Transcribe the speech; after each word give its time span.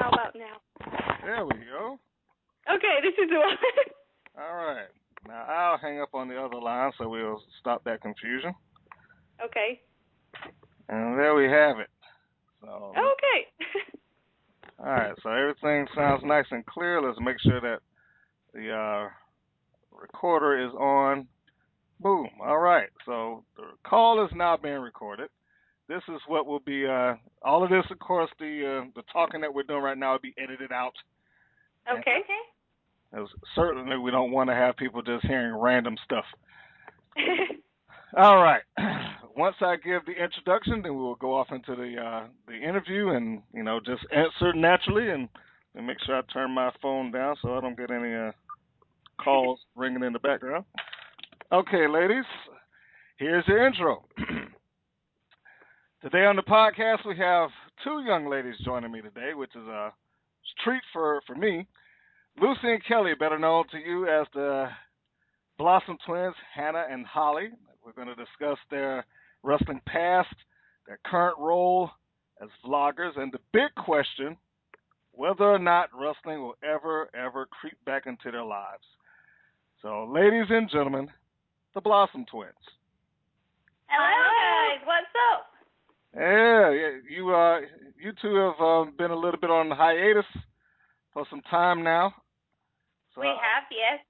How 0.00 0.08
about 0.08 0.34
now? 0.34 0.56
There 1.22 1.44
we 1.44 1.52
go. 1.70 1.98
Okay, 2.74 2.96
this 3.02 3.12
is 3.22 3.28
the 3.28 3.36
one. 3.38 3.56
All 4.40 4.56
right. 4.56 4.88
Now 5.28 5.44
I'll 5.46 5.78
hang 5.78 6.00
up 6.00 6.14
on 6.14 6.28
the 6.28 6.42
other 6.42 6.56
line 6.56 6.90
so 6.96 7.06
we'll 7.08 7.42
stop 7.60 7.84
that 7.84 8.00
confusion. 8.00 8.54
okay. 9.44 9.80
And 10.88 11.18
there 11.18 11.34
we 11.34 11.44
have 11.44 11.78
it. 11.78 11.90
So 12.62 12.92
Okay. 12.96 13.98
all 14.78 14.86
right, 14.86 15.12
so 15.22 15.30
everything 15.30 15.86
sounds 15.94 16.22
nice 16.24 16.46
and 16.50 16.64
clear. 16.64 17.02
Let's 17.02 17.20
make 17.20 17.36
sure 17.40 17.60
that 17.60 17.80
the 18.54 18.72
uh, 18.72 19.08
recorder 19.92 20.66
is 20.66 20.72
on. 20.72 21.28
Boom. 22.00 22.26
All 22.42 22.58
right. 22.58 22.88
So 23.04 23.44
the 23.56 23.64
call 23.84 24.24
is 24.24 24.30
now 24.34 24.56
being 24.56 24.78
recorded. 24.80 25.28
This 25.90 26.02
is 26.06 26.20
what 26.28 26.46
will 26.46 26.60
be 26.60 26.86
uh, 26.86 27.14
all 27.42 27.64
of 27.64 27.70
this 27.70 27.84
of 27.90 27.98
course 27.98 28.30
the 28.38 28.84
uh, 28.84 28.90
the 28.94 29.02
talking 29.12 29.40
that 29.40 29.52
we're 29.52 29.64
doing 29.64 29.82
right 29.82 29.98
now 29.98 30.12
will 30.12 30.20
be 30.20 30.32
edited 30.38 30.70
out. 30.70 30.92
okay. 31.90 32.20
As 33.12 33.26
certainly 33.56 33.98
we 33.98 34.12
don't 34.12 34.30
want 34.30 34.50
to 34.50 34.54
have 34.54 34.76
people 34.76 35.02
just 35.02 35.26
hearing 35.26 35.52
random 35.56 35.96
stuff. 36.04 36.24
All 38.16 38.36
right. 38.40 38.62
Once 39.36 39.56
I 39.60 39.74
give 39.82 40.06
the 40.06 40.12
introduction, 40.12 40.80
then 40.80 40.94
we 40.94 41.02
will 41.02 41.16
go 41.16 41.34
off 41.34 41.48
into 41.50 41.74
the 41.74 42.00
uh, 42.00 42.26
the 42.46 42.54
interview 42.54 43.08
and 43.08 43.42
you 43.52 43.64
know 43.64 43.80
just 43.84 44.06
answer 44.12 44.52
naturally 44.54 45.10
and, 45.10 45.28
and 45.74 45.88
make 45.88 45.96
sure 46.06 46.16
I 46.16 46.22
turn 46.32 46.52
my 46.52 46.70
phone 46.80 47.10
down 47.10 47.34
so 47.42 47.56
I 47.56 47.60
don't 47.60 47.76
get 47.76 47.90
any 47.90 48.14
uh, 48.14 48.30
calls 49.20 49.58
ringing 49.74 50.04
in 50.04 50.12
the 50.12 50.20
background. 50.20 50.66
Okay, 51.50 51.88
ladies, 51.88 52.26
here's 53.16 53.44
the 53.46 53.66
intro. 53.66 54.04
today 56.02 56.24
on 56.24 56.36
the 56.36 56.42
podcast 56.42 57.06
we 57.06 57.16
have 57.18 57.50
two 57.84 58.02
young 58.06 58.26
ladies 58.26 58.54
joining 58.64 58.90
me 58.90 59.02
today, 59.02 59.34
which 59.34 59.50
is 59.54 59.66
a 59.66 59.92
treat 60.64 60.82
for 60.92 61.20
for 61.26 61.34
me. 61.34 61.66
Lucy 62.40 62.72
and 62.72 62.84
Kelly, 62.86 63.12
better 63.18 63.38
known 63.38 63.64
to 63.70 63.78
you 63.78 64.06
as 64.06 64.26
the 64.32 64.68
Blossom 65.58 65.98
Twins, 66.06 66.34
Hannah 66.54 66.86
and 66.90 67.04
Holly. 67.04 67.50
We're 67.84 67.92
going 67.92 68.08
to 68.08 68.14
discuss 68.14 68.56
their 68.70 69.04
wrestling 69.42 69.80
past, 69.86 70.34
their 70.86 70.98
current 71.04 71.38
role 71.38 71.90
as 72.42 72.48
vloggers, 72.64 73.18
and 73.18 73.30
the 73.32 73.40
big 73.52 73.74
question 73.76 74.36
whether 75.12 75.44
or 75.44 75.58
not 75.58 75.90
wrestling 75.92 76.40
will 76.40 76.56
ever, 76.62 77.10
ever 77.14 77.46
creep 77.46 77.76
back 77.84 78.06
into 78.06 78.30
their 78.30 78.44
lives. 78.44 78.84
So, 79.82 80.08
ladies 80.10 80.46
and 80.48 80.70
gentlemen, 80.70 81.08
the 81.74 81.80
Blossom 81.82 82.24
Twins. 82.30 82.54
Hello 83.86 84.06
guys, 84.06 84.86
what's 84.86 85.12
up? 85.34 85.49
Yeah, 86.16 86.70
yeah 86.70 86.90
you 87.08 87.34
uh, 87.34 87.60
you 88.00 88.12
two 88.20 88.34
have 88.36 88.60
um, 88.60 88.94
been 88.96 89.10
a 89.10 89.16
little 89.16 89.40
bit 89.40 89.50
on 89.50 89.70
hiatus 89.70 90.24
for 91.12 91.24
some 91.30 91.42
time 91.50 91.82
now. 91.82 92.14
So 93.14 93.22
We 93.22 93.26
have, 93.26 93.64
yes. 93.70 94.00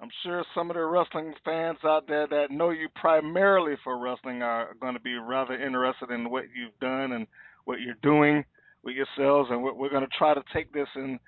I'm 0.00 0.10
sure 0.24 0.44
some 0.54 0.70
of 0.70 0.74
the 0.74 0.84
wrestling 0.84 1.32
fans 1.44 1.78
out 1.84 2.08
there 2.08 2.26
that 2.26 2.50
know 2.50 2.70
you 2.70 2.88
primarily 2.94 3.74
for 3.84 3.98
wrestling 3.98 4.42
are 4.42 4.74
going 4.80 4.94
to 4.94 5.00
be 5.00 5.14
rather 5.14 5.54
interested 5.54 6.10
in 6.10 6.28
what 6.28 6.44
you've 6.54 6.78
done 6.80 7.12
and 7.12 7.26
what 7.64 7.80
you're 7.80 7.94
doing 8.02 8.44
with 8.82 8.96
yourselves, 8.96 9.48
and 9.50 9.62
we're, 9.62 9.74
we're 9.74 9.90
going 9.90 10.02
to 10.02 10.18
try 10.18 10.34
to 10.34 10.42
take 10.52 10.72
this 10.72 10.88
in 10.96 11.18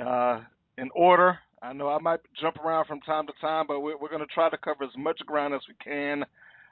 uh, 0.00 0.40
in 0.78 0.88
order. 0.94 1.38
I 1.62 1.72
know 1.72 1.88
I 1.88 1.98
might 1.98 2.20
jump 2.40 2.56
around 2.56 2.86
from 2.86 3.00
time 3.00 3.26
to 3.26 3.32
time, 3.40 3.66
but 3.68 3.80
we're, 3.80 3.96
we're 3.98 4.08
going 4.08 4.20
to 4.20 4.34
try 4.34 4.50
to 4.50 4.58
cover 4.58 4.84
as 4.84 4.90
much 4.96 5.18
ground 5.26 5.54
as 5.54 5.60
we 5.68 5.74
can 5.82 6.24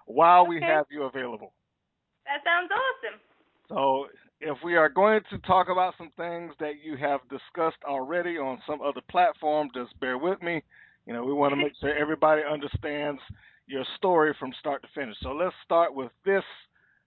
while 0.07 0.47
we 0.47 0.61
have 0.61 0.87
you 0.91 1.05
available. 1.05 1.53
That 2.27 2.41
sounds 2.45 2.71
awesome. 2.71 3.21
So, 3.69 4.07
if 4.41 4.59
we 4.65 4.77
are 4.77 4.89
going 4.89 5.21
to 5.31 5.39
talk 5.39 5.69
about 5.71 5.95
some 5.97 6.11
things 6.17 6.53
that 6.61 6.83
you 6.83 6.97
have 6.97 7.21
discussed 7.31 7.83
already 7.87 8.37
on 8.39 8.61
some 8.67 8.81
other 8.81 9.01
platform, 9.11 9.69
just 9.75 9.99
bear 10.01 10.19
with 10.19 10.43
me. 10.43 10.63
You 11.07 11.13
know, 11.13 11.25
we 11.25 11.33
want 11.33 11.53
to 11.53 11.57
make 11.57 11.73
sure 11.81 11.95
everybody 11.99 12.43
understands 12.43 13.21
your 13.67 13.85
story 13.97 14.35
from 14.39 14.53
start 14.59 14.83
to 14.83 14.89
finish. 14.95 15.17
So, 15.23 15.31
let's 15.31 15.55
start 15.65 15.95
with 15.95 16.11
this. 16.25 16.45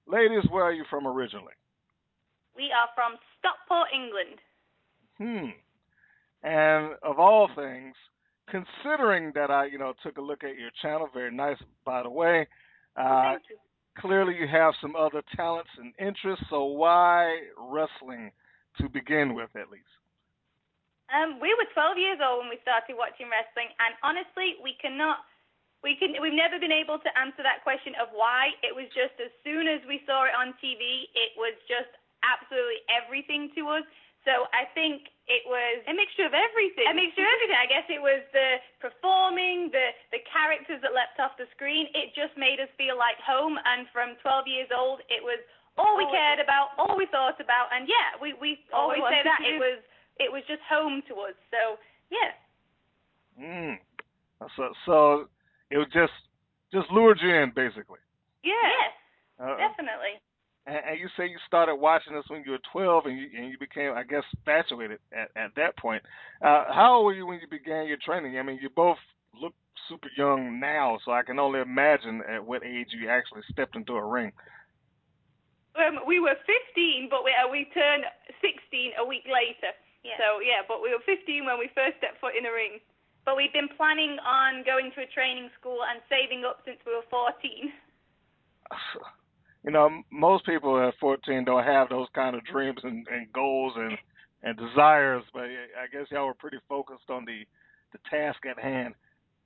Ladies, 0.08 0.44
where 0.50 0.64
are 0.64 0.74
you 0.74 0.86
from 0.90 1.08
originally? 1.08 1.54
We 2.56 2.72
are 2.72 2.90
from 2.96 3.18
Stockport, 3.40 3.88
England. 3.94 4.40
Hmm. 5.18 5.52
And 6.48 6.94
of 7.04 7.20
all 7.20 7.50
things, 7.56 7.96
considering 8.50 9.32
that 9.36 9.50
I, 9.50 9.66
you 9.66 9.78
know, 9.78 9.94
took 10.04 10.18
a 10.18 10.22
look 10.22 10.44
at 10.44 10.58
your 10.58 10.70
channel, 10.82 11.10
very 11.14 11.36
nice, 11.36 11.58
by 11.86 12.04
the 12.04 12.10
way. 12.10 12.48
Uh, 12.96 13.34
Thank 13.34 13.42
you. 13.50 13.58
Clearly 13.98 14.36
you 14.36 14.48
have 14.48 14.74
some 14.82 14.96
other 14.96 15.24
talents 15.36 15.72
and 15.78 15.94
interests, 16.00 16.46
so 16.50 16.64
why 16.66 17.40
wrestling 17.58 18.32
to 18.80 18.90
begin 18.90 19.34
with, 19.34 19.50
at 19.56 19.72
least? 19.72 19.90
Um, 21.14 21.40
we 21.40 21.54
were 21.54 21.70
12 21.72 21.98
years 21.98 22.20
old 22.20 22.44
when 22.44 22.50
we 22.50 22.60
started 22.66 22.98
watching 22.98 23.30
wrestling, 23.30 23.70
and 23.78 23.94
honestly, 24.02 24.58
we 24.60 24.74
cannot, 24.82 25.22
we 25.86 25.96
can, 25.96 26.18
we've 26.18 26.36
never 26.36 26.58
been 26.58 26.74
able 26.74 26.98
to 26.98 27.12
answer 27.14 27.46
that 27.46 27.62
question 27.62 27.94
of 28.02 28.10
why. 28.12 28.58
It 28.66 28.74
was 28.74 28.90
just 28.92 29.16
as 29.22 29.30
soon 29.46 29.70
as 29.70 29.80
we 29.86 30.02
saw 30.10 30.26
it 30.26 30.34
on 30.34 30.58
TV, 30.58 31.08
it 31.14 31.38
was 31.38 31.54
just 31.70 31.94
absolutely 32.26 32.82
everything 32.90 33.54
to 33.54 33.80
us. 33.80 33.86
So 34.26 34.50
I 34.58 34.66
think 34.74 35.06
it 35.30 35.46
was 35.46 35.86
A 35.86 35.94
mixture 35.94 36.26
of 36.26 36.34
everything. 36.34 36.86
a 36.90 36.94
mixture 36.98 37.22
of 37.22 37.30
everything. 37.30 37.58
I 37.62 37.70
guess 37.70 37.86
it 37.90 38.02
was 38.02 38.22
the 38.34 38.58
performing, 38.82 39.70
the 39.70 39.94
the 40.10 40.22
characters 40.26 40.82
that 40.82 40.94
leapt 40.98 41.18
off 41.22 41.38
the 41.38 41.46
screen. 41.54 41.86
It 41.94 42.14
just 42.18 42.34
made 42.38 42.58
us 42.60 42.70
feel 42.78 42.98
like 42.98 43.18
home. 43.22 43.58
And 43.62 43.86
from 43.94 44.18
12 44.26 44.46
years 44.50 44.70
old, 44.74 45.02
it 45.14 45.22
was 45.22 45.38
all 45.78 45.94
we 45.98 46.06
All 46.10 46.14
cared 46.14 46.40
about, 46.42 46.74
all 46.82 46.98
we 46.98 47.06
thought 47.14 47.38
about. 47.42 47.70
And 47.74 47.86
yeah, 47.88 48.18
we 48.22 48.34
we 48.42 48.58
All 48.74 48.90
we 48.90 48.98
always 48.98 49.14
say 49.14 49.22
that 49.26 49.42
it 49.46 49.58
was 49.62 49.78
it 50.18 50.30
was 50.32 50.42
just 50.50 50.62
home 50.66 51.02
to 51.10 51.14
us. 51.30 51.38
So 51.54 51.78
yeah, 52.10 52.34
Hmm. 53.38 53.76
So, 54.56 54.74
so 54.86 54.96
it 55.70 55.78
was 55.78 55.88
just 55.94 56.14
just 56.74 56.90
lured 56.92 57.20
you 57.22 57.30
in, 57.34 57.52
basically. 57.56 58.00
Yeah. 58.44 58.54
yes, 58.54 58.94
Uh, 59.40 59.58
definitely. 59.58 60.22
And, 60.68 60.82
and 60.90 61.00
you 61.00 61.08
say 61.18 61.28
you 61.28 61.38
started 61.46 61.76
watching 61.76 62.14
this 62.14 62.26
when 62.28 62.44
you 62.46 62.52
were 62.52 62.64
12, 62.72 63.06
and 63.06 63.18
you 63.18 63.28
and 63.38 63.50
you 63.50 63.58
became, 63.58 63.94
I 63.94 64.04
guess, 64.04 64.24
infatuated 64.38 65.00
at 65.14 65.30
at 65.36 65.56
that 65.56 65.78
point. 65.78 66.04
Uh, 66.42 66.66
how 66.74 66.98
old 66.98 67.06
were 67.06 67.14
you 67.14 67.26
when 67.26 67.40
you 67.40 67.48
began 67.48 67.88
your 67.88 67.98
training? 68.04 68.38
I 68.38 68.44
mean, 68.44 68.60
you 68.62 68.70
both 68.70 68.98
look 69.40 69.54
super 69.90 70.10
young 70.18 70.60
now, 70.60 70.98
so 71.06 71.12
I 71.12 71.24
can 71.24 71.40
only 71.40 71.62
imagine 71.62 72.22
at 72.28 72.44
what 72.44 72.64
age 72.64 72.90
you 72.92 73.10
actually 73.10 73.44
stepped 73.52 73.76
into 73.76 73.94
a 73.94 74.06
ring. 74.06 74.32
Um, 75.76 76.00
we 76.08 76.20
were 76.20 76.40
15, 76.48 77.12
but 77.12 77.24
we 77.24 77.36
uh, 77.36 77.52
we 77.52 77.68
turned 77.76 78.06
16 78.42 78.96
a 78.98 79.06
week 79.06 79.28
later. 79.28 79.76
Yeah. 80.04 80.18
So 80.18 80.40
yeah, 80.40 80.64
but 80.68 80.82
we 80.82 80.90
were 80.90 81.04
15 81.04 81.46
when 81.46 81.60
we 81.60 81.70
first 81.76 81.98
stepped 82.00 82.22
foot 82.22 82.34
in 82.38 82.46
a 82.46 82.54
ring. 82.54 82.80
But 83.26 83.36
we've 83.36 83.54
been 83.54 83.70
planning 83.74 84.22
on 84.22 84.62
going 84.64 84.94
to 84.94 85.02
a 85.02 85.10
training 85.10 85.50
school 85.60 85.82
and 85.82 85.98
saving 86.06 86.46
up 86.46 86.62
since 86.62 86.78
we 86.86 86.94
were 86.94 87.10
14. 87.10 87.74
You 89.66 89.72
know, 89.74 89.90
most 90.14 90.46
people 90.46 90.78
at 90.78 90.94
14 91.02 91.44
don't 91.44 91.66
have 91.66 91.90
those 91.90 92.08
kind 92.14 92.36
of 92.38 92.46
dreams 92.46 92.78
and, 92.84 93.06
and 93.10 93.26
goals 93.34 93.74
and 93.76 93.98
and 94.46 94.54
desires, 94.62 95.26
but 95.34 95.50
I 95.50 95.90
guess 95.90 96.06
y'all 96.14 96.30
were 96.30 96.38
pretty 96.38 96.62
focused 96.70 97.10
on 97.10 97.26
the 97.26 97.50
the 97.98 98.00
task 98.14 98.46
at 98.46 98.62
hand. 98.62 98.94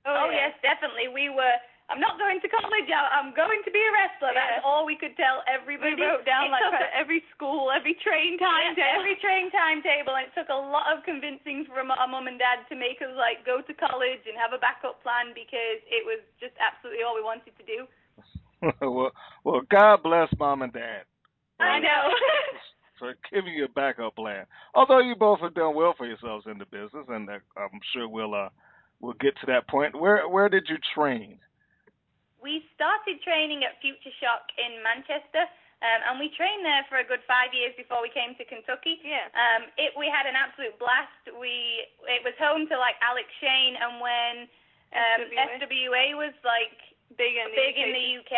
Oh, 0.04 0.28
oh 0.28 0.28
yes, 0.30 0.52
definitely. 0.60 1.08
We 1.08 1.32
were. 1.32 1.56
I'm 1.90 1.98
not 1.98 2.22
going 2.22 2.38
to 2.38 2.46
college. 2.46 2.86
I- 2.86 3.18
I'm 3.18 3.34
going 3.34 3.64
to 3.66 3.72
be 3.74 3.80
a 3.82 3.90
wrestler. 3.90 4.30
That's 4.30 4.62
Yeah. 4.62 4.68
all 4.68 4.86
we 4.86 4.94
could 4.94 5.16
tell 5.18 5.42
everybody. 5.50 5.96
We 5.98 6.04
everybody. 6.04 6.22
wrote 6.22 6.28
down 6.28 6.46
It 6.46 6.54
like 6.54 6.62
took 6.68 6.78
a- 6.86 6.94
every 6.94 7.24
school, 7.34 7.72
every 7.74 7.94
train 7.98 8.38
time, 8.38 8.76
Yeah, 8.78 8.94
every 8.94 9.16
train 9.18 9.50
timetable, 9.50 10.14
and 10.14 10.28
it 10.30 10.34
took 10.38 10.46
a 10.52 10.54
lot 10.54 10.86
of 10.94 11.02
convincing 11.02 11.64
from 11.66 11.90
our 11.90 12.06
mum 12.06 12.28
and 12.30 12.38
dad 12.38 12.62
to 12.70 12.76
make 12.78 13.02
us 13.02 13.10
like 13.18 13.42
go 13.48 13.58
to 13.64 13.72
college 13.74 14.22
and 14.28 14.36
have 14.38 14.52
a 14.54 14.60
backup 14.62 15.02
plan 15.02 15.32
because 15.34 15.80
it 15.90 16.04
was 16.06 16.20
just 16.38 16.54
absolutely 16.62 17.02
all 17.02 17.16
we 17.18 17.24
wanted 17.26 17.56
to 17.58 17.64
do. 17.66 17.88
well, 18.80 19.10
well, 19.44 19.60
God 19.70 20.02
bless 20.02 20.28
mom 20.38 20.62
and 20.62 20.72
dad. 20.72 21.02
I 21.58 21.78
know. 21.78 22.10
for 22.98 23.14
giving 23.32 23.54
you 23.54 23.64
a 23.64 23.68
backup 23.68 24.16
plan. 24.16 24.44
Although 24.74 25.00
you 25.00 25.14
both 25.14 25.40
have 25.40 25.54
done 25.54 25.74
well 25.74 25.94
for 25.96 26.06
yourselves 26.06 26.46
in 26.50 26.58
the 26.58 26.66
business, 26.66 27.06
and 27.08 27.28
uh, 27.28 27.38
I'm 27.56 27.80
sure 27.94 28.08
we'll 28.08 28.34
uh 28.34 28.48
we'll 29.00 29.14
get 29.14 29.34
to 29.40 29.46
that 29.46 29.68
point. 29.68 29.98
Where 29.98 30.28
where 30.28 30.48
did 30.48 30.66
you 30.68 30.76
train? 30.94 31.38
we 32.42 32.64
started 32.74 33.20
training 33.20 33.62
at 33.64 33.78
Future 33.84 34.12
Shock 34.18 34.48
in 34.56 34.80
Manchester, 34.80 35.44
um, 35.84 36.00
and 36.12 36.14
we 36.20 36.32
trained 36.36 36.64
there 36.64 36.84
for 36.88 37.00
a 37.00 37.06
good 37.06 37.24
five 37.24 37.52
years 37.56 37.72
before 37.76 38.00
we 38.04 38.12
came 38.12 38.36
to 38.36 38.44
Kentucky. 38.44 39.00
yeah. 39.00 39.28
Um, 39.32 39.68
it 39.80 39.96
we 39.96 40.08
had 40.08 40.28
an 40.28 40.36
absolute 40.36 40.76
blast. 40.80 41.24
We 41.32 41.84
it 42.08 42.24
was 42.24 42.36
home 42.40 42.68
to 42.68 42.76
like 42.76 42.96
Alex 43.04 43.28
Shane, 43.40 43.76
and 43.76 44.00
when 44.00 44.34
um, 44.92 45.20
FWA. 45.32 45.64
FWA 45.64 46.04
was 46.16 46.34
like 46.44 46.76
Big 47.18 47.34
in 47.36 47.50
the 47.50 47.56
big 47.56 47.74
UK. 47.74 47.82
in 47.82 47.90
the 47.94 48.06
UK. 48.22 48.34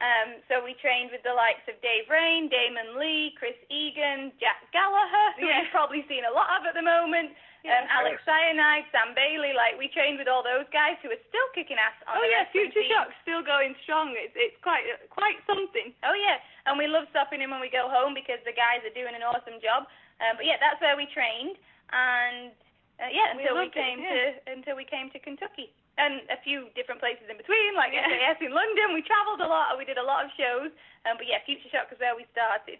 Um, 0.00 0.28
so 0.48 0.64
we 0.64 0.72
trained 0.80 1.12
with 1.12 1.20
the 1.28 1.36
likes 1.36 1.60
of 1.68 1.76
Dave 1.84 2.08
Rayne, 2.08 2.48
Damon 2.48 2.96
Lee, 2.96 3.36
Chris 3.36 3.52
Egan, 3.68 4.32
Jack 4.40 4.64
Gallagher, 4.72 5.36
who 5.36 5.44
Yeah. 5.44 5.60
you've 5.60 5.70
probably 5.76 6.08
seen 6.08 6.24
a 6.24 6.32
lot 6.32 6.48
of 6.56 6.64
at 6.64 6.72
the 6.72 6.80
moment, 6.80 7.36
Yeah. 7.62 7.84
um, 7.84 7.86
Alex 7.92 8.16
Cyanide, 8.24 8.88
Sam 8.96 9.12
Bailey. 9.12 9.52
Like 9.52 9.76
we 9.76 9.88
trained 9.92 10.16
with 10.16 10.26
all 10.26 10.42
those 10.42 10.64
guys 10.72 10.96
who 11.04 11.12
are 11.12 11.20
still 11.28 11.48
kicking 11.52 11.76
ass 11.76 11.92
on 12.08 12.16
the 12.16 12.16
side. 12.16 12.16
Oh 12.16 12.24
the 12.24 12.32
yeah, 12.32 12.44
Future 12.48 12.80
scene. 12.80 12.90
Shock's 12.90 13.14
still 13.20 13.42
going 13.44 13.76
strong. 13.84 14.16
It's 14.16 14.32
it's 14.34 14.56
quite 14.64 14.88
quite 15.12 15.36
something. 15.44 15.92
Oh 16.02 16.14
yeah, 16.16 16.40
and 16.64 16.78
we 16.80 16.88
love 16.88 17.04
stopping 17.12 17.42
in 17.44 17.50
when 17.52 17.60
we 17.60 17.68
go 17.68 17.84
home 17.92 18.14
because 18.16 18.40
the 18.48 18.56
guys 18.56 18.80
are 18.88 18.96
doing 18.96 19.12
an 19.14 19.22
awesome 19.22 19.60
job. 19.60 19.84
Um, 20.24 20.40
but 20.40 20.46
yeah, 20.48 20.56
that's 20.56 20.80
where 20.80 20.96
we 20.96 21.04
trained, 21.12 21.60
and 21.92 22.52
uh, 23.00 23.08
yeah, 23.12 23.36
until 23.36 23.52
we, 23.52 23.68
loved 23.68 23.76
it, 23.76 23.84
came 23.84 24.00
yeah. 24.00 24.08
to 24.08 24.52
until 24.56 24.76
we 24.80 24.84
came 24.88 25.10
to 25.12 25.18
Kentucky. 25.20 25.72
And 25.98 26.22
a 26.32 26.38
few 26.42 26.68
different 26.74 27.00
places 27.00 27.26
in 27.28 27.36
between, 27.36 27.74
like 27.76 27.92
Yeah. 27.92 28.08
SAS 28.08 28.40
in 28.40 28.52
London. 28.54 28.94
We 28.94 29.02
travelled 29.02 29.40
a 29.42 29.48
lot. 29.50 29.70
and 29.74 29.78
We 29.78 29.84
did 29.84 29.98
a 29.98 30.02
lot 30.06 30.24
of 30.24 30.30
shows. 30.38 30.70
Um, 31.04 31.16
but 31.18 31.26
yeah, 31.28 31.42
Future 31.44 31.68
Shock 31.70 31.90
was 31.90 31.98
where 32.00 32.16
we 32.16 32.24
started. 32.32 32.78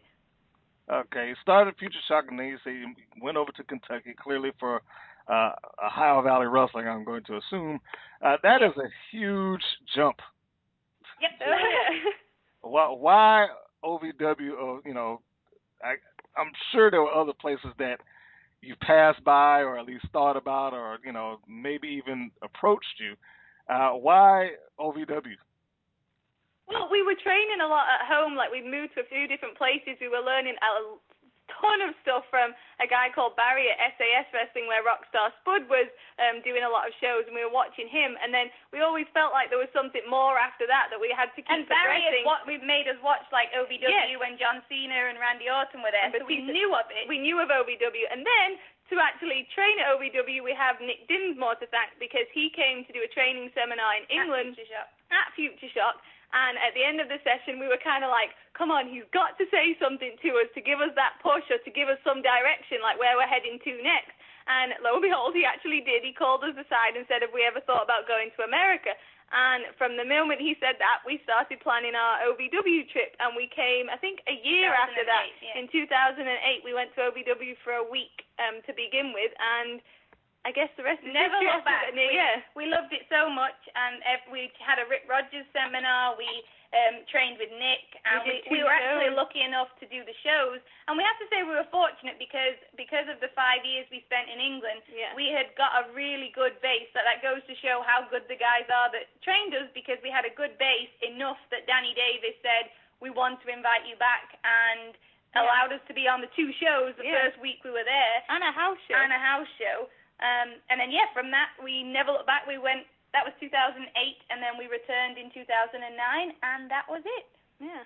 Okay, 0.89 1.29
you 1.29 1.37
started 1.43 1.77
Future 1.79 2.01
Shock, 2.09 2.27
and 2.29 2.39
then 2.39 2.47
you 2.47 2.59
say 2.65 2.73
you 2.73 2.95
went 3.23 3.37
over 3.37 3.53
to 3.53 3.63
Kentucky, 3.63 4.15
clearly 4.19 4.51
for 4.59 4.83
uh, 5.29 5.53
Ohio 5.85 6.23
Valley 6.23 6.47
Wrestling. 6.47 6.89
I'm 6.89 7.05
going 7.05 7.23
to 7.25 7.37
assume 7.37 7.79
uh, 8.23 8.37
that 8.43 8.63
is 8.63 8.73
a 8.77 8.89
huge 9.13 9.63
jump. 9.95 10.17
Yep. 11.21 11.31
Why, 12.63 12.89
why 12.89 13.47
OVW? 13.85 14.53
Or 14.61 14.81
you 14.85 14.95
know, 14.95 15.21
I, 15.83 15.95
I'm 16.41 16.53
sure 16.73 16.91
there 16.91 17.03
were 17.03 17.13
other 17.13 17.33
places 17.39 17.71
that 17.79 18.01
you 18.63 18.77
passed 18.83 19.23
by, 19.25 19.61
or 19.61 19.79
at 19.79 19.87
least 19.87 20.07
thought 20.13 20.37
about, 20.37 20.73
or 20.73 20.99
you 21.05 21.13
know, 21.13 21.39
maybe 21.49 21.89
even 21.89 22.31
approached 22.43 23.01
you. 23.01 23.15
Uh, 23.69 23.91
why 23.93 24.51
OVW? 24.79 25.39
Well, 26.69 26.89
we 26.91 27.03
were 27.03 27.19
training 27.23 27.59
a 27.63 27.67
lot 27.67 27.87
at 27.91 28.07
home. 28.07 28.37
Like 28.37 28.51
we 28.53 28.63
moved 28.63 28.95
to 28.95 29.03
a 29.03 29.11
few 29.11 29.27
different 29.27 29.59
places. 29.59 29.99
We 30.01 30.09
were 30.09 30.23
learning 30.23 30.55
a 30.63 30.97
ton 31.59 31.83
of 31.83 31.93
stuff 32.07 32.23
from 32.31 32.55
a 32.79 32.87
guy 32.87 33.11
called 33.11 33.35
Barry 33.35 33.67
at 33.73 33.79
SAS 33.99 34.27
Wrestling, 34.31 34.71
where 34.71 34.87
Rockstar 34.87 35.35
Spud 35.43 35.67
was 35.67 35.91
um, 36.23 36.39
doing 36.47 36.63
a 36.63 36.71
lot 36.71 36.87
of 36.87 36.95
shows, 37.03 37.27
and 37.27 37.35
we 37.35 37.43
were 37.43 37.51
watching 37.53 37.91
him. 37.91 38.15
And 38.23 38.31
then 38.31 38.53
we 38.71 38.81
always 38.85 39.11
felt 39.11 39.35
like 39.35 39.51
there 39.51 39.61
was 39.61 39.71
something 39.75 40.03
more 40.07 40.39
after 40.39 40.65
that 40.71 40.89
that 40.95 41.01
we 41.03 41.11
had 41.11 41.35
to 41.35 41.41
keep 41.43 41.51
And 41.51 41.67
Barry 41.67 42.01
progressing. 42.07 42.23
had 42.23 42.31
what 42.31 42.43
we 42.47 42.57
made 42.63 42.87
us 42.87 42.99
watch 43.03 43.27
like 43.35 43.51
OVW 43.53 43.83
Yes. 43.91 44.15
when 44.23 44.39
John 44.39 44.63
Cena 44.71 45.11
and 45.11 45.19
Randy 45.19 45.51
Orton 45.51 45.83
were 45.83 45.91
there, 45.93 46.07
And 46.07 46.15
so 46.15 46.25
we 46.25 46.41
knew 46.45 46.71
of 46.77 46.87
it. 46.95 47.11
We 47.11 47.19
knew 47.19 47.41
of 47.43 47.51
OVW, 47.51 48.07
and 48.11 48.23
then. 48.23 48.61
To 48.91 48.99
actually 48.99 49.47
train 49.55 49.79
at 49.79 49.87
OVW, 49.95 50.43
we 50.43 50.51
have 50.51 50.83
Nick 50.83 51.07
Dinsmore 51.07 51.55
to 51.63 51.67
thank 51.71 51.95
because 52.03 52.27
he 52.35 52.51
came 52.51 52.83
to 52.83 52.91
do 52.91 52.99
a 53.07 53.11
training 53.15 53.47
seminar 53.55 53.95
in 53.95 54.03
England 54.11 54.59
at 55.15 55.31
Future 55.39 55.71
Shock. 55.71 56.03
And 56.31 56.55
at 56.63 56.75
the 56.79 56.87
end 56.87 57.03
of 57.03 57.11
the 57.11 57.19
session, 57.27 57.59
we 57.59 57.67
were 57.67 57.81
kind 57.83 58.07
of 58.07 58.11
like, 58.11 58.35
come 58.55 58.71
on, 58.71 58.87
he's 58.87 59.07
got 59.11 59.35
to 59.43 59.47
say 59.51 59.75
something 59.83 60.15
to 60.23 60.29
us 60.39 60.49
to 60.55 60.63
give 60.63 60.79
us 60.79 60.95
that 60.95 61.19
push 61.19 61.43
or 61.51 61.59
to 61.59 61.71
give 61.75 61.91
us 61.91 61.99
some 62.07 62.23
direction, 62.23 62.79
like 62.79 62.99
where 63.03 63.19
we're 63.19 63.31
heading 63.31 63.59
to 63.67 63.73
next. 63.83 64.15
And 64.47 64.75
lo 64.83 64.99
and 64.99 65.05
behold, 65.05 65.35
he 65.35 65.47
actually 65.47 65.83
did. 65.83 66.03
He 66.03 66.15
called 66.15 66.43
us 66.43 66.55
aside 66.55 66.95
and 66.95 67.07
said, 67.07 67.23
have 67.23 67.35
we 67.35 67.47
ever 67.47 67.63
thought 67.63 67.87
about 67.87 68.11
going 68.11 68.31
to 68.39 68.47
America? 68.47 68.95
And 69.31 69.71
from 69.79 69.95
the 69.95 70.03
moment 70.03 70.43
he 70.43 70.59
said 70.59 70.75
that, 70.83 71.07
we 71.07 71.23
started 71.23 71.63
planning 71.63 71.95
our 71.95 72.19
OVW 72.27 72.91
trip. 72.91 73.15
And 73.23 73.39
we 73.39 73.47
came, 73.47 73.87
I 73.87 73.95
think, 73.95 74.23
a 74.27 74.35
year 74.43 74.75
after 74.75 75.07
that. 75.07 75.31
yeah. 75.39 75.63
In 75.63 75.71
2008, 75.71 76.27
we 76.67 76.75
went 76.75 76.91
to 76.99 77.11
OVW 77.11 77.55
for 77.63 77.79
a 77.79 77.87
week 77.87 78.27
um, 78.43 78.59
to 78.67 78.75
begin 78.75 79.15
with. 79.15 79.31
And 79.39 79.79
I 80.45 80.53
guess 80.57 80.73
the 80.81 80.85
rest 80.85 81.05
is 81.05 81.13
Never 81.13 81.37
looked 81.45 81.69
back. 81.69 81.93
We- 81.95 82.17
Yeah. 82.17 82.41
We 82.57 82.65
loved 82.67 82.93
it 82.97 83.05
so 83.13 83.29
much, 83.29 83.57
and 83.77 84.01
we 84.33 84.49
had 84.61 84.81
a 84.81 84.89
Rip 84.89 85.05
Rogers 85.09 85.45
seminar. 85.53 86.17
We 86.17 86.29
um, 86.71 87.03
trained 87.11 87.37
with 87.37 87.51
Nick, 87.51 87.83
and 88.07 88.23
We 88.25 88.41
we, 88.49 88.57
we 88.57 88.59
were 88.65 88.71
actually 88.73 89.11
lucky 89.11 89.43
enough 89.43 89.69
to 89.83 89.87
do 89.91 90.01
the 90.07 90.15
shows. 90.23 90.63
And 90.89 90.95
we 90.97 91.03
have 91.05 91.19
to 91.19 91.27
say 91.29 91.43
we 91.43 91.53
were 91.53 91.67
fortunate 91.69 92.15
because 92.17 92.55
because 92.79 93.05
of 93.11 93.19
the 93.21 93.29
five 93.37 93.67
years 93.67 93.85
we 93.93 94.01
spent 94.09 94.31
in 94.33 94.39
England, 94.41 94.81
Yeah. 94.89 95.13
we 95.19 95.29
had 95.35 95.51
got 95.61 95.75
a 95.77 95.91
really 95.93 96.31
good 96.33 96.57
base. 96.63 96.89
That 96.97 97.05
that 97.11 97.21
goes 97.27 97.43
to 97.51 97.55
show 97.61 97.83
how 97.85 98.07
good 98.09 98.25
the 98.31 98.39
guys 98.39 98.65
are 98.71 98.89
that 98.97 99.11
trained 99.27 99.53
us 99.59 99.67
because 99.77 99.99
we 100.01 100.09
had 100.15 100.25
a 100.25 100.33
good 100.33 100.57
base 100.63 100.95
enough 101.05 101.43
that 101.53 101.67
Danny 101.67 101.93
Davis 101.93 102.39
said 102.41 102.71
we 103.03 103.11
want 103.11 103.43
to 103.45 103.49
invite 103.53 103.85
you 103.85 103.97
back 104.01 104.39
and 104.47 104.95
Yeah. 105.35 105.43
allowed 105.43 105.73
us 105.75 105.83
to 105.91 105.95
be 105.95 106.07
on 106.09 106.21
the 106.23 106.31
two 106.39 106.53
shows 106.63 106.95
the 106.97 107.05
Yeah. 107.05 107.19
first 107.29 107.39
week 107.43 107.61
we 107.67 107.71
were 107.75 107.85
there 107.85 108.17
And 108.31 108.43
a 108.47 108.53
house 108.55 108.79
show. 108.89 108.95
and 108.95 109.13
a 109.13 109.19
house 109.19 109.51
show. 109.59 109.91
Um, 110.21 110.61
and 110.69 110.77
then 110.81 110.91
yeah, 110.93 111.09
from 111.17 111.31
that 111.33 111.57
we 111.63 111.83
never 111.83 112.13
looked 112.13 112.29
back. 112.29 112.45
We 112.47 112.59
went. 112.59 112.85
That 113.11 113.27
was 113.27 113.35
2008, 113.43 113.83
and 114.31 114.39
then 114.39 114.55
we 114.55 114.71
returned 114.71 115.19
in 115.19 115.35
2009, 115.35 115.83
and 115.83 116.71
that 116.71 116.87
was 116.87 117.03
it. 117.03 117.27
yeah. 117.59 117.83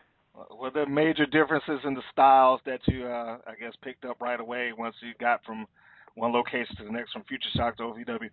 Were 0.53 0.69
there 0.69 0.85
major 0.85 1.25
differences 1.25 1.81
in 1.87 1.95
the 1.97 2.05
styles 2.13 2.61
that 2.69 2.85
you, 2.91 3.07
uh, 3.09 3.39
I 3.49 3.55
guess, 3.57 3.73
picked 3.81 4.05
up 4.05 4.21
right 4.21 4.37
away 4.39 4.75
once 4.77 4.93
you 5.01 5.15
got 5.17 5.41
from 5.47 5.65
one 6.19 6.35
location 6.35 6.77
to 6.77 6.85
the 6.85 6.93
next, 6.93 7.13
from 7.17 7.25
Future 7.25 7.49
Shock 7.57 7.79
to 7.79 7.85
OVW? 7.89 8.29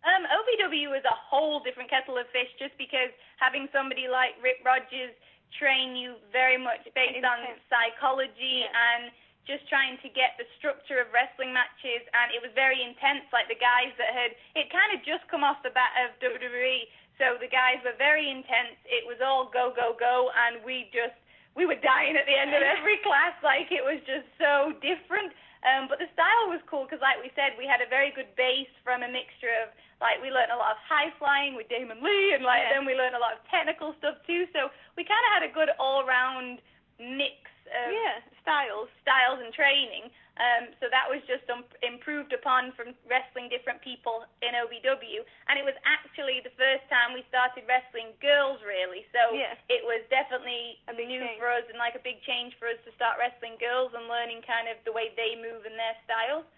Um, 0.00 0.24
OVW 0.32 0.96
is 0.96 1.04
a 1.04 1.14
whole 1.14 1.60
different 1.60 1.92
kettle 1.92 2.16
of 2.16 2.24
fish 2.32 2.48
just 2.58 2.72
because 2.80 3.12
having 3.36 3.68
somebody 3.68 4.08
like 4.08 4.32
Rip 4.40 4.64
Rogers 4.64 5.12
train 5.60 5.92
you 5.94 6.16
very 6.32 6.56
much 6.56 6.80
based 6.96 7.20
on 7.22 7.38
psychology 7.68 8.64
Yeah. 8.64 8.72
and 8.72 9.12
just 9.48 9.64
trying 9.68 9.96
to 10.04 10.08
get 10.12 10.36
the 10.36 10.46
structure 10.60 11.00
of 11.00 11.08
wrestling 11.10 11.50
matches 11.52 12.04
and 12.12 12.30
it 12.32 12.40
was 12.44 12.52
very 12.54 12.80
intense 12.84 13.24
like 13.32 13.48
the 13.48 13.58
guys 13.58 13.90
that 13.96 14.12
had 14.12 14.30
it 14.54 14.68
kind 14.70 14.92
of 14.94 15.00
just 15.02 15.24
come 15.32 15.42
off 15.42 15.58
the 15.64 15.72
bat 15.72 15.90
of 16.04 16.12
WWE 16.20 16.86
so 17.16 17.36
the 17.40 17.48
guys 17.50 17.80
were 17.84 17.96
very 17.96 18.28
intense 18.28 18.76
it 18.86 19.02
was 19.08 19.18
all 19.24 19.48
go 19.48 19.72
go 19.74 19.96
go 19.96 20.28
and 20.48 20.60
we 20.64 20.88
just 20.92 21.16
we 21.58 21.66
were 21.66 21.78
dying 21.82 22.14
at 22.14 22.24
the 22.30 22.36
end 22.36 22.52
of 22.54 22.62
every 22.62 23.00
class 23.06 23.34
like 23.42 23.68
it 23.72 23.82
was 23.82 23.98
just 24.06 24.28
so 24.38 24.76
different 24.84 25.32
um, 25.60 25.92
but 25.92 26.00
the 26.00 26.08
style 26.16 26.48
was 26.48 26.64
cool 26.64 26.88
because, 26.88 27.04
like 27.04 27.20
we 27.20 27.28
said, 27.36 27.52
we 27.60 27.68
had 27.68 27.84
a 27.84 27.88
very 27.92 28.16
good 28.16 28.32
base 28.32 28.72
from 28.80 29.04
a 29.04 29.10
mixture 29.12 29.52
of, 29.60 29.68
like, 30.00 30.16
we 30.24 30.32
learned 30.32 30.48
a 30.48 30.56
lot 30.56 30.72
of 30.72 30.80
high 30.88 31.12
flying 31.20 31.52
with 31.52 31.68
Damon 31.68 32.00
Lee, 32.00 32.32
and 32.32 32.40
like 32.48 32.64
Yeah. 32.64 32.80
then 32.80 32.88
we 32.88 32.96
learned 32.96 33.12
a 33.12 33.20
lot 33.20 33.36
of 33.36 33.44
technical 33.52 33.92
stuff 34.00 34.16
too. 34.24 34.48
So 34.56 34.72
we 34.96 35.04
kind 35.04 35.20
of 35.20 35.30
had 35.36 35.44
a 35.44 35.52
good 35.52 35.68
all-round 35.76 36.64
mix 36.96 37.49
of 37.70 37.88
yeah. 37.94 38.20
Styles. 38.42 38.88
styles 39.04 39.38
and 39.44 39.52
training. 39.54 40.10
Um, 40.40 40.72
so 40.80 40.88
that 40.88 41.04
was 41.04 41.20
just 41.28 41.44
um, 41.52 41.68
improved 41.84 42.32
upon 42.32 42.72
from 42.72 42.96
wrestling 43.04 43.52
different 43.52 43.84
people 43.84 44.24
in 44.40 44.56
OVW, 44.56 45.20
and 45.52 45.60
it 45.60 45.66
was 45.68 45.76
actually 45.84 46.40
the 46.40 46.50
first 46.56 46.80
time 46.88 47.12
we 47.12 47.20
started 47.28 47.68
wrestling 47.68 48.16
girls, 48.24 48.56
really. 48.64 49.04
So 49.12 49.36
Yeah. 49.36 49.52
it 49.68 49.84
was 49.84 50.00
definitely 50.08 50.80
A 50.88 50.96
big 50.96 51.12
new 51.12 51.20
change. 51.20 51.36
for 51.36 51.52
us 51.52 51.68
and 51.68 51.76
like 51.76 51.92
a 51.94 52.00
big 52.00 52.24
change 52.24 52.56
for 52.56 52.72
us 52.72 52.80
to 52.88 52.90
start 52.96 53.20
wrestling 53.20 53.60
girls 53.60 53.92
and 53.92 54.08
learning 54.08 54.40
kind 54.48 54.66
of 54.72 54.80
the 54.88 54.96
way 54.96 55.12
they 55.14 55.36
move 55.36 55.68
and 55.68 55.76
their 55.76 55.96
styles. 56.08 56.48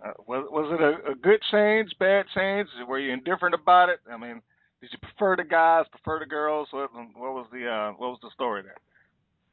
Uh, 0.00 0.16
was 0.26 0.48
was 0.50 0.66
it 0.72 0.80
a, 0.80 1.12
a 1.12 1.14
good 1.14 1.38
change, 1.52 1.92
bad 2.00 2.24
change? 2.34 2.66
Were 2.88 2.98
you 2.98 3.12
indifferent 3.12 3.54
about 3.54 3.92
it? 3.92 4.00
I 4.10 4.16
mean, 4.16 4.40
did 4.80 4.90
you 4.90 4.98
prefer 4.98 5.36
the 5.36 5.44
guys, 5.44 5.84
prefer 5.92 6.18
the 6.18 6.26
girls? 6.26 6.66
What, 6.72 6.90
what 6.96 7.36
was 7.36 7.46
the 7.52 7.68
uh, 7.68 7.92
what 8.00 8.10
was 8.16 8.18
the 8.24 8.30
story 8.34 8.62
there? 8.64 8.80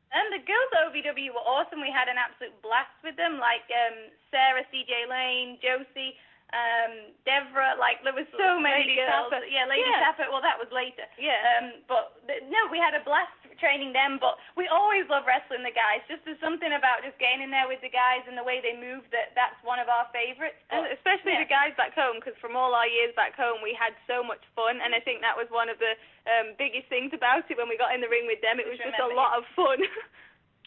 And 0.10 0.26
the 0.34 0.42
girls 0.42 0.70
at 0.74 0.90
OVW 0.90 1.30
were 1.38 1.46
awesome. 1.46 1.82
We 1.86 1.94
had 1.94 2.10
an 2.10 2.18
absolute 2.18 2.56
blast 2.66 2.94
with 3.06 3.14
them, 3.14 3.38
like 3.38 3.66
um, 3.70 4.10
Sarah, 4.34 4.66
CJ 4.74 5.06
Lane, 5.06 5.62
Josie, 5.62 6.18
um, 6.50 7.14
Devra. 7.30 7.78
Like 7.78 8.02
there 8.02 8.18
was 8.18 8.26
so 8.34 8.58
many 8.58 8.90
Lady 8.90 8.98
girls. 8.98 9.30
Tapa. 9.30 9.46
Yeah, 9.46 9.70
Lady 9.70 9.86
Yeah. 9.86 10.02
Tapa. 10.10 10.26
Well, 10.34 10.42
that 10.42 10.58
was 10.58 10.70
later. 10.74 11.06
Yeah. 11.22 11.38
Um, 11.62 11.86
but 11.86 12.18
th- 12.26 12.42
no, 12.50 12.58
we 12.74 12.82
had 12.82 12.98
a 12.98 13.06
blast 13.06 13.38
training 13.60 13.94
them. 13.94 14.18
But 14.18 14.40
we 14.58 14.66
always 14.72 15.06
love 15.12 15.28
wrestling 15.28 15.62
the 15.62 15.76
guys. 15.76 16.02
Just 16.10 16.26
there's 16.26 16.42
something 16.42 16.74
about 16.74 17.06
just 17.06 17.20
getting 17.22 17.46
in 17.46 17.52
there 17.54 17.68
with 17.68 17.84
the 17.86 17.94
guys 17.94 18.26
and 18.26 18.34
the 18.34 18.44
way 18.44 18.64
they 18.64 18.74
move 18.74 19.06
that 19.14 19.36
that's 19.38 19.60
one 19.62 19.78
of 19.78 19.92
our 19.92 20.10
favorites. 20.10 20.60
And 20.74 20.88
especially 20.96 21.38
yeah. 21.38 21.46
the 21.46 21.52
guys 21.52 21.76
back 21.76 21.94
home, 21.94 22.18
because 22.18 22.36
from 22.42 22.58
all 22.58 22.74
our 22.74 22.90
years 22.90 23.14
back 23.14 23.38
home, 23.38 23.62
we 23.62 23.76
had 23.76 23.94
so 24.10 24.26
much 24.26 24.42
fun, 24.58 24.80
and 24.82 24.96
I 24.96 25.04
think 25.04 25.22
that 25.22 25.38
was 25.38 25.52
one 25.54 25.70
of 25.70 25.78
the 25.78 25.94
um, 26.26 26.58
biggest 26.58 26.90
things 26.90 27.14
about 27.14 27.46
it 27.46 27.60
when 27.60 27.70
we 27.70 27.78
got 27.78 27.94
in 27.94 28.02
the 28.02 28.10
ring 28.10 28.26
with 28.26 28.42
them. 28.42 28.58
It 28.58 28.68
was 28.68 28.80
Just 28.80 28.96
just 28.96 29.04
a 29.04 29.14
lot 29.14 29.38
of 29.38 29.46
fun. 29.54 29.84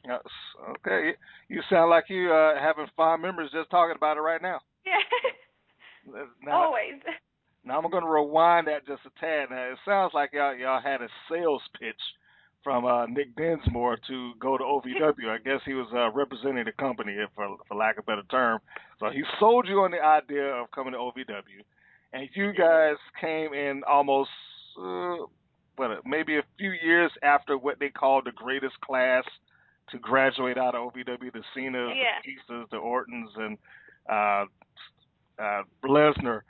Uh, 0.02 0.18
okay, 0.68 1.14
you 1.46 1.62
sound 1.70 1.88
like 1.88 2.02
you 2.08 2.26
uh, 2.32 2.58
having 2.58 2.90
fond 2.96 3.22
memories 3.22 3.52
just 3.52 3.70
talking 3.70 3.94
about 3.94 4.16
it 4.16 4.20
right 4.20 4.42
now. 4.42 4.58
yeah. 4.84 4.98
Now, 6.42 6.52
always. 6.66 6.98
Now 7.64 7.78
I'm 7.78 7.90
going 7.90 8.02
to 8.02 8.10
rewind 8.10 8.66
that 8.66 8.86
just 8.86 9.02
a 9.06 9.20
tad. 9.20 9.50
Now 9.50 9.70
it 9.70 9.78
sounds 9.84 10.12
like 10.14 10.30
y'all 10.32 10.54
y'all 10.54 10.82
had 10.82 11.00
a 11.00 11.08
sales 11.30 11.62
pitch 11.78 12.00
from 12.64 12.84
uh, 12.84 13.06
Nick 13.06 13.34
Dinsmore 13.36 13.98
to 14.08 14.32
go 14.38 14.56
to 14.56 14.64
OVW. 14.64 15.28
I 15.28 15.38
guess 15.38 15.60
he 15.64 15.74
was 15.74 15.88
uh, 15.94 16.10
representing 16.10 16.64
the 16.64 16.72
company, 16.72 17.12
if 17.12 17.30
for 17.34 17.56
for 17.68 17.74
lack 17.76 17.98
of 17.98 18.04
a 18.04 18.06
better 18.06 18.22
term. 18.30 18.60
So 19.00 19.10
he 19.10 19.22
sold 19.40 19.66
you 19.68 19.80
on 19.80 19.90
the 19.90 20.00
idea 20.02 20.44
of 20.54 20.70
coming 20.70 20.92
to 20.92 20.98
OVW, 20.98 21.62
and 22.12 22.28
you 22.34 22.52
guys 22.52 22.96
came 23.20 23.52
in 23.52 23.82
almost 23.88 24.30
uh, 24.80 25.16
what 25.76 25.90
maybe 26.06 26.38
a 26.38 26.42
few 26.58 26.72
years 26.72 27.10
after 27.22 27.58
what 27.58 27.78
they 27.80 27.88
called 27.88 28.26
the 28.26 28.32
greatest 28.32 28.80
class 28.80 29.24
to 29.90 29.98
graduate 29.98 30.56
out 30.58 30.74
of 30.74 30.92
OVW, 30.92 31.32
the 31.32 31.42
Cenas, 31.54 31.90
Yeah. 31.96 32.18
the 32.24 32.54
Batistas, 32.54 32.70
the 32.70 32.76
Ortons, 32.76 33.30
and 33.36 33.58
uh, 34.08 34.44
uh, 35.42 35.62
Lesnar. 35.84 36.42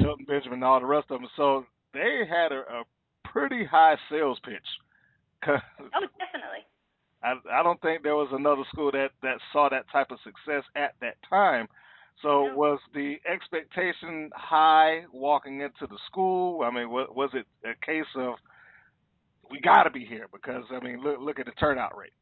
Shelton 0.00 0.24
Benjamin 0.24 0.58
and 0.58 0.64
all 0.64 0.78
the 0.78 0.86
rest 0.86 1.10
of 1.10 1.20
them. 1.20 1.28
So 1.36 1.66
they 1.92 2.22
had 2.28 2.52
a, 2.52 2.60
a 2.60 2.82
pretty 3.24 3.64
high 3.64 3.96
sales 4.08 4.38
pitch. 4.44 4.66
Oh, 5.94 6.06
definitely. 6.18 6.64
I, 7.22 7.34
I 7.52 7.62
don't 7.62 7.80
think 7.82 8.02
there 8.02 8.16
was 8.16 8.28
another 8.32 8.62
school 8.72 8.90
that, 8.92 9.10
that 9.22 9.38
saw 9.52 9.68
that 9.68 9.86
type 9.90 10.10
of 10.10 10.18
success 10.24 10.64
at 10.76 10.94
that 11.00 11.16
time. 11.28 11.68
So 12.22 12.46
No. 12.46 12.54
was 12.54 12.78
the 12.94 13.16
expectation 13.30 14.30
high 14.34 15.04
walking 15.12 15.60
into 15.60 15.86
the 15.88 15.98
school? 16.06 16.62
I 16.62 16.70
mean, 16.70 16.90
was, 16.90 17.08
was 17.14 17.30
it 17.34 17.46
a 17.64 17.74
case 17.84 18.08
of 18.16 18.34
we 19.50 19.60
got 19.60 19.84
to 19.84 19.90
be 19.90 20.04
here 20.04 20.28
because 20.32 20.64
I 20.70 20.80
mean, 20.84 21.00
look 21.02 21.18
look 21.20 21.38
at 21.40 21.46
the 21.46 21.52
turnout 21.52 21.96
rate. 21.96 22.12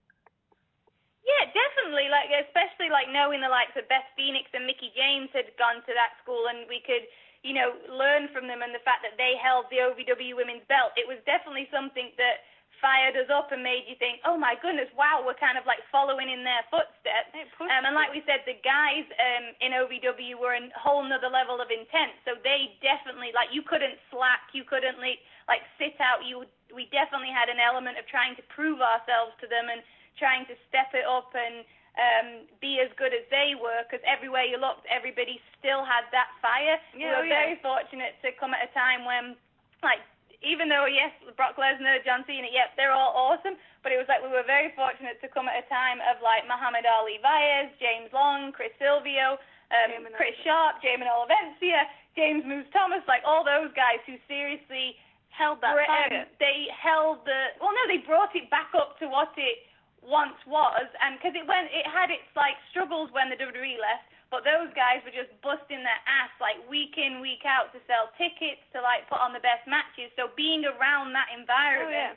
Yeah, 1.27 1.51
definitely. 1.53 2.09
Like 2.09 2.31
especially 2.33 2.89
like 2.89 3.11
knowing 3.13 3.43
the 3.45 3.53
likes 3.53 3.77
of 3.77 3.89
Beth 3.91 4.07
Phoenix 4.17 4.49
and 4.55 4.65
Mickie 4.65 4.95
James 4.97 5.29
had 5.37 5.51
gone 5.61 5.83
to 5.85 5.93
that 5.95 6.17
school, 6.23 6.49
and 6.49 6.65
we 6.71 6.81
could, 6.81 7.05
you 7.45 7.53
know, 7.53 7.77
learn 7.91 8.31
from 8.33 8.49
them 8.49 8.65
and 8.65 8.73
the 8.73 8.83
fact 8.87 9.05
that 9.05 9.19
they 9.21 9.37
held 9.37 9.67
the 9.69 9.83
OVW 9.85 10.39
women's 10.39 10.65
belt. 10.71 10.97
It 10.97 11.05
was 11.07 11.21
definitely 11.29 11.69
something 11.69 12.15
that 12.17 12.47
fired 12.79 13.19
us 13.19 13.31
up 13.31 13.51
and 13.51 13.63
made 13.63 13.87
you 13.87 13.99
think, 13.99 14.23
oh 14.23 14.39
my 14.39 14.55
goodness, 14.59 14.91
wow, 14.95 15.23
we're 15.23 15.39
kind 15.39 15.59
of 15.59 15.67
like 15.67 15.83
following 15.91 16.31
in 16.31 16.43
their 16.43 16.63
footsteps. 16.71 17.35
Um, 17.61 17.85
and 17.87 17.95
like 17.95 18.11
we 18.15 18.23
said, 18.25 18.47
the 18.47 18.59
guys 18.63 19.07
um, 19.19 19.45
in 19.63 19.75
OVW 19.75 20.39
were 20.39 20.55
a 20.55 20.63
whole 20.79 21.03
nother 21.03 21.31
level 21.31 21.59
of 21.59 21.71
intense. 21.71 22.15
So 22.23 22.39
they 22.43 22.79
definitely 22.83 23.35
like 23.35 23.51
you 23.51 23.63
couldn't 23.67 23.99
slack, 24.11 24.51
you 24.55 24.63
couldn't 24.63 24.99
like 25.03 25.23
like 25.51 25.63
sit 25.79 25.99
out. 25.99 26.23
You 26.27 26.47
we 26.71 26.91
definitely 26.93 27.33
had 27.33 27.49
an 27.49 27.59
element 27.59 27.97
of 27.97 28.05
trying 28.07 28.37
to 28.37 28.45
prove 28.53 28.79
ourselves 28.83 29.35
to 29.43 29.47
them 29.49 29.73
and 29.73 29.81
trying 30.19 30.45
to 30.51 30.55
step 30.69 30.93
it 30.93 31.07
up 31.07 31.31
and 31.33 31.65
um, 31.99 32.29
be 32.63 32.79
as 32.79 32.91
good 32.95 33.11
as 33.11 33.27
they 33.29 33.59
were 33.59 33.83
because 33.87 34.03
everywhere 34.07 34.47
you 34.47 34.59
looked, 34.59 34.87
everybody 34.87 35.43
still 35.59 35.83
had 35.83 36.07
that 36.15 36.31
fire. 36.39 36.79
Yeah, 36.95 36.99
we 36.99 37.05
were 37.11 37.27
oh, 37.27 37.27
yeah. 37.27 37.43
very 37.43 37.57
fortunate 37.59 38.15
to 38.23 38.31
come 38.39 38.55
at 38.55 38.63
a 38.63 38.71
time 38.71 39.03
when, 39.03 39.35
like, 39.83 40.03
even 40.43 40.71
though 40.71 40.87
yes, 40.87 41.11
Brock 41.35 41.59
Lesnar, 41.59 42.03
John 42.07 42.23
Cena, 42.27 42.49
yep, 42.51 42.75
they're 42.79 42.95
all 42.95 43.15
awesome, 43.15 43.59
but 43.83 43.91
it 43.91 43.99
was 43.99 44.07
like 44.07 44.23
we 44.23 44.31
were 44.31 44.47
very 44.47 44.71
fortunate 44.79 45.19
to 45.23 45.29
come 45.29 45.51
at 45.51 45.59
a 45.59 45.67
time 45.67 45.99
of 46.07 46.23
like 46.23 46.47
Muhammad 46.47 46.87
Ali 46.87 47.19
Vaez, 47.19 47.71
James 47.83 48.11
Long, 48.15 48.55
Chris 48.55 48.71
Silvio, 48.79 49.39
um, 49.75 49.89
Jamin 49.91 50.15
Chris 50.15 50.35
Sharp, 50.47 50.79
Jamin 50.79 51.11
Olivencia, 51.11 51.91
James 52.15 52.47
Moose 52.47 52.71
Thomas, 52.71 53.03
like 53.11 53.23
all 53.27 53.43
those 53.43 53.71
guys 53.75 53.99
who 54.07 54.19
seriously 54.27 54.99
Held 55.39 55.63
that 55.63 55.71
br- 55.79 55.87
um, 55.87 56.27
they 56.43 56.67
held 56.75 57.23
the 57.23 57.55
well 57.63 57.71
no 57.71 57.87
they 57.87 58.03
brought 58.03 58.35
it 58.35 58.51
back 58.51 58.75
up 58.75 58.99
to 58.99 59.07
what 59.07 59.31
it 59.39 59.71
once 60.03 60.35
was 60.51 60.91
and 60.99 61.15
because 61.15 61.31
it 61.39 61.47
went 61.47 61.71
it 61.71 61.87
had 61.87 62.11
its 62.11 62.27
like 62.35 62.59
struggles 62.75 63.07
when 63.15 63.31
the 63.31 63.39
WWE 63.39 63.79
left 63.79 64.08
but 64.31 64.45
those 64.45 64.69
guys 64.77 65.01
were 65.09 65.15
just 65.15 65.33
busting 65.41 65.81
their 65.81 66.03
ass 66.05 66.33
like 66.41 66.61
week 66.69 66.97
in 67.01 67.21
week 67.25 67.45
out 67.49 67.73
to 67.73 67.81
sell 67.89 68.13
tickets 68.21 68.61
to 68.77 68.81
like 68.85 69.09
put 69.09 69.19
on 69.21 69.33
the 69.33 69.41
best 69.41 69.65
matches 69.67 70.13
so 70.17 70.29
being 70.37 70.65
around 70.69 71.13
that 71.17 71.29
Oh, 71.33 71.41
environment 71.41 72.17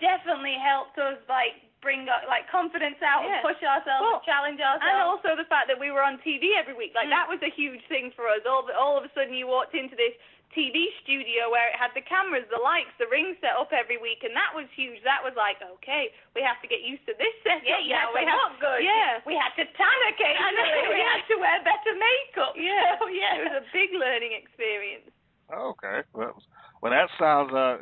definitely 0.00 0.56
helped 0.60 0.98
us 1.00 1.16
like 1.30 1.56
bring 1.80 2.04
like 2.28 2.44
confidence 2.50 2.98
out 3.00 3.22
Yeah. 3.24 3.38
and 3.38 3.46
push 3.46 3.60
ourselves 3.62 4.02
Well, 4.02 4.18
and 4.20 4.26
challenge 4.26 4.60
ourselves 4.60 4.84
And 4.84 4.98
also 5.06 5.36
the 5.38 5.46
fact 5.48 5.68
that 5.70 5.78
we 5.78 5.94
were 5.94 6.02
on 6.02 6.18
TV 6.26 6.56
every 6.58 6.74
week, 6.74 6.92
like 6.98 7.06
Mm. 7.08 7.14
that 7.16 7.28
was 7.30 7.40
a 7.42 7.50
huge 7.52 7.84
thing 7.86 8.10
for 8.12 8.26
us. 8.28 8.42
All 8.44 8.66
all 8.74 8.96
of 8.98 9.04
a 9.04 9.10
sudden, 9.14 9.32
you 9.34 9.46
walked 9.46 9.74
into 9.74 9.94
this 9.94 10.12
TV 10.56 10.88
studio 11.04 11.52
where 11.52 11.68
it 11.68 11.76
had 11.76 11.92
the 11.92 12.00
cameras, 12.02 12.48
the 12.48 12.56
lights, 12.58 12.90
the 12.96 13.04
ring 13.12 13.36
set 13.44 13.52
up 13.60 13.68
every 13.76 14.00
week, 14.00 14.24
and 14.24 14.32
that 14.32 14.56
was 14.56 14.64
huge. 14.72 14.98
That 15.04 15.20
was 15.20 15.36
like, 15.36 15.60
okay, 15.60 16.08
we 16.32 16.40
have 16.40 16.56
to 16.64 16.68
get 16.72 16.80
used 16.80 17.04
to 17.04 17.12
this 17.20 17.36
setup 17.44 17.60
yeah, 17.68 17.78
you 17.84 17.92
now. 17.92 18.08
had 18.08 18.16
we 18.16 18.24
to 18.24 18.32
have, 18.32 18.40
look 18.40 18.56
good. 18.64 18.80
Yeah. 18.80 19.12
We 19.28 19.36
had 19.36 19.52
to 19.60 19.68
tan 19.76 19.98
occasionally. 20.08 20.96
We 20.96 20.98
yeah. 21.04 21.12
had 21.12 21.22
to 21.28 21.36
wear 21.36 21.56
better 21.60 21.92
makeup. 21.94 22.54
Yeah, 22.56 22.96
So, 23.04 23.12
yeah. 23.12 23.36
it 23.36 23.42
was 23.52 23.56
a 23.60 23.66
big 23.76 23.92
learning 23.92 24.32
experience. 24.32 25.12
Okay. 25.52 26.02
Well, 26.16 26.34
well, 26.80 26.92
that 26.96 27.12
sounds 27.20 27.52
uh 27.52 27.76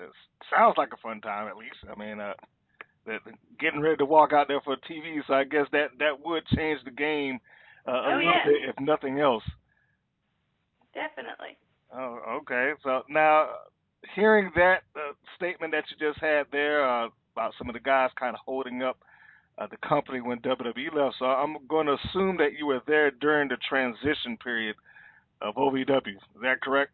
sounds 0.51 0.75
like 0.77 0.91
a 0.93 1.01
fun 1.01 1.23
time 1.23 1.49
at 1.49 1.57
least. 1.57 1.79
I 1.87 1.95
mean, 1.99 2.21
uh, 2.21 2.35
that 3.07 3.21
getting 3.61 3.81
ready 3.81 3.97
to 3.99 4.05
walk 4.05 4.33
out 4.33 4.49
there 4.49 4.61
for 4.61 4.77
TV, 4.91 5.21
so 5.27 5.35
I 5.35 5.45
guess 5.45 5.67
that 5.73 5.95
that 5.99 6.21
would 6.25 6.45
change 6.57 6.81
the 6.85 6.91
game 6.91 7.39
uh, 7.87 7.93
a 7.93 7.95
Oh, 7.95 8.17
little 8.17 8.33
yeah. 8.33 8.45
bit, 8.45 8.69
if 8.69 8.77
nothing 8.81 9.21
else. 9.21 9.45
Definitely. 10.95 11.57
Oh, 11.95 12.19
okay. 12.43 12.73
So 12.83 13.03
now, 13.09 13.49
hearing 14.15 14.51
that 14.57 14.83
uh, 14.97 15.13
statement 15.37 15.73
that 15.73 15.85
you 15.91 15.97
just 16.09 16.21
had 16.21 16.47
there 16.53 16.85
uh, 16.89 17.09
about 17.35 17.55
some 17.59 17.69
of 17.69 17.75
the 17.75 17.81
guys 17.81 18.11
kind 18.19 18.35
of 18.35 18.41
holding 18.45 18.83
up 18.83 18.99
uh, 19.59 19.67
the 19.69 19.77
company 19.89 20.21
when 20.21 20.41
WWE 20.41 20.95
left, 20.95 21.17
so 21.19 21.27
I'm 21.27 21.57
going 21.69 21.87
to 21.87 21.95
assume 21.95 22.39
that 22.39 22.55
you 22.59 22.67
were 22.67 22.83
there 22.87 23.11
during 23.11 23.49
the 23.49 23.57
transition 23.69 24.37
period 24.43 24.77
of 25.43 25.57
OVW. 25.57 26.09
Is 26.17 26.43
that 26.43 26.61
correct? 26.63 26.93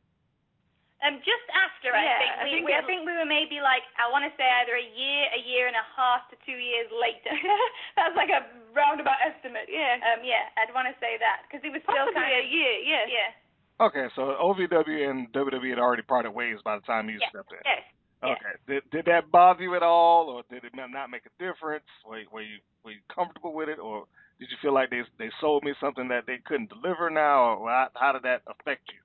Um, 1.02 1.18
just 1.24 1.46
after 1.56 1.96
I 1.96 2.06
Yeah, 2.06 2.16
think 2.20 2.38
I 2.38 2.44
we, 2.44 2.50
think 2.50 2.64
we 2.64 2.72
I 2.72 2.82
think 2.84 3.04
we 3.08 3.12
were 3.16 3.24
maybe 3.28 3.60
like 3.60 3.82
I 3.96 4.06
want 4.12 4.24
to 4.28 4.32
say 4.36 4.44
either 4.44 4.76
a 4.76 4.84
year, 4.84 5.22
a 5.32 5.40
year 5.40 5.64
and 5.66 5.76
a 5.76 5.86
half 5.96 6.28
to 6.30 6.36
two 6.44 6.56
years 6.60 6.88
later. 6.92 7.32
That's 7.96 8.16
like 8.16 8.30
a 8.30 8.44
roundabout 8.76 9.18
estimate. 9.24 9.66
Yeah. 9.68 9.96
Um, 10.00 10.20
yeah, 10.22 10.52
I'd 10.60 10.72
want 10.76 10.88
to 10.92 10.96
say 11.00 11.16
that 11.18 11.44
because 11.48 11.64
it 11.64 11.72
was 11.72 11.82
still 11.88 12.06
Possibly 12.06 12.12
kind 12.12 12.36
a 12.36 12.44
year, 12.44 12.74
yeah. 12.84 13.06
yeah. 13.06 13.30
Okay, 13.80 14.06
so 14.14 14.36
OVW 14.36 15.08
and 15.08 15.32
WWE 15.32 15.70
had 15.70 15.78
already 15.78 16.02
parted 16.02 16.30
ways 16.32 16.58
by 16.64 16.76
the 16.76 16.84
time 16.84 17.08
you 17.08 17.18
Yeah. 17.20 17.28
stepped 17.30 17.52
in. 17.52 17.58
Yes. 17.64 17.82
Okay. 18.22 18.52
Did 18.68 18.90
did 18.90 19.04
that 19.06 19.30
bother 19.30 19.62
you 19.62 19.74
at 19.74 19.82
all, 19.82 20.28
or 20.28 20.42
did 20.50 20.64
it 20.64 20.74
not 20.76 21.08
make 21.08 21.24
a 21.24 21.32
difference? 21.42 21.88
Were, 22.04 22.20
were 22.30 22.42
you 22.42 22.60
were 22.84 22.92
you 22.92 23.00
comfortable 23.08 23.54
with 23.54 23.70
it, 23.70 23.78
or 23.78 24.04
did 24.38 24.50
you 24.50 24.58
feel 24.60 24.74
like 24.74 24.90
they 24.90 25.00
they 25.16 25.30
sold 25.40 25.64
me 25.64 25.72
something 25.80 26.08
that 26.08 26.26
they 26.26 26.36
couldn't 26.44 26.68
deliver 26.68 27.08
now, 27.08 27.56
or 27.56 27.70
how, 27.70 27.88
how 27.94 28.12
did 28.12 28.22
that 28.24 28.42
affect 28.46 28.84
you? 28.92 29.00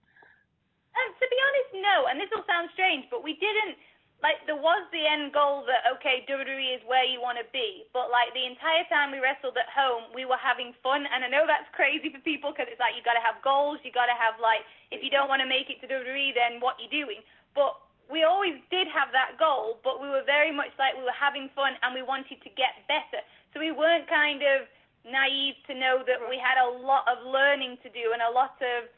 Um, 0.96 1.10
to 1.16 1.26
be 1.32 1.38
honest, 1.40 1.72
no. 1.80 1.96
And 2.12 2.20
this 2.20 2.28
will 2.36 2.44
sound 2.44 2.70
strange, 2.76 3.08
but 3.10 3.24
we 3.24 3.40
didn't 3.40 3.80
like. 4.26 4.42
There 4.50 4.58
was 4.58 4.82
the 4.90 5.06
end 5.06 5.30
goal 5.30 5.62
that 5.70 5.86
okay, 5.98 6.26
WWE 6.26 6.74
is 6.74 6.82
where 6.90 7.06
you 7.06 7.22
want 7.22 7.38
to 7.38 7.46
be. 7.54 7.86
But 7.94 8.10
like 8.10 8.34
the 8.34 8.50
entire 8.50 8.82
time 8.90 9.14
we 9.14 9.22
wrestled 9.22 9.54
at 9.62 9.70
home, 9.70 10.10
we 10.18 10.26
were 10.26 10.42
having 10.42 10.74
fun. 10.82 11.06
And 11.06 11.22
I 11.22 11.30
know 11.30 11.46
that's 11.46 11.70
crazy 11.78 12.10
for 12.10 12.22
people 12.26 12.50
because 12.50 12.66
it's 12.74 12.82
like 12.82 12.98
you 12.98 13.06
got 13.06 13.14
to 13.14 13.22
have 13.22 13.38
goals. 13.46 13.78
You 13.86 13.94
got 13.94 14.10
to 14.10 14.18
have 14.18 14.42
like 14.42 14.66
if 14.90 15.06
you 15.06 15.14
don't 15.14 15.30
want 15.30 15.46
to 15.46 15.50
make 15.50 15.70
it 15.70 15.78
to 15.82 15.88
WWE, 15.88 16.34
then 16.34 16.58
what 16.58 16.82
you 16.82 16.90
doing? 16.90 17.22
But 17.54 17.78
we 18.10 18.26
always 18.26 18.62
did 18.70 18.86
have 18.90 19.10
that 19.14 19.38
goal, 19.42 19.82
but 19.82 19.98
we 20.02 20.10
were 20.10 20.26
very 20.26 20.54
much 20.54 20.70
like 20.78 20.94
we 20.94 21.06
were 21.06 21.18
having 21.18 21.50
fun 21.58 21.74
and 21.82 21.94
we 21.94 22.06
wanted 22.06 22.38
to 22.46 22.50
get 22.54 22.86
better. 22.86 23.22
So 23.54 23.62
we 23.62 23.74
weren't 23.74 24.06
kind 24.06 24.46
of 24.46 24.70
naive 25.06 25.58
to 25.70 25.74
know 25.74 26.02
that 26.06 26.22
we 26.30 26.38
had 26.38 26.58
a 26.58 26.70
lot 26.82 27.06
of 27.10 27.22
learning 27.26 27.78
to 27.82 27.90
do 27.90 28.14
and 28.14 28.22
a 28.22 28.30
lot 28.34 28.58
of 28.62 28.90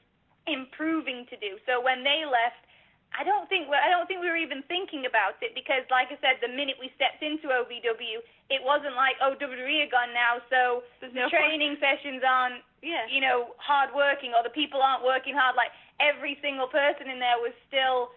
improving 0.47 1.27
to 1.31 1.35
do. 1.39 1.59
So 1.67 1.79
when 1.83 2.03
they 2.03 2.23
left, 2.23 2.66
I 3.15 3.23
don't 3.23 3.47
think 3.49 3.65
we're, 3.71 3.79
I 3.79 3.87
don't 3.89 4.05
think 4.05 4.19
we 4.19 4.29
were 4.29 4.37
even 4.37 4.61
thinking 4.67 5.07
about 5.07 5.39
it 5.41 5.55
because, 5.55 5.87
like 5.89 6.11
I 6.11 6.19
said, 6.19 6.37
the 6.43 6.51
minute 6.51 6.75
we 6.77 6.91
stepped 6.99 7.23
into 7.23 7.49
OVW, 7.49 8.19
it 8.51 8.61
wasn't 8.61 8.93
like 8.99 9.15
oh 9.23 9.33
WWE 9.39 9.87
are 9.87 9.91
gone 9.91 10.11
now, 10.13 10.43
so 10.51 10.83
There's 10.99 11.15
the 11.15 11.25
no 11.25 11.29
training 11.31 11.79
sessions 11.79 12.21
aren't 12.21 12.61
Yeah. 12.83 13.07
you 13.09 13.19
know 13.23 13.55
hard 13.57 13.95
working 13.95 14.35
or 14.35 14.43
the 14.43 14.53
people 14.53 14.83
aren't 14.83 15.03
working 15.07 15.33
hard. 15.33 15.55
Like 15.55 15.71
every 16.03 16.37
single 16.43 16.67
person 16.67 17.07
in 17.09 17.17
there 17.17 17.39
was 17.41 17.55
still 17.71 18.11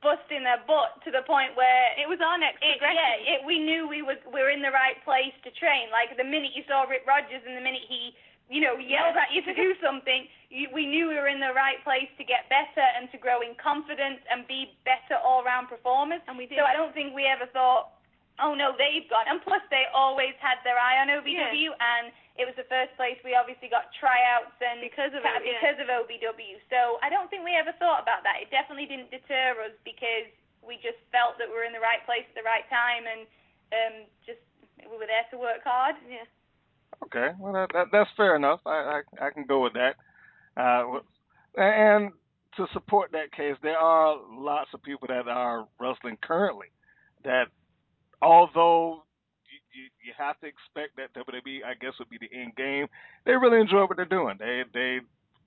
busting 0.00 0.46
their 0.46 0.62
butt 0.66 1.02
to 1.02 1.10
the 1.10 1.22
point 1.26 1.58
where 1.58 1.90
It 1.98 2.06
was 2.06 2.22
our 2.22 2.38
next 2.38 2.62
it, 2.62 2.78
progression. 2.78 3.02
yeah, 3.26 3.32
it, 3.38 3.40
we 3.46 3.58
knew 3.58 3.86
we 3.90 4.02
was 4.02 4.18
we 4.30 4.40
were 4.42 4.50
in 4.50 4.62
the 4.62 4.70
right 4.74 4.98
place 5.04 5.34
to 5.46 5.50
train. 5.58 5.90
Like 5.90 6.14
the 6.16 6.26
minute 6.26 6.54
you 6.54 6.62
saw 6.66 6.86
Rip 6.86 7.06
Rogers 7.06 7.42
and 7.46 7.54
the 7.58 7.62
minute 7.64 7.82
he, 7.86 8.14
you 8.48 8.62
know, 8.62 8.78
yelled 8.78 9.16
at 9.18 9.30
you 9.34 9.42
to 9.42 9.54
do 9.54 9.74
something, 9.82 10.26
we 10.48 10.88
knew 10.88 11.08
we 11.12 11.16
were 11.20 11.28
in 11.28 11.40
the 11.40 11.52
right 11.52 11.76
place 11.84 12.08
to 12.16 12.24
get 12.24 12.48
better 12.48 12.84
and 12.96 13.12
to 13.12 13.18
grow 13.20 13.44
in 13.44 13.52
confidence 13.60 14.24
and 14.32 14.48
be 14.48 14.72
better 14.88 15.20
all-round 15.20 15.68
performers. 15.68 16.24
And 16.24 16.40
we 16.40 16.48
did. 16.48 16.56
So 16.56 16.64
I 16.64 16.72
don't 16.72 16.96
think 16.96 17.12
we 17.12 17.28
ever 17.28 17.44
thought, 17.52 17.92
oh 18.40 18.56
no, 18.56 18.72
they've 18.78 19.04
gone. 19.12 19.28
And 19.28 19.44
plus, 19.44 19.60
they 19.68 19.84
always 19.92 20.32
had 20.40 20.56
their 20.64 20.80
eye 20.80 21.04
on 21.04 21.12
OVW, 21.12 21.68
and 21.76 22.08
it 22.40 22.48
was 22.48 22.56
the 22.56 22.64
first 22.70 22.94
place 22.96 23.18
we 23.26 23.34
obviously 23.36 23.68
got 23.68 23.92
tryouts 23.98 24.56
and 24.62 24.80
Because 24.80 25.12
of 25.12 25.20
ca- 25.26 25.42
it, 25.44 25.58
yeah. 25.58 25.84
of 25.84 25.88
OVW. 25.90 26.56
So 26.72 26.96
I 27.04 27.10
don't 27.12 27.28
think 27.28 27.44
we 27.44 27.52
ever 27.52 27.74
thought 27.76 28.00
about 28.00 28.24
that. 28.24 28.40
It 28.40 28.48
definitely 28.48 28.86
didn't 28.88 29.10
deter 29.12 29.58
us 29.68 29.74
because 29.84 30.30
we 30.64 30.78
just 30.80 30.96
felt 31.12 31.36
that 31.42 31.50
we 31.50 31.54
were 31.58 31.66
in 31.68 31.74
the 31.76 31.82
right 31.82 32.00
place 32.08 32.24
at 32.24 32.36
the 32.38 32.46
right 32.46 32.64
time, 32.72 33.04
and 33.04 33.26
um, 33.74 33.94
just 34.24 34.40
we 34.80 34.96
were 34.96 35.10
there 35.10 35.26
to 35.28 35.36
work 35.36 35.60
hard. 35.66 35.98
yeah. 36.08 36.24
Okay, 37.04 37.30
well 37.38 37.52
that, 37.52 37.70
that 37.74 37.86
that's 37.92 38.10
fair 38.16 38.34
enough. 38.34 38.58
I, 38.66 39.02
I 39.20 39.28
I 39.28 39.30
can 39.30 39.44
go 39.44 39.62
with 39.62 39.74
that. 39.74 39.94
Uh, 40.58 40.98
and 41.56 42.10
to 42.56 42.66
support 42.72 43.12
that 43.12 43.32
case, 43.32 43.56
there 43.62 43.78
are 43.78 44.16
lots 44.30 44.70
of 44.74 44.82
people 44.82 45.06
that 45.08 45.28
are 45.28 45.66
wrestling 45.80 46.18
currently 46.20 46.66
that, 47.24 47.44
although 48.20 49.04
you, 49.46 49.58
you, 49.72 49.84
you 50.04 50.12
have 50.18 50.38
to 50.40 50.46
expect 50.46 50.96
that 50.96 51.14
WWE, 51.14 51.64
I 51.64 51.74
guess, 51.80 51.92
would 51.98 52.10
be 52.10 52.18
the 52.18 52.34
end 52.36 52.56
game. 52.56 52.86
They 53.24 53.32
really 53.32 53.60
enjoy 53.60 53.82
what 53.86 53.96
they're 53.96 54.04
doing. 54.04 54.36
They 54.38 54.62
they 54.74 54.98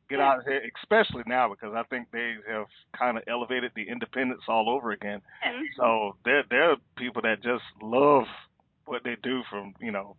get 0.10 0.20
out 0.20 0.44
here, 0.46 0.62
especially 0.84 1.24
now 1.28 1.50
because 1.50 1.74
I 1.76 1.84
think 1.84 2.08
they 2.12 2.36
have 2.50 2.68
kind 2.98 3.18
of 3.18 3.24
elevated 3.28 3.72
the 3.76 3.88
independence 3.90 4.42
all 4.48 4.70
over 4.70 4.92
again. 4.92 5.22
So 5.78 6.16
there 6.26 6.44
there 6.50 6.72
are 6.72 6.78
people 6.98 7.22
that 7.24 7.44
just 7.44 7.64
love 7.82 8.24
what 8.86 9.04
they 9.04 9.16
do 9.24 9.42
from 9.50 9.74
you 9.80 9.92
know, 9.92 10.16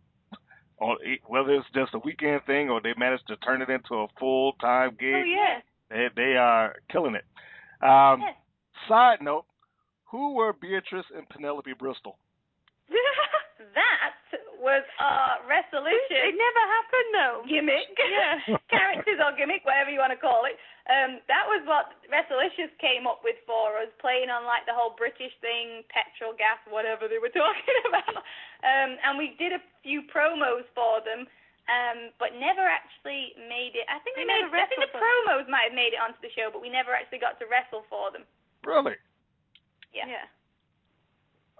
on 0.82 0.96
whether 1.30 1.54
it's 1.54 1.66
just 1.74 1.94
a 1.94 2.00
weekend 2.04 2.42
thing 2.44 2.68
or 2.68 2.80
they 2.82 2.92
manage 2.98 3.22
to 3.28 3.36
turn 3.36 3.62
it 3.62 3.70
into 3.70 3.94
a 3.94 4.06
full 4.18 4.52
time 4.60 4.96
gig. 4.98 5.14
Oh 5.14 5.22
yeah. 5.24 5.60
They 5.88 6.06
they 6.16 6.32
are 6.36 6.74
killing 6.90 7.14
it. 7.14 7.24
Um, 7.82 8.20
Yes. 8.20 8.34
Side 8.88 9.22
note: 9.22 9.44
Who 10.10 10.34
were 10.34 10.52
Beatrice 10.52 11.06
and 11.14 11.28
Penelope 11.28 11.72
Bristol? 11.78 12.18
That 13.72 14.12
was 14.60 14.82
our 15.00 15.38
resolution. 15.48 16.18
it 16.28 16.34
never 16.36 16.62
happened 16.76 17.10
though. 17.14 17.38
gimmick. 17.48 17.88
Yeah. 17.96 18.58
Characters 18.70 19.18
or 19.22 19.32
gimmick, 19.38 19.64
whatever 19.64 19.88
you 19.90 19.98
want 20.02 20.12
to 20.12 20.18
call 20.20 20.44
it. 20.50 20.58
Um, 20.90 21.22
that 21.30 21.46
was 21.46 21.62
what 21.62 21.94
Wrestlicious 22.10 22.74
came 22.82 23.06
up 23.06 23.22
with 23.22 23.38
for 23.46 23.78
us, 23.78 23.90
playing 24.02 24.34
on 24.34 24.42
like 24.42 24.66
the 24.66 24.74
whole 24.74 24.98
British 24.98 25.30
thing, 25.38 25.86
petrol, 25.86 26.34
gas, 26.34 26.58
whatever 26.66 27.06
they 27.06 27.22
were 27.22 27.30
talking 27.34 27.78
about. 27.86 28.26
Um, 28.66 28.98
and 29.06 29.14
we 29.14 29.38
did 29.38 29.54
a 29.54 29.62
few 29.86 30.02
promos 30.10 30.66
for 30.74 30.98
them, 31.06 31.30
um, 31.70 32.10
but 32.18 32.34
never 32.34 32.66
actually 32.66 33.30
made 33.46 33.78
it. 33.78 33.86
I 33.86 34.02
think 34.02 34.18
we, 34.18 34.26
We 34.26 34.34
made. 34.34 34.42
I 34.50 34.66
think 34.66 34.82
the 34.82 34.90
wrestled 34.90 34.90
for 34.90 34.98
promos 34.98 35.46
might 35.46 35.70
have 35.70 35.78
made 35.78 35.94
it 35.94 36.02
onto 36.02 36.18
the 36.18 36.34
show, 36.34 36.50
but 36.50 36.58
we 36.58 36.66
never 36.66 36.90
actually 36.90 37.22
got 37.22 37.38
to 37.38 37.46
wrestle 37.46 37.86
for 37.86 38.10
them. 38.10 38.26
Really? 38.66 38.98
Yeah. 39.94 40.10
Yeah. 40.10 40.26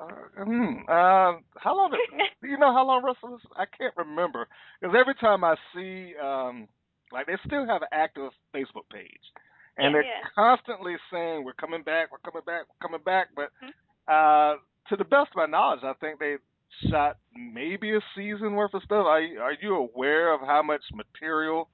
Uh, 0.03 0.43
hmm. 0.43 0.83
Uh, 0.91 1.39
how 1.63 1.79
long? 1.79 1.95
Did, 1.95 2.01
do 2.43 2.49
you 2.51 2.59
know 2.59 2.75
how 2.75 2.83
long 2.83 3.07
wrestlers? 3.07 3.43
I 3.55 3.71
can't 3.71 3.95
remember 3.95 4.49
because 4.81 4.97
every 4.99 5.15
time 5.15 5.45
I 5.45 5.55
see, 5.75 6.15
um, 6.19 6.67
like 7.13 7.27
they 7.27 7.37
still 7.47 7.67
have 7.67 7.83
an 7.83 7.89
active 7.93 8.31
Facebook 8.55 8.89
page, 8.93 9.21
and 9.77 9.87
Yeah, 9.87 9.93
they're 9.93 10.05
yeah. 10.05 10.29
constantly 10.35 10.97
saying 11.11 11.45
we're 11.45 11.55
coming 11.55 11.83
back, 11.83 12.11
we're 12.11 12.19
coming 12.19 12.43
back, 12.47 12.63
we're 12.69 12.83
coming 12.89 13.03
back. 13.05 13.29
But 13.35 13.51
Mhm. 13.63 13.73
uh, 14.09 14.59
to 14.89 14.97
the 14.97 15.05
best 15.05 15.31
of 15.31 15.37
my 15.37 15.47
knowledge, 15.47 15.85
I 15.85 15.93
think 15.95 16.19
they 16.19 16.39
shot 16.89 17.19
maybe 17.35 17.95
a 17.95 18.01
season 18.15 18.55
worth 18.55 18.75
of 18.75 18.83
stuff. 18.83 19.07
Are 19.07 19.21
you, 19.21 19.41
are 19.41 19.53
you 19.53 19.77
aware 19.77 20.33
of 20.33 20.41
how 20.41 20.63
much 20.63 20.83
material 20.93 21.69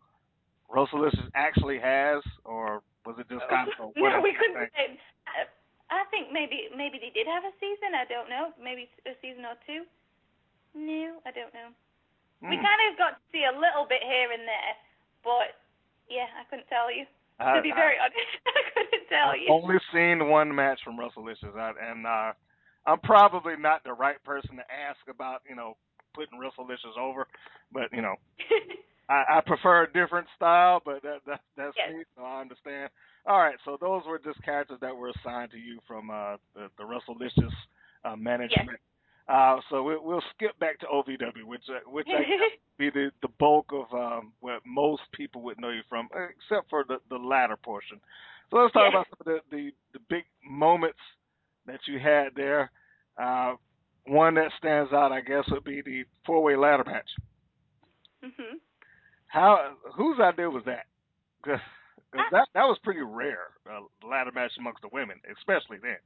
Wrestlicious 0.68 1.30
actually 1.34 1.78
has, 1.78 2.22
or 2.44 2.82
was 3.06 3.16
it 3.18 3.28
just 3.30 3.46
kind 3.48 3.68
of 3.68 3.74
a 3.80 3.86
no, 4.00 4.20
we 4.20 4.34
couldn't. 4.34 4.68
thing? 4.74 4.98
I, 5.88 6.04
think 6.10 6.28
maybe 6.32 6.68
maybe 6.76 6.98
they 7.00 7.08
did 7.10 7.26
have 7.26 7.44
a 7.44 7.52
season. 7.60 7.94
I 7.96 8.04
don't 8.04 8.28
know. 8.28 8.52
Maybe 8.60 8.90
a 9.06 9.14
season 9.22 9.46
or 9.46 9.56
two. 9.64 9.84
No, 10.74 11.16
I 11.24 11.30
don't 11.32 11.52
know. 11.54 11.72
We 12.44 12.56
Hmm. 12.56 12.62
kind 12.68 12.80
of 12.92 12.98
got 12.98 13.10
to 13.16 13.22
see 13.32 13.44
a 13.44 13.52
little 13.56 13.86
bit 13.88 14.02
here 14.04 14.30
and 14.30 14.46
there, 14.46 14.74
but 15.28 15.60
yeah, 16.08 16.32
I 16.40 16.48
couldn't 16.48 16.68
tell 16.72 16.88
you. 16.88 17.04
I- 17.38 17.56
to 17.56 17.62
be 17.62 17.72
I- 17.72 17.76
very 17.76 17.96
honest, 18.00 18.32
I 18.48 18.62
couldn't 18.74 19.06
tell 19.12 19.30
I've 19.30 19.40
you. 19.44 19.48
only 19.52 19.76
seen 19.92 20.28
one 20.28 20.52
match 20.54 20.80
from 20.82 20.96
Wrestlicious, 20.98 21.54
I- 21.56 21.76
and 21.92 22.06
uh, 22.06 22.32
I'm 22.86 23.00
probably 23.00 23.54
not 23.60 23.84
the 23.84 23.92
right 23.92 24.22
person 24.24 24.56
to 24.56 24.64
ask 24.72 24.98
about, 25.08 25.42
you 25.48 25.54
know, 25.54 25.76
putting 26.14 26.40
Wrestlicious 26.40 26.96
over. 26.98 27.26
But 27.70 27.92
you 27.92 28.00
know, 28.02 28.16
I, 29.08 29.38
I 29.38 29.40
prefer 29.46 29.84
a 29.84 29.92
different 29.92 30.26
style. 30.34 30.80
But 30.84 31.02
that, 31.02 31.18
that 31.26 31.40
that's 31.56 31.76
Yes. 31.76 31.92
me, 31.94 32.04
so 32.16 32.22
I 32.24 32.40
understand. 32.40 32.90
All 33.26 33.38
right, 33.38 33.56
so 33.64 33.76
those 33.78 34.02
were 34.06 34.18
just 34.18 34.42
characters 34.42 34.78
that 34.80 34.96
were 34.96 35.10
assigned 35.10 35.50
to 35.50 35.58
you 35.58 35.80
from 35.86 36.08
uh, 36.10 36.36
the, 36.54 36.68
the 36.78 36.84
Wrestlicious 36.84 37.52
uh, 38.04 38.16
management. 38.16 38.80
Uh, 39.28 39.58
so 39.70 39.82
we, 39.82 39.96
we'll 39.98 40.22
skip 40.34 40.58
back 40.58 40.78
to 40.80 40.86
OVW, 40.86 41.44
which 41.44 41.64
uh, 41.68 41.88
which 41.90 42.06
I 42.08 42.22
be 42.78 42.90
the 42.90 43.10
the 43.22 43.28
bulk 43.38 43.72
of 43.72 43.92
um, 43.92 44.32
what 44.40 44.60
most 44.66 45.02
people 45.12 45.42
would 45.42 45.60
know 45.60 45.70
you 45.70 45.82
from, 45.88 46.08
uh, 46.16 46.26
except 46.28 46.70
for 46.70 46.84
the 46.88 46.98
the 47.10 47.16
latter 47.16 47.56
portion. 47.56 48.00
So 48.50 48.56
let's 48.58 48.72
talk 48.72 48.84
Yeah. 48.92 49.00
about 49.00 49.06
some 49.10 49.18
of 49.36 49.42
the, 49.50 49.56
the 49.56 49.72
the 49.92 50.00
big 50.08 50.24
moments 50.48 50.98
that 51.66 51.80
you 51.86 51.98
had 51.98 52.34
there. 52.34 52.70
Uh, 53.18 53.54
one 54.06 54.34
that 54.34 54.50
stands 54.58 54.92
out, 54.92 55.12
I 55.12 55.20
guess, 55.20 55.44
would 55.50 55.64
be 55.64 55.82
the 55.82 56.04
four 56.24 56.42
way 56.42 56.56
ladder 56.56 56.84
match. 56.84 57.10
mhm. 58.22 58.60
How 59.26 59.76
whose 59.96 60.18
idea 60.20 60.48
was 60.50 60.64
that? 60.64 60.86
Because 61.42 61.60
that 62.30 62.48
that 62.54 62.64
was 62.64 62.78
pretty 62.82 63.02
rare, 63.02 63.48
uh, 63.70 63.80
ladder 64.06 64.32
match 64.32 64.52
amongst 64.58 64.80
the 64.82 64.88
women, 64.92 65.20
especially 65.36 65.78
then. 65.78 65.98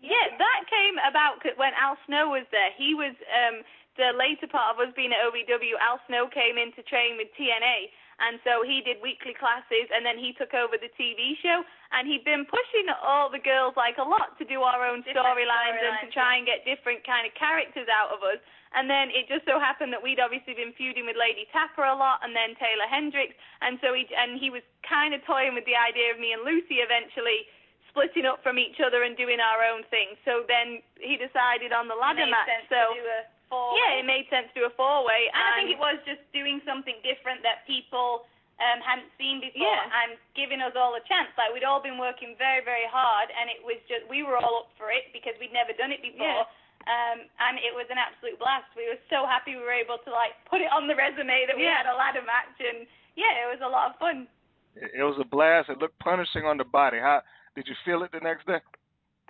Yeah, 0.00 0.36
that 0.36 0.60
came 0.68 1.00
about 1.08 1.40
when 1.56 1.72
Al 1.80 1.96
Snow 2.06 2.30
was 2.30 2.44
there. 2.52 2.70
He 2.76 2.92
was 2.94 3.16
um 3.32 3.64
the 3.96 4.12
later 4.12 4.44
part 4.46 4.76
of 4.76 4.80
us 4.80 4.92
being 4.92 5.10
at 5.12 5.24
OVW. 5.24 5.72
Al 5.80 5.96
Snow 6.06 6.28
came 6.28 6.60
in 6.60 6.68
to 6.76 6.84
train 6.84 7.16
with 7.16 7.32
TNA, 7.32 7.88
and 8.20 8.36
so 8.44 8.60
he 8.60 8.84
did 8.84 9.00
weekly 9.00 9.32
classes, 9.32 9.88
and 9.88 10.04
then 10.04 10.20
he 10.20 10.36
took 10.36 10.52
over 10.52 10.76
the 10.76 10.92
TV 11.00 11.36
show, 11.40 11.64
and 11.92 12.04
he'd 12.04 12.24
been 12.24 12.44
pushing 12.44 12.92
all 13.00 13.32
the 13.32 13.40
girls 13.40 13.72
like 13.76 13.96
a 13.96 14.04
lot 14.04 14.36
to 14.36 14.44
do 14.44 14.60
our 14.60 14.84
own 14.84 15.00
storylines 15.08 15.80
and 15.80 15.96
to 16.04 16.08
try 16.12 16.36
and 16.36 16.44
get 16.44 16.64
different 16.68 17.04
kind 17.08 17.24
of 17.24 17.32
characters 17.36 17.88
out 17.88 18.12
of 18.12 18.20
us. 18.20 18.40
And 18.76 18.84
then 18.92 19.08
it 19.08 19.24
just 19.32 19.48
so 19.48 19.56
happened 19.56 19.96
that 19.96 20.04
we'd 20.04 20.20
obviously 20.20 20.52
been 20.52 20.76
feuding 20.76 21.08
with 21.08 21.16
Lady 21.16 21.48
Tapa 21.48 21.80
a 21.88 21.96
lot, 21.96 22.20
and 22.20 22.36
then 22.36 22.52
Taeler 22.60 22.88
Hendrix, 22.92 23.32
and 23.64 23.80
so 23.80 23.96
he 23.96 24.04
and 24.12 24.36
he 24.36 24.52
was 24.52 24.60
kind 24.84 25.16
of 25.16 25.24
toying 25.24 25.56
with 25.56 25.64
the 25.64 25.76
idea 25.76 26.12
of 26.12 26.20
me 26.20 26.36
and 26.36 26.44
Lucy 26.44 26.84
eventually 26.84 27.48
splitting 27.96 28.28
up 28.28 28.44
from 28.44 28.60
each 28.60 28.76
other 28.84 29.08
and 29.08 29.16
doing 29.16 29.40
our 29.40 29.64
own 29.64 29.80
thing. 29.88 30.12
So 30.28 30.44
then 30.44 30.84
he 31.00 31.16
decided 31.16 31.72
on 31.72 31.88
the 31.88 31.96
ladder 31.96 32.28
Made 32.28 32.36
match. 32.36 32.44
sense 32.52 32.68
so 32.68 32.92
to 32.92 33.00
do 33.00 33.06
a 33.08 33.20
four. 33.48 33.72
yeah, 33.80 33.96
it 33.96 34.04
made 34.04 34.28
sense 34.28 34.52
to 34.52 34.60
do 34.60 34.64
a 34.68 34.74
four 34.76 35.08
way. 35.08 35.32
And 35.32 35.40
I 35.40 35.50
think 35.56 35.72
it 35.72 35.80
was 35.80 35.96
just 36.04 36.20
doing 36.36 36.60
something 36.68 37.00
different 37.00 37.40
that 37.40 37.64
people 37.64 38.28
um, 38.60 38.84
hadn't 38.84 39.08
seen 39.16 39.40
before 39.40 39.64
Yeah. 39.64 39.88
and 40.04 40.20
giving 40.36 40.60
us 40.60 40.76
all 40.76 40.92
a 40.96 41.02
chance. 41.08 41.32
Like 41.40 41.56
we'd 41.56 41.64
all 41.64 41.80
been 41.80 41.96
working 41.96 42.36
very, 42.36 42.60
very 42.60 42.84
hard, 42.88 43.32
and 43.32 43.48
it 43.48 43.60
was 43.64 43.80
just 43.88 44.04
we 44.12 44.20
were 44.24 44.36
all 44.36 44.68
up 44.68 44.70
for 44.76 44.92
it 44.92 45.08
because 45.16 45.32
we'd 45.40 45.52
never 45.56 45.72
done 45.72 45.88
it 45.92 46.04
before. 46.04 46.44
Yeah. 46.44 46.48
Um, 46.86 47.26
and 47.42 47.58
it 47.58 47.74
was 47.74 47.88
an 47.90 47.98
absolute 47.98 48.38
blast. 48.38 48.68
We 48.78 48.86
were 48.86 49.00
so 49.10 49.26
happy 49.26 49.56
we 49.58 49.64
were 49.64 49.74
able 49.74 49.98
to 50.06 50.10
like 50.12 50.36
put 50.48 50.60
it 50.64 50.70
on 50.72 50.86
the 50.86 50.94
resume 50.94 51.44
that 51.48 51.56
we 51.56 51.64
Yeah. 51.68 51.80
had 51.84 51.88
a 51.88 51.96
ladder 51.96 52.22
match, 52.24 52.56
and 52.60 52.84
yeah, 53.16 53.44
it 53.44 53.48
was 53.50 53.60
a 53.64 53.68
lot 53.68 53.90
of 53.92 53.98
fun. 54.00 54.28
It, 54.76 55.00
it 55.00 55.04
was 55.04 55.16
a 55.20 55.24
blast. 55.28 55.68
It 55.68 55.76
looked 55.80 55.98
punishing 56.00 56.44
on 56.48 56.56
the 56.56 56.64
body. 56.68 56.96
How 57.00 57.20
did 57.56 57.64
you 57.66 57.74
feel 57.88 58.04
it 58.04 58.12
the 58.12 58.20
next 58.20 58.44
day? 58.44 58.60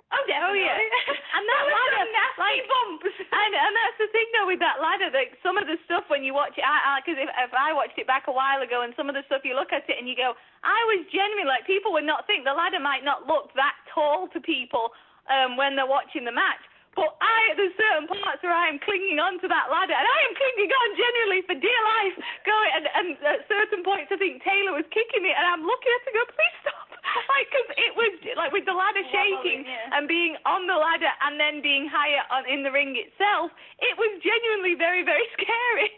Oh, 0.07 0.23
definitely. 0.23 0.63
yeah. 0.63 0.75
And 0.75 1.43
that 1.43 1.61
was 1.67 1.73
ladder, 1.79 1.99
some 1.99 2.11
nasty 2.15 2.39
like, 2.39 2.63
bumps. 2.67 3.15
And 3.27 3.51
and 3.55 3.73
that's 3.75 3.99
the 3.99 4.09
thing 4.11 4.27
though 4.35 4.47
with 4.47 4.59
that 4.63 4.79
ladder, 4.83 5.11
that 5.11 5.35
some 5.43 5.55
of 5.59 5.67
the 5.67 5.75
stuff 5.83 6.07
when 6.07 6.23
you 6.23 6.31
watch 6.35 6.55
it, 6.55 6.63
I 6.63 6.99
because 7.03 7.19
if, 7.19 7.27
if 7.27 7.51
I 7.55 7.71
watched 7.71 7.99
it 7.99 8.07
back 8.07 8.27
a 8.27 8.35
while 8.35 8.59
ago, 8.63 8.83
and 8.83 8.95
some 8.95 9.07
of 9.07 9.15
the 9.15 9.23
stuff 9.27 9.47
you 9.47 9.55
look 9.55 9.71
at 9.75 9.87
it 9.87 9.99
and 9.99 10.07
you 10.07 10.15
go, 10.15 10.35
I 10.63 10.79
was 10.91 11.07
genuinely 11.11 11.47
like 11.47 11.67
people 11.67 11.91
would 11.95 12.07
not 12.07 12.27
think 12.27 12.43
the 12.43 12.55
ladder 12.55 12.79
might 12.79 13.03
not 13.03 13.27
look 13.27 13.51
that 13.55 13.75
tall 13.91 14.27
to 14.31 14.39
people 14.39 14.91
um 15.27 15.55
when 15.59 15.75
they're 15.75 15.87
watching 15.87 16.23
the 16.27 16.35
match. 16.35 16.63
But 16.97 17.13
I, 17.21 17.53
there's 17.53 17.77
certain 17.77 18.09
parts 18.09 18.41
where 18.41 18.57
I 18.57 18.73
am 18.73 18.81
clinging 18.81 19.21
on 19.21 19.37
to 19.45 19.47
that 19.53 19.69
ladder, 19.69 19.93
and 19.93 20.07
I 20.07 20.19
am 20.25 20.33
clinging 20.33 20.71
on 20.73 20.89
genuinely 20.97 21.41
for 21.45 21.53
dear 21.53 21.81
life. 21.99 22.15
Going 22.41 22.71
and, 22.73 22.85
and 22.89 23.07
at 23.21 23.45
certain 23.45 23.85
points, 23.85 24.09
I 24.09 24.17
think 24.17 24.41
Taeler 24.41 24.73
was 24.73 24.87
kicking 24.89 25.21
me, 25.21 25.29
and 25.29 25.45
I'm 25.45 25.61
looking 25.61 25.93
at 25.93 26.01
her, 26.09 26.17
go, 26.17 26.25
please 26.33 26.57
stop, 26.65 26.76
like 27.33 27.47
because 27.49 27.69
it 27.77 27.91
was 27.95 28.11
like 28.35 28.51
with 28.51 28.65
the 28.65 28.75
ladder 28.75 29.03
shaking 29.09 29.63
yeah. 29.65 29.95
and 29.95 30.07
being 30.07 30.35
on 30.45 30.67
the 30.67 30.75
ladder 30.75 31.11
and 31.25 31.39
then 31.39 31.61
being 31.61 31.87
higher 31.87 32.23
on 32.31 32.43
in 32.49 32.63
the 32.63 32.71
ring 32.71 32.95
itself, 32.97 33.51
it 33.79 33.93
was 33.97 34.11
genuinely 34.21 34.75
very, 34.77 35.03
very 35.03 35.25
scary. 35.35 35.89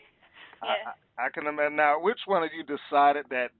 Yeah. 0.63 0.93
I, 1.17 1.25
I 1.25 1.29
can 1.29 1.47
imagine. 1.47 1.75
Now, 1.75 1.99
which 1.99 2.19
one 2.25 2.43
of 2.43 2.51
you 2.53 2.63
decided 2.63 3.25
that 3.29 3.51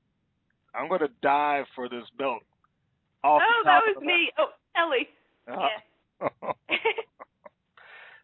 I'm 0.76 0.88
going 0.88 1.02
to 1.02 1.14
dive 1.22 1.66
for 1.76 1.88
this 1.90 2.06
belt? 2.18 2.44
Off 3.24 3.42
oh, 3.44 3.62
that 3.66 3.84
was 3.84 3.98
of 3.98 4.04
the 4.04 4.08
me. 4.08 4.32
Oh, 4.40 4.52
Ellie. 4.80 5.10
mat? 5.48 5.84
Uh, 6.22 6.54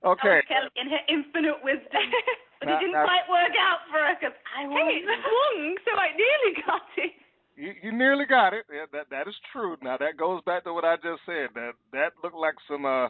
That 0.05 0.21
okay. 0.21 0.37
was 0.37 0.47
Kelly 0.47 0.71
in 0.77 0.87
her 0.93 1.03
infinite 1.09 1.59
wisdom. 1.63 2.05
But 2.61 2.71
Now- 2.71 2.77
it 2.77 2.87
didn't 2.87 2.95
now- 2.95 3.03
quite 3.03 3.27
work 3.27 3.51
out 3.59 3.83
for 3.91 3.99
her 3.99 4.15
because 4.15 4.37
I 4.55 4.63
won. 4.63 4.87
Hey, 4.87 5.03
it 5.03 5.03
swung, 5.03 5.75
so 5.83 5.91
I 5.99 6.15
nearly 6.15 6.53
got 6.63 6.87
it. 6.95 7.11
You, 7.55 7.73
you 7.81 7.91
nearly 7.91 8.25
got 8.25 8.53
it. 8.53 8.65
Yeah, 8.71 8.85
that 8.91 9.09
that 9.11 9.27
is 9.27 9.35
true. 9.51 9.77
Now 9.81 9.97
that 9.97 10.17
goes 10.17 10.41
back 10.45 10.63
to 10.65 10.73
what 10.73 10.85
I 10.85 10.95
just 10.97 11.23
said. 11.25 11.49
That 11.55 11.71
that 11.93 12.11
looked 12.23 12.35
like 12.35 12.55
some 12.69 12.85
uh 12.85 13.07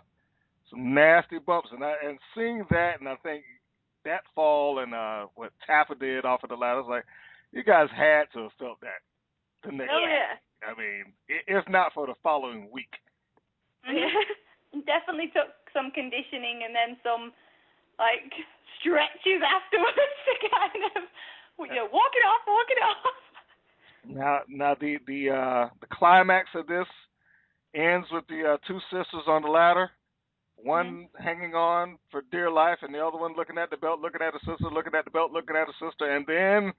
some 0.70 0.94
nasty 0.94 1.40
bumps, 1.40 1.70
and 1.72 1.84
I 1.84 1.94
and 2.04 2.20
seeing 2.36 2.64
that, 2.70 3.00
and 3.00 3.10
I 3.10 3.16
think 3.24 3.44
that 4.06 4.22
fall 4.36 4.80
and 4.80 4.94
uh 4.94 5.28
what 5.36 5.52
Tapa 5.66 5.96
did 5.96 6.26
off 6.26 6.44
of 6.44 6.50
the 6.50 6.56
ladder, 6.56 6.78
I 6.78 6.82
was 6.82 6.90
like, 6.90 7.06
you 7.52 7.64
guys 7.64 7.90
had 7.90 8.26
to 8.34 8.44
have 8.44 8.58
felt 8.60 8.80
that 8.82 9.02
the 9.66 9.72
next. 9.74 9.90
Oh 9.92 10.02
week. 10.02 10.14
yeah. 10.14 10.38
I 10.62 10.72
mean, 10.78 11.14
if 11.28 11.66
not 11.70 11.94
for 11.94 12.06
the 12.06 12.16
following 12.22 12.70
week. 12.72 12.94
Yeah. 13.86 14.14
Definitely 14.86 15.32
took 15.32 15.56
some 15.74 15.90
conditioning 15.90 16.62
and 16.68 16.76
then 16.76 16.98
some 17.02 17.32
like 17.98 18.30
stretches 18.78 19.42
afterwards 19.42 20.18
to 20.28 20.34
kind 20.54 20.82
of 20.96 21.02
you 21.66 21.76
know 21.80 21.90
walk 21.90 22.14
it 22.14 22.26
off, 22.28 22.44
walk 22.46 22.70
it 22.70 22.82
off. 22.84 23.26
Now, 24.08 24.40
now 24.48 24.76
the 24.80 24.98
the 25.08 25.30
uh, 25.30 25.70
the 25.82 25.88
climax 25.92 26.50
of 26.56 26.68
this 26.68 26.88
ends 27.74 28.08
with 28.12 28.26
the 28.28 28.54
uh, 28.54 28.58
two 28.68 28.80
sisters 28.92 29.24
on 29.28 29.42
the 29.42 29.50
ladder, 29.50 29.92
one 30.58 31.08
hanging 31.20 31.54
on 31.54 31.98
for 32.12 32.24
dear 32.32 32.50
life, 32.50 32.80
and 32.82 32.94
the 32.94 33.06
other 33.06 33.18
one 33.18 33.36
looking 33.36 33.58
at 33.58 33.70
the 33.70 33.78
belt, 33.78 34.00
looking 34.00 34.22
at 34.22 34.34
her 34.34 34.40
sister, 34.40 34.70
looking 34.72 34.96
at 34.96 35.06
the 35.06 35.12
belt, 35.12 35.32
looking 35.32 35.56
at 35.56 35.68
her 35.68 35.90
sister, 35.90 36.16
and 36.16 36.26
then 36.28 36.74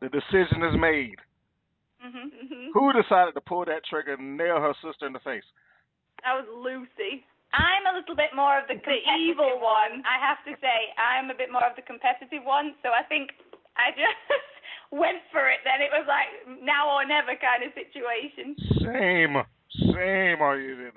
the 0.00 0.08
decision 0.08 0.62
is 0.62 0.74
made. 0.78 1.18
Mhm. 2.04 2.32
Mhm. 2.32 2.70
Who 2.74 2.92
decided 2.92 3.34
to 3.34 3.40
pull 3.40 3.64
that 3.66 3.84
trigger 3.84 4.14
and 4.14 4.36
nail 4.36 4.60
her 4.60 4.74
sister 4.82 5.06
in 5.06 5.12
the 5.12 5.20
face? 5.20 5.44
That 6.24 6.34
was 6.34 6.46
Lucy. 6.48 7.24
I'm 7.52 7.86
a 7.86 7.92
little 7.92 8.16
bit 8.16 8.34
more 8.34 8.58
of 8.58 8.66
the, 8.66 8.74
The 8.74 8.80
competitive 8.80 9.20
evil 9.20 9.60
one. 9.60 10.02
I 10.08 10.18
have 10.18 10.42
to 10.44 10.56
say, 10.60 10.94
I'm 10.96 11.30
a 11.30 11.34
bit 11.34 11.52
more 11.52 11.64
of 11.64 11.76
the 11.76 11.82
competitive 11.82 12.44
one. 12.44 12.74
So 12.82 12.92
I 12.92 13.02
think 13.04 13.36
I 13.76 13.92
just 13.92 14.16
went 14.92 15.18
for 15.32 15.48
it. 15.48 15.64
Then 15.64 15.80
it 15.80 15.90
was 15.90 16.04
like 16.06 16.28
now 16.62 16.92
or 16.92 17.02
never 17.08 17.32
kind 17.40 17.64
of 17.64 17.72
situation. 17.74 18.54
Same, 18.84 19.34
same. 19.90 20.38
Are 20.44 20.60
you? 20.60 20.92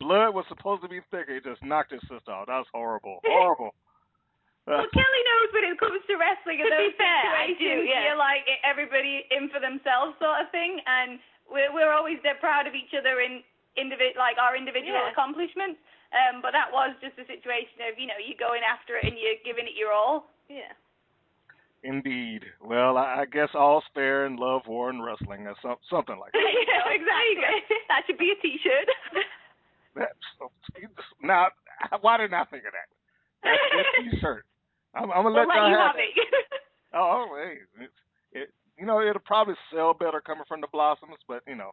Blood 0.00 0.34
was 0.34 0.46
supposed 0.48 0.82
to 0.82 0.88
be 0.90 0.98
thicker. 1.10 1.34
He 1.34 1.42
just 1.42 1.62
knocked 1.62 1.92
his 1.92 2.02
sister 2.10 2.30
out. 2.32 2.46
That's 2.50 2.66
horrible, 2.72 3.20
horrible. 3.26 3.74
Uh, 4.66 4.78
Well, 4.82 4.90
Kelly 4.94 5.22
knows 5.26 5.48
when 5.54 5.64
it 5.70 5.78
comes 5.78 6.02
to 6.06 6.14
wrestling 6.18 6.62
To 6.62 6.66
and 6.66 6.74
be 6.74 6.94
those 6.94 6.98
fair, 6.98 7.22
I 7.34 7.50
situations. 7.54 7.86
do 7.86 7.90
yeah. 7.90 8.02
feel 8.10 8.18
like 8.18 8.46
everybody 8.62 9.26
in 9.34 9.50
for 9.50 9.58
themselves 9.58 10.14
sort 10.22 10.38
of 10.42 10.50
thing, 10.54 10.78
and 10.86 11.18
we're 11.50 11.70
we're 11.74 11.90
always 11.94 12.18
dead 12.22 12.38
proud 12.42 12.66
of 12.70 12.74
each 12.78 12.94
other 12.94 13.18
in 13.22 13.42
individ 13.78 14.14
like 14.18 14.38
our 14.38 14.54
individual 14.54 14.98
Yeah. 15.02 15.10
accomplishments. 15.10 15.78
Um, 16.12 16.44
but 16.44 16.52
that 16.52 16.68
was 16.70 16.92
just 17.00 17.16
a 17.18 17.24
situation 17.26 17.88
of 17.88 17.98
you 17.98 18.06
know 18.06 18.18
you 18.22 18.36
going 18.38 18.62
after 18.66 18.98
it 19.00 19.06
and 19.08 19.16
you're 19.18 19.38
giving 19.46 19.66
it 19.66 19.74
your 19.78 19.90
all. 19.94 20.30
Yeah. 20.50 20.74
Indeed. 21.84 22.44
Well, 22.62 22.96
I, 22.96 23.22
I 23.22 23.24
guess 23.26 23.48
all's 23.54 23.84
fair 23.92 24.26
in 24.26 24.36
love, 24.36 24.62
war, 24.66 24.90
and 24.90 25.02
wrestling, 25.02 25.46
or 25.46 25.54
some, 25.62 25.76
something 25.90 26.18
like 26.18 26.32
that. 26.36 26.38
yeah, 26.42 26.94
exactly. 26.94 27.76
that 27.88 28.02
should 28.06 28.18
be 28.18 28.30
a 28.30 28.40
T-shirt. 28.40 28.88
That's, 29.94 30.10
now, 31.22 31.48
why 32.00 32.16
didn't 32.16 32.34
I 32.34 32.44
think 32.44 32.64
of 32.64 32.72
that? 32.72 32.88
That's 33.42 33.88
a 33.98 34.10
T-shirt. 34.10 34.46
I'm, 34.94 35.10
I'm 35.10 35.24
gonna 35.24 35.34
we'll 35.34 35.48
let 35.48 35.48
let 35.48 35.56
y'all 35.56 35.70
you 35.70 35.76
have 35.76 35.96
have 35.96 36.00
it. 36.00 36.32
Oh, 36.94 37.26
oh 37.28 37.36
hey, 37.36 37.84
it's, 37.84 37.98
it, 38.32 38.48
you 38.78 38.86
know, 38.86 39.00
it'll 39.00 39.20
probably 39.24 39.54
sell 39.72 39.94
better 39.94 40.20
coming 40.20 40.44
from 40.46 40.60
the 40.60 40.66
Blossoms, 40.72 41.16
but 41.26 41.42
you 41.46 41.56
know, 41.56 41.70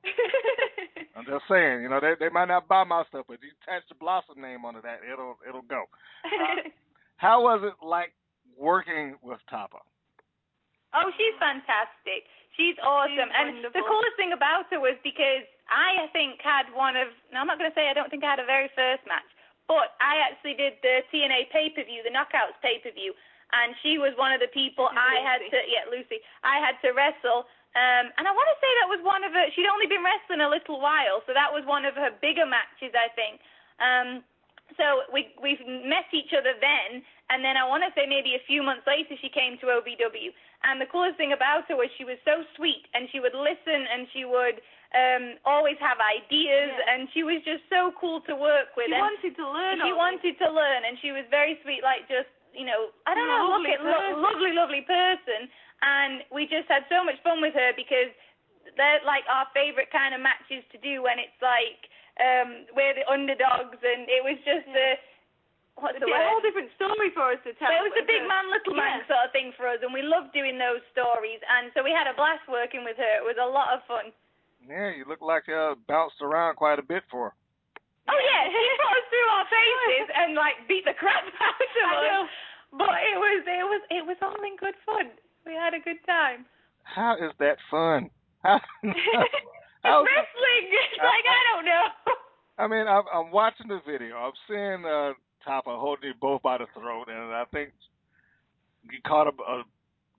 I'm 1.16 1.26
just 1.26 1.44
saying, 1.50 1.82
you 1.82 1.90
know, 1.90 2.00
they 2.00 2.14
they 2.20 2.30
might 2.30 2.48
not 2.48 2.68
buy 2.68 2.84
my 2.84 3.04
stuff, 3.10 3.26
but 3.28 3.36
if 3.36 3.44
you 3.44 3.52
attach 3.64 3.84
the 3.90 3.96
Blossom 3.96 4.42
name 4.42 4.64
onto 4.64 4.82
that, 4.82 5.00
it'll 5.04 5.36
it'll 5.48 5.68
go. 5.68 5.84
Uh, 6.24 6.70
how 7.18 7.44
was 7.44 7.62
it 7.64 7.86
like 7.86 8.14
working 8.58 9.16
with 9.22 9.40
Tapa? 9.50 9.80
Oh, 10.94 11.10
she's 11.18 11.38
fantastic. 11.38 12.26
She's 12.58 12.76
awesome. 12.82 13.30
She's 13.30 13.38
and 13.38 13.50
the 13.72 13.86
coolest 13.86 14.16
thing 14.18 14.34
about 14.34 14.68
her 14.74 14.82
was 14.82 14.98
because 15.06 15.46
I, 15.70 16.06
I 16.06 16.08
think, 16.12 16.42
had 16.42 16.68
one 16.74 16.98
of, 16.98 17.14
no, 17.30 17.46
I'm 17.46 17.48
not 17.48 17.62
going 17.62 17.70
to 17.70 17.78
say 17.78 17.88
I 17.88 17.96
don't 17.96 18.10
think 18.10 18.26
I 18.26 18.34
had 18.36 18.42
a 18.42 18.50
very 18.50 18.68
first 18.74 19.06
match, 19.06 19.26
but 19.70 19.96
I 20.02 20.18
actually 20.26 20.58
did 20.58 20.82
the 20.82 21.06
TNA 21.14 21.54
pay-per-view, 21.54 22.02
the 22.02 22.14
Knockouts 22.14 22.58
pay-per-view, 22.66 23.14
and 23.54 23.78
she 23.86 24.02
was 24.02 24.18
one 24.18 24.34
of 24.34 24.42
the 24.42 24.50
people 24.50 24.90
is 24.90 24.98
I 24.98 25.22
had 25.22 25.42
to, 25.46 25.60
yeah, 25.70 25.86
Lucy, 25.90 26.22
I 26.42 26.58
had 26.62 26.78
to 26.86 26.94
wrestle. 26.94 27.46
Um, 27.78 28.10
and 28.18 28.26
I 28.26 28.34
want 28.34 28.50
to 28.50 28.58
say 28.58 28.72
that 28.82 28.90
was 28.90 29.02
one 29.06 29.22
of 29.22 29.32
her, 29.34 29.46
she'd 29.54 29.70
only 29.70 29.86
been 29.86 30.02
wrestling 30.02 30.42
a 30.42 30.50
little 30.50 30.82
while, 30.82 31.22
so 31.30 31.38
that 31.38 31.54
was 31.54 31.62
one 31.70 31.86
of 31.86 31.94
her 31.94 32.10
bigger 32.18 32.50
matches, 32.50 32.94
I 32.98 33.14
think. 33.14 33.42
Um, 33.78 34.26
so 34.78 35.10
we 35.10 35.34
we've 35.42 35.62
met 35.66 36.06
each 36.14 36.30
other 36.36 36.54
then, 36.62 37.02
and 37.34 37.42
then 37.42 37.58
I 37.58 37.66
want 37.66 37.82
to 37.88 37.92
say 37.98 38.06
maybe 38.06 38.38
a 38.38 38.44
few 38.46 38.62
months 38.62 38.86
later 38.86 39.18
she 39.18 39.30
came 39.30 39.58
to 39.66 39.82
OVW. 39.82 40.30
And 40.64 40.76
the 40.82 40.86
coolest 40.92 41.16
thing 41.16 41.32
about 41.32 41.68
her 41.72 41.76
was 41.80 41.88
she 41.96 42.04
was 42.04 42.20
so 42.28 42.44
sweet, 42.60 42.84
and 42.94 43.08
she 43.12 43.20
would 43.24 43.34
listen, 43.34 43.80
and 43.88 44.08
she 44.12 44.26
would 44.28 44.60
um 44.92 45.38
always 45.46 45.78
have 45.80 46.02
ideas, 46.02 46.74
Yeah. 46.74 46.92
and 46.92 47.08
she 47.14 47.24
was 47.24 47.40
just 47.46 47.64
so 47.70 47.94
cool 47.96 48.20
to 48.28 48.34
work 48.36 48.74
with. 48.76 48.90
she 48.90 48.98
and 48.98 49.06
wanted 49.06 49.34
to 49.38 49.46
learn. 49.48 49.78
she 49.86 49.94
wanted 49.94 50.36
to 50.42 50.50
learn, 50.52 50.82
and 50.84 50.98
she 51.00 51.12
was 51.16 51.24
very 51.30 51.60
sweet, 51.64 51.84
like 51.84 52.10
just 52.12 52.28
you 52.52 52.66
know, 52.66 52.90
I 53.06 53.14
don't 53.14 53.30
know, 53.30 53.46
look 53.46 53.62
Lovely 53.62 53.74
at 53.78 53.82
lo- 53.86 54.18
lovely, 54.20 54.52
lovely 54.58 54.82
person, 54.82 55.46
and 55.86 56.26
we 56.34 56.44
just 56.50 56.66
had 56.68 56.84
so 56.90 57.06
much 57.06 57.22
fun 57.22 57.40
with 57.46 57.54
her 57.54 57.72
because 57.78 58.10
they're 58.76 59.00
like 59.06 59.24
our 59.30 59.46
favorite 59.54 59.94
kind 59.94 60.12
of 60.18 60.20
matches 60.20 60.66
to 60.74 60.78
do 60.82 61.02
when 61.06 61.22
it's 61.22 61.38
like 61.40 61.88
um 62.20 62.66
we're 62.76 62.98
the 62.98 63.06
underdogs, 63.08 63.80
and 63.80 64.10
it 64.10 64.26
was 64.26 64.36
just 64.44 64.68
Yeah. 64.68 64.98
a 64.98 65.00
what's 65.82 65.96
It's 65.98 66.04
the 66.04 66.12
a 66.12 66.16
word? 66.16 66.28
whole 66.30 66.42
different 66.44 66.70
story 66.76 67.10
for 67.16 67.32
us 67.34 67.42
to 67.48 67.52
tell. 67.58 67.72
But 67.72 67.80
it 67.82 67.86
was 67.90 67.98
a 68.00 68.06
big 68.08 68.22
It's 68.24 68.30
man, 68.30 68.46
little 68.52 68.76
man 68.76 69.02
Yeah. 69.04 69.08
sort 69.10 69.24
of 69.28 69.32
thing 69.34 69.52
for 69.58 69.66
us, 69.68 69.80
and 69.82 69.92
we 69.96 70.04
loved 70.04 70.32
doing 70.36 70.60
those 70.60 70.84
stories. 70.92 71.40
And 71.48 71.72
so 71.74 71.82
we 71.84 71.92
had 71.96 72.06
a 72.08 72.14
blast 72.14 72.44
working 72.48 72.84
with 72.84 72.98
her. 73.00 73.14
It 73.20 73.26
was 73.26 73.40
a 73.42 73.48
lot 73.48 73.74
of 73.74 73.84
fun. 73.88 74.12
Yeah, 74.68 74.92
you 74.94 75.06
look 75.08 75.22
like 75.24 75.48
you 75.48 75.76
bounced 75.88 76.20
around 76.22 76.56
quite 76.60 76.78
a 76.80 76.86
bit 76.86 77.04
for 77.10 77.32
her. 77.32 77.36
Oh 78.12 78.20
yeah, 78.20 78.44
she 78.52 78.60
put 78.84 78.94
us 79.00 79.08
through 79.10 79.30
our 79.32 79.46
faces 79.48 80.08
and 80.20 80.30
like 80.36 80.56
beat 80.68 80.84
the 80.86 80.94
crap 80.98 81.24
out 81.24 81.56
of 81.56 81.64
us. 81.64 82.04
know. 82.04 82.24
But 82.78 83.02
it 83.02 83.18
was 83.18 83.42
it 83.48 83.66
was 83.66 83.82
it 83.90 84.04
was 84.06 84.18
all 84.22 84.38
in 84.46 84.56
good 84.58 84.76
fun. 84.86 85.10
We 85.46 85.54
had 85.56 85.74
a 85.74 85.80
good 85.82 85.98
time. 86.06 86.46
How 86.84 87.16
is 87.18 87.32
that 87.40 87.58
fun? 87.72 88.10
How, 88.44 88.60
It's 88.84 89.84
how, 89.84 90.04
wrestling. 90.04 90.64
It's 90.70 90.98
like 91.00 91.26
I 91.26 91.40
don't 91.56 91.66
know. 91.66 91.86
I 92.58 92.68
mean, 92.68 92.88
I'm, 92.88 93.04
I'm 93.14 93.32
watching 93.32 93.68
the 93.70 93.80
video. 93.88 94.18
I'm 94.18 94.34
seeing 94.48 94.84
uh, 94.86 95.14
Tapa 95.44 95.76
holding 95.78 96.10
you 96.10 96.14
both 96.20 96.42
by 96.42 96.58
the 96.58 96.66
throat, 96.74 97.08
and 97.10 97.34
I 97.34 97.44
think 97.52 97.72
you 98.90 99.00
caught 99.06 99.28
a, 99.28 99.32
a 99.52 99.64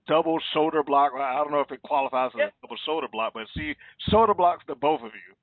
double 0.06 0.38
shoulder 0.52 0.82
block. 0.82 1.12
I 1.14 1.36
don't 1.36 1.50
know 1.52 1.60
if 1.60 1.70
it 1.70 1.82
qualifies 1.82 2.30
as 2.34 2.38
Yep. 2.38 2.48
a 2.48 2.66
double 2.66 2.76
shoulder 2.84 3.08
block, 3.08 3.32
but 3.34 3.46
she 3.56 3.74
shoulder 4.10 4.34
blocks 4.34 4.64
the 4.66 4.74
both 4.74 5.00
of 5.02 5.12
you. 5.14 5.34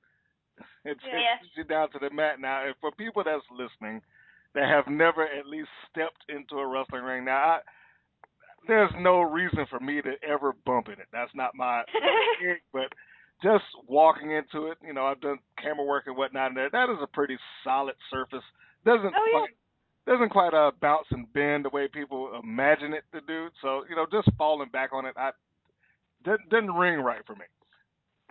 It 0.90 0.98
Yeah. 1.06 1.36
takes 1.40 1.56
you 1.56 1.64
down 1.64 1.90
to 1.90 1.98
the 1.98 2.10
mat. 2.10 2.40
Now, 2.40 2.64
and 2.66 2.74
for 2.80 2.90
people 2.92 3.22
that's 3.24 3.44
listening 3.50 4.02
that 4.54 4.68
have 4.68 4.86
never 4.88 5.26
at 5.26 5.46
least 5.46 5.68
stepped 5.90 6.24
into 6.28 6.58
a 6.58 6.66
wrestling 6.66 7.02
ring, 7.02 7.24
now 7.24 7.36
I, 7.36 7.60
there's 8.66 8.90
no 8.98 9.20
reason 9.20 9.66
for 9.70 9.80
me 9.80 10.02
to 10.02 10.12
ever 10.22 10.52
bump 10.64 10.88
in 10.88 10.94
it. 10.94 11.06
That's 11.12 11.34
not 11.34 11.54
my 11.54 11.84
gig, 12.40 12.60
but 12.72 12.92
just 13.42 13.64
walking 13.86 14.32
into 14.32 14.66
it, 14.66 14.78
you 14.84 14.92
know, 14.92 15.06
I've 15.06 15.20
done 15.20 15.38
camera 15.62 15.84
work 15.84 16.08
and 16.08 16.16
whatnot 16.16 16.50
and. 16.56 16.72
That 16.72 16.90
is 16.90 16.98
a 17.00 17.06
pretty 17.06 17.38
solid 17.62 17.94
surface. 18.10 18.42
Doesn't 18.84 19.14
Oh, 19.16 19.26
yeah. 19.32 19.46
Quite 20.08 20.14
doesn't 20.16 20.30
quite 20.30 20.54
uh 20.54 20.70
bounce 20.80 21.06
and 21.10 21.30
bend 21.32 21.64
the 21.64 21.68
way 21.68 21.86
people 21.88 22.40
imagine 22.42 22.92
it 22.94 23.04
to 23.12 23.20
do. 23.20 23.48
So, 23.60 23.84
you 23.88 23.96
know, 23.96 24.06
just 24.10 24.28
falling 24.36 24.70
back 24.70 24.90
on 24.92 25.04
it, 25.04 25.14
I 25.16 25.30
didn't, 26.24 26.48
didn't 26.50 26.72
ring 26.72 27.00
right 27.00 27.20
for 27.26 27.34
me. 27.34 27.44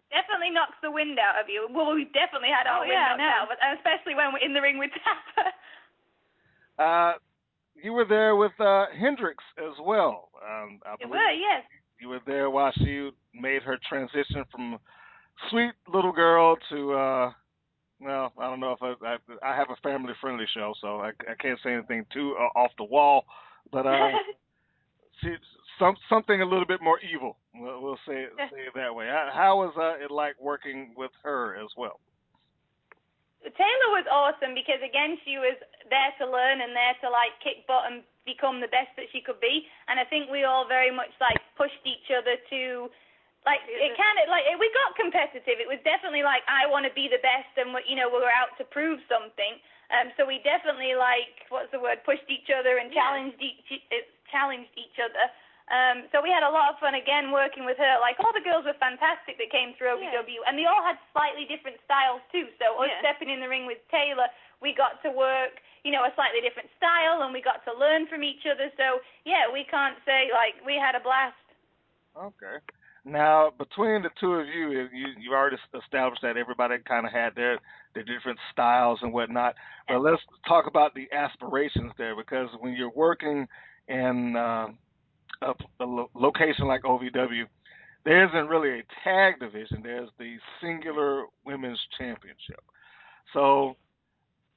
Definitely 0.10 0.52
knocks 0.52 0.76
the 0.82 0.90
wind 0.90 1.20
out 1.20 1.40
of 1.40 1.50
you. 1.50 1.68
Well, 1.70 1.94
we 1.94 2.06
definitely 2.06 2.50
had 2.50 2.66
our 2.66 2.78
Oh, 2.78 2.82
wind 2.82 2.94
yeah, 2.94 3.13
I 3.13 3.18
knocked 3.18 3.20
know. 3.20 3.26
out, 3.44 3.48
but 3.50 3.58
especially 3.78 4.16
when 4.16 4.34
we're 4.34 4.40
in 4.46 4.54
the 4.54 4.62
ring 4.62 4.78
with 4.80 4.92
Tapa. 5.04 5.52
Uh, 6.80 7.13
you 7.74 7.92
were 7.92 8.06
there 8.06 8.36
with 8.36 8.52
uh, 8.60 8.86
Hendrix 9.00 9.44
as 9.58 9.74
well. 9.84 10.30
Um, 10.48 10.80
I 10.86 10.94
It 10.94 11.00
believe 11.00 11.12
were, 11.13 11.32
yes. 11.32 11.63
you 12.00 12.08
were 12.10 12.20
there 12.28 12.52
while 12.52 12.72
she 12.78 13.10
made 13.34 13.63
her 13.63 13.80
transition 13.90 14.46
from 14.52 14.78
sweet 15.50 15.74
little 15.92 16.12
girl 16.12 16.56
to 16.70 16.94
uh, 16.94 17.32
well, 17.99 18.33
I 18.38 18.49
don't 18.49 18.60
know 18.60 18.73
if 18.73 18.81
I 18.81 18.93
I, 19.05 19.17
I 19.43 19.55
have 19.55 19.69
a 19.69 19.81
family 19.81 20.13
friendly 20.21 20.45
show, 20.53 20.73
so 20.81 20.99
I, 20.99 21.10
I 21.29 21.36
can't 21.39 21.60
say 21.63 21.73
anything 21.73 22.05
too 22.13 22.36
uh, 22.39 22.60
off 22.60 22.71
the 22.77 22.83
wall, 22.83 23.25
but 23.71 23.86
uh, 23.86 24.12
she 25.21 25.36
some 25.79 25.95
something 26.10 26.41
a 26.41 26.45
little 26.45 26.65
bit 26.65 26.81
more 26.81 26.99
evil. 27.01 27.38
We'll, 27.55 27.81
we'll 27.81 27.99
say 28.07 28.29
it, 28.29 28.31
say 28.38 28.67
it 28.67 28.73
that 28.75 28.93
way. 28.93 29.07
How, 29.07 29.29
how 29.33 29.57
was 29.57 29.73
uh, 29.77 30.03
it 30.03 30.12
like 30.12 30.36
working 30.39 30.93
with 30.95 31.12
her 31.23 31.55
as 31.55 31.69
well? 31.77 31.99
Taeler 33.45 33.91
was 33.95 34.07
awesome 34.12 34.51
because 34.57 34.81
again 34.83 35.15
she 35.23 35.39
was 35.39 35.55
there 35.88 36.12
to 36.19 36.25
learn 36.27 36.60
and 36.60 36.75
there 36.75 36.95
to 37.05 37.07
like 37.07 37.31
kick 37.39 37.63
butt 37.63 37.88
and 37.88 38.03
become 38.27 38.60
the 38.60 38.67
best 38.67 38.91
that 38.99 39.07
she 39.15 39.23
could 39.23 39.39
be 39.39 39.63
and 39.88 39.95
I 39.95 40.03
think 40.03 40.27
we 40.27 40.43
all 40.43 40.67
very 40.67 40.91
much 40.91 41.15
like 41.23 41.39
pushed 41.55 41.79
each 41.88 42.12
other 42.12 42.36
to 42.36 42.91
like 43.45 43.62
it 43.67 43.93
kind 44.00 44.17
of 44.23 44.32
like 44.32 44.47
we 44.58 44.67
got 44.73 44.95
competitive 44.97 45.62
it 45.62 45.67
was 45.69 45.78
definitely 45.86 46.23
like 46.26 46.41
I 46.50 46.65
want 46.65 46.88
to 46.89 46.93
be 46.95 47.06
the 47.12 47.21
best 47.21 47.52
and 47.60 47.76
we- 47.76 47.86
you 47.86 47.95
know 47.95 48.10
we 48.10 48.19
were 48.23 48.34
out 48.34 48.56
to 48.58 48.65
prove 48.65 49.00
something 49.06 49.60
um 49.93 50.10
so 50.17 50.26
we 50.26 50.41
definitely 50.41 50.95
like 50.97 51.45
what's 51.54 51.69
the 51.71 51.80
word 51.80 52.02
pushed 52.04 52.28
each 52.28 52.50
other 52.50 52.82
and 52.82 52.89
Yeah. 52.91 53.04
challenged 53.04 53.39
each 53.39 53.62
uh, 53.93 54.04
challenged 54.32 54.73
each 54.76 54.97
other 55.00 55.30
um, 55.67 56.08
so 56.15 56.23
we 56.23 56.32
had 56.32 56.47
a 56.47 56.50
lot 56.50 56.71
of 56.71 56.80
fun 56.80 56.95
again 56.95 57.36
working 57.36 57.67
with 57.67 57.76
her. 57.76 58.00
Like 58.00 58.15
all 58.23 58.32
the 58.32 58.39
girls 58.39 58.63
were 58.63 58.80
fantastic 58.80 59.36
that 59.36 59.52
came 59.52 59.76
through 59.76 60.00
Yeah. 60.00 60.23
And 60.47 60.56
they 60.56 60.63
all 60.63 60.80
had 60.80 60.95
slightly 61.12 61.43
different 61.43 61.76
styles 61.84 62.23
too. 62.32 62.47
So 62.56 62.80
us 62.80 62.88
Yeah. 62.88 63.00
stepping 63.04 63.28
in 63.30 63.41
the 63.43 63.50
ring 63.52 63.65
with 63.67 63.84
Taeler, 63.91 64.32
we 64.63 64.71
got 64.71 65.04
to 65.04 65.12
work, 65.12 65.60
you 65.84 65.91
know, 65.91 66.06
a 66.06 66.15
slightly 66.15 66.39
different 66.39 66.71
style, 66.80 67.21
and 67.23 67.34
we 67.34 67.41
got 67.41 67.65
to 67.65 67.73
learn 67.73 68.08
from 68.08 68.23
each 68.23 68.45
other. 68.47 68.71
So 68.80 69.02
yeah, 69.26 69.52
we 69.52 69.65
can't 69.65 70.00
say 70.06 70.32
like 70.32 70.56
we 70.65 70.76
had 70.80 70.95
a 70.95 71.02
blast. 71.02 71.36
Okay. 72.15 72.63
Now, 73.08 73.52
between 73.58 74.02
the 74.04 74.10
two 74.20 74.34
of 74.34 74.48
you, 74.48 74.70
you 74.72 75.08
you 75.17 75.32
already 75.34 75.56
established 75.82 76.22
that 76.24 76.36
everybody 76.36 76.76
kind 76.86 77.06
of 77.06 77.13
had 77.13 77.36
their 77.36 77.58
their 77.96 78.04
different 78.04 78.38
styles 78.52 79.00
and 79.02 79.13
whatnot. 79.13 79.56
But 79.88 80.02
let's 80.02 80.22
talk 80.46 80.67
about 80.67 80.93
the 80.93 81.08
aspirations 81.15 81.93
there, 81.98 82.17
because 82.17 82.50
when 82.60 82.74
you're 82.74 82.91
working 82.91 83.48
in 83.88 84.36
uh, 84.36 84.67
a, 85.41 85.54
a 85.80 85.86
lo- 85.86 86.10
location 86.15 86.67
like 86.67 86.84
OVW, 86.84 87.43
there 88.04 88.28
isn't 88.28 88.50
really 88.50 88.80
a 88.80 88.84
tag 89.06 89.39
division. 89.39 89.82
There's 89.84 90.10
the 90.20 90.36
singular 90.62 91.26
women's 91.46 91.80
championship. 91.98 92.62
So, 93.34 93.78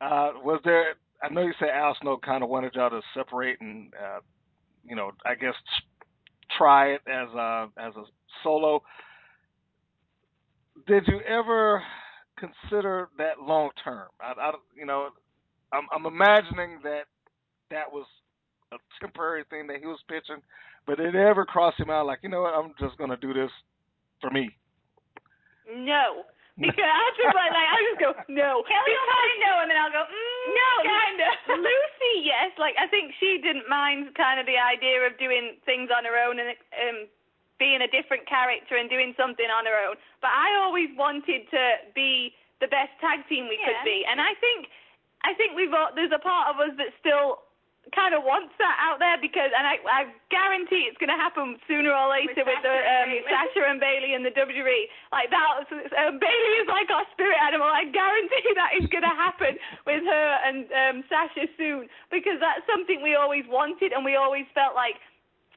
uh, 0.00 0.32
was 0.42 0.60
there? 0.64 0.94
I 1.22 1.28
know 1.32 1.42
you 1.42 1.52
said 1.60 1.68
Al 1.68 1.96
Snow 2.00 2.18
kind 2.18 2.42
of 2.42 2.48
wanted 2.50 2.74
y'all 2.74 2.90
to 2.90 3.00
separate 3.14 3.60
and, 3.60 3.92
uh, 3.94 4.20
you 4.84 4.96
know, 4.96 5.12
I 5.24 5.34
guess 5.34 5.54
try 6.58 6.94
it 6.94 7.02
as 7.06 7.28
a 7.34 7.68
as 7.78 7.94
a 7.96 8.04
solo. 8.42 8.82
Did 10.86 11.04
you 11.06 11.20
ever 11.20 11.82
consider 12.38 13.08
that 13.18 13.40
long 13.42 13.70
term? 13.84 14.08
I, 14.20 14.32
I, 14.40 14.52
you 14.76 14.86
know, 14.86 15.08
I'm, 15.72 15.86
I'm 15.94 16.06
imagining 16.06 16.80
that 16.82 17.04
that 17.70 17.90
was 17.92 18.06
a 18.72 18.76
temporary 19.00 19.44
thing 19.50 19.66
that 19.68 19.78
he 19.80 19.86
was 19.86 19.98
pitching, 20.08 20.42
but 20.86 20.96
did 20.98 21.14
it 21.14 21.18
ever 21.20 21.44
cross 21.44 21.74
him 21.76 21.90
out 21.90 22.06
like, 22.06 22.20
you 22.22 22.28
know 22.28 22.42
what, 22.42 22.54
I'm 22.54 22.72
just 22.80 22.96
gonna 22.98 23.16
do 23.18 23.32
this 23.34 23.50
for 24.20 24.30
me? 24.30 24.50
No. 25.70 26.24
Because 26.58 26.76
I 26.84 27.06
just 27.16 27.32
like, 27.32 27.52
like 27.56 27.70
I 27.72 27.78
just 27.88 28.00
go 28.02 28.10
no. 28.28 28.60
Kelly 28.68 28.92
will 28.92 29.06
Because- 29.08 29.24
say 29.24 29.32
no, 29.40 29.52
and 29.64 29.68
then 29.70 29.78
I'll 29.80 29.94
go 29.94 30.04
mm, 30.04 30.46
No, 30.52 30.70
kind 30.84 31.18
of. 31.24 31.32
Lucy, 31.56 32.14
yes. 32.26 32.52
Like 32.60 32.74
I 32.76 32.84
think 32.90 33.14
she 33.16 33.40
didn't 33.40 33.64
mind 33.70 34.12
kind 34.12 34.36
of 34.36 34.44
the 34.44 34.58
idea 34.60 35.00
of 35.08 35.16
doing 35.16 35.56
things 35.64 35.88
on 35.88 36.04
her 36.04 36.16
own 36.20 36.36
and 36.36 36.52
um 36.52 36.98
being 37.60 37.84
a 37.84 37.90
different 37.92 38.24
character 38.26 38.74
and 38.80 38.88
doing 38.88 39.12
something 39.20 39.46
on 39.52 39.68
her 39.68 39.76
own. 39.86 40.00
But 40.24 40.32
I 40.32 40.56
always 40.64 40.88
wanted 40.96 41.44
to 41.52 41.62
be 41.94 42.32
the 42.64 42.66
best 42.72 42.90
tag 43.04 43.22
team 43.28 43.46
we 43.46 43.60
Yeah. 43.60 43.68
could 43.76 43.84
be. 43.84 44.02
And 44.08 44.18
I 44.20 44.32
think 44.40 44.72
I 45.22 45.34
think 45.36 45.52
we've 45.54 45.72
all, 45.76 45.92
there's 45.94 46.16
a 46.16 46.18
part 46.18 46.48
of 46.48 46.56
us 46.64 46.72
that 46.80 46.96
still 46.98 47.44
kind 47.92 48.12
of 48.16 48.24
wants 48.24 48.56
that 48.56 48.76
out 48.80 49.00
there 49.00 49.20
because, 49.20 49.52
and 49.52 49.66
I, 49.68 49.76
I 49.84 50.00
guarantee 50.32 50.88
it's 50.88 50.96
going 50.96 51.12
to 51.12 51.16
happen 51.20 51.60
sooner 51.68 51.92
or 51.92 52.08
later 52.08 52.40
with, 52.40 52.48
With 52.48 52.64
the 52.64 52.72
Sasha 52.72 52.88
and 52.88 53.04
um, 53.04 53.08
Bayley. 53.12 53.28
Sasha 53.28 53.62
and 53.68 53.80
Bayley 53.80 54.10
and 54.16 54.22
the 54.24 54.32
WWE. 54.32 54.80
Like 55.12 55.28
that, 55.28 55.64
um, 56.00 56.16
Bayley 56.20 56.54
is 56.64 56.68
like 56.72 56.88
our 56.88 57.04
spirit 57.12 57.36
animal. 57.40 57.68
I 57.68 57.84
guarantee 57.84 58.48
that 58.60 58.80
is 58.80 58.88
going 58.88 59.04
to 59.04 59.12
happen 59.12 59.60
with 59.84 60.04
her 60.08 60.28
and 60.48 60.64
um, 60.72 60.96
Sasha 61.12 61.48
soon 61.60 61.88
because 62.08 62.40
that's 62.40 62.64
something 62.64 63.04
we 63.04 63.12
always 63.16 63.44
wanted 63.48 63.92
and 63.92 64.04
we 64.08 64.16
always 64.16 64.48
felt 64.56 64.72
like 64.72 64.96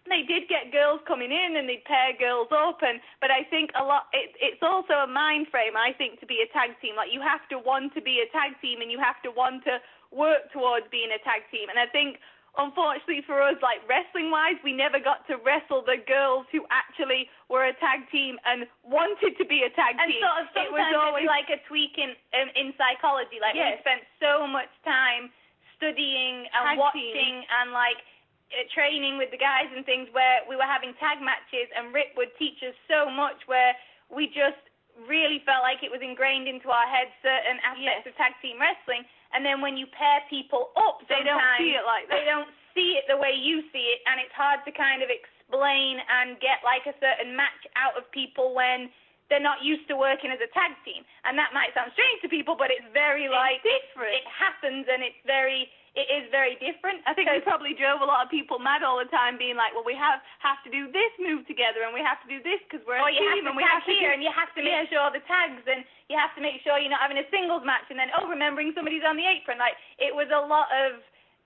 they 0.10 0.24
did 0.28 0.48
get 0.52 0.72
girls 0.72 1.00
coming 1.08 1.32
in 1.32 1.56
and 1.56 1.68
they'd 1.68 1.86
pair 1.86 2.12
girls 2.20 2.52
up 2.52 2.84
and 2.84 3.00
but 3.22 3.32
I 3.32 3.44
think 3.48 3.72
a 3.80 3.84
lot 3.84 4.12
it, 4.12 4.36
it's 4.40 4.62
also 4.62 5.04
a 5.04 5.08
mind 5.08 5.48
frame 5.48 5.76
I 5.80 5.94
think 5.96 6.20
to 6.20 6.28
be 6.28 6.44
a 6.44 6.50
tag 6.52 6.76
team 6.82 6.96
like 6.96 7.12
you 7.12 7.22
have 7.22 7.48
to 7.50 7.58
want 7.60 7.94
to 7.96 8.02
be 8.02 8.20
a 8.20 8.28
tag 8.36 8.60
team 8.60 8.82
and 8.82 8.92
you 8.92 9.00
have 9.00 9.22
to 9.24 9.32
want 9.32 9.64
to 9.64 9.80
work 10.12 10.52
towards 10.52 10.86
being 10.92 11.10
a 11.10 11.22
tag 11.24 11.48
team 11.52 11.72
and 11.72 11.80
I 11.80 11.88
think 11.88 12.20
unfortunately 12.54 13.26
for 13.26 13.42
us 13.42 13.58
like 13.66 13.82
wrestling 13.90 14.30
wise 14.30 14.60
we 14.62 14.76
never 14.76 15.00
got 15.02 15.26
to 15.26 15.42
wrestle 15.42 15.82
the 15.82 15.98
girls 16.06 16.46
who 16.54 16.62
actually 16.70 17.26
were 17.50 17.66
a 17.66 17.74
tag 17.82 18.06
team 18.12 18.38
and 18.46 18.68
wanted 18.86 19.34
to 19.40 19.46
be 19.48 19.66
a 19.66 19.72
tag 19.74 19.98
And 19.98 20.12
team 20.12 20.22
sort 20.22 20.38
of 20.38 20.48
sometimes 20.54 20.68
it 20.68 20.70
was 20.70 20.90
always 20.94 21.26
like 21.26 21.50
a 21.50 21.58
tweak 21.66 21.98
in 21.98 22.14
um, 22.38 22.50
in 22.54 22.76
psychology. 22.78 23.42
Like 23.42 23.58
Yes. 23.58 23.82
we 23.82 23.90
spent 23.90 24.04
so 24.22 24.46
much 24.46 24.70
time 24.86 25.34
studying 25.78 26.46
and 26.54 26.64
Tag 26.74 26.78
watching 26.78 27.44
and 27.50 27.74
like 27.74 28.06
Uh, 28.54 28.70
training 28.70 29.18
with 29.18 29.34
the 29.34 29.42
guys 29.42 29.66
and 29.74 29.82
things 29.82 30.06
where 30.14 30.46
we 30.46 30.54
were 30.54 30.70
having 30.70 30.94
tag 31.02 31.18
matches 31.18 31.66
and 31.74 31.90
Rip 31.90 32.14
would 32.14 32.30
teach 32.38 32.62
us 32.62 32.78
so 32.86 33.10
much 33.10 33.42
where 33.50 33.74
we 34.14 34.30
just 34.30 34.62
really 35.10 35.42
felt 35.42 35.66
like 35.66 35.82
it 35.82 35.90
was 35.90 36.06
ingrained 36.06 36.46
into 36.46 36.70
our 36.70 36.86
heads 36.86 37.10
certain 37.26 37.58
aspects 37.66 38.06
Yes. 38.06 38.06
of 38.06 38.14
tag 38.14 38.38
team 38.46 38.62
wrestling. 38.62 39.10
And 39.34 39.42
then 39.42 39.58
when 39.58 39.74
you 39.74 39.90
pair 39.90 40.22
people 40.30 40.70
up, 40.78 41.02
they 41.10 41.26
don't 41.26 41.42
see 41.58 41.74
it 41.74 41.82
like 41.82 42.06
that 42.06 42.14
they 42.14 42.30
don't 42.30 42.54
see 42.78 42.94
it 43.02 43.10
the 43.10 43.18
way 43.18 43.34
you 43.34 43.66
see 43.74 43.98
it, 43.98 44.06
and 44.06 44.22
it's 44.22 44.34
hard 44.38 44.62
to 44.70 44.72
kind 44.74 45.02
of 45.02 45.10
explain 45.10 45.98
and 46.06 46.38
get 46.38 46.62
like 46.62 46.86
a 46.86 46.94
certain 47.02 47.34
match 47.34 47.66
out 47.74 47.98
of 47.98 48.06
people 48.14 48.54
when 48.54 48.94
they're 49.34 49.42
not 49.42 49.66
used 49.66 49.90
to 49.90 49.98
working 49.98 50.30
as 50.30 50.38
a 50.46 50.50
tag 50.54 50.78
team. 50.86 51.02
And 51.26 51.34
that 51.42 51.58
might 51.58 51.74
sound 51.74 51.90
strange 51.98 52.22
to 52.22 52.30
people, 52.30 52.54
but 52.54 52.70
it's 52.70 52.86
very 52.94 53.26
like 53.30 53.66
different 53.66 54.14
it 54.14 54.30
happens, 54.30 54.86
and 54.86 55.02
it's 55.02 55.18
very 55.26 55.74
it 55.94 56.10
is 56.10 56.26
very 56.34 56.58
different. 56.58 57.06
I 57.06 57.14
think 57.14 57.30
we 57.30 57.38
probably 57.46 57.78
drove 57.78 58.02
a 58.02 58.10
lot 58.10 58.26
of 58.26 58.34
people 58.34 58.58
mad 58.58 58.82
all 58.82 58.98
the 58.98 59.06
time, 59.14 59.38
being 59.38 59.54
like, 59.54 59.78
"Well, 59.78 59.86
we 59.86 59.94
have 59.94 60.26
have 60.42 60.58
to 60.66 60.70
do 60.74 60.90
this 60.90 61.14
move 61.22 61.46
together, 61.46 61.86
and 61.86 61.94
we 61.94 62.02
have 62.02 62.18
to 62.26 62.30
do 62.30 62.42
this 62.42 62.58
because 62.66 62.82
we're 62.90 62.98
a 62.98 63.06
team, 63.14 63.46
and 63.46 63.54
we 63.54 63.62
have 63.62 63.86
to 63.86 63.94
here, 63.94 64.10
do." 64.10 64.18
and 64.18 64.22
you 64.26 64.34
have 64.34 64.50
to 64.58 64.62
make 64.66 64.74
Yes. 64.74 64.90
sure 64.90 65.06
the 65.14 65.22
tags, 65.30 65.62
and 65.70 65.86
you 66.10 66.18
have 66.18 66.34
to 66.34 66.42
make 66.42 66.62
sure 66.66 66.82
you're 66.82 66.90
not 66.90 67.06
having 67.06 67.22
a 67.22 67.28
singles 67.30 67.62
match, 67.62 67.86
and 67.94 67.98
then 68.02 68.10
oh, 68.18 68.26
remembering 68.26 68.74
somebody's 68.74 69.06
on 69.06 69.18
the 69.18 69.26
apron. 69.26 69.62
Like 69.62 69.78
it 70.02 70.10
was 70.14 70.28
a 70.34 70.42
lot 70.42 70.66
of 70.74 70.98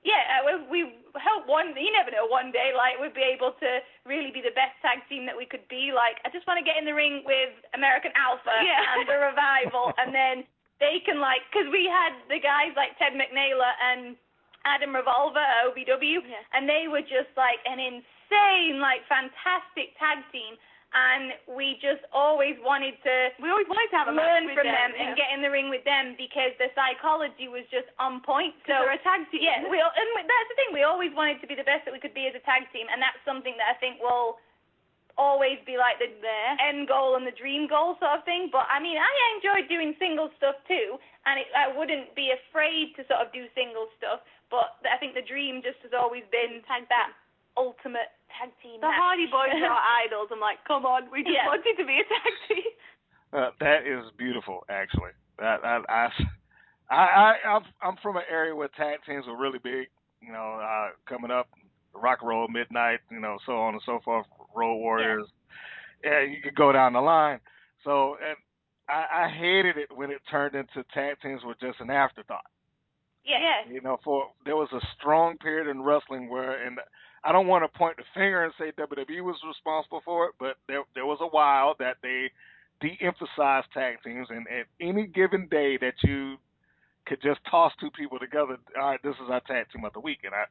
yeah. 0.07 0.39
uh, 0.39 0.63
We, 0.71 0.85
we 0.87 0.95
hope 1.19 1.43
one. 1.51 1.75
You 1.75 1.91
never 1.91 2.11
know. 2.15 2.23
One 2.23 2.55
day, 2.55 2.71
like 2.71 2.95
we'd 3.03 3.11
be 3.17 3.27
able 3.27 3.51
to 3.59 3.69
really 4.07 4.31
be 4.31 4.39
the 4.39 4.55
best 4.55 4.79
tag 4.79 5.03
team 5.11 5.27
that 5.27 5.35
we 5.35 5.43
could 5.43 5.67
be. 5.67 5.91
Like 5.91 6.23
I 6.23 6.31
just 6.31 6.47
want 6.47 6.55
to 6.55 6.63
get 6.63 6.79
in 6.79 6.87
the 6.87 6.95
ring 6.95 7.27
with 7.27 7.51
American 7.75 8.15
Alpha 8.15 8.63
Yeah. 8.63 8.79
and 8.95 9.03
the 9.11 9.19
Revival, 9.19 9.91
and 9.99 10.15
then 10.15 10.47
they 10.79 11.03
can 11.03 11.19
like 11.19 11.43
because 11.51 11.67
we 11.67 11.83
had 11.91 12.15
the 12.31 12.39
guys 12.39 12.71
like 12.79 12.95
Ted 12.95 13.11
McNaler 13.11 13.75
and 13.83 14.15
Adam 14.67 14.91
Revolver 14.91 15.39
at 15.39 15.71
OVW, 15.71 16.19
Yeah. 16.27 16.43
and 16.53 16.67
they 16.67 16.91
were 16.91 17.01
just 17.01 17.31
like 17.39 17.63
an 17.63 17.79
insane, 17.79 18.83
like 18.83 19.07
fantastic 19.07 19.95
tag 19.95 20.19
team. 20.35 20.59
And 20.95 21.35
we 21.51 21.75
just 21.83 21.99
always 22.15 22.55
wanted 22.63 22.95
to 23.03 23.15
We 23.43 23.51
always 23.51 23.67
wanted 23.67 23.91
to 23.91 23.97
have 23.99 24.07
a 24.07 24.15
learn 24.15 24.47
from 24.55 24.63
them, 24.63 24.71
them 24.71 24.91
yeah. 24.95 25.03
and 25.03 25.09
get 25.19 25.35
in 25.35 25.43
the 25.43 25.51
ring 25.51 25.67
with 25.67 25.83
them 25.83 26.15
because 26.15 26.55
the 26.63 26.71
psychology 26.79 27.51
was 27.51 27.67
just 27.67 27.91
on 27.99 28.23
point. 28.23 28.55
So 28.63 28.71
they're 28.71 28.95
a 28.95 29.03
tag 29.03 29.27
team. 29.27 29.43
yeah, 29.43 29.67
we 29.67 29.79
and 29.83 30.07
that's 30.23 30.47
the 30.47 30.55
thing. 30.55 30.71
We 30.71 30.83
always 30.87 31.11
wanted 31.11 31.43
to 31.43 31.47
be 31.47 31.55
the 31.59 31.67
best 31.67 31.83
that 31.83 31.91
we 31.91 31.99
could 31.99 32.15
be 32.15 32.27
as 32.31 32.35
a 32.39 32.43
tag 32.47 32.71
team, 32.71 32.87
and 32.87 33.03
that's 33.03 33.19
something 33.27 33.51
that 33.59 33.67
I 33.67 33.75
think 33.83 33.99
will 33.99 34.39
always 35.19 35.57
be 35.65 35.75
like 35.81 35.97
the 35.99 36.07
there. 36.21 36.51
end 36.61 36.87
goal 36.87 37.17
and 37.17 37.25
the 37.27 37.35
dream 37.35 37.67
goal 37.67 37.97
sort 37.99 38.21
of 38.21 38.23
thing. 38.23 38.47
But 38.53 38.69
I 38.71 38.79
mean, 38.79 38.95
I 38.95 39.11
enjoy 39.35 39.67
doing 39.67 39.91
single 39.99 40.31
stuff 40.39 40.55
too, 40.71 40.95
and 41.27 41.35
it, 41.41 41.51
I 41.51 41.67
wouldn't 41.67 42.15
be 42.15 42.31
afraid 42.31 42.95
to 42.95 43.03
sort 43.11 43.27
of 43.27 43.33
do 43.35 43.43
single 43.57 43.91
stuff. 43.99 44.21
But 44.49 44.79
I 44.87 44.97
think 44.99 45.13
the 45.13 45.25
dream 45.25 45.61
just 45.61 45.79
has 45.83 45.91
always 45.91 46.23
been 46.31 46.63
Tag 46.67 46.87
that 46.89 47.11
ultimate 47.57 48.13
tag 48.31 48.53
team. 48.61 48.79
The 48.79 48.87
match. 48.87 48.99
Hardy 49.01 49.25
Boys 49.27 49.51
are 49.59 49.71
our 49.73 49.85
idols. 50.05 50.29
I'm 50.31 50.39
like, 50.39 50.61
come 50.67 50.85
on, 50.85 51.09
we 51.11 51.23
just 51.23 51.33
Yeah. 51.35 51.47
wanted 51.47 51.75
to 51.77 51.85
be 51.85 51.99
a 51.99 52.05
tag 52.07 52.33
team. 52.47 52.71
Uh, 53.33 53.49
that 53.59 53.83
is 53.85 54.05
beautiful, 54.17 54.63
actually. 54.69 55.11
That 55.39 55.59
I 55.65 55.81
I 55.89 56.09
I 56.89 56.95
I 56.95 57.33
I'm, 57.49 57.63
I'm 57.81 57.95
from 58.01 58.15
an 58.15 58.23
area 58.31 58.55
where 58.55 58.69
tag 58.69 58.99
teams 59.05 59.25
were 59.27 59.37
really 59.37 59.59
big. 59.59 59.87
You 60.21 60.31
know, 60.31 60.59
uh, 60.63 60.89
coming 61.07 61.29
up, 61.31 61.49
Rock 61.93 62.19
and 62.21 62.29
Roll 62.29 62.47
Midnight, 62.47 62.99
you 63.11 63.19
know, 63.19 63.37
so 63.45 63.53
on 63.57 63.73
and 63.73 63.83
so 63.85 63.99
forth, 64.03 64.25
Road 64.55 64.77
Warriors. 64.77 65.27
Yeah, 66.03 66.21
you 66.21 66.37
could 66.43 66.55
go 66.55 66.71
down 66.71 66.93
the 66.93 67.01
line. 67.01 67.39
So, 67.83 68.17
and 68.25 68.37
I, 68.89 69.25
I 69.25 69.29
hated 69.29 69.77
it 69.77 69.89
when 69.95 70.09
it 70.11 70.21
turned 70.29 70.55
into 70.55 70.83
tag 70.93 71.17
teams 71.21 71.41
were 71.43 71.55
just 71.61 71.79
an 71.81 71.89
afterthought. 71.91 72.45
Yeah. 73.27 73.71
You 73.71 73.81
know, 73.81 73.99
for 74.03 74.29
there 74.45 74.55
was 74.55 74.69
a 74.73 74.79
strong 74.97 75.37
period 75.37 75.69
in 75.69 75.81
wrestling 75.81 76.29
where, 76.29 76.65
and 76.65 76.79
I 77.23 77.31
don't 77.31 77.47
want 77.47 77.63
to 77.63 77.77
point 77.77 77.97
the 77.97 78.03
finger 78.13 78.43
and 78.43 78.53
say 78.57 78.71
WWE 78.71 79.23
was 79.23 79.35
responsible 79.47 80.01
for 80.05 80.27
it, 80.27 80.35
but 80.39 80.55
there 80.67 80.83
there 80.95 81.05
was 81.05 81.19
a 81.21 81.27
while 81.27 81.75
that 81.79 81.97
they 82.01 82.31
de-emphasized 82.79 83.67
tag 83.73 83.97
teams, 84.03 84.27
and 84.29 84.47
at 84.47 84.67
any 84.79 85.07
given 85.07 85.47
day 85.49 85.77
that 85.77 85.95
you 86.03 86.37
could 87.05 87.21
just 87.21 87.39
toss 87.49 87.73
two 87.79 87.89
people 87.91 88.19
together, 88.19 88.57
all 88.79 88.91
right, 88.91 88.99
this 89.03 89.15
is 89.15 89.29
our 89.29 89.41
tag 89.41 89.65
team 89.73 89.83
of 89.85 89.93
the 89.93 89.99
week, 89.99 90.19
and 90.23 90.33
I, 90.33 90.45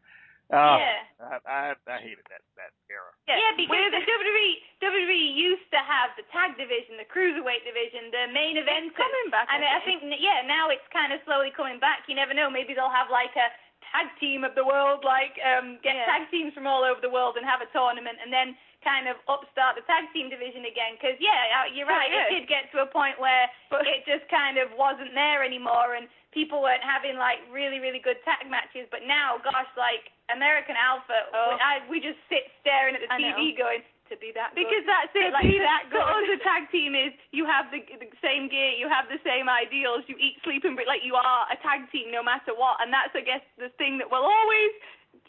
uh, 0.52 0.78
Yeah. 0.78 1.00
I, 1.16 1.34
I 1.48 1.60
I 1.90 1.98
hated 1.98 2.22
that 2.30 2.44
that 2.60 2.70
era. 2.92 3.10
Yeah, 3.26 3.40
because 3.56 3.90
the 3.90 4.02
WWE 4.04 4.50
WWE 4.84 5.22
used 5.34 5.66
to 5.72 5.80
have 5.80 6.12
the 6.20 6.22
tag 6.30 6.54
division, 6.60 7.00
the 7.00 7.08
cruiserweight 7.08 7.64
division, 7.66 8.12
the 8.12 8.30
main 8.30 8.54
event. 8.60 8.92
It's 8.92 8.96
coming 9.00 9.28
back. 9.32 9.48
And 9.50 9.64
I 9.64 9.80
think 9.82 10.04
yeah, 10.20 10.44
now 10.46 10.68
it's 10.70 10.84
kind 10.92 11.10
of 11.10 11.18
slowly 11.26 11.50
coming 11.50 11.80
back. 11.80 12.04
You 12.06 12.14
never 12.14 12.34
know. 12.36 12.46
Maybe 12.52 12.74
they'll 12.76 12.92
have 12.92 13.08
like 13.10 13.32
a 13.34 13.48
tag 13.92 14.12
team 14.20 14.44
of 14.44 14.54
the 14.54 14.62
world, 14.66 15.02
like 15.08 15.34
um 15.42 15.80
get 15.82 15.96
Yeah. 15.96 16.06
tag 16.06 16.30
teams 16.30 16.52
from 16.54 16.66
all 16.68 16.84
over 16.84 17.00
the 17.00 17.10
world 17.10 17.34
and 17.40 17.44
have 17.48 17.64
a 17.64 17.70
tournament, 17.72 18.20
and 18.22 18.30
then 18.30 18.54
kind 18.84 19.08
of 19.10 19.16
upstart 19.26 19.74
the 19.74 19.82
tag 19.88 20.06
team 20.14 20.28
division 20.30 20.62
again. 20.68 20.94
Because 21.00 21.16
yeah, 21.18 21.64
uh, 21.64 21.66
you're 21.74 21.88
Oh, 21.90 21.96
right. 21.96 22.12
yeah. 22.12 22.28
It 22.30 22.44
did 22.44 22.44
get 22.46 22.70
to 22.76 22.84
a 22.84 22.86
point 22.86 23.18
where 23.18 23.48
But- 23.72 23.88
it 23.88 24.04
just 24.06 24.28
kind 24.30 24.58
of 24.62 24.70
wasn't 24.78 25.10
there 25.16 25.42
anymore, 25.42 25.94
and 25.98 26.06
people 26.36 26.60
weren't 26.60 26.84
having 26.84 27.16
like 27.16 27.40
really 27.48 27.80
really 27.80 27.98
good 28.04 28.20
tag 28.28 28.44
matches. 28.52 28.84
But 28.92 29.08
now, 29.08 29.40
gosh, 29.40 29.66
like 29.80 30.12
American 30.28 30.76
Alpha, 30.76 31.32
Oh. 31.32 31.48
we, 31.48 31.54
I, 31.56 31.72
we 31.88 31.96
just 32.04 32.20
sit 32.28 32.44
staring 32.60 32.92
at 32.92 33.00
the 33.00 33.08
I 33.08 33.16
TV 33.16 33.56
know. 33.56 33.64
going 33.64 33.82
to 34.12 34.14
be 34.20 34.30
that 34.36 34.52
good. 34.54 34.68
Because 34.68 34.84
that's 34.86 35.10
it. 35.18 35.32
To 35.32 35.34
Like 35.34 35.48
be 35.50 35.58
the, 35.58 35.66
that 35.66 35.88
for 35.90 35.98
us, 36.04 36.22
good. 36.28 36.38
a 36.38 36.40
tag 36.44 36.68
team 36.70 36.92
is 36.94 37.10
you 37.34 37.42
have 37.48 37.72
the, 37.74 37.82
the 37.98 38.06
same 38.22 38.46
gear, 38.52 38.70
you 38.76 38.86
have 38.86 39.08
the 39.10 39.18
same 39.26 39.48
ideals, 39.50 40.04
you 40.06 40.14
eat, 40.20 40.38
sleep, 40.46 40.62
and 40.62 40.76
breathe. 40.78 40.86
Like 40.92 41.02
you 41.02 41.16
are 41.18 41.42
a 41.50 41.56
tag 41.64 41.88
team 41.90 42.12
no 42.14 42.22
matter 42.22 42.52
what, 42.54 42.78
and 42.84 42.92
that's 42.92 43.10
I 43.16 43.24
guess 43.24 43.42
the 43.58 43.72
thing 43.80 43.96
that 43.98 44.06
we'll 44.12 44.28
always 44.28 44.72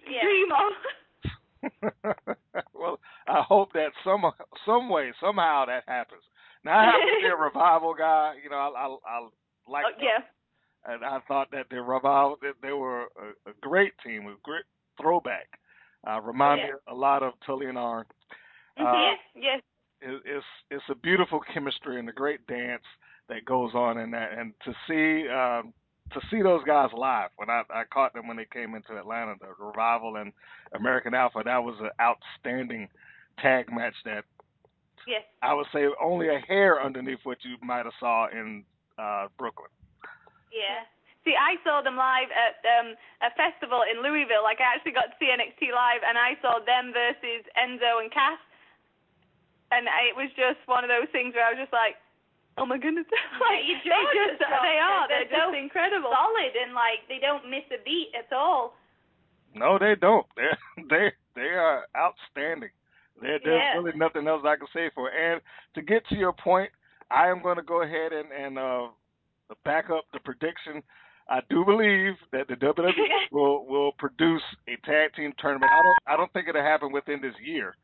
Yeah. 0.05 0.21
dream 0.27 0.51
of. 0.53 0.71
well, 2.73 2.99
I 3.27 3.41
hope 3.41 3.73
that 3.73 3.91
some 4.03 4.21
some 4.65 4.89
way 4.89 5.11
somehow 5.19 5.65
that 5.65 5.83
happens. 5.87 6.21
Now 6.63 6.79
I 6.79 6.83
happen 6.85 7.07
to 7.17 7.21
be 7.23 7.33
a 7.33 7.35
revival 7.49 7.93
guy. 7.97 8.35
You 8.43 8.49
know, 8.49 8.57
I 8.57 8.69
I, 8.69 8.85
I 9.09 9.17
like 9.67 9.85
Oh, 9.89 9.97
yeah. 10.01 10.21
And 10.87 11.03
I 11.03 11.19
thought 11.27 11.51
that 11.51 11.67
the 11.69 11.81
revival 11.81 12.37
that 12.41 12.55
they 12.61 12.71
were 12.71 13.03
a, 13.03 13.49
a 13.49 13.53
great 13.61 13.93
team, 14.03 14.27
a 14.27 14.35
great 14.43 14.63
throwback. 14.99 15.47
Uh, 16.07 16.21
remind 16.21 16.59
Yeah. 16.61 16.67
me 16.67 16.71
a 16.87 16.95
lot 16.95 17.23
of 17.23 17.33
Tully 17.45 17.65
and 17.67 17.77
Arn. 17.77 18.05
Uh, 18.79 18.83
yes, 18.83 19.17
yes. 19.35 19.61
it, 20.01 20.21
it's 20.25 20.45
it's 20.71 20.83
a 20.89 20.95
beautiful 20.95 21.39
chemistry 21.53 21.99
and 21.99 22.07
a 22.07 22.13
great 22.13 22.45
dance 22.47 22.83
that 23.27 23.43
goes 23.45 23.71
on 23.73 23.97
in 23.97 24.11
that, 24.11 24.31
and 24.37 24.53
to 24.63 24.71
see 24.87 25.27
um, 25.29 25.73
to 26.13 26.21
see 26.31 26.41
those 26.41 26.63
guys 26.63 26.89
live 26.95 27.29
when 27.35 27.49
I, 27.49 27.63
I 27.69 27.83
caught 27.91 28.13
them 28.13 28.27
when 28.27 28.37
they 28.37 28.47
came 28.53 28.75
into 28.75 28.95
Atlanta, 28.97 29.35
the 29.41 29.47
revival 29.63 30.15
and 30.15 30.31
American 30.73 31.13
Alpha, 31.13 31.41
that 31.43 31.57
was 31.57 31.75
an 31.81 31.89
outstanding 31.99 32.87
tag 33.39 33.65
match 33.71 33.95
that 34.05 34.23
Yes. 35.07 35.23
I 35.41 35.53
would 35.53 35.67
say 35.73 35.85
only 36.03 36.27
a 36.27 36.39
hair 36.47 36.81
underneath 36.83 37.19
what 37.23 37.37
you 37.43 37.55
might 37.65 37.85
have 37.85 37.93
saw 37.99 38.27
in 38.29 38.63
uh, 38.97 39.27
Brooklyn. 39.39 39.69
Yeah. 40.57 40.89
See, 41.25 41.35
I 41.35 41.59
saw 41.61 41.83
them 41.83 41.99
live 41.99 42.31
at 42.31 42.57
um, 42.79 42.95
a 43.19 43.29
festival 43.35 43.83
in 43.83 43.99
Louisville. 43.99 44.41
Like, 44.47 44.63
I 44.63 44.73
actually 44.73 44.95
got 44.95 45.11
to 45.11 45.17
see 45.19 45.27
NXT 45.27 45.75
live, 45.75 45.99
and 46.07 46.15
I 46.15 46.39
saw 46.39 46.63
them 46.63 46.95
versus 46.95 47.43
Enzo 47.59 47.99
and 47.99 48.07
Cass. 48.09 48.39
And 49.75 49.91
it 50.07 50.15
was 50.15 50.31
just 50.39 50.63
one 50.71 50.87
of 50.87 50.89
those 50.89 51.11
things 51.11 51.35
where 51.35 51.43
I 51.43 51.51
was 51.51 51.59
just 51.59 51.75
like, 51.75 51.99
oh 52.57 52.65
my 52.65 52.79
goodness. 52.79 53.05
like, 53.43 53.67
your 53.67 53.83
they 53.83 54.03
just, 54.15 54.39
just 54.39 54.47
they 54.63 54.79
are. 54.79 55.07
They're 55.11 55.27
They're, 55.27 55.35
just 55.35 55.51
so 55.51 55.51
incredible. 55.51 56.09
Solid 56.15 56.55
and 56.55 56.71
like 56.73 57.03
they 57.11 57.19
don't 57.19 57.51
miss 57.51 57.67
a 57.75 57.83
beat 57.83 58.15
at 58.17 58.31
all. 58.31 58.79
No, 59.55 59.77
they 59.77 59.95
don't. 59.99 60.25
They're 60.35 60.57
they 60.89 61.11
they 61.35 61.51
are 61.59 61.85
outstanding. 61.95 62.71
There, 63.21 63.39
there's 63.43 63.59
Yeah. 63.59 63.77
really 63.77 63.97
nothing 63.97 64.27
else 64.27 64.43
I 64.45 64.55
can 64.55 64.67
say 64.73 64.89
for 64.95 65.09
it. 65.11 65.15
And 65.19 65.41
to 65.75 65.81
get 65.81 66.07
to 66.09 66.15
your 66.15 66.33
point, 66.33 66.71
I 67.11 67.27
am 67.27 67.41
going 67.41 67.57
to 67.57 67.63
go 67.63 67.81
ahead 67.83 68.13
and 68.13 68.31
and 68.31 68.57
uh, 68.57 68.87
back 69.63 69.89
up 69.89 70.05
the 70.13 70.19
prediction. 70.19 70.83
I 71.29 71.41
do 71.49 71.65
believe 71.65 72.15
that 72.31 72.47
the 72.47 72.55
WWE 72.55 72.91
will 73.31 73.65
will 73.67 73.91
produce 73.99 74.43
a 74.67 74.75
tag 74.85 75.13
team 75.15 75.33
tournament. 75.39 75.71
I 75.71 75.83
don't 75.83 75.99
I 76.07 76.17
don't 76.17 76.31
think 76.33 76.47
it'll 76.47 76.61
happen 76.61 76.91
within 76.91 77.21
this 77.21 77.35
year, 77.43 77.75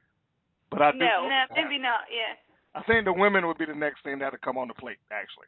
but 0.72 0.82
I 0.82 0.92
do. 0.92 1.00
No, 1.00 1.28
no, 1.28 1.44
maybe 1.56 1.78
not. 1.78 2.08
Yeah. 2.08 2.40
I 2.74 2.82
think 2.84 3.06
the 3.06 3.14
women 3.14 3.46
would 3.46 3.60
be 3.60 3.70
the 3.70 3.78
next 3.78 4.02
thing 4.04 4.18
that 4.20 4.32
to 4.32 4.40
come 4.40 4.58
on 4.58 4.68
the 4.68 4.74
plate. 4.74 4.98
Actually. 5.12 5.46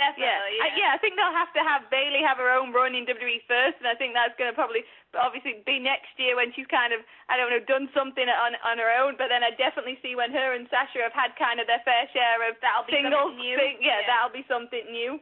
Definitely, 0.00 0.56
yeah. 0.56 0.64
Yeah. 0.64 0.64
I, 0.64 0.80
yeah, 0.80 0.90
I 0.96 0.98
think 1.00 1.12
they'll 1.12 1.36
have 1.36 1.52
to 1.52 1.60
have 1.60 1.84
Bayley 1.92 2.24
have 2.24 2.40
her 2.40 2.48
own 2.48 2.72
run 2.72 2.96
in 2.96 3.04
WWE 3.04 3.44
first, 3.44 3.76
and 3.84 3.88
I 3.88 3.92
think 3.92 4.16
that's 4.16 4.32
going 4.40 4.48
to 4.48 4.56
probably 4.56 4.80
obviously 5.12 5.60
be 5.68 5.76
next 5.76 6.16
year 6.16 6.40
when 6.40 6.56
she's 6.56 6.64
kind 6.72 6.96
of 6.96 7.04
I 7.28 7.36
don't 7.36 7.52
know 7.52 7.60
done 7.60 7.92
something 7.92 8.24
on 8.24 8.56
on 8.64 8.80
her 8.80 8.88
own. 8.88 9.20
But 9.20 9.28
then 9.28 9.44
I 9.44 9.52
definitely 9.52 10.00
see 10.00 10.16
when 10.16 10.32
her 10.32 10.56
and 10.56 10.64
Sasha 10.72 11.04
have 11.04 11.12
had 11.12 11.36
kind 11.36 11.60
of 11.60 11.68
their 11.68 11.84
fair 11.84 12.08
share 12.16 12.48
of 12.48 12.56
that'll 12.64 12.88
be 12.88 12.96
singles. 12.96 13.36
New. 13.36 13.56
Thing, 13.60 13.84
yeah, 13.84 14.00
yeah, 14.00 14.08
that'll 14.08 14.32
be 14.32 14.44
something 14.48 14.88
new. 14.88 15.20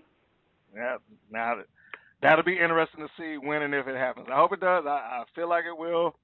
Yeah, 0.74 0.96
now 1.30 1.56
that'll 2.22 2.44
be 2.44 2.58
interesting 2.58 3.06
to 3.06 3.10
see 3.16 3.38
when 3.38 3.62
and 3.62 3.74
if 3.74 3.86
it 3.86 3.96
happens. 3.96 4.28
I 4.30 4.36
hope 4.36 4.52
it 4.52 4.60
does. 4.60 4.84
I, 4.86 5.22
I 5.22 5.24
feel 5.34 5.48
like 5.48 5.64
it 5.64 5.76
will. 5.76 6.16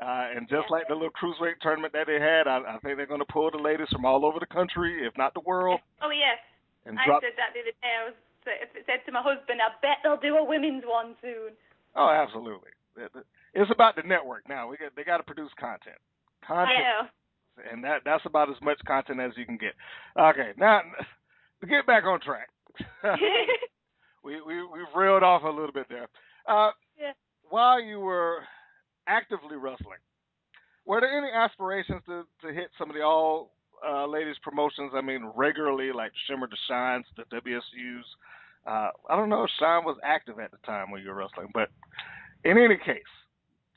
Uh, 0.00 0.32
and 0.34 0.48
just 0.48 0.64
yeah. 0.70 0.76
like 0.80 0.88
the 0.88 0.94
little 0.94 1.12
cruiserweight 1.12 1.60
tournament 1.60 1.92
that 1.92 2.06
they 2.06 2.16
had, 2.16 2.48
I, 2.48 2.64
I 2.64 2.78
think 2.80 2.96
they're 2.96 3.06
going 3.10 3.20
to 3.20 3.32
pull 3.32 3.50
the 3.50 3.60
ladies 3.60 3.88
from 3.92 4.06
all 4.06 4.24
over 4.24 4.40
the 4.40 4.48
country, 4.48 5.06
if 5.06 5.12
not 5.18 5.34
the 5.34 5.44
world. 5.44 5.80
Oh 6.00 6.08
yes, 6.08 6.40
and 6.86 6.98
I 6.98 7.04
drop... 7.04 7.20
said 7.20 7.36
that 7.36 7.52
the 7.52 7.60
other 7.60 7.76
day. 7.76 7.92
I 8.00 8.04
was 8.08 8.16
said 8.88 9.04
to 9.04 9.12
my 9.12 9.20
husband, 9.20 9.60
I 9.60 9.68
bet 9.82 10.00
they'll 10.02 10.16
do 10.16 10.36
a 10.36 10.44
women's 10.44 10.84
one 10.86 11.14
soon. 11.20 11.52
Oh, 11.94 12.08
absolutely. 12.08 12.70
It's 13.52 13.70
about 13.70 13.96
the 13.96 14.02
network 14.02 14.48
now. 14.48 14.68
We 14.68 14.76
got 14.76 14.96
they 14.96 15.04
got 15.04 15.18
to 15.18 15.22
produce 15.22 15.50
content. 15.58 16.00
Content. 16.46 17.12
And 17.70 17.84
that 17.84 18.00
that's 18.04 18.24
about 18.24 18.48
as 18.48 18.56
much 18.62 18.78
content 18.86 19.20
as 19.20 19.32
you 19.36 19.44
can 19.44 19.58
get. 19.58 19.74
Okay, 20.18 20.52
now 20.56 20.80
to 21.60 21.66
get 21.66 21.86
back 21.86 22.04
on 22.04 22.20
track. 22.20 22.48
we 24.24 24.40
we 24.40 24.62
we've 24.62 24.94
reeled 24.94 25.22
off 25.22 25.42
a 25.42 25.48
little 25.48 25.72
bit 25.72 25.86
there. 25.88 26.08
Uh, 26.46 26.70
yeah. 26.98 27.12
While 27.48 27.82
you 27.82 28.00
were 28.00 28.38
actively 29.06 29.56
wrestling, 29.56 29.98
were 30.84 31.00
there 31.00 31.16
any 31.16 31.32
aspirations 31.32 32.02
to 32.06 32.24
to 32.42 32.52
hit 32.52 32.70
some 32.78 32.90
of 32.90 32.96
the 32.96 33.02
all 33.02 33.52
uh, 33.86 34.06
ladies 34.06 34.36
promotions? 34.42 34.92
I 34.94 35.00
mean, 35.00 35.30
regularly, 35.34 35.92
like 35.92 36.12
Shimmer 36.26 36.46
to 36.46 36.56
Shines, 36.68 37.06
the 37.16 37.24
WSU's. 37.24 38.06
Uh, 38.66 38.90
I 39.08 39.16
don't 39.16 39.30
know 39.30 39.44
if 39.44 39.50
Shine 39.58 39.84
was 39.84 39.96
active 40.04 40.38
at 40.38 40.50
the 40.50 40.58
time 40.66 40.90
when 40.90 41.02
you 41.02 41.08
were 41.08 41.14
wrestling, 41.14 41.48
but 41.54 41.70
in 42.44 42.58
any 42.58 42.76
case, 42.76 43.02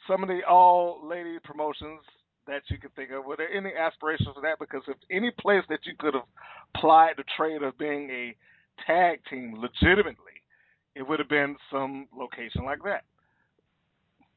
some 0.07 0.23
of 0.23 0.29
the 0.29 0.41
all 0.43 0.99
lady 1.07 1.37
promotions 1.43 2.01
that 2.47 2.63
you 2.69 2.77
could 2.77 2.93
think 2.95 3.11
of, 3.11 3.23
were 3.23 3.37
there 3.37 3.51
any 3.51 3.71
aspirations 3.73 4.29
for 4.35 4.41
that? 4.41 4.59
Because 4.59 4.81
if 4.87 4.97
any 5.09 5.31
place 5.39 5.63
that 5.69 5.85
you 5.85 5.93
could 5.97 6.13
have 6.13 6.23
applied 6.75 7.13
the 7.15 7.23
trade 7.37 7.63
of 7.63 7.77
being 7.77 8.09
a 8.09 8.35
tag 8.85 9.19
team 9.29 9.55
legitimately, 9.57 10.37
it 10.95 11.03
would 11.03 11.19
have 11.19 11.29
been 11.29 11.55
some 11.71 12.07
location 12.15 12.65
like 12.65 12.83
that. 12.83 13.03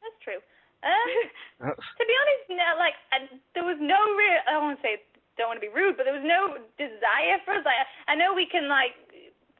That's 0.00 0.18
true. 0.22 0.40
Uh, 0.84 1.66
to 1.72 2.04
be 2.04 2.14
honest, 2.14 2.44
no, 2.52 2.68
like 2.78 2.96
there 3.54 3.64
was 3.64 3.80
no 3.80 3.98
real. 4.14 4.40
I 4.46 4.52
don't 4.52 4.64
want 4.70 4.78
to 4.78 4.84
say 4.84 5.02
don't 5.36 5.52
want 5.52 5.60
to 5.60 5.66
be 5.68 5.72
rude, 5.72 5.96
but 6.00 6.08
there 6.08 6.16
was 6.16 6.24
no 6.24 6.56
desire 6.80 7.36
for 7.44 7.60
us. 7.60 7.64
Like, 7.64 7.84
I 8.08 8.16
know 8.16 8.32
we 8.32 8.48
can 8.48 8.72
like, 8.72 8.96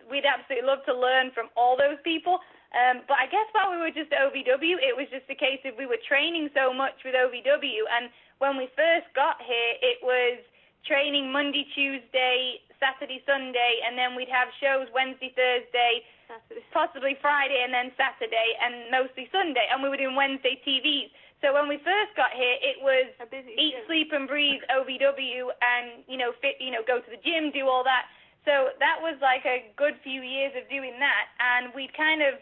we'd 0.08 0.24
absolutely 0.24 0.64
love 0.64 0.80
to 0.88 0.94
learn 0.96 1.30
from 1.36 1.52
all 1.52 1.76
those 1.76 2.00
people. 2.00 2.40
Um, 2.74 3.04
but 3.08 3.20
I 3.20 3.28
guess 3.28 3.46
while 3.52 3.70
we 3.72 3.80
were 3.80 3.94
just 3.94 4.10
OVW, 4.12 4.76
it 4.80 4.92
was 4.96 5.06
just 5.12 5.28
a 5.28 5.38
case 5.38 5.62
of 5.64 5.78
we 5.78 5.86
were 5.86 6.00
training 6.02 6.48
so 6.52 6.74
much 6.74 6.98
with 7.06 7.14
OVW, 7.14 7.82
and 7.88 8.10
when 8.42 8.58
we 8.58 8.68
first 8.76 9.08
got 9.14 9.40
here, 9.40 9.72
it 9.80 10.02
was 10.02 10.42
training 10.87 11.31
Monday, 11.31 11.66
Tuesday, 11.75 12.62
Saturday, 12.79 13.20
Sunday, 13.27 13.83
and 13.85 13.99
then 13.99 14.14
we'd 14.14 14.31
have 14.31 14.49
shows 14.62 14.88
Wednesday, 14.94 15.33
Thursday, 15.35 16.05
Saturday. 16.29 16.64
possibly 16.72 17.14
Friday, 17.20 17.61
and 17.64 17.72
then 17.75 17.92
Saturday, 17.99 18.57
and 18.62 18.90
mostly 18.90 19.29
Sunday, 19.33 19.66
and 19.68 19.83
we 19.83 19.88
were 19.88 19.99
doing 19.99 20.16
Wednesday 20.16 20.61
TVs. 20.62 21.11
So 21.44 21.53
when 21.53 21.68
we 21.68 21.77
first 21.85 22.16
got 22.16 22.33
here, 22.33 22.57
it 22.64 22.81
was 22.81 23.12
eat, 23.33 23.77
show. 23.77 23.87
sleep, 23.87 24.09
and 24.12 24.25
breathe 24.25 24.64
OVW, 24.72 25.53
and 25.61 26.05
you 26.09 26.16
know, 26.16 26.33
fit, 26.40 26.57
you 26.61 26.72
know, 26.72 26.81
go 26.87 27.01
to 27.01 27.11
the 27.11 27.20
gym, 27.20 27.53
do 27.53 27.68
all 27.68 27.85
that. 27.85 28.09
So 28.49 28.72
that 28.79 29.03
was 29.03 29.18
like 29.20 29.44
a 29.44 29.68
good 29.77 29.99
few 30.01 30.22
years 30.22 30.55
of 30.57 30.64
doing 30.70 30.96
that, 31.03 31.27
and 31.40 31.75
we'd 31.75 31.92
kind 31.92 32.22
of 32.22 32.40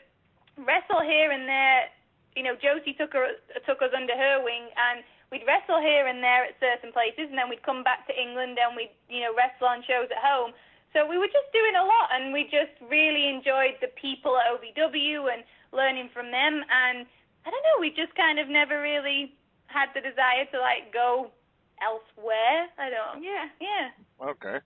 wrestle 0.63 1.03
here 1.03 1.33
and 1.33 1.49
there. 1.49 1.91
You 2.37 2.43
know, 2.43 2.55
Josie 2.59 2.95
took 2.95 3.15
her 3.15 3.39
took 3.67 3.83
us 3.83 3.91
under 3.95 4.15
her 4.15 4.43
wing, 4.43 4.71
and 4.75 5.03
we'd 5.31 5.47
wrestle 5.47 5.81
here 5.81 6.07
and 6.09 6.23
there 6.23 6.45
at 6.45 6.59
certain 6.61 6.93
places, 6.93 7.31
and 7.31 7.37
then 7.39 7.49
we'd 7.49 7.65
come 7.65 7.85
back 7.85 8.07
to 8.09 8.15
England 8.15 8.59
and 8.61 8.77
we'd 8.77 8.93
you 9.09 9.21
know 9.25 9.33
wrestle 9.37 9.69
on 9.69 9.85
shows 9.85 10.09
at 10.11 10.21
home. 10.21 10.53
So 10.95 11.03
we 11.03 11.19
were 11.19 11.31
just 11.31 11.51
doing 11.51 11.75
a 11.75 11.83
lot, 11.83 12.15
and 12.15 12.33
we 12.33 12.47
just 12.47 12.75
really 12.87 13.27
enjoyed 13.27 13.83
the 13.83 13.91
people 13.99 14.39
at 14.39 14.47
OVW 14.55 15.27
and 15.27 15.43
learning 15.75 16.09
from 16.15 16.31
them, 16.31 16.63
and 16.63 17.03
I 17.43 17.51
don't 17.51 17.65
know. 17.67 17.79
We 17.83 17.91
just 17.91 18.15
kind 18.15 18.39
of 18.39 18.49
never 18.49 18.81
really 18.81 19.35
had 19.67 19.91
the 19.95 20.01
desire 20.01 20.47
to 20.55 20.59
like 20.63 20.95
go 20.95 21.35
elsewhere. 21.83 22.71
I 22.79 22.91
don't. 22.91 23.23
Yeah. 23.23 23.51
Yeah. 23.61 24.29
Okay. 24.31 24.59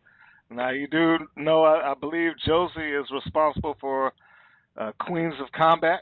Now 0.50 0.70
you 0.70 0.86
do 0.86 1.18
know. 1.36 1.64
I, 1.64 1.92
I 1.92 1.94
believe 1.94 2.32
Josie 2.46 2.92
is 2.92 3.06
responsible 3.12 3.76
for 3.80 4.12
uh, 4.76 4.92
Queens 5.00 5.34
of 5.40 5.50
Combat. 5.52 6.00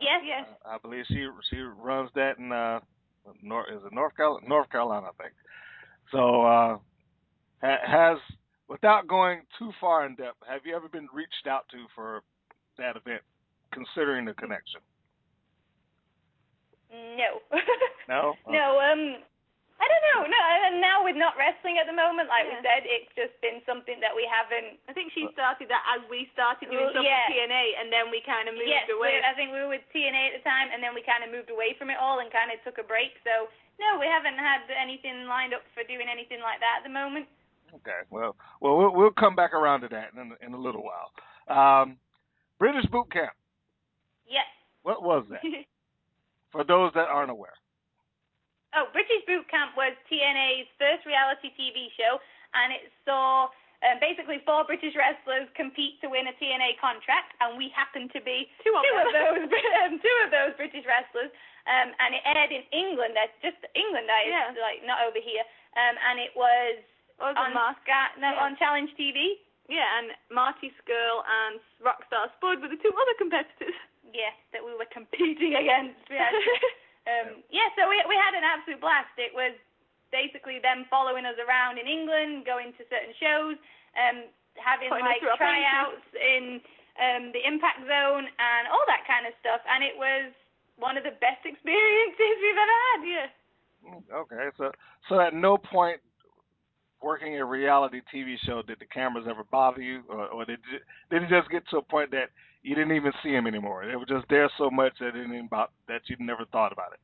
Yes. 0.00 0.22
Yes. 0.24 0.46
Uh, 0.64 0.74
I 0.74 0.78
believe 0.78 1.04
she 1.08 1.26
she 1.50 1.58
runs 1.58 2.10
that 2.14 2.38
in 2.38 2.52
uh, 2.52 2.80
North 3.42 3.66
is 3.72 3.82
it 3.84 3.92
North 3.92 4.16
Carolina? 4.16 4.46
North 4.48 4.70
Carolina, 4.70 5.06
I 5.08 5.22
think. 5.22 5.34
So 6.10 6.42
uh, 6.42 6.78
has 7.60 8.18
without 8.68 9.06
going 9.06 9.42
too 9.58 9.70
far 9.80 10.06
in 10.06 10.14
depth, 10.16 10.38
have 10.48 10.62
you 10.64 10.74
ever 10.74 10.88
been 10.88 11.08
reached 11.12 11.46
out 11.48 11.68
to 11.70 11.78
for 11.94 12.22
that 12.78 12.96
event, 12.96 13.22
considering 13.72 14.24
the 14.24 14.34
connection? 14.34 14.80
No. 16.90 17.58
no. 18.08 18.28
Okay. 18.30 18.56
No. 18.56 18.80
Um. 18.80 19.16
I 19.82 19.86
don't 19.90 20.06
know. 20.14 20.20
No, 20.30 20.42
and 20.70 20.78
now 20.78 21.02
with 21.02 21.18
not 21.18 21.34
wrestling 21.34 21.82
at 21.82 21.90
the 21.90 21.96
moment, 21.96 22.30
like 22.30 22.46
yeah. 22.46 22.54
we 22.54 22.56
said, 22.62 22.80
it's 22.86 23.10
just 23.18 23.34
been 23.42 23.58
something 23.66 23.98
that 23.98 24.14
we 24.14 24.22
haven't. 24.22 24.78
I 24.86 24.94
think 24.94 25.10
she 25.10 25.26
started 25.34 25.66
that 25.74 25.82
as 25.98 26.06
we 26.06 26.30
started 26.30 26.70
doing 26.70 26.86
well, 26.86 26.94
stuff 26.94 27.02
yeah. 27.02 27.26
with 27.26 27.50
TNA, 27.50 27.64
and 27.82 27.90
then 27.90 28.06
we 28.06 28.22
kind 28.22 28.46
of 28.46 28.54
moved 28.54 28.70
yes, 28.70 28.86
away. 28.86 29.18
I 29.18 29.34
think 29.34 29.50
we 29.50 29.58
were 29.58 29.74
with 29.74 29.82
TNA 29.90 30.30
at 30.30 30.34
the 30.38 30.44
time, 30.46 30.70
and 30.70 30.78
then 30.78 30.94
we 30.94 31.02
kind 31.02 31.26
of 31.26 31.34
moved 31.34 31.50
away 31.50 31.74
from 31.74 31.90
it 31.90 31.98
all 31.98 32.22
and 32.22 32.30
kind 32.30 32.54
of 32.54 32.62
took 32.62 32.78
a 32.78 32.86
break. 32.86 33.18
So 33.26 33.50
no, 33.82 33.98
we 33.98 34.06
haven't 34.06 34.38
had 34.38 34.62
anything 34.70 35.26
lined 35.26 35.50
up 35.50 35.66
for 35.74 35.82
doing 35.90 36.06
anything 36.06 36.38
like 36.38 36.62
that 36.62 36.80
at 36.80 36.84
the 36.86 36.94
moment. 36.94 37.26
Okay. 37.82 38.06
Well, 38.06 38.38
well, 38.62 38.78
we'll, 38.78 38.94
we'll 38.94 39.18
come 39.18 39.34
back 39.34 39.50
around 39.50 39.82
to 39.82 39.90
that 39.90 40.14
in 40.14 40.30
in 40.38 40.54
a 40.54 40.60
little 40.60 40.86
while. 40.86 41.10
Um, 41.50 41.98
British 42.62 42.86
Boot 42.94 43.10
Camp. 43.10 43.34
Yes. 44.30 44.46
What 44.86 45.02
was 45.02 45.26
that? 45.34 45.42
for 46.54 46.62
those 46.62 46.92
that 46.94 47.10
aren't 47.10 47.34
aware? 47.34 47.58
Oh, 48.72 48.88
British 48.92 49.20
Boot 49.28 49.44
Camp 49.52 49.76
was 49.76 49.92
TNA's 50.08 50.68
first 50.80 51.04
reality 51.04 51.52
TV 51.54 51.92
show, 51.92 52.16
and 52.56 52.72
it 52.72 52.88
saw 53.04 53.52
um, 53.84 53.98
basically 53.98 54.40
four 54.46 54.64
British 54.64 54.94
wrestlers 54.94 55.50
compete 55.58 56.00
to 56.00 56.08
win 56.08 56.30
a 56.30 56.34
TNA 56.40 56.78
contract, 56.78 57.36
and 57.42 57.58
we 57.58 57.68
happened 57.74 58.14
to 58.16 58.20
be 58.22 58.48
two 58.62 58.72
of, 58.72 58.82
two 58.86 58.96
of 58.96 59.08
those 59.12 59.44
um, 59.82 59.98
two 59.98 60.16
of 60.24 60.30
those 60.32 60.52
British 60.56 60.86
wrestlers. 60.86 61.30
Um, 61.62 61.94
and 62.02 62.10
it 62.18 62.22
aired 62.26 62.50
in 62.50 62.66
England. 62.74 63.14
That's 63.14 63.34
just 63.38 63.60
England, 63.78 64.10
I 64.10 64.26
yeah. 64.26 64.50
like 64.58 64.82
not 64.82 65.06
over 65.06 65.22
here. 65.22 65.46
Um, 65.78 65.94
and 65.94 66.18
it 66.18 66.34
was, 66.34 66.82
was 67.22 67.38
on 67.38 67.54
Sky, 67.86 68.18
no, 68.18 68.34
yeah. 68.34 68.42
on 68.42 68.58
Challenge 68.58 68.90
TV. 68.98 69.38
Yeah, 69.70 69.86
and 70.02 70.10
Marty 70.26 70.74
Scurll 70.82 71.22
and 71.22 71.62
Rockstar 71.78 72.34
Spud 72.34 72.58
were 72.58 72.68
the 72.68 72.82
two 72.82 72.90
other 72.90 73.14
competitors. 73.14 73.78
Yes, 74.10 74.34
that 74.50 74.60
we 74.60 74.74
were 74.74 74.90
competing 74.90 75.54
against. 75.62 76.02
Yeah. 76.10 76.28
um, 77.06 77.42
yeah, 77.50 77.66
so 77.74 77.90
we 77.90 77.98
we 78.06 78.14
had 78.14 78.38
an 78.38 78.46
absolute 78.46 78.78
blast. 78.78 79.10
It 79.18 79.34
was 79.34 79.54
basically 80.14 80.62
them 80.62 80.86
following 80.86 81.26
us 81.26 81.34
around 81.40 81.80
in 81.80 81.88
England, 81.88 82.46
going 82.46 82.70
to 82.78 82.82
certain 82.86 83.16
shows, 83.18 83.56
um, 83.98 84.28
having 84.60 84.92
Putting 84.92 85.08
like 85.08 85.24
tryouts 85.40 86.06
in 86.14 86.60
um, 87.00 87.32
the 87.32 87.42
Impact 87.42 87.82
Zone 87.88 88.28
and 88.28 88.62
all 88.70 88.84
that 88.86 89.02
kind 89.08 89.26
of 89.26 89.32
stuff, 89.40 89.64
and 89.66 89.82
it 89.82 89.96
was 89.96 90.30
one 90.76 90.94
of 90.94 91.02
the 91.02 91.16
best 91.18 91.42
experiences 91.48 92.34
we've 92.38 92.60
ever 92.60 92.78
had. 92.86 93.00
Yeah. 93.02 93.28
Okay, 94.14 94.46
so 94.54 94.70
so 95.08 95.18
at 95.18 95.34
no 95.34 95.58
point 95.58 95.98
working 97.02 97.34
a 97.36 97.44
reality 97.44 98.00
TV 98.14 98.36
show 98.46 98.62
did 98.62 98.78
the 98.78 98.86
cameras 98.86 99.26
ever 99.28 99.42
bother 99.50 99.82
you, 99.82 100.02
or, 100.08 100.28
or 100.28 100.44
did 100.44 100.60
you, 100.70 100.78
did 101.10 101.24
it 101.24 101.28
just 101.28 101.50
get 101.50 101.66
to 101.70 101.78
a 101.78 101.82
point 101.82 102.12
that 102.12 102.30
you 102.62 102.74
didn't 102.74 102.94
even 102.94 103.12
see 103.22 103.32
them 103.34 103.46
anymore. 103.46 103.84
They 103.86 103.96
were 103.96 104.06
just 104.06 104.26
there 104.30 104.50
so 104.56 104.70
much 104.70 104.94
that 105.00 105.18
it 105.18 105.26
about 105.44 105.74
that 105.88 106.02
you 106.06 106.16
never 106.18 106.46
thought 106.46 106.72
about 106.72 106.94
it. 106.94 107.02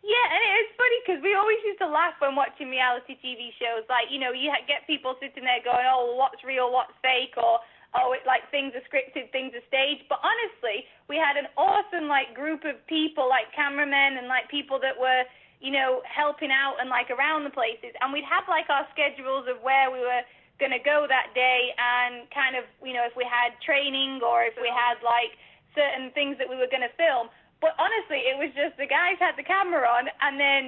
Yeah, 0.00 0.26
and 0.32 0.40
it's 0.64 0.72
funny 0.80 0.98
because 1.04 1.20
we 1.20 1.36
always 1.36 1.60
used 1.60 1.82
to 1.84 1.90
laugh 1.90 2.16
when 2.24 2.32
watching 2.32 2.72
reality 2.72 3.20
TV 3.20 3.52
shows. 3.60 3.84
Like, 3.92 4.08
you 4.08 4.16
know, 4.16 4.32
you 4.32 4.48
get 4.64 4.88
people 4.88 5.12
sitting 5.20 5.44
there 5.44 5.60
going, 5.60 5.84
"Oh, 5.84 6.16
what's 6.16 6.40
real, 6.40 6.72
what's 6.72 6.96
fake," 7.04 7.36
or 7.36 7.60
"Oh, 7.92 8.16
it's 8.16 8.24
like 8.24 8.48
things 8.48 8.72
are 8.72 8.80
scripted, 8.88 9.28
things 9.30 9.52
are 9.52 9.66
staged." 9.68 10.08
But 10.08 10.24
honestly, 10.24 10.88
we 11.08 11.20
had 11.20 11.36
an 11.36 11.52
awesome 11.58 12.08
like 12.08 12.32
group 12.32 12.64
of 12.64 12.80
people, 12.86 13.28
like 13.28 13.52
cameramen 13.52 14.16
and 14.16 14.26
like 14.26 14.48
people 14.48 14.80
that 14.80 14.96
were, 14.96 15.24
you 15.60 15.70
know, 15.70 16.00
helping 16.08 16.50
out 16.50 16.80
and 16.80 16.88
like 16.88 17.10
around 17.10 17.44
the 17.44 17.52
places. 17.52 17.92
And 18.00 18.08
we'd 18.10 18.24
have 18.24 18.48
like 18.48 18.70
our 18.70 18.88
schedules 18.96 19.48
of 19.48 19.60
where 19.60 19.90
we 19.90 20.00
were 20.00 20.24
going 20.60 20.76
to 20.76 20.82
go 20.84 21.08
that 21.08 21.32
day 21.34 21.72
and 21.80 22.28
kind 22.30 22.54
of, 22.54 22.68
you 22.84 22.92
know, 22.92 23.02
if 23.08 23.16
we 23.16 23.24
had 23.24 23.56
training 23.64 24.20
or 24.22 24.44
if 24.44 24.54
we 24.60 24.68
had 24.68 25.00
like 25.00 25.34
certain 25.74 26.12
things 26.12 26.36
that 26.36 26.46
we 26.46 26.54
were 26.60 26.68
going 26.70 26.84
to 26.84 26.92
film. 27.00 27.32
But 27.64 27.72
honestly, 27.80 28.28
it 28.28 28.36
was 28.36 28.52
just 28.52 28.76
the 28.76 28.88
guys 28.88 29.16
had 29.20 29.34
the 29.40 29.44
camera 29.44 29.84
on 29.88 30.08
and 30.20 30.36
then 30.40 30.64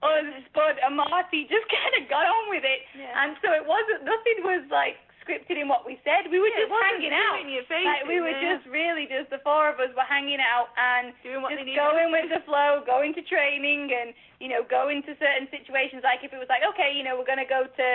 us, 0.00 0.24
Spud 0.48 0.80
and 0.80 0.96
Marty 0.96 1.44
just 1.48 1.66
kind 1.76 1.92
of 2.00 2.08
got 2.08 2.24
on 2.28 2.44
with 2.52 2.64
it. 2.64 2.80
Yeah. 2.96 3.12
And 3.24 3.36
so 3.40 3.52
it 3.52 3.64
wasn't, 3.64 4.04
nothing 4.08 4.40
was 4.44 4.64
like 4.72 4.96
scripted 5.20 5.60
in 5.60 5.68
what 5.68 5.84
we 5.84 6.00
said. 6.00 6.32
We 6.32 6.40
were 6.40 6.48
Yeah, 6.48 6.64
just 6.64 6.72
hanging 6.72 7.12
out. 7.12 7.44
in 7.44 7.52
your 7.52 7.68
face, 7.68 7.84
Like 7.84 8.08
we 8.08 8.24
were 8.24 8.32
yeah. 8.32 8.56
just 8.56 8.64
really 8.72 9.04
just 9.04 9.28
the 9.28 9.36
four 9.44 9.68
of 9.68 9.76
us 9.76 9.92
were 9.92 10.08
hanging 10.08 10.40
out 10.40 10.72
and 10.80 11.12
Doing 11.20 11.44
what 11.44 11.52
just 11.52 11.68
going 11.76 12.08
with 12.08 12.32
the 12.32 12.40
flow, 12.48 12.80
going 12.88 13.12
to 13.20 13.22
training 13.28 13.92
and, 13.92 14.16
you 14.40 14.48
know, 14.48 14.64
going 14.64 15.04
to 15.04 15.12
certain 15.20 15.44
situations 15.52 16.00
like 16.00 16.24
if 16.24 16.32
it 16.32 16.40
was 16.40 16.48
like, 16.48 16.64
okay, 16.72 16.96
you 16.96 17.04
know, 17.04 17.20
we're 17.20 17.28
gonna 17.28 17.44
go 17.44 17.68
to 17.68 17.86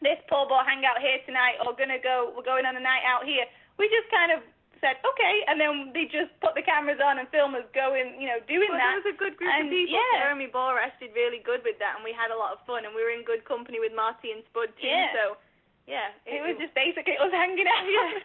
this 0.00 0.20
pub 0.32 0.48
or 0.50 0.64
hang 0.64 0.84
out 0.88 0.98
here 1.00 1.20
tonight 1.28 1.60
or 1.64 1.76
gonna 1.76 2.00
go 2.00 2.32
we're 2.34 2.46
going 2.46 2.64
on 2.64 2.76
a 2.76 2.82
night 2.82 3.04
out 3.04 3.24
here. 3.28 3.44
We 3.76 3.88
just 3.92 4.08
kind 4.12 4.32
of 4.32 4.40
said, 4.80 4.96
Okay 5.04 5.44
and 5.44 5.60
then 5.60 5.92
they 5.92 6.08
just 6.08 6.32
put 6.40 6.56
the 6.56 6.64
cameras 6.64 7.00
on 7.04 7.20
and 7.20 7.28
film 7.28 7.52
us 7.52 7.68
going, 7.76 8.16
you 8.16 8.24
know, 8.32 8.40
doing 8.48 8.72
Well, 8.72 8.80
that. 8.80 8.96
there 8.96 9.00
was 9.04 9.12
a 9.12 9.16
good 9.20 9.36
group 9.36 9.52
And, 9.52 9.68
of 9.68 9.72
people. 9.72 9.92
yeah. 9.92 10.24
Jeremy 10.24 10.48
Borash 10.48 10.96
did 11.00 11.12
really 11.12 11.44
good 11.44 11.60
with 11.68 11.76
that, 11.84 12.00
and 12.00 12.04
we 12.04 12.16
had 12.16 12.32
a 12.32 12.38
lot 12.40 12.56
of 12.56 12.64
fun, 12.64 12.88
and 12.88 12.96
we 12.96 13.04
were 13.04 13.12
in 13.12 13.20
good 13.28 13.44
company 13.44 13.76
with 13.76 13.92
Marty 13.92 14.32
and 14.32 14.40
Spud 14.48 14.72
too. 14.80 14.88
Yeah. 14.88 15.12
So, 15.12 15.36
yeah, 15.84 16.16
it 16.24 16.40
was 16.40 16.56
just 16.56 16.72
basically 16.72 17.20
us 17.20 17.28
hanging 17.32 17.68
out. 17.68 17.84
Yeah. 17.88 18.20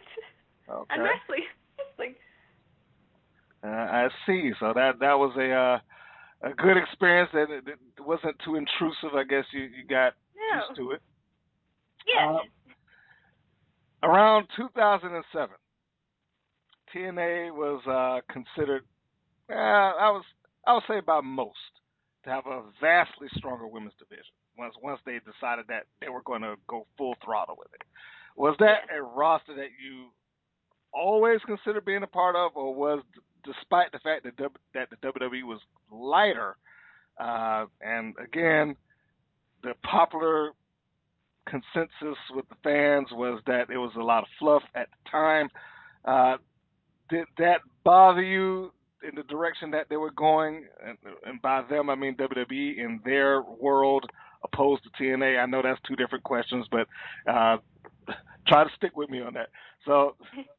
Okay. 0.68 0.94
and 0.96 1.02
wrestling. 1.04 1.46
Wrestling. 1.78 2.14
Uh, 3.62 3.68
I 3.68 4.08
see. 4.26 4.50
So 4.58 4.72
that 4.74 4.98
that 4.98 5.14
was 5.14 5.30
a 5.38 5.50
uh, 5.52 5.78
a 6.50 6.52
good 6.54 6.76
experience. 6.76 7.30
That 7.32 7.50
it, 7.50 7.68
it 7.68 7.78
wasn't 8.00 8.36
too 8.44 8.56
intrusive. 8.56 9.14
I 9.14 9.24
guess 9.24 9.44
you 9.52 9.62
you 9.62 9.84
got 9.88 10.14
No. 10.34 10.66
used 10.66 10.76
to 10.76 10.90
it. 10.92 11.02
Yeah. 12.06 12.30
Um, 12.30 12.40
around 14.02 14.46
2007, 14.56 15.56
TNA 16.94 17.52
was 17.54 17.82
uh, 17.86 18.20
considered, 18.32 18.84
uh, 19.50 19.54
I 19.54 20.10
was, 20.10 20.24
I 20.66 20.74
would 20.74 20.82
say 20.88 21.00
by 21.00 21.20
most, 21.20 21.56
to 22.24 22.30
have 22.30 22.46
a 22.46 22.62
vastly 22.80 23.28
stronger 23.36 23.66
women's 23.66 23.94
division. 23.98 24.34
Once 24.58 24.74
once 24.82 24.98
they 25.04 25.18
decided 25.18 25.66
that 25.68 25.84
they 26.00 26.08
were 26.08 26.22
going 26.22 26.40
to 26.40 26.54
go 26.66 26.86
full 26.96 27.14
throttle 27.22 27.56
with 27.58 27.68
it, 27.74 27.82
was 28.36 28.56
that 28.58 28.82
a 28.94 29.02
roster 29.02 29.54
that 29.54 29.68
you 29.82 30.06
always 30.94 31.40
considered 31.46 31.84
being 31.84 32.02
a 32.02 32.06
part 32.06 32.34
of, 32.34 32.52
or 32.56 32.74
was 32.74 33.02
despite 33.44 33.92
the 33.92 33.98
fact 33.98 34.24
that 34.24 34.36
w, 34.36 34.54
that 34.72 34.88
the 34.90 34.96
WWE 34.96 35.42
was 35.44 35.60
lighter, 35.92 36.56
uh, 37.20 37.66
and 37.82 38.14
again, 38.22 38.74
the 39.62 39.74
popular 39.84 40.52
consensus 41.46 42.18
with 42.34 42.48
the 42.48 42.56
fans 42.62 43.08
was 43.12 43.40
that 43.46 43.70
it 43.70 43.78
was 43.78 43.92
a 43.96 44.02
lot 44.02 44.22
of 44.22 44.28
fluff 44.38 44.62
at 44.74 44.88
the 44.90 45.10
time. 45.10 45.48
Uh, 46.04 46.36
did 47.08 47.26
that 47.38 47.60
bother 47.84 48.22
you 48.22 48.72
in 49.06 49.14
the 49.14 49.22
direction 49.24 49.70
that 49.70 49.86
they 49.88 49.96
were 49.96 50.10
going? 50.10 50.66
And, 50.84 50.98
and 51.24 51.40
by 51.42 51.62
them, 51.68 51.90
I 51.90 51.94
mean 51.94 52.16
WWE 52.16 52.78
in 52.78 53.00
their 53.04 53.42
world 53.42 54.04
opposed 54.42 54.82
to 54.84 55.02
TNA. 55.02 55.40
I 55.40 55.46
know 55.46 55.62
that's 55.62 55.80
two 55.88 55.96
different 55.96 56.24
questions, 56.24 56.66
but 56.70 56.86
uh, 57.30 57.58
try 58.48 58.64
to 58.64 58.70
stick 58.76 58.96
with 58.96 59.10
me 59.10 59.20
on 59.20 59.34
that. 59.34 59.48
So, 59.84 60.16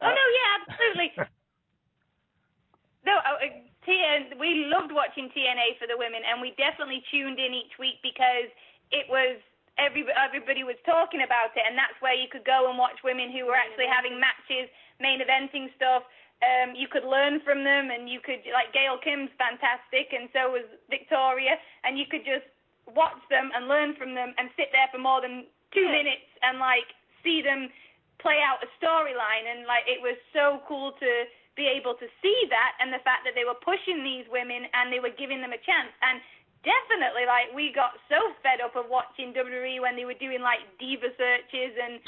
Oh 0.00 0.08
no, 0.08 0.24
yeah, 0.32 0.48
absolutely. 0.64 1.10
no, 3.08 3.14
uh, 3.20 3.36
uh, 3.36 3.52
TN, 3.84 4.40
we 4.40 4.64
loved 4.72 4.92
watching 4.92 5.28
TNA 5.28 5.76
for 5.76 5.84
the 5.84 5.96
women, 5.96 6.24
and 6.24 6.40
we 6.40 6.56
definitely 6.56 7.04
tuned 7.12 7.36
in 7.36 7.52
each 7.52 7.76
week 7.76 8.00
because 8.00 8.48
it 8.92 9.04
was 9.12 9.36
every 9.80 10.04
everybody 10.12 10.62
was 10.62 10.76
talking 10.84 11.24
about 11.24 11.56
it, 11.56 11.64
and 11.66 11.74
that's 11.74 11.96
where 12.04 12.14
you 12.14 12.28
could 12.28 12.44
go 12.44 12.68
and 12.68 12.76
watch 12.78 13.00
women 13.02 13.32
who 13.32 13.48
were 13.48 13.56
actually 13.56 13.88
having 13.88 14.20
matches, 14.20 14.68
main 15.00 15.24
eventing 15.24 15.72
stuff. 15.74 16.04
Um, 16.40 16.72
you 16.76 16.88
could 16.88 17.04
learn 17.04 17.40
from 17.44 17.64
them, 17.64 17.90
and 17.90 18.08
you 18.08 18.20
could 18.20 18.44
like 18.52 18.72
Gail 18.76 18.96
Kim's 19.00 19.32
fantastic, 19.40 20.12
and 20.12 20.28
so 20.36 20.52
was 20.52 20.64
Victoria, 20.92 21.56
and 21.84 21.96
you 21.98 22.04
could 22.06 22.24
just 22.28 22.46
watch 22.92 23.20
them 23.32 23.50
and 23.56 23.68
learn 23.68 23.96
from 23.96 24.14
them, 24.14 24.36
and 24.36 24.52
sit 24.56 24.68
there 24.72 24.88
for 24.92 25.00
more 25.00 25.20
than 25.20 25.48
two 25.72 25.86
Yeah. 25.86 26.02
minutes 26.02 26.26
and 26.42 26.58
like 26.58 26.90
see 27.22 27.42
them 27.42 27.70
play 28.18 28.42
out 28.42 28.58
a 28.62 28.68
storyline 28.82 29.46
and 29.48 29.66
like 29.66 29.86
it 29.86 30.02
was 30.02 30.16
so 30.34 30.60
cool 30.66 30.92
to 30.98 31.10
be 31.56 31.66
able 31.66 31.94
to 31.94 32.06
see 32.20 32.38
that 32.50 32.76
and 32.80 32.92
the 32.92 32.98
fact 33.00 33.24
that 33.24 33.34
they 33.34 33.44
were 33.44 33.56
pushing 33.62 34.02
these 34.04 34.26
women 34.28 34.66
and 34.74 34.92
they 34.92 35.00
were 35.00 35.14
giving 35.14 35.40
them 35.40 35.52
a 35.52 35.62
chance 35.62 35.92
and 36.02 36.20
definitely 36.62 37.24
like 37.24 37.52
we 37.56 37.72
got 37.72 37.96
so 38.08 38.18
fed 38.44 38.60
up 38.60 38.76
of 38.76 38.88
watching 38.88 39.32
WWE 39.32 39.80
when 39.80 39.96
they 39.96 40.04
were 40.04 40.18
doing 40.18 40.44
like 40.44 40.60
diva 40.76 41.08
searches 41.16 41.72
and 41.76 42.00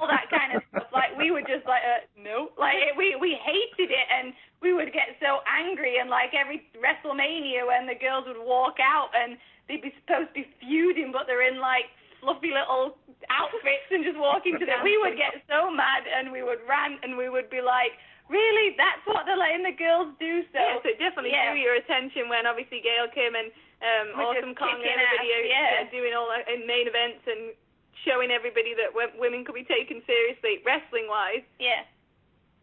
all 0.00 0.08
that 0.08 0.30
kind 0.32 0.56
of 0.56 0.62
stuff 0.72 0.88
like 0.94 1.12
we 1.20 1.28
were 1.28 1.44
just 1.44 1.66
like 1.68 1.84
uh, 1.84 2.00
no 2.16 2.48
like 2.56 2.78
it, 2.80 2.96
we 2.96 3.12
we 3.20 3.36
hated 3.36 3.92
it 3.92 4.06
and 4.08 4.32
we 4.64 4.72
would 4.72 4.94
get 4.94 5.18
so 5.20 5.44
angry 5.44 5.98
and 6.00 6.08
like 6.08 6.32
every 6.32 6.64
WrestleMania 6.78 7.66
when 7.66 7.84
the 7.84 7.98
girls 7.98 8.24
would 8.24 8.40
walk 8.40 8.80
out 8.80 9.12
and 9.12 9.36
they'd 9.68 9.84
be 9.84 9.92
supposed 10.00 10.32
to 10.32 10.42
be 10.42 10.46
feuding 10.62 11.12
but 11.12 11.28
they're 11.28 11.44
in 11.44 11.60
like 11.60 11.90
fluffy 12.22 12.54
little 12.54 12.94
outfits 13.28 13.90
and 13.90 14.06
just 14.06 14.16
walking 14.16 14.56
to 14.56 14.64
them. 14.64 14.80
We 14.86 14.94
would 15.02 15.18
get 15.18 15.42
so 15.50 15.68
mad 15.68 16.06
and 16.06 16.30
we 16.30 16.46
would 16.46 16.62
rant 16.64 17.02
and 17.02 17.18
we 17.18 17.28
would 17.28 17.50
be 17.50 17.60
like, 17.60 17.98
really? 18.30 18.78
That's 18.78 19.02
what 19.04 19.26
they're 19.26 19.36
letting 19.36 19.66
the 19.66 19.74
girls 19.74 20.14
do? 20.22 20.46
So, 20.54 20.62
yeah, 20.62 20.78
so 20.80 20.86
it 20.88 21.02
definitely 21.02 21.34
yeah. 21.34 21.50
drew 21.52 21.60
your 21.60 21.76
attention 21.76 22.30
when 22.30 22.46
obviously 22.46 22.80
Gail 22.80 23.10
came 23.10 23.34
and 23.34 23.50
um, 23.82 24.06
We're 24.16 24.24
Awesome 24.38 24.54
Kong 24.54 24.78
and 24.78 24.86
everybody 24.86 25.30
ass, 25.34 25.84
are 25.84 25.86
yeah. 25.86 25.90
doing 25.90 26.12
all 26.14 26.30
that 26.30 26.46
in 26.46 26.66
main 26.66 26.86
events 26.86 27.26
and 27.26 27.52
showing 28.06 28.30
everybody 28.30 28.74
that 28.78 28.90
women 28.94 29.44
could 29.44 29.54
be 29.58 29.66
taken 29.66 30.02
seriously 30.06 30.62
wrestling 30.64 31.06
wise. 31.10 31.44
yeah. 31.58 31.82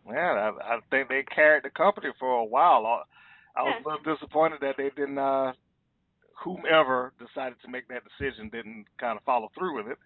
yeah, 0.07 0.51
I, 0.51 0.75
I 0.75 0.79
think 0.89 1.07
they 1.07 1.23
carried 1.23 1.63
the 1.63 1.69
company 1.69 2.09
for 2.19 2.39
a 2.39 2.45
while. 2.45 2.85
I, 2.85 3.03
I 3.59 3.63
was 3.63 3.75
Yeah. 3.75 3.83
a 3.83 3.85
little 3.87 4.15
disappointed 4.15 4.59
that 4.61 4.75
they 4.77 4.89
didn't. 4.95 5.17
Uh, 5.19 5.53
whomever 6.43 7.11
decided 7.19 7.57
to 7.61 7.69
make 7.69 7.87
that 7.89 8.03
decision 8.07 8.49
didn't 8.49 8.85
kind 8.97 9.17
of 9.17 9.23
follow 9.23 9.51
through 9.57 9.75
with 9.75 9.87
it. 9.87 9.97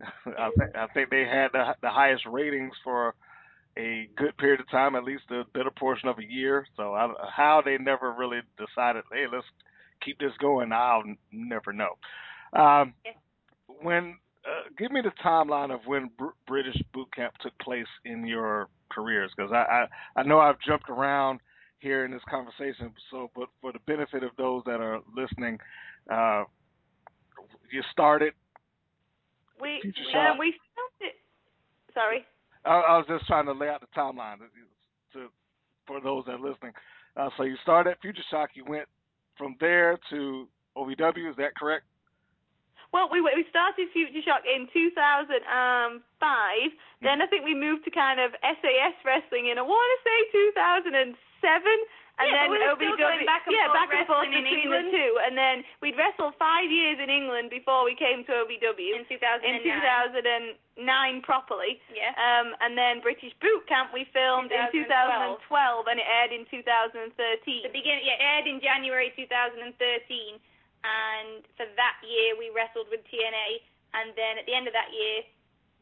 I 0.38 0.50
think 0.56 0.76
I 0.76 0.86
think 0.94 1.10
they 1.10 1.24
had 1.24 1.48
the, 1.52 1.74
the 1.82 1.90
highest 1.90 2.24
ratings 2.26 2.72
for 2.84 3.14
a 3.76 4.08
good 4.16 4.36
period 4.38 4.60
of 4.60 4.70
time, 4.70 4.94
at 4.94 5.04
least 5.04 5.24
a 5.30 5.44
better 5.52 5.70
portion 5.70 6.08
of 6.08 6.18
a 6.18 6.24
year. 6.24 6.66
So 6.76 6.94
I, 6.94 7.12
how 7.34 7.62
they 7.64 7.76
never 7.78 8.12
really 8.12 8.40
decided, 8.56 9.04
hey, 9.12 9.26
let's 9.32 9.46
keep 10.04 10.18
this 10.18 10.32
going, 10.40 10.72
I'll 10.72 11.02
n- 11.06 11.18
never 11.32 11.72
know. 11.72 11.96
Um, 12.52 12.94
when 13.82 14.16
uh, 14.44 14.68
give 14.78 14.90
me 14.90 15.00
the 15.02 15.12
timeline 15.24 15.72
of 15.72 15.80
when 15.86 16.10
Br- 16.18 16.36
British 16.46 16.76
boot 16.92 17.08
camp 17.14 17.34
took 17.42 17.56
place 17.58 17.86
in 18.04 18.26
your 18.26 18.68
careers, 18.90 19.30
because 19.36 19.52
I, 19.52 19.86
I 20.16 20.20
I 20.20 20.22
know 20.22 20.40
I've 20.40 20.60
jumped 20.66 20.88
around 20.88 21.40
here 21.78 22.04
in 22.04 22.10
this 22.10 22.22
conversation. 22.28 22.92
So, 23.10 23.30
but 23.34 23.48
for 23.60 23.72
the 23.72 23.78
benefit 23.86 24.22
of 24.22 24.30
those 24.36 24.62
that 24.66 24.80
are 24.80 25.00
listening, 25.14 25.58
uh, 26.10 26.44
you 27.70 27.82
started. 27.92 28.32
We 29.60 29.82
um, 30.16 30.38
we 30.38 30.54
started. 30.72 31.14
Sorry. 31.92 32.24
I, 32.64 32.70
I 32.70 32.96
was 32.98 33.06
just 33.08 33.26
trying 33.26 33.46
to 33.46 33.52
lay 33.52 33.68
out 33.68 33.80
the 33.80 33.86
timeline 33.96 34.38
to, 34.38 35.18
to 35.18 35.28
for 35.86 36.00
those 36.00 36.24
that 36.26 36.32
are 36.32 36.50
listening. 36.50 36.72
Uh, 37.16 37.28
so 37.36 37.42
you 37.42 37.56
started 37.62 37.90
at 37.90 38.00
Future 38.00 38.22
Shock. 38.30 38.50
You 38.54 38.64
went 38.64 38.86
from 39.40 39.56
there 39.56 39.96
to 40.12 40.44
OVW. 40.76 41.32
Is 41.32 41.36
that 41.40 41.56
correct? 41.56 41.88
Well, 42.92 43.08
we 43.08 43.22
we 43.22 43.46
started 43.48 43.88
Future 43.96 44.20
Shock 44.20 44.44
in 44.44 44.68
2005. 44.68 45.96
Then 47.00 47.22
I 47.22 47.26
think 47.26 47.48
we 47.48 47.54
moved 47.56 47.88
to 47.88 47.90
kind 47.90 48.20
of 48.20 48.36
SAS 48.44 48.94
wrestling 49.06 49.48
in 49.48 49.56
I 49.56 49.64
want 49.64 49.88
to 49.96 49.98
say 50.04 50.18
2007. 50.52 51.16
And 52.20 52.28
Yeah, 52.28 52.44
then 52.52 52.76
but 52.76 53.00
going 53.00 53.24
back 53.24 53.48
and 53.48 53.56
yeah, 53.56 53.72
forth, 53.72 53.80
back 53.80 53.90
and 53.96 54.04
forth 54.04 54.28
in 54.28 54.44
between 54.44 54.68
the 54.68 54.84
two. 54.92 55.12
And 55.24 55.32
then 55.32 55.64
we'd 55.80 55.96
wrestled 55.96 56.36
five 56.36 56.68
years 56.68 57.00
in 57.00 57.08
England 57.08 57.48
before 57.48 57.80
we 57.80 57.96
came 57.96 58.28
to 58.28 58.44
OVW 58.44 58.92
In 59.00 59.08
2009. 59.08 59.40
in 59.48 59.64
2009 59.64 61.24
properly. 61.24 61.80
Yeah. 61.88 62.12
Um, 62.20 62.52
and 62.60 62.76
then 62.76 63.00
British 63.00 63.32
Boot 63.40 63.64
Camp 63.72 63.88
we 63.96 64.04
filmed 64.12 64.52
in 64.52 64.68
2012. 64.68 65.40
2012 65.48 65.88
and 65.88 65.96
it 65.96 66.04
aired 66.04 66.32
in 66.36 66.44
2013. 66.52 67.08
The 67.64 67.72
beginning, 67.72 68.04
yeah, 68.04 68.20
aired 68.20 68.44
in 68.44 68.60
January 68.60 69.16
2013, 69.16 69.72
and 70.84 71.40
for 71.56 71.64
that 71.80 71.96
year 72.04 72.36
we 72.36 72.52
wrestled 72.52 72.92
with 72.92 73.00
TNA, 73.08 73.64
and 73.96 74.12
then 74.12 74.36
at 74.36 74.44
the 74.44 74.52
end 74.52 74.68
of 74.68 74.76
that 74.76 74.92
year 74.92 75.24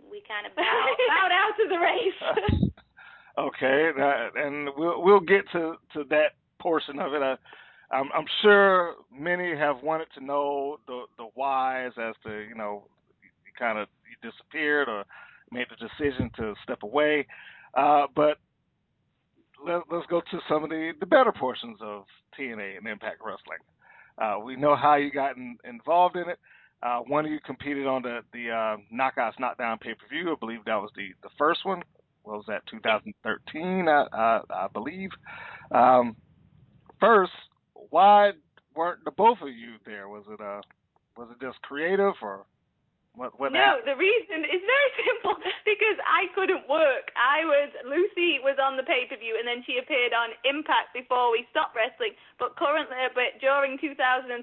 we 0.06 0.22
kind 0.30 0.46
of 0.46 0.54
bowed, 0.54 0.94
bowed 1.10 1.34
out 1.34 1.58
of 1.58 1.66
the 1.66 1.80
race. 1.82 2.22
okay, 3.38 3.90
and 4.36 4.68
we'll 4.76 5.02
we'll 5.02 5.20
get 5.20 5.44
to 5.52 5.74
to 5.94 6.04
that 6.10 6.32
portion 6.58 6.98
of 6.98 7.12
it. 7.14 7.22
I, 7.22 7.36
I'm, 7.90 8.10
I'm 8.14 8.26
sure 8.42 8.94
many 9.16 9.56
have 9.56 9.82
wanted 9.82 10.08
to 10.18 10.24
know 10.24 10.78
the 10.86 11.04
the 11.16 11.24
whys 11.34 11.92
as 11.98 12.14
to 12.24 12.40
you 12.40 12.54
know 12.54 12.84
you 13.22 13.52
kind 13.58 13.78
of 13.78 13.88
you 14.08 14.30
disappeared 14.30 14.88
or 14.88 15.04
made 15.50 15.66
the 15.70 15.76
decision 15.76 16.30
to 16.36 16.54
step 16.62 16.82
away, 16.82 17.26
uh, 17.74 18.06
but 18.14 18.38
let, 19.64 19.82
let's 19.90 20.06
go 20.06 20.20
to 20.20 20.38
some 20.48 20.64
of 20.64 20.70
the 20.70 20.92
the 21.00 21.06
better 21.06 21.32
portions 21.32 21.78
of 21.80 22.04
TNA 22.38 22.78
and 22.78 22.86
Impact 22.86 23.20
Wrestling. 23.24 23.58
Uh, 24.18 24.38
we 24.44 24.56
know 24.56 24.74
how 24.76 24.96
you 24.96 25.10
got 25.10 25.36
in, 25.36 25.56
involved 25.64 26.16
in 26.16 26.28
it. 26.28 26.38
Uh, 26.82 27.00
one 27.00 27.24
of 27.24 27.30
you 27.30 27.38
competed 27.44 27.86
on 27.86 28.02
the 28.02 28.20
the 28.32 28.50
uh, 28.50 28.76
Knockouts 28.94 29.38
Knockdown 29.38 29.78
pay 29.78 29.94
per 29.94 30.06
view. 30.08 30.32
I 30.32 30.36
believe 30.38 30.64
that 30.66 30.76
was 30.76 30.90
the 30.96 31.10
the 31.22 31.30
first 31.38 31.64
one. 31.64 31.82
What 32.28 32.44
was 32.44 32.52
that? 32.52 32.68
2013, 32.68 33.88
I, 33.88 34.04
I, 34.12 34.40
I 34.52 34.66
believe. 34.68 35.08
Um, 35.72 36.12
first, 37.00 37.32
why 37.88 38.36
weren't 38.76 39.00
the 39.08 39.16
both 39.16 39.40
of 39.40 39.48
you 39.48 39.80
there? 39.88 40.12
Was 40.12 40.28
it 40.28 40.36
uh 40.36 40.60
was 41.16 41.32
it 41.32 41.40
just 41.40 41.56
creative 41.64 42.12
or 42.20 42.44
what? 43.16 43.32
what 43.40 43.56
no, 43.56 43.80
happened? 43.80 43.88
the 43.88 43.96
reason 43.96 44.44
is 44.44 44.60
very 44.60 44.90
simple 45.08 45.40
because 45.64 45.96
I 46.04 46.28
couldn't 46.36 46.68
work. 46.68 47.08
I 47.16 47.48
was 47.48 47.72
Lucy 47.88 48.44
was 48.44 48.60
on 48.60 48.76
the 48.76 48.84
pay 48.84 49.08
per 49.08 49.16
view 49.16 49.32
and 49.40 49.48
then 49.48 49.64
she 49.64 49.80
appeared 49.80 50.12
on 50.12 50.36
Impact 50.44 50.92
before 50.92 51.32
we 51.32 51.48
stopped 51.48 51.72
wrestling. 51.72 52.12
But 52.36 52.60
currently, 52.60 53.08
but 53.16 53.40
during 53.40 53.80
2013, 53.80 54.36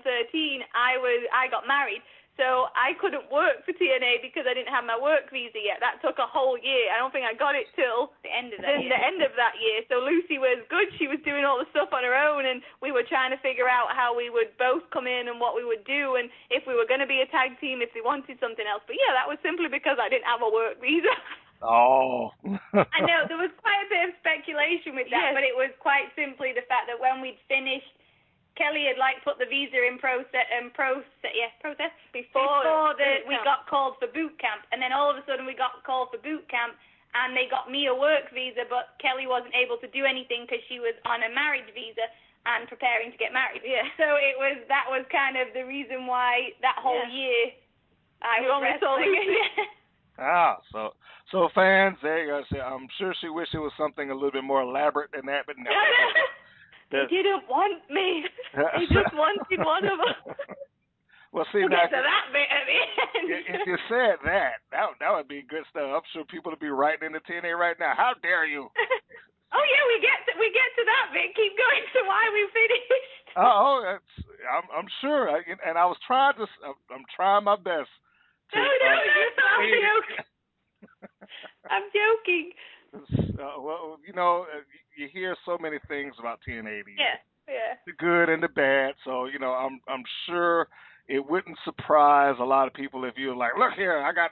I 0.73 0.97
was 0.97 1.21
I 1.29 1.53
got 1.53 1.69
married. 1.69 2.01
So 2.36 2.67
I 2.75 2.91
couldn't 2.99 3.31
work 3.31 3.63
for 3.63 3.71
TNA 3.71 4.19
because 4.19 4.43
I 4.43 4.51
didn't 4.51 4.71
have 4.75 4.83
my 4.83 4.99
work 4.99 5.31
visa 5.31 5.55
yet. 5.55 5.79
That 5.79 6.03
took 6.03 6.19
a 6.19 6.27
whole 6.27 6.59
year. 6.59 6.91
I 6.91 6.99
don't 6.99 7.15
think 7.15 7.23
I 7.23 7.31
got 7.31 7.55
it 7.55 7.71
till 7.79 8.11
the 8.27 8.31
end 8.31 8.51
of 8.51 8.59
that 8.59 8.75
the, 8.75 8.91
the 8.91 8.99
end 8.99 9.23
of 9.23 9.31
that 9.39 9.55
year. 9.55 9.88
So 9.88 10.03
Lucy 10.03 10.36
was 10.36 10.59
good. 10.67 10.91
She 10.99 11.07
was 11.07 11.23
doing 11.23 11.47
all 11.47 11.55
the 11.55 11.69
stuff 11.71 11.95
on 11.95 12.03
her 12.03 12.11
own, 12.11 12.43
and 12.43 12.59
we 12.83 12.91
were 12.91 13.07
trying 13.07 13.31
to 13.31 13.39
figure 13.39 13.71
out 13.71 13.95
how 13.95 14.11
we 14.11 14.27
would 14.27 14.51
both 14.59 14.83
come 14.91 15.07
in 15.07 15.31
and 15.31 15.39
what 15.39 15.55
we 15.55 15.63
would 15.63 15.88
do, 15.88 16.19
and 16.19 16.27
if 16.51 16.67
we 16.67 16.75
were 16.75 16.83
going 16.83 16.99
to 16.99 17.07
be 17.07 17.23
a 17.23 17.29
tag 17.31 17.55
team, 17.63 17.79
if 17.79 17.95
they 17.95 18.03
wanted 18.03 18.36
something 18.43 18.67
else. 18.67 18.83
But 18.83 18.99
yeah, 18.99 19.15
that 19.15 19.31
was 19.31 19.39
simply 19.39 19.71
because 19.71 19.95
I 19.95 20.11
didn't 20.11 20.27
have 20.27 20.43
a 20.43 20.51
work 20.51 20.79
visa. 20.83 21.11
Oh. 21.63 22.36
I 22.45 22.99
know 23.07 23.25
there 23.31 23.39
was 23.39 23.49
quite 23.63 23.79
a 23.79 23.89
bit 23.89 24.11
of 24.11 24.19
speculation 24.19 24.91
with 24.93 25.07
that, 25.09 25.31
Yes. 25.31 25.36
but 25.39 25.43
it 25.47 25.55
was 25.55 25.71
quite 25.79 26.11
simply 26.13 26.51
the 26.51 26.67
fact 26.67 26.91
that 26.91 26.99
when 26.99 27.23
we'd 27.23 27.39
finished, 27.47 27.89
Kelly 28.56 28.88
had 28.88 28.95
like 28.97 29.20
put 29.28 29.36
the 29.38 29.45
visa 29.47 29.78
in 29.84 29.99
process 29.99 30.47
and 30.51 30.72
process, 30.74 31.08
yeah, 31.36 31.51
process 31.60 31.91
Before 32.16 32.64
before 32.64 32.95
the, 32.95 33.28
we 33.28 33.36
got 33.43 33.68
called 33.68 33.99
for 33.99 34.08
boot 34.12 34.36
camp, 34.39 34.64
and 34.72 34.80
then 34.80 34.95
all 34.95 35.12
of 35.12 35.20
a 35.20 35.24
sudden 35.28 35.43
we 35.45 35.56
got 35.56 35.84
called 35.84 36.10
for 36.16 36.20
boot 36.24 36.47
camp, 36.47 36.76
and 37.14 37.36
they 37.36 37.47
got 37.51 37.68
me 37.72 37.88
a 37.91 37.95
work 37.95 38.32
visa, 38.32 38.64
but 38.72 38.95
Kelly 39.03 39.28
wasn't 39.28 39.56
able 39.56 39.76
to 39.84 39.88
do 39.91 40.08
anything 40.08 40.47
because 40.47 40.64
she 40.72 40.80
was 40.80 40.95
on 41.03 41.24
a 41.28 41.32
marriage 41.32 41.68
visa 41.76 42.08
and 42.47 42.68
preparing 42.72 43.12
to 43.12 43.18
get 43.20 43.34
married. 43.36 43.62
Yeah. 43.66 43.84
So 43.99 44.08
it 44.22 44.36
was 44.39 44.60
that 44.72 44.86
was 44.88 45.03
kind 45.12 45.36
of 45.36 45.51
the 45.56 45.64
reason 45.68 46.08
why 46.08 46.56
that 46.64 46.80
whole 46.80 47.03
Yeah. 47.12 47.12
year 47.12 47.41
I 48.24 48.39
You 48.39 48.47
was 48.47 48.56
only 48.64 48.74
saw 48.80 48.95
wrestling. 48.95 49.12
Lucy. 49.12 49.68
ah, 50.20 50.56
so 50.72 50.93
so 51.32 51.49
fans, 51.56 51.97
there 52.03 52.24
you 52.24 52.32
go. 52.32 52.60
I'm 52.62 52.88
sure 52.97 53.14
she 53.20 53.30
wished 53.30 53.53
it 53.53 53.60
was 53.60 53.74
something 53.78 54.12
a 54.12 54.14
little 54.14 54.32
bit 54.32 54.43
more 54.43 54.62
elaborate 54.62 55.12
than 55.12 55.26
that, 55.26 55.43
but 55.47 55.58
no. 55.58 55.72
they 56.91 57.05
didn't 57.09 57.47
want 57.49 57.81
me. 57.89 58.25
They 58.53 58.86
just 58.88 59.13
wanted 59.13 59.59
one 59.59 59.86
of 59.86 59.97
us. 59.99 60.17
well, 61.33 61.45
see 61.51 61.65
We'll 61.65 61.73
now, 61.73 61.89
get 61.89 61.97
to 61.97 62.03
that 62.05 62.25
bit 62.31 62.47
at 62.47 62.63
the 62.69 62.77
end. 62.77 63.25
if 63.59 63.61
you 63.67 63.77
said 63.89 64.21
that, 64.23 64.63
that 64.71 64.95
that 65.01 65.11
would 65.11 65.27
be 65.27 65.41
good 65.43 65.65
stuff. 65.69 65.89
I'm 65.91 66.05
sure 66.13 66.23
people 66.25 66.51
would 66.53 66.61
be 66.63 66.71
writing 66.71 67.09
in 67.09 67.13
the 67.13 67.23
TNA 67.25 67.57
right 67.57 67.75
now. 67.79 67.93
How 67.97 68.13
dare 68.21 68.45
you? 68.45 68.69
oh 69.55 69.65
yeah, 69.65 69.83
we 69.91 69.95
get 69.99 70.17
to 70.29 70.31
we 70.39 70.47
get 70.53 70.69
to 70.77 70.83
that 70.86 71.05
bit. 71.11 71.33
Keep 71.36 71.57
going 71.57 71.83
to 71.83 71.99
why 72.07 72.23
we 72.33 72.41
finished. 72.53 72.91
Oh, 73.36 73.43
oh 73.43 73.77
that's, 73.83 74.11
I'm 74.47 74.63
I'm 74.71 74.88
sure, 75.03 75.27
I, 75.27 75.43
and 75.67 75.75
I 75.75 75.83
was 75.83 75.99
trying 76.07 76.39
to, 76.39 76.47
I'm, 76.63 76.79
I'm 76.88 77.03
trying 77.11 77.43
my 77.43 77.59
best. 77.59 77.91
To, 78.55 78.55
No, 78.55 78.63
no, 78.63 78.88
uh, 78.88 78.95
you're 79.03 79.36
not 79.36 79.59
say 79.59 79.67
it. 79.75 79.83
joking. 79.83 80.23
I'm 81.67 81.86
joking. 81.91 82.55
Uh, 82.95 83.61
well, 83.61 83.97
you 84.05 84.13
know, 84.13 84.45
uh, 84.53 84.61
you 84.97 85.07
hear 85.11 85.35
so 85.45 85.57
many 85.57 85.77
things 85.87 86.13
about 86.19 86.39
TNA 86.47 86.83
Yeah, 86.97 87.19
yeah. 87.47 87.75
the 87.85 87.93
good 87.97 88.29
and 88.29 88.41
the 88.41 88.47
bad. 88.47 88.93
So 89.03 89.25
you 89.25 89.39
know, 89.39 89.51
I'm 89.51 89.79
I'm 89.87 90.03
sure 90.25 90.67
it 91.07 91.23
wouldn't 91.29 91.57
surprise 91.63 92.35
a 92.39 92.43
lot 92.43 92.67
of 92.67 92.73
people 92.73 93.03
if 93.05 93.15
you 93.17 93.29
were 93.29 93.35
like, 93.35 93.51
look 93.57 93.73
here, 93.73 93.99
I 93.99 94.13
got 94.13 94.31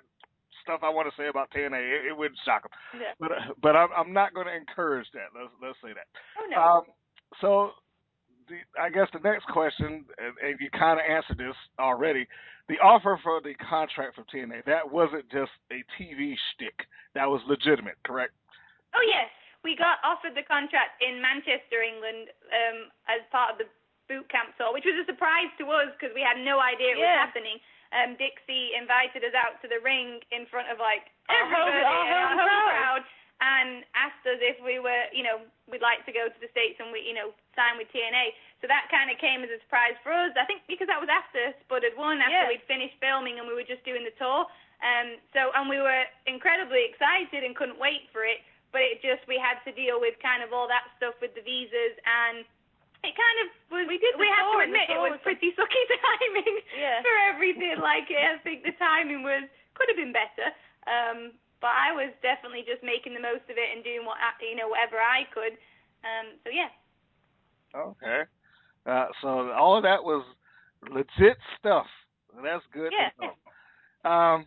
stuff 0.63 0.79
I 0.83 0.89
want 0.89 1.07
to 1.09 1.21
say 1.21 1.27
about 1.27 1.51
TNA. 1.51 1.77
It, 1.77 2.07
it 2.09 2.17
wouldn't 2.17 2.39
shock 2.45 2.63
them. 2.63 2.71
Yeah. 3.01 3.13
But 3.19 3.31
uh, 3.31 3.53
but 3.61 3.75
I'm 3.75 3.89
I'm 3.95 4.13
not 4.13 4.33
going 4.33 4.47
to 4.47 4.55
encourage 4.55 5.07
that. 5.13 5.37
Let's 5.37 5.53
let's 5.61 5.77
say 5.83 5.93
that. 5.93 6.07
Oh 6.39 6.47
no. 6.49 6.61
Um, 6.61 6.81
so 7.41 7.71
the, 8.47 8.55
I 8.81 8.89
guess 8.89 9.07
the 9.13 9.19
next 9.19 9.45
question, 9.47 10.05
and, 10.17 10.33
and 10.43 10.59
you 10.59 10.69
kind 10.71 10.99
of 10.99 11.05
answered 11.09 11.37
this 11.37 11.55
already. 11.79 12.27
The 12.69 12.75
offer 12.75 13.19
for 13.21 13.41
the 13.41 13.53
contract 13.55 14.15
from 14.15 14.23
TNA 14.33 14.65
that 14.65 14.89
wasn't 14.89 15.29
just 15.29 15.51
a 15.71 15.83
TV 15.99 16.33
shtick. 16.55 16.87
That 17.13 17.27
was 17.27 17.41
legitimate, 17.47 17.95
correct? 18.05 18.31
Oh 18.95 19.05
yes, 19.05 19.29
we 19.63 19.75
got 19.75 19.97
offered 20.03 20.35
the 20.37 20.43
contract 20.45 21.01
in 21.01 21.21
Manchester, 21.21 21.81
England, 21.81 22.29
um, 22.53 22.77
as 23.09 23.21
part 23.33 23.51
of 23.53 23.57
the 23.57 23.67
boot 24.11 24.27
camp 24.29 24.53
tour, 24.59 24.73
which 24.73 24.85
was 24.85 24.95
a 25.01 25.05
surprise 25.07 25.49
to 25.57 25.65
us 25.71 25.89
because 25.97 26.13
we 26.13 26.21
had 26.21 26.37
no 26.41 26.59
idea 26.59 26.93
it 26.93 27.01
was 27.01 27.17
happening. 27.17 27.57
Um, 27.93 28.17
Dixie 28.17 28.73
invited 28.73 29.21
us 29.23 29.33
out 29.37 29.61
to 29.61 29.67
the 29.69 29.77
ring 29.85 30.19
in 30.33 30.45
front 30.49 30.67
of 30.73 30.81
like 30.81 31.13
Our 31.29 31.45
home- 31.45 31.69
everybody 31.69 31.85
our 31.85 32.01
and 32.01 32.09
home 32.09 32.39
our 32.41 32.49
home 32.49 32.69
crowd. 32.73 32.73
crowd, 32.73 33.03
and 33.41 33.69
asked 33.93 34.25
us 34.25 34.39
if 34.41 34.57
we 34.65 34.79
were, 34.79 35.05
you 35.13 35.21
know, 35.21 35.41
we'd 35.69 35.81
like 35.85 36.01
to 36.09 36.13
go 36.13 36.25
to 36.29 36.39
the 36.41 36.49
states 36.49 36.79
and 36.81 36.89
we, 36.91 37.01
you 37.05 37.13
know, 37.13 37.33
sign 37.55 37.77
with 37.77 37.87
TNA. 37.93 38.33
So 38.61 38.67
that 38.67 38.89
kind 38.89 39.11
of 39.11 39.17
came 39.21 39.43
as 39.43 39.49
a 39.51 39.59
surprise 39.61 39.93
for 40.01 40.11
us. 40.13 40.31
I 40.39 40.45
think 40.45 40.63
because 40.67 40.87
that 40.89 40.99
was 40.99 41.09
after 41.11 41.53
Spud 41.65 41.83
had 41.83 41.93
won, 41.95 42.21
after 42.21 42.33
Yeah. 42.33 42.47
we'd 42.49 42.63
finished 42.65 42.97
filming 42.99 43.37
and 43.39 43.47
we 43.47 43.53
were 43.53 43.63
just 43.67 43.83
doing 43.85 44.03
the 44.03 44.11
tour. 44.17 44.47
Um, 44.81 45.17
so 45.31 45.51
and 45.55 45.69
we 45.69 45.77
were 45.79 46.03
incredibly 46.25 46.83
excited 46.85 47.43
and 47.43 47.55
couldn't 47.55 47.77
wait 47.79 48.09
for 48.11 48.25
it. 48.25 48.41
But 48.73 48.81
it 48.81 48.99
just 49.05 49.21
we 49.29 49.37
had 49.37 49.61
to 49.63 49.71
deal 49.71 50.01
with 50.01 50.17
kind 50.19 50.41
of 50.41 50.49
all 50.51 50.65
that 50.67 50.89
stuff 50.97 51.13
with 51.21 51.31
the 51.37 51.45
visas 51.45 51.93
and 52.03 52.41
it 53.05 53.13
kind 53.13 53.37
of 53.45 53.47
was. 53.69 53.85
We 53.85 54.01
did 54.01 54.17
the 54.17 54.25
We 54.25 54.31
have 54.33 54.49
to 54.49 54.59
and 54.65 54.73
admit 54.73 54.89
it 54.89 54.97
was 54.97 55.15
was- 55.15 55.23
pretty 55.23 55.53
sucky 55.53 55.83
timing 56.01 56.57
Yeah. 56.73 56.99
for 57.05 57.13
everything. 57.31 57.77
Like 57.79 58.09
I 58.09 58.41
think 58.41 58.65
the 58.65 58.73
timing 58.81 59.21
was 59.21 59.45
could 59.77 59.87
have 59.93 59.99
been 60.01 60.11
better. 60.15 60.49
Um, 60.89 61.37
but 61.61 61.71
I 61.71 61.93
was 61.95 62.11
definitely 62.25 62.65
just 62.67 62.83
making 62.83 63.13
the 63.15 63.23
most 63.23 63.45
of 63.47 63.55
it 63.55 63.69
and 63.71 63.85
doing 63.85 64.03
what 64.03 64.17
I, 64.19 64.33
you 64.43 64.57
know 64.57 64.67
whatever 64.73 64.97
I 64.99 65.23
could. 65.31 65.53
Um, 66.03 66.35
so 66.43 66.49
yeah. 66.51 66.73
Okay. 67.77 68.25
Uh, 68.85 69.07
so 69.21 69.51
all 69.55 69.77
of 69.77 69.83
that 69.83 70.03
was 70.03 70.25
legit 70.91 71.37
stuff. 71.59 71.87
That's 72.41 72.65
good. 72.73 72.91
to 72.91 72.97
Yeah. 73.21 73.31
Um, 74.03 74.45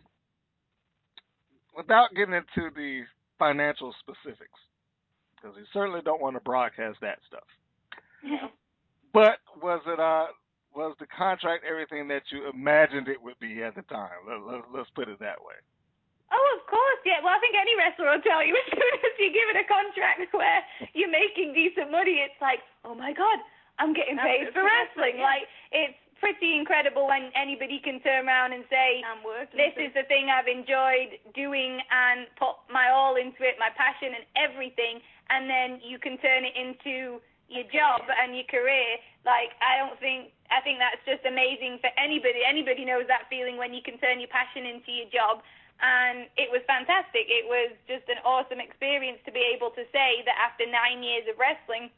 without 1.75 2.09
getting 2.15 2.33
into 2.35 2.69
the 2.75 3.01
financial 3.39 3.93
specifics, 3.99 4.59
because 5.35 5.55
you 5.57 5.65
certainly 5.73 6.01
don't 6.03 6.21
want 6.21 6.35
to 6.35 6.41
broadcast 6.41 6.97
that 7.01 7.19
stuff. 7.27 7.47
But 9.13 9.39
was 9.61 9.81
it 9.87 9.99
uh 9.99 10.27
was 10.75 10.93
the 11.01 11.09
contract 11.09 11.65
everything 11.65 12.07
that 12.13 12.21
you 12.29 12.49
imagined 12.53 13.07
it 13.09 13.17
would 13.17 13.39
be 13.41 13.63
at 13.65 13.73
the 13.73 13.81
time? 13.89 14.13
Let, 14.29 14.45
let, 14.45 14.61
let's 14.69 14.91
put 14.93 15.09
it 15.09 15.17
that 15.17 15.41
way. 15.41 15.57
Oh, 16.29 16.47
of 16.59 16.61
course, 16.69 17.01
yeah. 17.01 17.23
Well, 17.23 17.33
I 17.33 17.39
think 17.41 17.57
any 17.57 17.73
wrestler 17.73 18.13
will 18.13 18.21
tell 18.21 18.45
you 18.45 18.53
as 18.61 18.69
soon 18.69 18.93
as 19.01 19.15
you 19.17 19.33
give 19.33 19.47
it 19.49 19.57
a 19.57 19.65
contract 19.65 20.21
where 20.35 20.61
you're 20.93 21.09
making 21.09 21.57
decent 21.57 21.89
money, 21.89 22.21
it's 22.21 22.37
like, 22.43 22.61
oh 22.85 22.93
my 22.93 23.09
god, 23.09 23.41
I'm 23.81 23.95
getting 23.95 24.21
paid 24.21 24.53
for 24.53 24.61
for 24.61 24.67
wrestling. 24.67 25.17
wrestling, 25.17 25.23
yeah. 25.23 25.31
Like, 25.33 25.43
it's 25.71 25.99
pretty 26.19 26.57
incredible 26.57 27.07
when 27.07 27.31
anybody 27.33 27.79
can 27.79 27.99
turn 28.01 28.27
around 28.27 28.53
and 28.53 28.63
say, 28.69 29.01
I'm 29.05 29.23
working. 29.23 29.57
this 29.57 29.75
is 29.77 29.91
the 29.93 30.03
thing 30.05 30.29
I've 30.29 30.49
enjoyed 30.49 31.19
doing 31.33 31.79
and 31.89 32.27
put 32.37 32.57
my 32.69 32.89
all 32.89 33.15
into 33.15 33.41
it, 33.45 33.55
my 33.57 33.69
passion 33.73 34.13
and 34.13 34.25
everything, 34.37 35.01
and 35.29 35.49
then 35.49 35.79
you 35.83 35.97
can 35.99 36.17
turn 36.19 36.45
it 36.45 36.55
into 36.55 37.21
your 37.47 37.63
job 37.71 38.03
and 38.07 38.35
your 38.35 38.47
career. 38.47 38.99
Like 39.23 39.55
I 39.63 39.79
don't 39.79 39.99
think 39.99 40.35
I 40.51 40.63
think 40.63 40.79
that's 40.79 41.03
just 41.03 41.23
amazing 41.27 41.79
for 41.83 41.91
anybody. 41.99 42.43
Anybody 42.43 42.83
knows 42.87 43.07
that 43.11 43.27
feeling 43.27 43.59
when 43.59 43.75
you 43.75 43.83
can 43.83 43.99
turn 43.99 44.19
your 44.19 44.31
passion 44.31 44.67
into 44.67 44.91
your 44.91 45.09
job. 45.11 45.43
And 45.77 46.25
it 46.39 46.49
was 46.49 46.65
fantastic. 46.65 47.29
It 47.29 47.45
was 47.45 47.69
just 47.85 48.09
an 48.09 48.17
awesome 48.25 48.57
experience 48.57 49.21
to 49.29 49.31
be 49.31 49.43
able 49.53 49.69
to 49.77 49.85
say 49.93 50.25
that 50.25 50.33
after 50.39 50.65
nine 50.65 51.05
years 51.05 51.29
of 51.29 51.37
wrestling, 51.37 51.93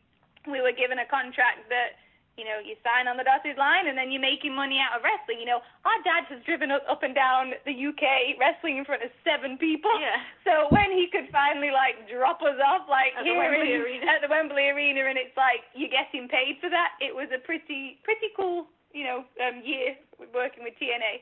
we 0.49 0.59
were 0.59 0.75
given 0.75 0.99
a 0.99 1.07
contract 1.07 1.69
that 1.71 1.95
you 2.39 2.47
know, 2.47 2.63
you 2.63 2.79
sign 2.79 3.11
on 3.11 3.19
the 3.19 3.27
dotted 3.27 3.59
line 3.59 3.91
and 3.91 3.99
then 3.99 4.07
you're 4.15 4.23
making 4.23 4.55
money 4.55 4.79
out 4.79 4.95
of 4.95 5.03
wrestling. 5.03 5.43
You 5.43 5.51
know, 5.51 5.59
our 5.83 5.99
dad 6.07 6.23
has 6.31 6.39
driven 6.47 6.71
up, 6.71 6.87
up 6.87 7.03
and 7.03 7.11
down 7.11 7.51
the 7.67 7.75
UK 7.75 8.39
wrestling 8.39 8.79
in 8.79 8.87
front 8.87 9.03
of 9.03 9.11
seven 9.27 9.59
people. 9.59 9.91
Yeah. 9.99 10.23
So 10.47 10.71
when 10.71 10.95
he 10.95 11.11
could 11.11 11.27
finally 11.35 11.75
like 11.75 12.07
drop 12.07 12.39
us 12.39 12.55
off 12.63 12.87
like 12.87 13.11
At 13.19 13.27
here 13.27 13.35
Wembley 13.35 13.75
in, 13.75 13.83
Arena. 13.83 14.07
at 14.15 14.23
the 14.23 14.31
Wembley 14.31 14.71
Arena 14.71 15.11
and 15.11 15.19
it's 15.19 15.35
like 15.35 15.67
you're 15.75 15.91
getting 15.91 16.31
paid 16.31 16.57
for 16.63 16.71
that, 16.71 16.95
it 17.03 17.11
was 17.11 17.27
a 17.35 17.43
pretty 17.43 17.99
pretty 18.07 18.31
cool, 18.39 18.71
you 18.95 19.03
know, 19.03 19.27
um 19.43 19.59
year 19.61 19.99
working 20.31 20.63
with 20.63 20.79
TNA. 20.79 21.19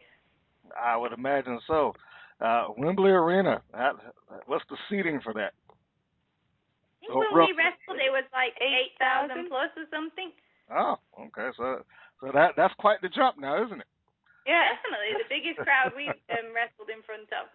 I 0.78 0.94
would 0.96 1.12
imagine 1.18 1.58
so. 1.66 1.98
Uh, 2.40 2.70
Wembley 2.78 3.10
Arena. 3.10 3.62
That, 3.74 3.96
what's 4.46 4.64
the 4.70 4.78
seating 4.92 5.18
for 5.26 5.34
that? 5.34 5.58
I 5.58 7.00
think 7.02 7.14
Oh, 7.14 7.20
when 7.20 7.34
roughly. 7.34 7.54
we 7.56 7.58
wrestled 7.58 7.98
it 8.04 8.12
was 8.12 8.28
like 8.36 8.54
8,000? 9.02 9.48
plus 9.48 9.72
or 9.78 9.88
something. 9.90 10.30
Oh, 10.74 10.96
okay. 11.32 11.50
So 11.58 11.82
so 12.22 12.32
that 12.34 12.54
that's 12.58 12.74
quite 12.80 13.02
the 13.02 13.10
jump 13.10 13.38
now, 13.40 13.64
isn't 13.66 13.82
it? 13.82 13.88
Yeah. 14.46 14.64
Definitely 14.76 15.12
the 15.22 15.30
biggest 15.32 15.60
crowd 15.64 15.92
we've 15.96 16.10
um, 16.36 16.52
wrestled 16.56 16.90
in 16.92 17.04
front 17.04 17.28
of. 17.36 17.48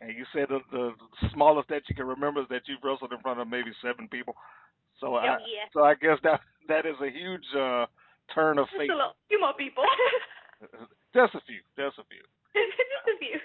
And 0.00 0.10
you 0.16 0.24
said 0.34 0.48
the, 0.50 0.58
the 0.72 0.92
smallest 1.32 1.68
that 1.68 1.82
you 1.88 1.94
can 1.94 2.06
remember 2.06 2.40
is 2.42 2.48
that 2.50 2.66
you've 2.66 2.82
wrestled 2.82 3.12
in 3.12 3.20
front 3.20 3.38
of 3.38 3.46
maybe 3.46 3.70
seven 3.80 4.08
people. 4.08 4.34
So 5.00 5.14
I 5.14 5.36
Oh, 5.36 5.38
yeah. 5.46 5.66
so 5.72 5.84
I 5.84 5.94
guess 5.94 6.18
that 6.24 6.40
that 6.68 6.86
is 6.86 6.96
a 7.00 7.10
huge 7.10 7.46
uh, 7.54 7.86
turn 8.34 8.58
of 8.58 8.66
Just 8.66 8.78
fate. 8.78 8.90
a 8.90 8.96
lot, 8.96 9.14
few 9.28 9.38
more 9.40 9.54
people. 9.54 9.84
Just 11.14 11.34
a 11.34 11.40
few. 11.46 11.60
Just 11.78 11.98
a 11.98 12.04
few. 12.10 12.24
just 12.54 13.06
a 13.14 13.18
few. 13.18 13.38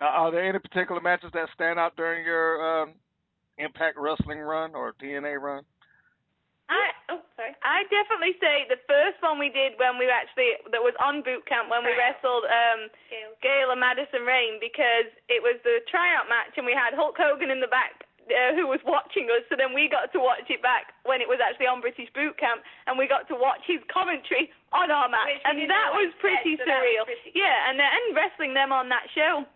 Uh, 0.00 0.04
are 0.04 0.30
there 0.30 0.44
any 0.48 0.58
particular 0.58 1.00
matches 1.00 1.30
that 1.34 1.48
stand 1.54 1.78
out 1.78 1.96
during 1.96 2.24
your 2.24 2.82
um, 2.82 2.94
Impact 3.58 3.96
Wrestling 3.98 4.38
run 4.38 4.74
or 4.74 4.92
TNA 5.02 5.40
run? 5.40 5.64
I 6.68 6.92
oh 7.08 7.20
sorry. 7.36 7.52
I 7.64 7.84
definitely 7.88 8.36
say 8.40 8.68
the 8.68 8.80
first 8.88 9.20
one 9.20 9.40
we 9.40 9.48
did 9.48 9.76
when 9.80 9.96
we 9.96 10.08
actually 10.08 10.56
that 10.70 10.82
was 10.82 10.94
on 11.00 11.24
boot 11.24 11.44
camp 11.48 11.68
when 11.72 11.84
we 11.84 11.92
wrestled 11.96 12.44
um 12.48 12.92
Gail. 13.08 13.30
Gail 13.40 13.68
and 13.72 13.80
Madison 13.80 14.24
Rayne 14.24 14.60
because 14.60 15.08
it 15.28 15.40
was 15.40 15.56
the 15.64 15.80
tryout 15.88 16.28
match 16.28 16.56
and 16.56 16.64
we 16.68 16.76
had 16.76 16.92
Hulk 16.92 17.16
Hogan 17.16 17.50
in 17.50 17.60
the 17.60 17.70
back 17.70 18.04
uh, 18.28 18.52
who 18.52 18.68
was 18.68 18.80
watching 18.84 19.32
us 19.32 19.40
so 19.48 19.56
then 19.56 19.72
we 19.72 19.88
got 19.88 20.12
to 20.12 20.20
watch 20.20 20.44
it 20.52 20.60
back 20.60 20.92
when 21.08 21.24
it 21.24 21.28
was 21.28 21.40
actually 21.40 21.66
on 21.66 21.80
British 21.80 22.12
boot 22.12 22.36
camp 22.36 22.60
and 22.84 23.00
we 23.00 23.08
got 23.08 23.24
to 23.32 23.36
watch 23.36 23.64
his 23.64 23.80
commentary 23.88 24.52
on 24.76 24.92
our 24.92 25.08
match 25.08 25.40
and 25.48 25.64
that 25.68 25.90
was 25.96 26.12
pretty 26.20 26.60
said, 26.60 26.68
so 26.68 26.72
that 26.72 26.84
was 26.84 27.08
surreal. 27.08 27.32
yeah, 27.32 27.68
and 27.72 27.80
and 27.80 28.12
wrestling 28.12 28.52
them 28.52 28.68
on 28.72 28.92
that 28.92 29.08
show 29.16 29.48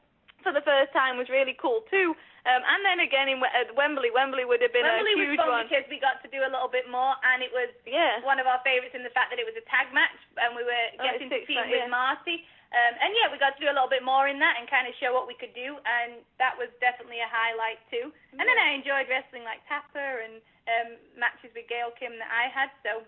for 0.42 0.52
the 0.52 0.64
first 0.64 0.92
time 0.92 1.16
was 1.16 1.28
really 1.30 1.54
cool 1.54 1.84
too. 1.90 2.14
Um, 2.42 2.58
and 2.66 2.82
then 2.82 2.98
again 2.98 3.30
in 3.30 3.38
at 3.54 3.70
Wembley, 3.78 4.10
Wembley 4.10 4.42
would 4.42 4.58
have 4.66 4.74
been 4.74 4.82
Wembley 4.82 5.14
a 5.14 5.30
huge 5.30 5.38
was 5.38 5.46
fun 5.46 5.62
one. 5.62 5.66
because 5.70 5.86
we 5.86 6.02
got 6.02 6.18
to 6.26 6.28
do 6.34 6.42
a 6.42 6.50
little 6.50 6.66
bit 6.66 6.90
more, 6.90 7.14
and 7.22 7.38
it 7.38 7.54
was 7.54 7.70
Yeah. 7.86 8.18
one 8.26 8.42
of 8.42 8.50
our 8.50 8.58
favourites 8.66 8.98
in 8.98 9.06
the 9.06 9.14
fact 9.14 9.30
that 9.30 9.38
it 9.38 9.46
was 9.46 9.54
a 9.54 9.62
tag 9.70 9.94
match, 9.94 10.18
and 10.42 10.58
we 10.58 10.66
were 10.66 10.84
Oh, 10.98 11.06
getting 11.06 11.30
to 11.30 11.38
six 11.38 11.46
team 11.46 11.62
with 11.70 11.86
yeah. 11.86 11.86
Marty. 11.86 12.42
Um, 12.74 12.94
and 13.04 13.14
yeah, 13.14 13.30
we 13.30 13.38
got 13.38 13.54
to 13.54 13.60
do 13.62 13.68
a 13.70 13.76
little 13.76 13.86
bit 13.86 14.02
more 14.02 14.26
in 14.26 14.40
that 14.42 14.56
and 14.58 14.66
kind 14.66 14.88
of 14.88 14.94
show 14.98 15.12
what 15.14 15.28
we 15.30 15.34
could 15.38 15.54
do, 15.54 15.78
and 15.86 16.24
that 16.42 16.56
was 16.58 16.66
definitely 16.82 17.20
a 17.22 17.28
highlight 17.30 17.78
too. 17.94 18.10
And 18.34 18.42
then 18.42 18.58
I 18.58 18.72
enjoyed 18.74 19.06
wrestling 19.12 19.44
like 19.44 19.62
Tapa 19.70 20.02
and 20.24 20.40
um, 20.66 20.88
matches 21.14 21.52
with 21.54 21.68
Gail 21.68 21.92
Kim 21.94 22.18
that 22.18 22.32
I 22.32 22.48
had, 22.50 22.70
so 22.82 23.04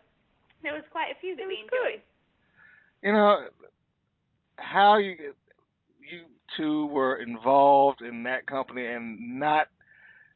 there 0.63 0.75
was 0.79 0.85
quite 0.95 1.11
a 1.11 1.19
few 1.19 1.35
that 1.35 1.43
It 1.43 1.49
we 1.49 1.65
was 1.65 1.71
good. 1.75 1.81
enjoyed. 1.99 2.03
You 3.03 3.13
know 3.19 3.49
how 4.63 4.99
you 4.99 5.35
two 6.57 6.87
were 6.87 7.17
involved 7.17 8.03
in 8.03 8.23
that 8.25 8.47
company 8.47 8.87
and 8.87 9.39
not 9.39 9.69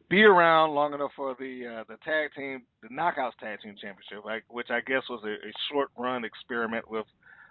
be 0.09 0.23
around 0.23 0.75
long 0.75 0.95
enough 0.95 1.11
for 1.15 1.37
the 1.39 1.81
uh, 1.81 1.85
the 1.89 1.97
tag 2.05 2.31
team, 2.37 2.63
the 2.83 2.89
Knockouts 2.89 3.37
Tag 3.41 3.61
Team 3.61 3.75
Championship, 3.81 4.25
like, 4.25 4.45
which 4.49 4.69
I 4.71 4.81
guess 4.81 5.03
was 5.11 5.23
a, 5.25 5.33
a 5.33 5.53
short 5.71 5.91
run 5.99 6.25
experiment 6.25 6.91
with 6.91 7.07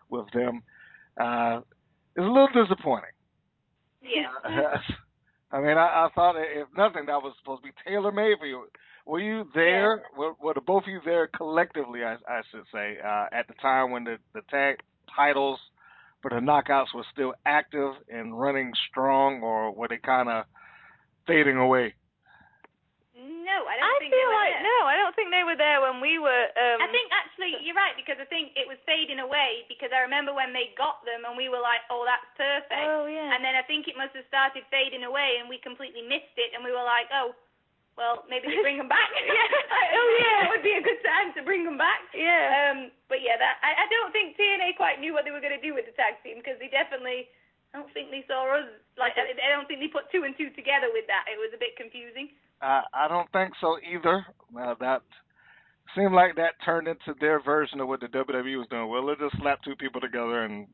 with 0.09 0.25
them. 0.33 0.63
Uh, 1.19 1.61
it's 2.15 2.25
a 2.25 2.27
little 2.27 2.47
disappointing. 2.53 3.11
Yeah. 4.01 4.31
I 5.51 5.61
mean, 5.61 5.77
I, 5.77 6.07
I 6.07 6.09
thought 6.13 6.35
if 6.37 6.67
nothing, 6.75 7.05
that 7.05 7.21
was 7.21 7.33
supposed 7.39 7.63
to 7.63 7.69
be 7.69 7.73
tailor 7.87 8.11
made 8.11 8.37
for 8.39 8.45
you. 8.45 8.65
Were 9.05 9.19
you 9.19 9.47
there? 9.55 10.03
Were, 10.17 10.33
were 10.41 10.53
the 10.53 10.61
both 10.61 10.83
of 10.83 10.89
you 10.89 10.99
there 11.05 11.27
collectively? 11.27 12.03
I, 12.03 12.15
I 12.27 12.41
should 12.51 12.63
say 12.73 12.97
uh, 13.03 13.27
at 13.31 13.47
the 13.47 13.53
time 13.61 13.91
when 13.91 14.03
the 14.03 14.17
the 14.33 14.41
tag 14.49 14.79
titles 15.15 15.59
for 16.21 16.29
the 16.29 16.41
knockouts 16.41 16.93
were 16.93 17.05
still 17.11 17.33
active 17.45 17.93
and 18.09 18.37
running 18.37 18.73
strong, 18.89 19.41
or 19.41 19.71
were 19.71 19.87
they 19.87 19.97
kind 19.97 20.29
of 20.29 20.45
fading 21.25 21.57
away? 21.57 21.93
No, 23.17 23.63
I 23.65 23.79
don't 23.79 23.89
I 23.89 23.95
think 23.97 24.11
they 24.11 24.21
were 24.27 24.37
like 24.37 24.53
there. 24.59 24.67
no, 24.67 24.77
I 24.85 24.95
don't 24.99 25.15
think 25.17 25.31
they 25.33 25.41
were 25.41 25.57
there 25.57 25.79
when 25.81 25.97
we 26.03 26.19
were. 26.19 26.45
Um, 26.53 26.83
I 26.83 26.87
think 26.91 27.09
actually 27.15 27.57
you're 27.63 27.79
right 27.79 27.95
because 27.97 28.19
I 28.21 28.27
think 28.29 28.53
it 28.53 28.67
was 28.69 28.77
fading 28.85 29.17
away 29.23 29.65
because 29.71 29.89
I 29.89 30.03
remember 30.05 30.35
when 30.35 30.53
they 30.53 30.75
got 30.77 31.01
them 31.07 31.25
and 31.25 31.33
we 31.33 31.49
were 31.49 31.63
like, 31.63 31.81
oh, 31.89 32.05
that's 32.05 32.27
perfect. 32.37 32.75
Oh 32.77 33.09
yeah. 33.09 33.33
And 33.33 33.41
then 33.41 33.57
I 33.57 33.63
think 33.65 33.87
it 33.89 33.97
must 33.97 34.13
have 34.13 34.27
started 34.29 34.67
fading 34.69 35.01
away 35.07 35.41
and 35.41 35.49
we 35.49 35.57
completely 35.63 36.03
missed 36.05 36.35
it 36.37 36.53
and 36.53 36.61
we 36.61 36.75
were 36.75 36.85
like, 36.85 37.09
oh, 37.09 37.33
well, 37.97 38.23
maybe 38.29 38.47
they 38.47 38.61
bring 38.61 38.77
them 38.77 38.87
back. 38.87 39.09
oh 39.97 40.07
yeah, 40.21 40.45
it 40.45 40.49
would 40.53 40.63
be 40.65 40.77
a 40.77 40.83
good 40.85 41.01
time 41.03 41.33
to 41.35 41.41
bring 41.43 41.65
them 41.65 41.77
back. 41.81 42.05
yeah. 42.13 42.71
Um, 42.71 42.93
but 43.09 43.19
yeah, 43.25 43.35
that 43.41 43.57
I, 43.65 43.83
I 43.83 43.85
don't 43.89 44.13
think 44.13 44.37
TNA 44.37 44.77
quite 44.77 45.01
knew 45.01 45.11
what 45.17 45.25
they 45.25 45.33
were 45.33 45.41
going 45.43 45.57
to 45.57 45.61
do 45.65 45.73
with 45.73 45.89
the 45.89 45.95
tag 45.97 46.21
team 46.21 46.37
because 46.39 46.55
they 46.61 46.69
definitely, 46.69 47.27
I 47.73 47.81
don't 47.81 47.91
think 47.91 48.13
they 48.13 48.21
saw 48.29 48.45
us 48.53 48.69
like 48.95 49.17
I, 49.17 49.33
I 49.33 49.49
don't 49.51 49.65
think 49.65 49.81
they 49.81 49.89
put 49.89 50.07
two 50.13 50.23
and 50.23 50.37
two 50.37 50.53
together 50.53 50.93
with 50.93 51.09
that. 51.09 51.25
It 51.27 51.41
was 51.41 51.51
a 51.51 51.59
bit 51.59 51.73
confusing. 51.75 52.29
Uh, 52.61 52.85
I 52.93 53.09
don't 53.09 53.29
think 53.33 53.53
so 53.61 53.77
either. 53.81 54.25
Uh, 54.53 54.73
that 54.81 55.01
seemed 55.95 56.13
like 56.13 56.35
that 56.35 56.57
turned 56.65 56.87
into 56.87 57.13
their 57.21 57.39
version 57.41 57.79
of 57.81 57.87
what 57.87 58.01
the 58.01 58.07
WWE 58.13 58.57
was 58.57 58.67
doing. 58.69 58.89
Well, 58.89 59.05
let's 59.05 59.21
just 59.21 59.37
slap 59.41 59.61
two 59.63 59.75
people 59.75 60.01
together 60.01 60.43
and 60.43 60.67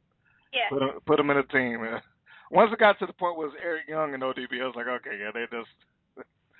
Yeah. 0.52 0.68
put 0.72 0.80
them, 0.80 0.90
put 1.06 1.18
them 1.18 1.30
in 1.30 1.38
a 1.38 1.48
team. 1.52 1.80
Once 2.52 2.72
it 2.72 2.80
got 2.80 3.00
to 3.00 3.06
the 3.06 3.14
point 3.14 3.38
where 3.38 3.48
it 3.48 3.52
was 3.54 3.60
Eric 3.64 3.88
Young 3.88 4.14
and 4.14 4.24
ODB, 4.24 4.62
I 4.62 4.66
was 4.68 4.76
like, 4.76 4.88
okay, 4.88 5.18
yeah, 5.20 5.32
they 5.34 5.46
just 5.52 5.70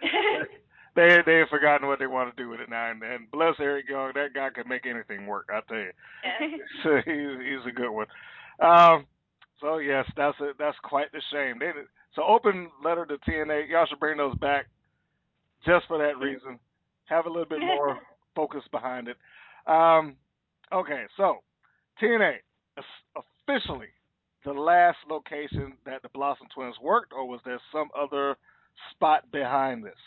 they 0.96 1.20
they 1.26 1.40
had 1.40 1.50
forgotten 1.50 1.88
what 1.88 2.00
they 2.00 2.08
want 2.08 2.36
to 2.36 2.42
do 2.44 2.50
with 2.50 2.60
it 2.60 2.70
now. 2.70 2.92
And, 2.92 3.02
and 3.04 3.32
bless 3.32 3.56
Eric 3.60 3.90
Young, 3.90 4.12
that 4.16 4.34
guy 4.34 4.50
can 4.50 4.68
make 4.68 4.86
anything 4.86 5.28
work. 5.28 5.50
I 5.52 5.62
tell 5.68 5.78
you, 5.78 5.92
yeah. 6.24 6.58
so 6.84 6.96
he's 7.06 7.48
he's 7.48 7.66
a 7.68 7.76
good 7.76 7.92
one. 7.92 8.08
Um, 8.60 9.06
so 9.60 9.78
yes, 9.78 10.06
that's 10.16 10.40
a, 10.40 10.52
that's 10.60 10.78
quite 10.84 11.12
the 11.12 11.22
shame. 11.32 11.58
They 11.60 11.72
so 12.16 12.24
open 12.24 12.70
letter 12.84 13.06
to 13.06 13.18
TNA. 13.30 13.70
Y'all 13.70 13.86
should 13.88 14.00
bring 14.00 14.18
those 14.18 14.36
back 14.38 14.68
just 15.66 15.88
for 15.88 15.98
that 15.98 16.18
reason. 16.18 16.60
Have 17.06 17.26
a 17.26 17.30
little 17.30 17.46
bit 17.46 17.60
more 17.60 18.00
focus 18.36 18.64
behind 18.72 19.08
it. 19.08 19.18
Um, 19.66 20.16
okay, 20.72 21.04
so 21.18 21.38
TNA 22.02 22.36
is 22.78 22.86
officially 23.16 23.88
the 24.46 24.54
last 24.54 24.98
location 25.10 25.74
that 25.86 26.02
the 26.02 26.10
Blossom 26.10 26.48
Twins 26.54 26.76
worked, 26.82 27.14
or 27.14 27.28
was 27.28 27.40
there 27.46 27.60
some 27.72 27.90
other 27.98 28.36
spot 28.92 29.30
behind 29.32 29.84
this? 29.84 29.98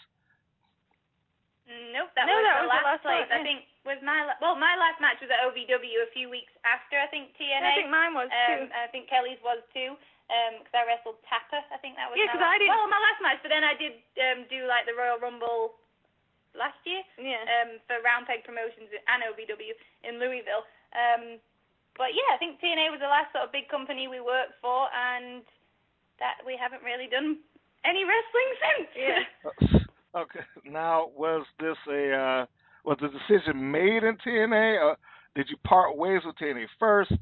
Nope, 1.67 2.15
that 2.15 2.31
No, 2.31 2.39
was 2.39 2.45
that 2.47 2.63
the 2.63 2.63
was 2.63 2.71
the 2.71 2.71
last, 2.71 2.87
last 2.87 3.03
place. 3.03 3.27
one, 3.27 3.35
I 3.35 3.43
think 3.43 3.61
was 3.83 3.99
my 4.03 4.23
la- 4.23 4.39
well, 4.39 4.55
my 4.55 4.75
last 4.79 5.03
match 5.03 5.19
was 5.19 5.31
at 5.35 5.43
OVW 5.43 5.99
a 6.07 6.11
few 6.15 6.31
weeks 6.31 6.51
after 6.63 6.95
I 6.99 7.07
think 7.11 7.35
TNA. 7.35 7.63
I 7.63 7.75
think 7.75 7.91
mine 7.91 8.15
was 8.15 8.31
um, 8.31 8.71
too. 8.71 8.75
I 8.75 8.87
think 8.95 9.11
Kelly's 9.11 9.41
was 9.43 9.59
too. 9.75 9.99
Um, 10.27 10.59
because 10.59 10.75
I 10.75 10.83
wrestled 10.91 11.23
Tapa. 11.31 11.63
I 11.71 11.79
think 11.79 11.95
that 11.95 12.11
was 12.11 12.19
Yeah, 12.19 12.27
my 12.27 12.35
'cause 12.35 12.43
last, 12.43 12.55
I 12.55 12.59
didn't- 12.59 12.75
Well, 12.75 12.91
my 12.91 12.99
last 12.99 13.21
match, 13.23 13.39
but 13.47 13.51
then 13.51 13.63
I 13.63 13.75
did 13.79 13.95
um 14.19 14.43
do 14.51 14.67
like 14.67 14.87
the 14.87 14.95
Royal 14.95 15.19
Rumble 15.23 15.79
last 16.55 16.79
year 16.87 17.03
Yeah. 17.19 17.43
um 17.63 17.79
for 17.87 17.99
Round 18.03 18.27
Peg 18.27 18.43
Promotions 18.47 18.91
and 19.07 19.23
OVW 19.27 19.75
in 20.03 20.19
Louisville. 20.19 20.67
Um, 20.95 21.39
but 21.99 22.15
yeah, 22.15 22.31
I 22.35 22.39
think 22.39 22.59
TNA 22.61 22.91
was 22.91 22.99
the 23.03 23.07
last 23.11 23.31
sort 23.33 23.45
of 23.45 23.53
big 23.55 23.69
company 23.69 24.07
we 24.09 24.19
worked 24.21 24.59
for, 24.61 24.91
and 24.95 25.43
that 26.19 26.43
we 26.47 26.57
haven't 26.57 26.83
really 26.83 27.07
done 27.07 27.39
any 27.89 28.03
wrestling 28.05 28.51
since. 28.63 28.89
Yeah. 28.97 29.81
Okay. 30.17 30.41
Now, 30.65 31.11
was 31.15 31.45
this 31.61 31.77
a 31.91 32.11
uh, 32.11 32.47
was 32.87 32.97
the 33.03 33.09
decision 33.09 33.71
made 33.71 34.03
in 34.03 34.17
TNA, 34.17 34.81
or 34.81 34.97
did 35.35 35.49
you 35.51 35.59
part 35.59 35.95
ways 35.95 36.23
with 36.25 36.37
TNA 36.37 36.65
first? 36.81 37.13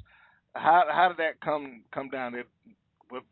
How 0.54 0.84
how 0.88 1.08
did 1.08 1.16
that 1.16 1.40
come 1.40 1.82
come 1.92 2.08
down? 2.08 2.36
It 2.36 2.46
with 3.10 3.24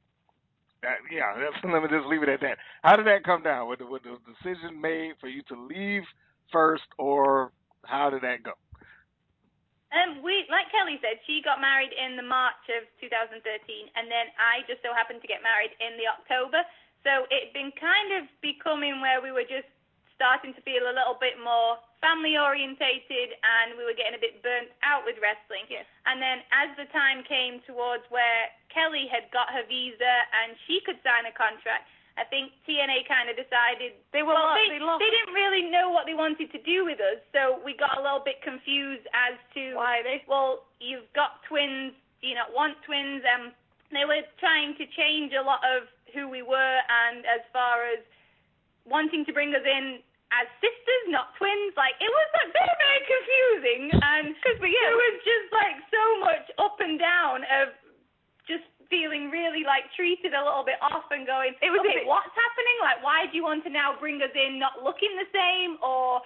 uh, 0.83 0.99
yeah, 1.15 1.39
that's, 1.39 1.63
let 1.73 1.83
me 1.83 1.89
just 1.89 2.11
leave 2.11 2.25
it 2.25 2.29
at 2.29 2.41
that. 2.41 2.59
How 2.83 2.97
did 2.97 3.07
that 3.07 3.23
come 3.23 3.45
down? 3.45 3.69
Was 3.69 3.79
the, 3.79 3.87
was 3.87 4.01
the 4.03 4.19
decision 4.35 4.81
made 4.81 5.13
for 5.21 5.29
you 5.29 5.43
to 5.47 5.55
leave 5.55 6.03
first, 6.51 6.91
or 6.99 7.53
how 7.85 8.11
did 8.11 8.23
that 8.23 8.43
go? 8.43 8.59
Um, 9.93 10.25
we 10.25 10.49
like 10.49 10.73
Kelly 10.73 10.97
said, 11.05 11.21
she 11.29 11.45
got 11.45 11.61
married 11.61 11.93
in 11.93 12.17
the 12.17 12.25
March 12.25 12.65
of 12.81 12.89
2013, 12.99 13.45
and 13.95 14.09
then 14.09 14.33
I 14.41 14.65
just 14.65 14.81
so 14.83 14.91
happened 14.91 15.21
to 15.21 15.29
get 15.29 15.45
married 15.45 15.71
in 15.79 16.01
the 16.01 16.09
October. 16.09 16.65
So 17.03 17.27
it'd 17.35 17.53
been 17.53 17.75
kind 17.79 18.23
of 18.23 18.31
becoming 18.41 19.03
where 19.03 19.19
we 19.21 19.31
were 19.35 19.47
just 19.47 19.67
starting 20.15 20.55
to 20.55 20.63
feel 20.63 20.87
a 20.87 20.95
little 20.95 21.19
bit 21.19 21.35
more 21.43 21.83
family 21.99 22.39
orientated, 22.39 23.35
and 23.43 23.75
we 23.79 23.83
were 23.87 23.95
getting 23.95 24.15
a 24.15 24.23
bit 24.23 24.43
burnt 24.43 24.71
out 24.83 25.03
with 25.07 25.19
wrestling. 25.23 25.67
Yes. 25.71 25.87
And 26.07 26.19
then 26.23 26.43
as 26.55 26.71
the 26.79 26.87
time 26.95 27.23
came 27.27 27.63
towards 27.67 28.03
where 28.11 28.51
Kelly 28.71 29.07
had 29.11 29.31
got 29.35 29.51
her 29.55 29.63
visa 29.67 30.15
and 30.35 30.55
she 30.67 30.83
could 30.83 30.99
sign 31.07 31.27
a 31.27 31.35
contract, 31.35 31.87
I 32.19 32.27
think 32.29 32.53
TNA 32.69 33.09
kind 33.09 33.31
of 33.33 33.39
decided 33.41 33.97
They 34.13 34.21
were 34.23 34.35
well, 34.37 34.53
they, 34.55 34.79
they 34.79 34.83
lost. 34.83 35.01
they 35.01 35.09
didn't 35.11 35.33
really 35.33 35.65
know 35.71 35.89
what 35.91 36.05
they 36.05 36.13
wanted 36.15 36.51
to 36.53 36.61
do 36.63 36.85
with 36.85 37.01
us, 37.01 37.19
so 37.33 37.59
we 37.65 37.73
got 37.75 37.97
a 37.97 38.03
little 38.03 38.21
bit 38.23 38.43
confused 38.45 39.07
as 39.17 39.35
to 39.57 39.75
Why 39.79 40.03
they? 40.05 40.21
well, 40.29 40.67
you've 40.79 41.09
got 41.17 41.41
twins, 41.49 41.95
do 42.21 42.29
you 42.29 42.37
not 42.37 42.53
want 42.53 42.77
twins? 42.85 43.25
Um, 43.27 43.55
they 43.95 44.05
were 44.05 44.21
trying 44.43 44.77
to 44.77 44.85
change 44.93 45.33
a 45.33 45.41
lot 45.41 45.65
of 45.65 45.89
who 46.15 46.29
we 46.29 46.41
were, 46.45 46.79
and 46.89 47.25
as 47.27 47.41
far 47.53 47.85
as 47.91 48.01
wanting 48.87 49.25
to 49.27 49.33
bring 49.33 49.55
us 49.55 49.65
in 49.65 49.99
as 50.33 50.49
sisters, 50.65 51.05
not 51.13 51.37
twins, 51.37 51.77
like 51.77 51.93
it 52.01 52.09
was 52.09 52.29
like, 52.41 52.51
very, 52.57 52.77
very 52.81 53.03
confusing, 53.05 53.83
and 54.01 54.25
Because 54.33 54.59
we 54.65 54.73
there 54.73 54.97
was 54.97 55.17
just 55.25 55.49
like 55.53 55.77
so 55.93 56.05
much 56.25 56.45
up 56.57 56.77
and 56.81 56.97
down 56.97 57.45
of 57.61 57.77
just 58.49 58.65
feeling 58.89 59.29
really 59.33 59.65
like 59.65 59.89
treated 59.97 60.33
a 60.33 60.41
little 60.41 60.65
bit 60.65 60.81
off 60.81 61.05
and 61.13 61.25
going, 61.29 61.53
It 61.61 61.69
was 61.73 61.81
a 61.81 61.89
okay, 61.89 62.05
bit- 62.05 62.09
what's 62.09 62.33
happening? 62.33 62.77
Like, 62.81 63.01
why 63.05 63.29
do 63.29 63.37
you 63.37 63.45
want 63.45 63.61
to 63.69 63.73
now 63.73 63.93
bring 64.01 64.21
us 64.25 64.33
in 64.33 64.57
not 64.61 64.81
looking 64.81 65.13
the 65.21 65.29
same 65.33 65.77
or 65.85 66.21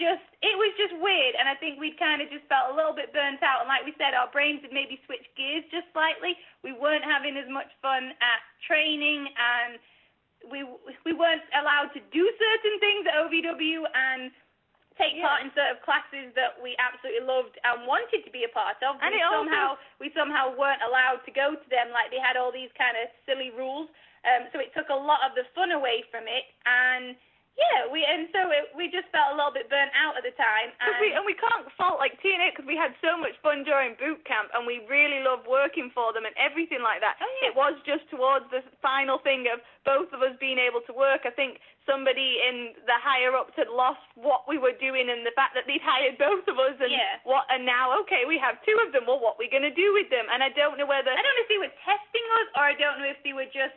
just, 0.00 0.24
it 0.40 0.56
was 0.56 0.72
just 0.80 0.96
weird. 0.98 1.36
And 1.36 1.48
I 1.48 1.56
think 1.56 1.76
we'd 1.76 2.00
kind 2.00 2.24
of 2.24 2.32
just 2.32 2.48
felt 2.48 2.72
a 2.72 2.76
little 2.76 2.96
bit 2.96 3.12
burnt 3.12 3.44
out. 3.44 3.64
And 3.64 3.68
like 3.68 3.84
we 3.84 3.92
said, 4.00 4.16
our 4.16 4.30
brains 4.32 4.64
had 4.64 4.72
maybe 4.72 5.00
switched 5.04 5.30
gears 5.36 5.64
just 5.68 5.88
slightly. 5.92 6.36
We 6.64 6.72
weren't 6.72 7.04
having 7.04 7.36
as 7.36 7.48
much 7.48 7.68
fun 7.84 8.16
at 8.20 8.40
training 8.64 9.28
and 9.36 9.76
we 10.50 10.66
we 11.06 11.14
weren't 11.14 11.46
allowed 11.54 11.94
to 11.94 12.02
do 12.10 12.24
certain 12.34 12.74
things 12.82 13.06
at 13.06 13.14
OVW 13.14 13.86
and 13.94 14.34
take 14.98 15.16
yeah. 15.16 15.24
part 15.24 15.40
in 15.40 15.48
sort 15.54 15.70
of 15.72 15.80
classes 15.86 16.34
that 16.36 16.58
we 16.60 16.76
absolutely 16.76 17.24
loved 17.24 17.56
and 17.64 17.86
wanted 17.88 18.20
to 18.26 18.32
be 18.34 18.44
a 18.44 18.52
part 18.52 18.76
of. 18.84 18.98
And 19.00 19.14
we 19.14 19.20
it 19.20 19.24
also- 19.24 19.46
somehow 19.46 19.66
we 20.02 20.08
somehow 20.12 20.52
weren't 20.52 20.82
allowed 20.82 21.24
to 21.24 21.32
go 21.32 21.54
to 21.54 21.68
them. 21.70 21.94
Like 21.94 22.10
they 22.10 22.20
had 22.20 22.36
all 22.36 22.52
these 22.52 22.72
kind 22.74 22.96
of 22.98 23.08
silly 23.24 23.50
rules. 23.54 23.88
Um, 24.22 24.46
so 24.54 24.62
it 24.62 24.70
took 24.70 24.86
a 24.86 24.94
lot 24.94 25.18
of 25.26 25.34
the 25.34 25.42
fun 25.54 25.74
away 25.74 26.06
from 26.10 26.30
it. 26.30 26.46
And 26.66 27.18
yeah, 27.52 27.84
we 27.92 28.00
and 28.00 28.32
so 28.32 28.48
it, 28.48 28.72
we 28.72 28.88
just 28.88 29.12
felt 29.12 29.32
a 29.32 29.36
little 29.36 29.52
bit 29.52 29.68
burnt 29.68 29.92
out 29.92 30.16
at 30.16 30.24
the 30.24 30.32
time. 30.40 30.72
And 30.80 30.96
we, 31.04 31.12
and 31.12 31.20
we 31.28 31.36
can't 31.36 31.68
fault 31.76 32.00
like 32.00 32.16
TNA 32.24 32.56
because 32.56 32.64
we 32.64 32.76
had 32.80 32.96
so 33.04 33.12
much 33.20 33.36
fun 33.44 33.60
during 33.62 33.92
boot 34.00 34.24
camp 34.24 34.48
and 34.56 34.64
we 34.64 34.80
really 34.88 35.20
loved 35.20 35.44
working 35.44 35.92
for 35.92 36.16
them 36.16 36.24
and 36.24 36.32
everything 36.40 36.80
like 36.80 37.04
that. 37.04 37.20
Oh, 37.20 37.28
yeah. 37.44 37.52
It 37.52 37.54
was 37.54 37.76
just 37.84 38.08
towards 38.08 38.48
the 38.48 38.64
final 38.80 39.20
thing 39.20 39.44
of 39.52 39.60
both 39.84 40.08
of 40.16 40.24
us 40.24 40.32
being 40.40 40.56
able 40.56 40.80
to 40.88 40.92
work. 40.96 41.28
I 41.28 41.32
think 41.34 41.60
somebody 41.84 42.40
in 42.40 42.72
the 42.88 42.96
higher 43.02 43.36
ups 43.36 43.52
had 43.58 43.68
lost 43.68 44.00
what 44.16 44.48
we 44.48 44.56
were 44.56 44.72
doing 44.80 45.10
and 45.12 45.26
the 45.26 45.34
fact 45.36 45.52
that 45.52 45.66
they'd 45.68 45.82
hired 45.84 46.16
both 46.16 46.46
of 46.48 46.56
us 46.56 46.78
and 46.80 46.88
Yeah. 46.94 47.20
what 47.26 47.44
and 47.50 47.66
now 47.66 47.90
okay 48.06 48.22
we 48.24 48.38
have 48.38 48.62
two 48.64 48.78
of 48.86 48.94
them. 48.94 49.04
Well, 49.04 49.18
what 49.20 49.34
are 49.36 49.42
we 49.42 49.50
gonna 49.50 49.74
do 49.74 49.92
with 49.92 50.06
them? 50.08 50.24
And 50.30 50.40
I 50.46 50.48
don't 50.54 50.78
know 50.78 50.86
whether 50.86 51.10
I 51.10 51.18
don't 51.20 51.34
know 51.36 51.44
if 51.44 51.50
they 51.52 51.58
were 51.58 51.74
testing 51.84 52.26
us 52.40 52.48
or 52.56 52.62
I 52.64 52.74
don't 52.78 53.02
know 53.02 53.10
if 53.10 53.18
they 53.26 53.34
were 53.34 53.50
just 53.50 53.74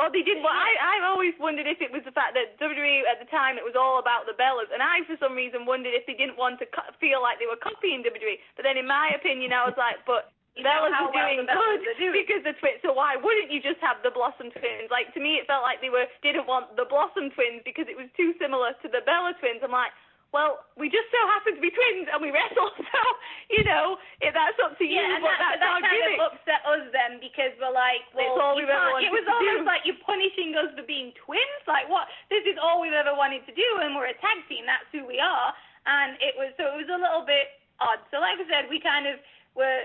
Oh, 0.00 0.08
they 0.08 0.24
did. 0.24 0.40
Well, 0.40 0.52
I 0.52 0.72
I've 0.80 1.04
always 1.08 1.36
wondered 1.36 1.68
if 1.68 1.80
it 1.84 1.92
was 1.92 2.00
the 2.08 2.16
fact 2.16 2.32
that 2.32 2.56
WWE 2.56 3.04
at 3.04 3.20
the 3.20 3.28
time 3.28 3.60
it 3.60 3.64
was 3.66 3.76
all 3.76 4.00
about 4.00 4.24
the 4.24 4.32
Bellas, 4.32 4.72
and 4.72 4.80
I 4.80 5.04
for 5.04 5.20
some 5.20 5.36
reason 5.36 5.68
wondered 5.68 5.92
if 5.92 6.08
they 6.08 6.16
didn't 6.16 6.40
want 6.40 6.56
to 6.64 6.66
co- 6.72 6.88
feel 6.96 7.20
like 7.20 7.36
they 7.36 7.48
were 7.50 7.60
copying 7.60 8.00
WWE. 8.00 8.40
But 8.56 8.64
then 8.64 8.80
in 8.80 8.88
my 8.88 9.12
opinion, 9.12 9.52
I 9.52 9.68
was 9.68 9.76
like, 9.76 10.00
but 10.08 10.32
You 10.56 10.64
Bellas 10.64 10.96
are 10.96 11.12
well 11.12 11.12
doing 11.12 11.44
Bellas 11.44 11.84
good 11.84 11.92
are 11.92 11.98
doing. 12.00 12.16
because 12.24 12.40
the 12.44 12.56
twins. 12.56 12.80
So 12.80 12.96
why 12.96 13.20
wouldn't 13.20 13.52
you 13.52 13.60
just 13.60 13.80
have 13.84 14.00
the 14.00 14.08
Blossom 14.12 14.48
twins? 14.56 14.88
Like 14.88 15.12
to 15.12 15.20
me, 15.20 15.36
it 15.36 15.44
felt 15.44 15.60
like 15.66 15.84
they 15.84 15.92
were 15.92 16.08
didn't 16.24 16.48
want 16.48 16.72
the 16.80 16.88
Blossom 16.88 17.28
twins 17.36 17.60
because 17.64 17.84
it 17.84 17.96
was 18.00 18.08
too 18.16 18.32
similar 18.40 18.72
to 18.80 18.88
the 18.88 19.04
Bella 19.04 19.36
twins. 19.40 19.60
I'm 19.60 19.72
like. 19.76 19.92
Well, 20.32 20.64
we 20.80 20.88
just 20.88 21.12
so 21.12 21.20
happen 21.28 21.54
to 21.56 21.62
be 21.62 21.68
twins 21.68 22.08
and 22.08 22.16
we 22.24 22.32
wrestle, 22.32 22.72
so 22.72 23.00
you 23.54 23.62
know 23.68 24.00
if 24.24 24.32
that's 24.32 24.56
up 24.64 24.80
to 24.80 24.84
you. 24.88 24.96
yeah, 24.96 25.20
and 25.20 25.22
but 25.22 25.36
that, 25.36 25.60
that's 25.60 25.60
that 25.60 25.72
our 25.76 25.82
kind 25.84 25.92
gimmick. 25.92 26.18
of 26.18 26.32
upset 26.32 26.60
us 26.64 26.84
then 26.88 27.20
because 27.20 27.52
we're 27.60 27.68
like, 27.76 28.00
well, 28.16 28.32
It's 28.32 28.40
all 28.40 28.56
we've 28.56 28.72
ever 28.72 28.96
It 29.04 29.12
was 29.12 29.28
almost 29.28 29.60
do. 29.60 29.68
like 29.68 29.84
you're 29.84 30.00
punishing 30.00 30.56
us 30.56 30.72
for 30.72 30.88
being 30.88 31.12
twins. 31.20 31.62
Like 31.68 31.84
what? 31.92 32.08
This 32.32 32.48
is 32.48 32.56
all 32.56 32.80
we've 32.80 32.96
ever 32.96 33.12
wanted 33.12 33.44
to 33.44 33.52
do, 33.52 33.68
and 33.84 33.92
we're 33.92 34.08
a 34.08 34.16
tag 34.24 34.40
team. 34.48 34.64
That's 34.64 34.88
who 34.88 35.04
we 35.04 35.20
are. 35.20 35.52
And 35.84 36.16
it 36.24 36.32
was 36.40 36.56
so 36.56 36.64
it 36.72 36.80
was 36.80 36.88
a 36.88 36.96
little 36.96 37.28
bit 37.28 37.60
odd. 37.76 38.00
So 38.08 38.16
like 38.24 38.40
I 38.40 38.46
said, 38.48 38.72
we 38.72 38.80
kind 38.80 39.04
of 39.04 39.20
were 39.52 39.84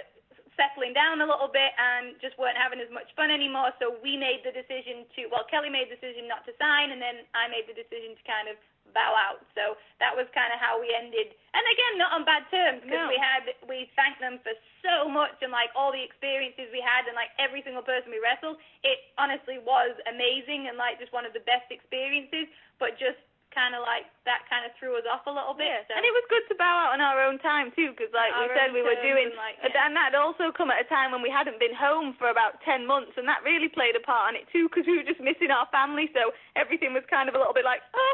settling 0.57 0.91
down 0.91 1.21
a 1.21 1.27
little 1.29 1.47
bit 1.47 1.71
and 1.77 2.17
just 2.19 2.35
weren't 2.41 2.57
having 2.57 2.81
as 2.81 2.89
much 2.89 3.07
fun 3.15 3.29
anymore. 3.29 3.71
So 3.77 3.95
we 4.01 4.17
made 4.17 4.41
the 4.43 4.51
decision 4.51 5.05
to 5.15 5.29
well, 5.29 5.45
Kelly 5.47 5.69
made 5.69 5.87
the 5.87 5.95
decision 6.01 6.25
not 6.27 6.43
to 6.49 6.53
sign, 6.57 6.91
and 6.91 6.99
then 6.99 7.23
I 7.37 7.47
made 7.47 7.69
the 7.69 7.77
decision 7.77 8.17
to 8.17 8.23
kind 8.25 8.49
of 8.49 8.57
bow 8.95 9.13
out. 9.19 9.43
So 9.51 9.75
that 9.99 10.15
was 10.15 10.25
kind 10.31 10.49
of 10.55 10.59
how 10.63 10.79
we 10.79 10.89
ended. 10.95 11.35
And 11.53 11.63
again, 11.67 11.93
not 11.99 12.15
on 12.15 12.23
bad 12.23 12.47
terms 12.49 12.81
because 12.81 13.05
No. 13.05 13.11
we 13.11 13.19
had 13.19 13.43
we 13.67 13.91
thanked 13.93 14.23
them 14.23 14.39
for 14.41 14.55
so 14.81 15.11
much 15.11 15.37
and 15.43 15.51
like 15.51 15.69
all 15.75 15.91
the 15.91 16.01
experiences 16.01 16.71
we 16.71 16.79
had 16.79 17.05
and 17.05 17.13
like 17.13 17.31
every 17.37 17.61
single 17.67 17.83
person 17.83 18.09
we 18.09 18.23
wrestled. 18.23 18.57
It 18.81 19.13
honestly 19.19 19.59
was 19.59 19.93
amazing 20.07 20.71
and 20.71 20.79
like 20.79 20.97
just 20.97 21.11
one 21.11 21.27
of 21.27 21.35
the 21.35 21.43
best 21.43 21.67
experiences. 21.69 22.47
But 22.79 22.95
just 22.95 23.19
kind 23.57 23.73
of 23.73 23.81
like 23.81 24.05
that 24.29 24.45
kind 24.45 24.61
of 24.61 24.69
threw 24.77 24.93
us 25.01 25.09
off 25.09 25.25
a 25.25 25.33
little 25.33 25.57
bit. 25.57 25.65
Yeah. 25.65 25.89
So. 25.89 25.97
And 25.97 26.05
it 26.05 26.13
was 26.13 26.21
good 26.29 26.45
to 26.53 26.55
bow 26.61 26.69
out 26.69 26.93
on 26.93 27.01
our 27.01 27.17
own 27.25 27.41
time 27.41 27.73
too, 27.73 27.89
because 27.97 28.13
like 28.13 28.29
Our 28.29 28.45
we 28.45 28.53
said, 28.53 28.69
we 28.69 28.85
were 28.85 29.01
doing, 29.01 29.33
and, 29.33 29.39
like, 29.41 29.57
and 29.65 29.73
that 29.97 30.13
had 30.13 30.15
also 30.15 30.53
come 30.53 30.69
at 30.69 30.77
a 30.77 30.85
time 30.85 31.09
when 31.09 31.25
we 31.25 31.33
hadn't 31.33 31.57
been 31.57 31.73
home 31.73 32.13
for 32.21 32.29
about 32.29 32.61
ten 32.61 32.85
months, 32.85 33.17
and 33.17 33.25
that 33.25 33.41
really 33.41 33.73
played 33.73 33.97
a 33.97 34.03
part 34.05 34.37
in 34.37 34.45
it 34.45 34.45
too, 34.53 34.69
because 34.69 34.85
we 34.85 35.01
were 35.01 35.07
just 35.09 35.17
missing 35.17 35.49
our 35.49 35.65
family, 35.73 36.13
so 36.13 36.29
everything 36.53 36.93
was 36.93 37.01
kind 37.09 37.25
of 37.25 37.33
a 37.33 37.41
little 37.41 37.57
bit 37.57 37.65
like, 37.65 37.81
oh. 37.97 38.13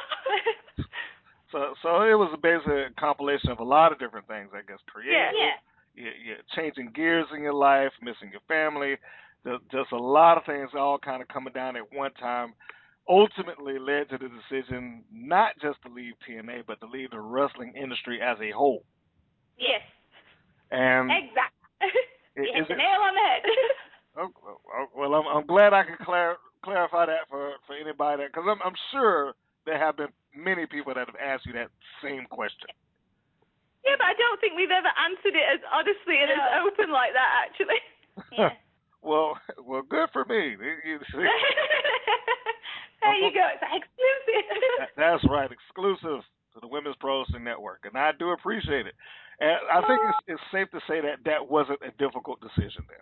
So 1.51 1.77
so 1.85 2.01
it 2.01 2.17
was 2.17 2.33
basically 2.41 2.89
a 2.89 2.95
compilation 2.97 3.53
of 3.53 3.59
a 3.59 3.67
lot 3.67 3.93
of 3.93 3.99
different 3.99 4.25
things, 4.25 4.49
I 4.57 4.65
guess. 4.65 4.81
Creative, 4.89 5.37
yeah. 5.37 5.61
you, 5.93 6.09
you're 6.25 6.45
changing 6.57 6.89
gears 6.95 7.27
in 7.29 7.43
your 7.45 7.53
life, 7.53 7.93
missing 8.01 8.33
your 8.33 8.41
family, 8.47 8.97
just, 9.45 9.61
just 9.69 9.91
a 9.91 9.97
lot 9.97 10.37
of 10.37 10.45
things 10.45 10.69
all 10.73 10.97
kind 10.97 11.21
of 11.21 11.27
coming 11.27 11.53
down 11.53 11.75
at 11.75 11.93
one 11.93 12.13
time. 12.13 12.53
Ultimately 13.09 13.79
led 13.79 14.09
to 14.09 14.17
the 14.17 14.29
decision 14.29 15.03
not 15.11 15.53
just 15.61 15.81
to 15.83 15.89
leave 15.89 16.13
TNA, 16.27 16.63
but 16.65 16.79
to 16.79 16.87
leave 16.87 17.11
the 17.11 17.19
wrestling 17.19 17.73
industry 17.75 18.21
as 18.21 18.37
a 18.39 18.51
whole. 18.51 18.83
Yes. 19.57 19.81
And 20.71 21.11
Exactly. 21.11 21.59
i- 22.37 22.41
you 22.41 22.53
hit 22.55 22.67
the 22.69 22.75
nail 22.75 23.01
on 23.03 23.13
the 23.13 23.21
head. 23.21 23.43
Oh, 24.15 24.29
oh, 24.45 24.85
well, 24.95 25.15
I'm, 25.15 25.25
I'm 25.25 25.47
glad 25.47 25.73
I 25.73 25.81
can 25.83 25.97
clar- 26.05 26.37
clarify 26.63 27.07
that 27.07 27.25
for 27.31 27.53
for 27.65 27.73
anybody 27.75 28.25
because 28.29 28.45
I'm 28.45 28.61
I'm 28.61 28.77
sure 28.93 29.33
there 29.65 29.79
have 29.79 29.97
been 29.97 30.13
many 30.37 30.67
people 30.67 30.93
that 30.93 31.07
have 31.09 31.17
asked 31.17 31.47
you 31.47 31.53
that 31.53 31.73
same 31.97 32.27
question. 32.29 32.69
yeah, 33.83 33.97
but 33.97 34.05
I 34.05 34.13
don't 34.13 34.37
think 34.39 34.53
we've 34.53 34.69
ever 34.69 34.93
answered 35.01 35.33
it 35.33 35.41
as 35.49 35.61
honestly 35.73 36.21
and 36.21 36.29
as 36.29 36.61
open 36.61 36.93
like 36.93 37.13
that, 37.17 37.29
actually. 37.49 37.81
Yeah. 38.37 38.53
well, 39.01 39.33
well, 39.65 39.81
good 39.81 40.09
for 40.13 40.25
me. 40.29 40.57
You- 43.05 43.11
you 43.11 43.29
see, 43.29 43.29
there 43.29 43.29
you 43.29 43.33
go. 43.33 43.45
It's 43.53 43.67
exclusive. 43.83 44.89
that's 44.97 45.23
right, 45.29 45.51
exclusive 45.51 46.23
to 46.53 46.59
the 46.61 46.67
Women's 46.67 46.95
Pro 46.99 47.19
Wrestling 47.21 47.43
Network, 47.43 47.85
and 47.85 47.97
I 47.97 48.11
do 48.17 48.31
appreciate 48.31 48.85
it. 48.87 48.95
And 49.39 49.57
I 49.71 49.81
think 49.87 49.99
it's, 50.05 50.37
it's 50.37 50.45
safe 50.53 50.69
to 50.71 50.79
say 50.87 51.01
that 51.01 51.25
that 51.25 51.41
wasn't 51.49 51.81
a 51.81 51.89
difficult 51.97 52.39
decision 52.39 52.85
then. 52.85 53.01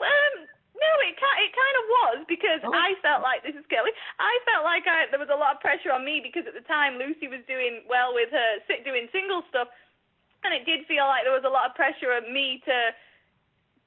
Um, 0.00 0.34
no, 0.72 0.90
it 1.04 1.12
kind 1.20 1.38
it 1.44 1.52
kind 1.52 1.76
of 1.76 1.84
was 1.92 2.16
because 2.24 2.60
Oh. 2.64 2.72
I 2.72 2.96
felt 3.04 3.20
like 3.20 3.44
this 3.44 3.52
is 3.52 3.66
Kelly. 3.68 3.92
I 4.16 4.32
felt 4.48 4.64
like 4.64 4.88
I 4.88 5.12
there 5.12 5.20
was 5.20 5.28
a 5.28 5.36
lot 5.36 5.54
of 5.56 5.60
pressure 5.60 5.92
on 5.92 6.04
me 6.08 6.24
because 6.24 6.48
at 6.48 6.56
the 6.56 6.64
time 6.64 6.96
Lucy 6.96 7.28
was 7.28 7.44
doing 7.44 7.84
well 7.84 8.16
with 8.16 8.32
her 8.32 8.50
doing 8.80 9.12
single 9.12 9.44
stuff, 9.52 9.68
and 10.42 10.56
it 10.56 10.64
did 10.64 10.88
feel 10.88 11.04
like 11.04 11.28
there 11.28 11.36
was 11.36 11.44
a 11.44 11.52
lot 11.52 11.68
of 11.68 11.76
pressure 11.76 12.16
on 12.16 12.32
me 12.32 12.64
to 12.64 12.76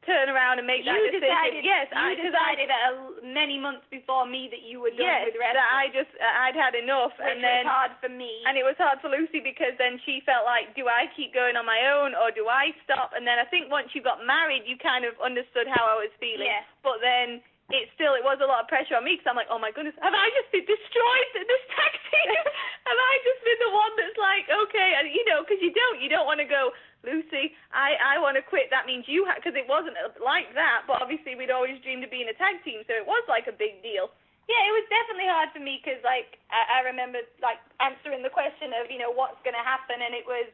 turn 0.05 0.27
around 0.31 0.59
and 0.59 0.67
make 0.67 0.83
that 0.85 0.95
you 0.95 1.11
decision. 1.11 1.29
decided. 1.29 1.61
yes, 1.65 1.87
you 1.91 1.97
I 1.97 2.11
decided 2.15 2.67
uh, 2.69 3.23
many 3.23 3.57
months 3.59 3.83
before 3.89 4.23
me 4.27 4.47
that 4.51 4.63
you 4.63 4.79
were 4.83 4.91
done 4.93 5.03
yes, 5.03 5.27
with 5.27 5.39
that 5.39 5.55
wrestling. 5.55 5.73
I 5.73 5.83
just 5.91 6.11
I'd 6.19 6.57
had 6.57 6.75
enough, 6.75 7.15
which 7.17 7.27
and 7.27 7.43
then 7.43 7.63
it 7.63 7.69
was 7.69 7.75
hard 7.75 7.93
for 8.03 8.11
me. 8.11 8.43
and 8.45 8.53
it 8.59 8.65
was 8.67 8.77
hard 8.77 8.99
for 8.99 9.09
Lucy 9.09 9.39
because 9.39 9.75
then 9.79 9.99
she 10.03 10.19
felt 10.27 10.43
like, 10.43 10.75
do 10.75 10.87
I 10.87 11.07
keep 11.15 11.33
going 11.33 11.55
on 11.55 11.65
my 11.65 11.81
own 11.87 12.13
or 12.13 12.31
do 12.31 12.47
I 12.47 12.75
stop? 12.83 13.15
And 13.15 13.23
then 13.25 13.39
I 13.39 13.45
think 13.47 13.71
once 13.71 13.91
you 13.95 14.03
got 14.03 14.23
married, 14.23 14.63
you 14.67 14.75
kind 14.79 15.03
of 15.07 15.15
understood 15.23 15.67
how 15.67 15.83
I 15.87 15.95
was 15.99 16.11
feeling. 16.19 16.51
Yeah. 16.51 16.67
But 16.83 16.99
then 16.99 17.39
it 17.73 17.89
still, 17.97 18.13
it 18.13 18.21
was 18.21 18.37
a 18.37 18.45
lot 18.45 18.61
of 18.61 18.69
pressure 18.69 18.93
on 18.93 19.01
me 19.01 19.17
because 19.17 19.25
I'm 19.25 19.39
like, 19.39 19.49
oh 19.49 19.57
my 19.57 19.73
goodness, 19.73 19.97
have 19.97 20.13
I 20.13 20.29
just 20.37 20.53
been 20.53 20.63
destroyed 20.69 21.29
in 21.33 21.43
this 21.49 21.63
tag 21.73 21.93
team? 22.13 22.37
have 22.85 22.99
I 23.01 23.13
just 23.25 23.41
been 23.41 23.59
the 23.65 23.73
one 23.73 23.93
that's 23.97 24.19
like, 24.21 24.45
okay, 24.45 24.89
and 25.01 25.09
you 25.09 25.25
know, 25.25 25.41
because 25.41 25.57
you 25.57 25.73
don't, 25.73 25.97
you 25.97 26.07
don't 26.07 26.29
want 26.29 26.37
to 26.37 26.47
go, 26.47 26.69
Lucy, 27.01 27.51
I 27.73 27.99
I 27.99 28.13
want 28.21 28.39
to 28.39 28.45
quit. 28.45 28.71
That 28.71 28.87
means 28.87 29.09
you, 29.09 29.27
because 29.27 29.57
it 29.57 29.67
wasn't 29.67 29.99
like 30.23 30.53
that. 30.55 30.87
But 30.87 31.03
obviously, 31.03 31.35
we'd 31.35 31.51
always 31.51 31.81
dreamed 31.83 32.07
of 32.07 32.13
being 32.13 32.31
a 32.31 32.37
tag 32.39 32.63
team, 32.63 32.85
so 32.87 32.95
it 32.95 33.03
was 33.03 33.25
like 33.27 33.49
a 33.49 33.55
big 33.55 33.83
deal. 33.83 34.13
Yeah, 34.47 34.61
it 34.67 34.73
was 34.75 34.87
definitely 34.91 35.27
hard 35.31 35.49
for 35.55 35.63
me 35.63 35.79
because, 35.79 35.99
like, 36.03 36.39
I, 36.51 36.79
I 36.79 36.87
remember 36.87 37.23
like 37.39 37.59
answering 37.79 38.23
the 38.23 38.31
question 38.31 38.75
of, 38.75 38.91
you 38.91 38.99
know, 38.99 39.11
what's 39.11 39.39
going 39.43 39.55
to 39.55 39.63
happen, 39.63 39.99
and 39.99 40.11
it 40.15 40.27
was 40.27 40.47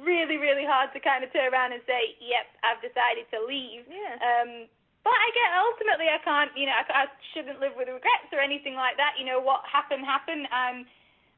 really, 0.00 0.36
really 0.36 0.64
hard 0.64 0.92
to 0.92 1.00
kind 1.00 1.24
of 1.24 1.32
turn 1.32 1.48
around 1.52 1.72
and 1.76 1.84
say, 1.84 2.16
"Yep, 2.24 2.46
I've 2.64 2.80
decided 2.80 3.28
to 3.36 3.38
leave." 3.44 3.84
Yeah. 3.88 4.16
Um, 4.20 4.68
but 5.06 5.14
I 5.14 5.28
get 5.38 5.54
ultimately, 5.54 6.10
I 6.10 6.18
can't, 6.18 6.50
you 6.58 6.66
know, 6.66 6.74
I, 6.74 7.06
I 7.06 7.12
shouldn't 7.30 7.62
live 7.62 7.78
with 7.78 7.86
regrets 7.86 8.26
or 8.34 8.42
anything 8.42 8.74
like 8.74 8.98
that. 8.98 9.14
You 9.14 9.22
know, 9.22 9.38
what 9.38 9.62
happened 9.62 10.02
happened. 10.02 10.50
Um, 10.50 10.82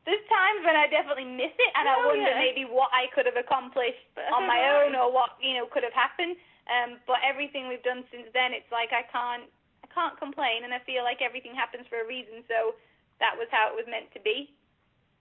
there's 0.09 0.25
times 0.33 0.65
when 0.65 0.73
I 0.73 0.89
definitely 0.89 1.29
miss 1.29 1.53
it, 1.53 1.73
and 1.77 1.85
I 1.85 2.01
Oh, 2.01 2.09
wonder 2.09 2.33
yeah. 2.33 2.41
maybe 2.41 2.65
what 2.65 2.89
I 2.97 3.13
could 3.13 3.29
have 3.29 3.37
accomplished 3.37 4.09
on 4.33 4.49
my 4.49 4.57
know. 4.57 4.89
own 4.89 4.97
or 4.97 5.13
what 5.13 5.37
you 5.45 5.53
know 5.61 5.69
could 5.69 5.85
have 5.85 5.93
happened. 5.93 6.41
Um, 6.65 6.97
but 7.05 7.21
everything 7.21 7.69
we've 7.69 7.85
done 7.85 8.09
since 8.09 8.33
then, 8.33 8.57
it's 8.57 8.73
like 8.73 8.89
I 8.97 9.05
can't, 9.13 9.45
I 9.85 9.89
can't 9.93 10.17
complain, 10.17 10.65
and 10.65 10.73
I 10.73 10.81
feel 10.89 11.05
like 11.05 11.21
everything 11.21 11.53
happens 11.53 11.85
for 11.93 12.01
a 12.01 12.09
reason. 12.09 12.49
So 12.49 12.73
that 13.21 13.37
was 13.37 13.53
how 13.53 13.69
it 13.69 13.77
was 13.77 13.85
meant 13.85 14.09
to 14.17 14.21
be. 14.25 14.49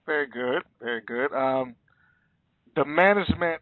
Very 0.08 0.24
good, 0.24 0.64
very 0.80 1.04
good. 1.04 1.36
Um, 1.36 1.76
the 2.80 2.88
management, 2.88 3.60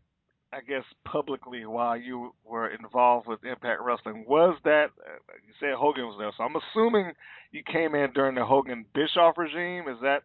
I 0.57 0.65
guess, 0.65 0.85
publicly 1.05 1.67
while 1.69 1.97
you 2.01 2.33
were 2.49 2.73
involved 2.73 3.29
with 3.29 3.45
Impact 3.45 3.83
Wrestling 3.85 4.25
was 4.27 4.57
that 4.65 4.89
uh, 5.05 5.21
you 5.45 5.53
said 5.61 5.77
Hogan 5.77 6.09
was 6.09 6.17
there, 6.17 6.33
so 6.33 6.49
I'm 6.49 6.57
assuming 6.57 7.13
you 7.53 7.61
came 7.69 7.93
in 7.95 8.09
during 8.17 8.35
the 8.41 8.45
Hogan 8.45 8.89
Bischoff 8.97 9.37
regime. 9.37 9.85
Is 9.93 10.01
that 10.01 10.25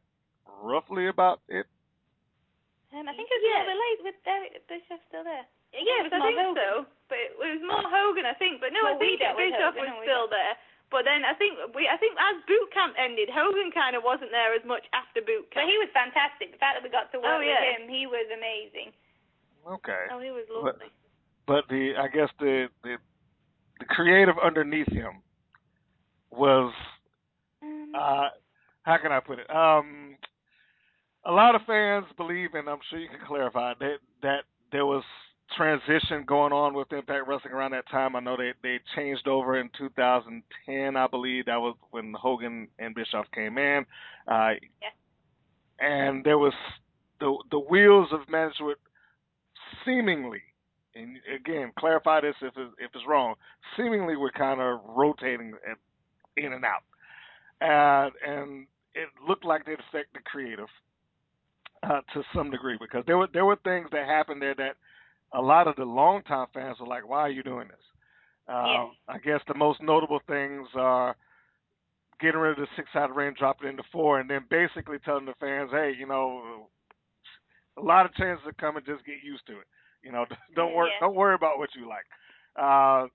roughly 0.64 1.12
about 1.12 1.44
it? 1.52 1.68
Um, 2.96 3.08
I 3.08 3.14
think 3.16 3.28
it 3.28 3.36
was 3.40 3.44
Yeah. 3.44 3.60
a 3.60 3.68
little 3.68 3.76
bit 3.76 3.80
late 3.84 4.00
with 4.08 4.18
Eric 4.24 4.52
Bischoff 4.72 5.02
still 5.12 5.24
there. 5.28 5.44
Yes, 5.76 6.08
it 6.08 6.12
was 6.12 6.16
I 6.16 6.20
more 6.24 6.28
think 6.32 6.40
Hogan. 6.40 6.64
so. 6.64 6.72
But 7.12 7.20
it 7.20 7.36
was 7.36 7.64
more 7.68 7.88
Hogan, 7.92 8.24
I 8.28 8.36
think. 8.36 8.60
But 8.64 8.72
no, 8.72 8.84
Well, 8.88 8.96
I 8.96 9.00
think 9.00 9.20
we 9.20 9.20
dealt 9.20 9.36
with 9.36 9.52
Bischoff 9.52 9.76
Hogan, 9.76 9.84
was 9.84 9.92
and 9.92 10.00
we 10.00 10.08
still 10.08 10.28
there. 10.32 10.56
But 10.92 11.08
then 11.08 11.24
I 11.24 11.32
think 11.40 11.56
we, 11.76 11.88
I 11.88 11.96
think 11.96 12.20
as 12.20 12.36
boot 12.48 12.68
camp 12.76 12.96
ended, 13.00 13.32
Hogan 13.32 13.72
kind 13.72 13.96
of 13.96 14.04
wasn't 14.04 14.32
there 14.36 14.52
as 14.56 14.64
much 14.68 14.84
after 14.92 15.24
boot 15.24 15.48
camp. 15.52 15.64
But 15.64 15.72
he 15.72 15.80
was 15.80 15.88
fantastic. 15.96 16.52
The 16.52 16.60
fact 16.60 16.76
that 16.80 16.84
we 16.84 16.92
got 16.92 17.12
to 17.16 17.20
work 17.24 17.40
Oh, 17.40 17.40
yeah. 17.40 17.64
with 17.64 17.84
him, 17.84 17.84
he 17.88 18.04
was 18.12 18.28
amazing. 18.32 18.92
Okay. 19.68 20.04
oh, 20.12 20.20
he 20.20 20.32
was 20.32 20.46
But, 20.48 20.64
lovely. 20.66 20.86
but 21.48 21.64
the 21.70 21.94
I 22.00 22.08
guess 22.08 22.30
the 22.40 22.68
the 22.84 22.98
the 23.80 23.86
creative 23.86 24.36
underneath 24.44 24.92
him 24.92 25.22
was 26.32 26.74
Um, 27.62 27.92
uh 27.98 28.30
how 28.84 28.98
can 28.98 29.12
I 29.12 29.20
put 29.20 29.40
it? 29.40 29.50
Um 29.50 30.16
a 31.26 31.32
lot 31.32 31.54
of 31.54 31.62
fans 31.68 32.06
believe, 32.18 32.56
and 32.56 32.68
I'm 32.68 32.80
sure 32.90 32.98
you 33.00 33.08
can 33.10 33.26
clarify 33.28 33.74
that 33.80 33.98
that 34.24 34.44
there 34.72 34.86
was 34.86 35.04
transition 35.56 36.24
going 36.26 36.54
on 36.54 36.74
with 36.74 36.92
Impact 36.94 37.28
Wrestling 37.28 37.54
around 37.54 37.72
that 37.72 37.88
time. 37.90 38.16
I 38.16 38.22
know 38.22 38.38
they 38.38 38.54
they 38.64 38.80
changed 38.96 39.28
over 39.28 39.60
in 39.60 39.70
2010, 39.78 40.96
I 40.96 41.08
believe. 41.08 41.46
That 41.46 41.60
was 41.60 41.76
when 41.92 42.14
Hogan 42.14 42.68
and 42.80 42.96
Bischoff 42.96 43.26
came 43.36 43.58
in. 43.58 43.86
Uh, 44.28 44.54
yeah. 44.82 44.90
And 45.86 46.24
there 46.24 46.38
was 46.38 46.54
the 47.20 47.36
the 47.52 47.60
wheels 47.60 48.08
of 48.12 48.28
management 48.30 48.78
seemingly, 49.86 50.42
and 50.96 51.18
again, 51.34 51.72
clarify 51.78 52.22
this 52.22 52.36
if 52.42 52.54
it's, 52.58 52.74
if 52.80 52.92
it's 52.94 53.06
wrong. 53.08 53.36
Seemingly, 53.78 54.16
we're 54.16 54.32
kind 54.32 54.60
of 54.62 54.80
rotating 54.88 55.54
in 56.38 56.54
and 56.54 56.66
out, 56.66 56.84
and 57.62 58.12
and 58.26 58.68
it 58.94 59.10
looked 59.28 59.46
like 59.46 59.66
they'd 59.66 59.80
affect 59.90 60.14
the 60.14 60.20
creative 60.26 60.68
uh, 61.84 62.02
to 62.14 62.24
some 62.36 62.52
degree 62.52 62.78
because 62.80 63.04
there 63.08 63.18
were 63.18 63.28
there 63.34 63.46
were 63.46 63.58
things 63.64 63.88
that 63.92 64.06
happened 64.06 64.42
there 64.42 64.56
that 64.56 64.76
a 65.34 65.42
lot 65.42 65.68
of 65.68 65.76
the 65.76 65.86
longtime 65.86 66.48
fans 66.54 66.78
were 66.80 66.88
like, 66.88 67.08
"Why 67.08 67.22
are 67.22 67.30
you 67.30 67.44
doing 67.44 67.68
this?" 67.68 67.86
Uh. 68.48 68.88
I 69.08 69.18
guess 69.24 69.40
the 69.48 69.54
most 69.54 69.82
notable 69.82 70.20
things 70.28 70.68
are 70.76 71.16
getting 72.20 72.40
rid 72.40 72.52
of 72.52 72.58
the 72.58 72.68
six-sided 72.76 73.14
ring, 73.14 73.34
dropping 73.38 73.68
it 73.68 73.72
into 73.72 73.84
four, 73.92 74.20
and 74.20 74.30
then 74.30 74.46
basically 74.50 75.00
telling 75.00 75.26
the 75.26 75.34
fans, 75.40 75.72
"Hey, 75.72 75.94
you 75.98 76.06
know, 76.06 76.68
a 77.78 77.82
lot 77.82 78.06
of 78.06 78.14
chances 78.16 78.44
to 78.46 78.54
come 78.54 78.78
and 78.78 78.86
Just 78.86 79.06
get 79.06 79.24
used 79.24 79.46
to 79.48 79.54
it. 79.54 79.68
You 80.04 80.12
know, 80.12 80.26
don't 80.56 80.74
worry, 80.74 80.90
yeah. 80.94 81.08
don't 81.08 81.16
worry 81.16 81.36
about 81.36 81.58
what 81.58 81.70
you 81.76 81.88
like." 81.88 82.06
Uh, 82.56 83.08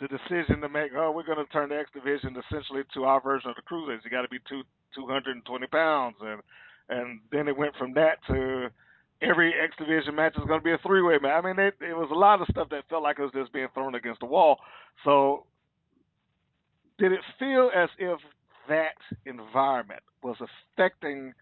the 0.00 0.08
decision 0.08 0.60
to 0.60 0.68
make, 0.68 0.90
oh, 0.96 1.12
we're 1.12 1.22
going 1.22 1.38
to 1.38 1.52
turn 1.52 1.68
the 1.68 1.78
X 1.78 1.88
division 1.94 2.34
essentially 2.34 2.82
to 2.94 3.04
our 3.04 3.20
version 3.20 3.50
of 3.50 3.56
the 3.56 3.62
cruisers. 3.62 4.00
You 4.04 4.10
got 4.10 4.22
to 4.22 4.28
be 4.28 4.40
two 4.48 4.62
two 4.94 5.06
hundred 5.06 5.36
and 5.36 5.44
twenty 5.44 5.66
pounds, 5.66 6.16
and 6.20 6.40
and 6.88 7.20
then 7.30 7.48
it 7.48 7.56
went 7.56 7.76
from 7.76 7.94
that 7.94 8.18
to 8.28 8.68
every 9.22 9.52
X 9.54 9.74
Division 9.78 10.14
match 10.14 10.34
is 10.36 10.44
going 10.46 10.60
to 10.60 10.64
be 10.64 10.72
a 10.72 10.78
three 10.78 11.02
way 11.02 11.18
match. 11.20 11.42
I 11.42 11.46
mean, 11.46 11.58
it, 11.58 11.74
it 11.80 11.94
was 11.94 12.10
a 12.10 12.18
lot 12.18 12.40
of 12.40 12.48
stuff 12.50 12.68
that 12.70 12.88
felt 12.88 13.02
like 13.02 13.18
it 13.18 13.22
was 13.22 13.32
just 13.32 13.52
being 13.52 13.68
thrown 13.74 13.94
against 13.94 14.20
the 14.20 14.26
wall. 14.26 14.58
So, 15.04 15.46
did 16.98 17.12
it 17.12 17.20
feel 17.38 17.70
as 17.74 17.88
if 17.98 18.18
that 18.68 18.96
environment 19.26 20.02
was 20.22 20.36
affecting 20.40 21.32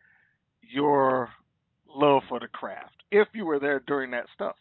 your 0.61 1.31
love 1.95 2.23
for 2.29 2.41
the 2.41 2.49
craft 2.49 3.03
if 3.11 3.29
you 3.35 3.45
were 3.45 3.59
there 3.59 3.81
during 3.87 4.11
that 4.13 4.27
stuff? 4.35 4.57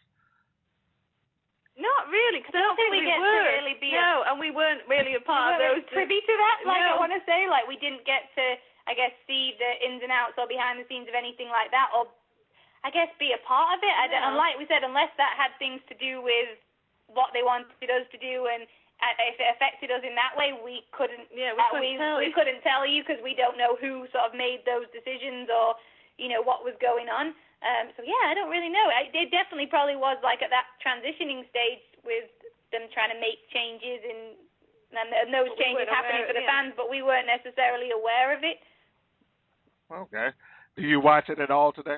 Not 1.72 2.12
really, 2.12 2.44
because 2.44 2.52
I 2.52 2.60
don't 2.60 2.76
think 2.76 2.92
we, 2.92 3.00
we 3.00 3.08
get 3.08 3.16
were. 3.16 3.32
to 3.32 3.56
really 3.64 3.76
be 3.80 3.96
no, 3.96 4.28
and 4.28 4.36
we 4.36 4.52
weren't 4.52 4.84
really 4.92 5.16
a 5.16 5.24
part 5.24 5.56
we 5.56 5.64
of 5.64 5.80
those. 5.80 5.88
privy 5.88 6.20
to 6.20 6.34
that. 6.36 6.68
Like 6.68 6.84
no. 6.84 6.94
I 6.94 7.00
want 7.00 7.16
to 7.16 7.22
say, 7.24 7.48
like 7.48 7.64
we 7.64 7.80
didn't 7.80 8.04
get 8.04 8.28
to, 8.36 8.44
I 8.84 8.92
guess, 8.92 9.10
see 9.24 9.56
the 9.56 9.70
ins 9.80 10.04
and 10.04 10.12
outs 10.12 10.36
or 10.36 10.44
behind 10.44 10.76
the 10.76 10.84
scenes 10.84 11.08
of 11.08 11.16
anything 11.16 11.48
like 11.48 11.72
that, 11.72 11.88
or 11.96 12.12
I 12.84 12.92
guess 12.92 13.08
be 13.16 13.32
a 13.32 13.40
part 13.40 13.78
of 13.78 13.80
it. 13.80 13.94
I 13.96 14.04
don't, 14.04 14.20
and 14.20 14.36
like 14.36 14.60
we 14.60 14.68
said, 14.68 14.84
unless 14.84 15.16
that 15.16 15.32
had 15.32 15.56
things 15.56 15.80
to 15.88 15.96
do 15.96 16.20
with 16.20 16.60
what 17.08 17.32
they 17.32 17.40
wanted 17.40 17.88
us 17.88 18.04
to 18.12 18.18
do, 18.20 18.52
and 18.52 18.68
uh, 19.00 19.32
if 19.32 19.40
it 19.40 19.48
affected 19.56 19.88
us 19.88 20.04
in 20.04 20.12
that 20.12 20.36
way, 20.36 20.52
we 20.52 20.84
couldn't. 20.92 21.24
Yeah, 21.32 21.56
we 21.56 21.64
uh, 21.64 21.72
couldn't 21.72 21.88
we, 21.88 21.96
tell 21.96 22.16
we 22.20 22.28
you. 22.28 22.36
couldn't 22.36 22.60
tell 22.60 22.84
you 22.84 23.00
because 23.00 23.18
we 23.24 23.32
don't 23.32 23.56
know 23.56 23.80
who 23.80 24.04
sort 24.12 24.28
of 24.28 24.36
made 24.36 24.60
those 24.68 24.92
decisions 24.92 25.48
or 25.48 25.80
you 26.22 26.30
know 26.30 26.42
what 26.46 26.62
was 26.62 26.78
going 26.78 27.10
on. 27.10 27.34
Um, 27.62 27.90
so 27.98 28.06
yeah, 28.06 28.30
I 28.30 28.34
don't 28.38 28.50
really 28.50 28.70
know. 28.70 28.86
I, 28.90 29.10
it 29.10 29.34
definitely 29.34 29.66
probably 29.66 29.98
was 29.98 30.18
like 30.22 30.38
at 30.42 30.50
that 30.54 30.70
transitioning 30.78 31.42
stage 31.50 31.82
with 32.06 32.30
them 32.70 32.86
trying 32.94 33.10
to 33.10 33.18
make 33.18 33.42
changes 33.50 34.02
and 34.06 34.38
and, 34.92 35.08
and 35.08 35.28
those 35.32 35.48
But 35.56 35.58
changes 35.58 35.88
weren't 35.88 35.94
happening 35.94 36.24
for 36.28 36.36
the 36.36 36.44
it, 36.44 36.46
yeah. 36.46 36.52
fans, 36.52 36.72
but 36.76 36.92
we 36.92 37.00
weren't 37.00 37.24
necessarily 37.26 37.90
aware 37.96 38.36
of 38.36 38.44
it. 38.44 38.60
Okay. 39.88 40.28
Do 40.76 40.82
you 40.84 41.00
watch 41.00 41.32
it 41.32 41.40
at 41.40 41.48
all 41.50 41.72
today? 41.72 41.96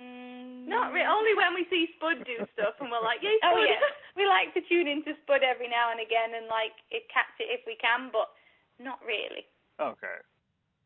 Mm, 0.00 0.64
Not 0.68 0.92
really. 0.96 1.04
Only 1.08 1.34
when 1.36 1.52
we 1.52 1.66
see 1.68 1.92
Spud 1.96 2.24
do 2.24 2.40
stuff, 2.56 2.78
and 2.80 2.88
we're 2.88 3.02
like, 3.04 3.20
"Yay, 3.20 3.36
Spud!" 3.42 3.52
Oh 3.52 3.60
yeah, 3.60 3.82
we 4.16 4.24
like 4.24 4.52
to 4.54 4.62
tune 4.68 4.86
into 4.88 5.12
Spud 5.24 5.42
every 5.44 5.68
now 5.68 5.90
and 5.92 6.00
again 6.00 6.32
and 6.36 6.46
like 6.48 6.72
it 6.88 7.04
catch 7.12 7.34
it 7.40 7.50
if 7.52 7.60
we 7.66 7.76
can, 7.76 8.08
but 8.12 8.32
not 8.78 9.00
really. 9.04 9.44
Okay. 9.80 10.18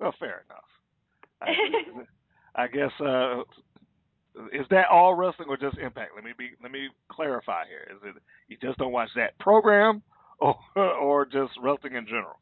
Well, 0.01 0.15
fair 0.19 0.43
enough. 0.51 0.71
I, 1.43 2.65
I 2.65 2.67
guess 2.69 2.93
uh 3.01 3.43
is 4.53 4.65
that 4.71 4.89
all 4.91 5.15
wrestling 5.15 5.49
or 5.49 5.57
just 5.57 5.77
Impact? 5.79 6.13
Let 6.15 6.25
me 6.25 6.33
be 6.37 6.51
let 6.63 6.73
me 6.73 6.89
clarify 7.11 7.65
here. 7.69 7.85
Is 7.93 8.01
it 8.05 8.23
you 8.49 8.57
just 8.63 8.79
don't 8.79 8.93
watch 8.93 9.11
that 9.17 9.39
program 9.39 10.03
or 10.41 10.57
or 10.77 11.25
just 11.27 11.53
wrestling 11.61 11.95
in 11.97 12.07
general? 12.07 12.39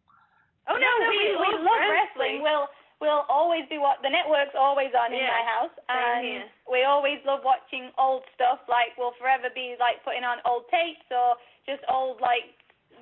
Oh 0.69 0.75
no, 0.79 0.81
No, 0.81 0.93
no, 1.05 1.09
we 1.11 1.19
we 1.19 1.31
we 1.35 1.51
love 1.51 1.67
love 1.67 1.83
wrestling. 1.91 1.91
wrestling. 1.91 2.37
We'll 2.47 2.69
we'll 3.03 3.25
always 3.33 3.65
be 3.73 3.79
what 3.83 3.99
the 4.07 4.13
network's 4.13 4.55
always 4.55 4.93
on 4.95 5.11
in 5.11 5.25
my 5.25 5.43
house, 5.49 5.75
and 5.89 6.23
here. 6.23 6.45
we 6.71 6.85
always 6.85 7.19
love 7.27 7.41
watching 7.43 7.91
old 7.99 8.23
stuff. 8.39 8.61
Like 8.71 8.95
we'll 8.95 9.17
forever 9.19 9.51
be 9.51 9.75
like 9.81 10.05
putting 10.07 10.23
on 10.23 10.39
old 10.47 10.69
tapes 10.71 11.09
or 11.11 11.35
just 11.67 11.83
old 11.91 12.21
like 12.23 12.55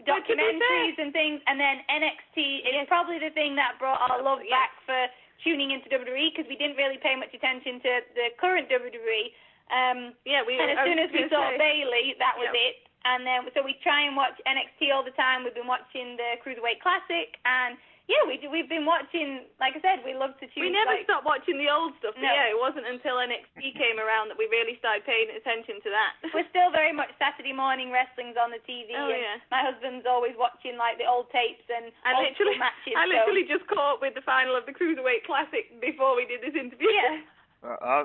But 0.07 0.25
to 0.25 0.33
be 0.33 0.39
documentaries 0.39 0.97
and 1.03 1.13
things. 1.13 1.43
And 1.45 1.59
then 1.61 1.83
NXT 1.93 2.65
is 2.65 2.73
Yes. 2.73 2.89
probably 2.89 3.19
the 3.21 3.35
thing 3.37 3.53
that 3.61 3.77
brought 3.79 4.01
our 4.09 4.23
love 4.23 4.41
Yeah. 4.47 4.55
back 4.57 4.73
for 4.87 5.01
tuning 5.45 5.71
into 5.71 5.89
WWE 5.89 6.31
because 6.35 6.49
we 6.49 6.57
didn't 6.57 6.77
really 6.77 6.99
pay 6.99 7.15
much 7.17 7.33
attention 7.35 7.81
to 7.81 7.91
the 8.15 8.27
current 8.41 8.69
WWE. 8.69 9.23
Um, 9.71 10.15
Yeah, 10.25 10.43
we. 10.47 10.59
and 10.59 10.71
as 10.73 10.79
soon 10.85 10.99
as 10.99 11.11
we 11.13 11.29
saw 11.29 11.51
say, 11.51 11.59
Bayley, 11.59 12.17
that 12.19 12.37
was 12.39 12.49
Yeah. 12.53 12.61
it. 12.73 12.77
And 13.05 13.25
then 13.27 13.49
so 13.55 13.63
we 13.63 13.75
try 13.83 14.03
and 14.03 14.17
watch 14.17 14.35
NXT 14.47 14.91
all 14.93 15.03
the 15.03 15.13
time. 15.13 15.45
We've 15.45 15.55
been 15.55 15.67
watching 15.71 16.17
the 16.17 16.37
Cruiserweight 16.45 16.81
Classic, 16.81 17.39
and 17.45 17.79
yeah, 18.09 18.25
we 18.27 18.41
do- 18.41 18.49
we've 18.49 18.69
been 18.73 18.89
watching. 18.89 19.45
Like 19.61 19.77
I 19.77 19.81
said, 19.85 20.01
we 20.03 20.17
love 20.17 20.33
to 20.41 20.49
tune. 20.49 20.65
We 20.65 20.73
never 20.73 20.97
like, 20.97 21.05
stopped 21.05 21.29
watching 21.29 21.61
the 21.61 21.69
old 21.69 21.93
stuff. 22.01 22.17
But 22.17 22.25
No. 22.25 22.33
yeah, 22.33 22.49
it 22.49 22.57
wasn't 22.59 22.89
until 22.89 23.21
NXT 23.21 23.61
came 23.83 24.01
around 24.01 24.33
that 24.33 24.39
we 24.41 24.49
really 24.49 24.81
started 24.81 25.05
paying 25.05 25.29
attention 25.31 25.79
to 25.85 25.91
that. 25.93 26.11
We're 26.33 26.49
still 26.49 26.73
very 26.73 26.91
much 26.97 27.13
Saturday 27.21 27.53
morning 27.53 27.93
wrestling's 27.93 28.41
on 28.41 28.49
the 28.51 28.59
TV, 28.65 28.97
Oh, 28.97 29.13
and 29.13 29.21
yeah. 29.21 29.37
my 29.53 29.61
husband's 29.61 30.09
always 30.09 30.33
watching 30.41 30.81
like 30.81 30.97
the 30.97 31.05
old 31.07 31.29
tapes 31.31 31.69
and 31.69 31.93
I 32.09 32.17
old 32.17 32.25
literally, 32.33 32.57
matches. 32.57 32.97
I 32.97 33.05
so- 33.05 33.13
literally 33.13 33.45
just 33.45 33.69
caught 33.69 33.97
up 33.97 34.01
with 34.01 34.17
the 34.17 34.25
final 34.25 34.57
of 34.57 34.65
the 34.65 34.73
Cruiserweight 34.73 35.29
Classic 35.29 35.69
before 35.79 36.17
we 36.17 36.25
did 36.25 36.41
this 36.41 36.57
interview. 36.57 36.89
yeah. 36.89 37.21
Uh, 37.59 38.05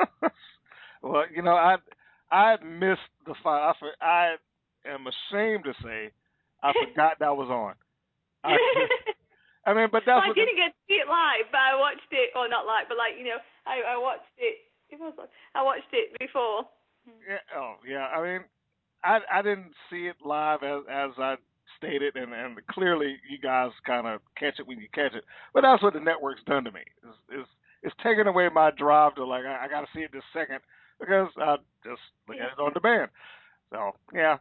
well, 1.02 1.24
you 1.34 1.42
know, 1.42 1.54
I 1.54 1.76
I 2.32 2.56
missed 2.64 3.04
the 3.26 3.34
fight. 3.42 3.68
I 3.68 3.72
for- 3.78 4.00
I 4.00 4.36
am 4.86 5.04
ashamed 5.06 5.64
to 5.64 5.74
say 5.82 6.10
I 6.62 6.72
forgot 6.72 7.18
that 7.20 7.36
was 7.36 7.50
on. 7.50 7.74
I, 8.44 8.56
I 9.66 9.72
mean, 9.72 9.88
but 9.90 10.04
that's 10.04 10.20
I 10.20 10.32
didn't 10.32 10.56
get 10.56 10.72
to 10.76 10.82
see 10.88 11.00
it 11.00 11.08
live, 11.08 11.48
but 11.50 11.60
I 11.60 11.74
watched 11.76 12.10
it, 12.12 12.30
or 12.36 12.48
not 12.48 12.66
live, 12.66 12.84
but 12.88 12.98
like 12.98 13.16
you 13.18 13.24
know, 13.24 13.40
I 13.66 13.94
I 13.94 13.96
watched 13.96 14.28
it. 14.38 14.60
It 14.90 15.00
was 15.00 15.14
like- 15.16 15.32
I 15.54 15.62
watched 15.62 15.90
it 15.92 16.12
before. 16.20 16.68
Yeah, 17.28 17.40
oh 17.56 17.76
yeah. 17.86 18.06
I 18.08 18.22
mean, 18.22 18.44
I 19.02 19.20
I 19.32 19.42
didn't 19.42 19.72
see 19.90 20.06
it 20.06 20.16
live 20.24 20.62
as 20.62 20.82
as 20.90 21.10
I 21.18 21.36
stated, 21.78 22.16
and 22.16 22.32
and 22.32 22.60
clearly 22.68 23.16
you 23.28 23.38
guys 23.38 23.70
kind 23.86 24.06
of 24.06 24.20
catch 24.36 24.58
it 24.58 24.66
when 24.66 24.78
you 24.78 24.88
catch 24.92 25.14
it. 25.14 25.24
But 25.52 25.62
that's 25.62 25.82
what 25.82 25.94
the 25.94 26.00
network's 26.00 26.42
done 26.44 26.64
to 26.64 26.72
me. 26.72 26.84
Is 27.02 27.40
is 27.40 27.46
it's 27.82 27.96
taken 28.02 28.26
away 28.26 28.48
my 28.48 28.70
drive 28.70 29.14
to 29.16 29.24
like 29.24 29.44
I, 29.44 29.64
I 29.64 29.68
got 29.68 29.80
to 29.80 29.88
see 29.94 30.00
it 30.00 30.12
this 30.12 30.24
second 30.32 30.60
because 31.00 31.28
I 31.38 31.56
just 31.84 32.00
look 32.28 32.38
at 32.38 32.52
it 32.52 32.60
on 32.62 32.72
demand. 32.72 33.10
So 33.70 33.92
yeah. 34.14 34.38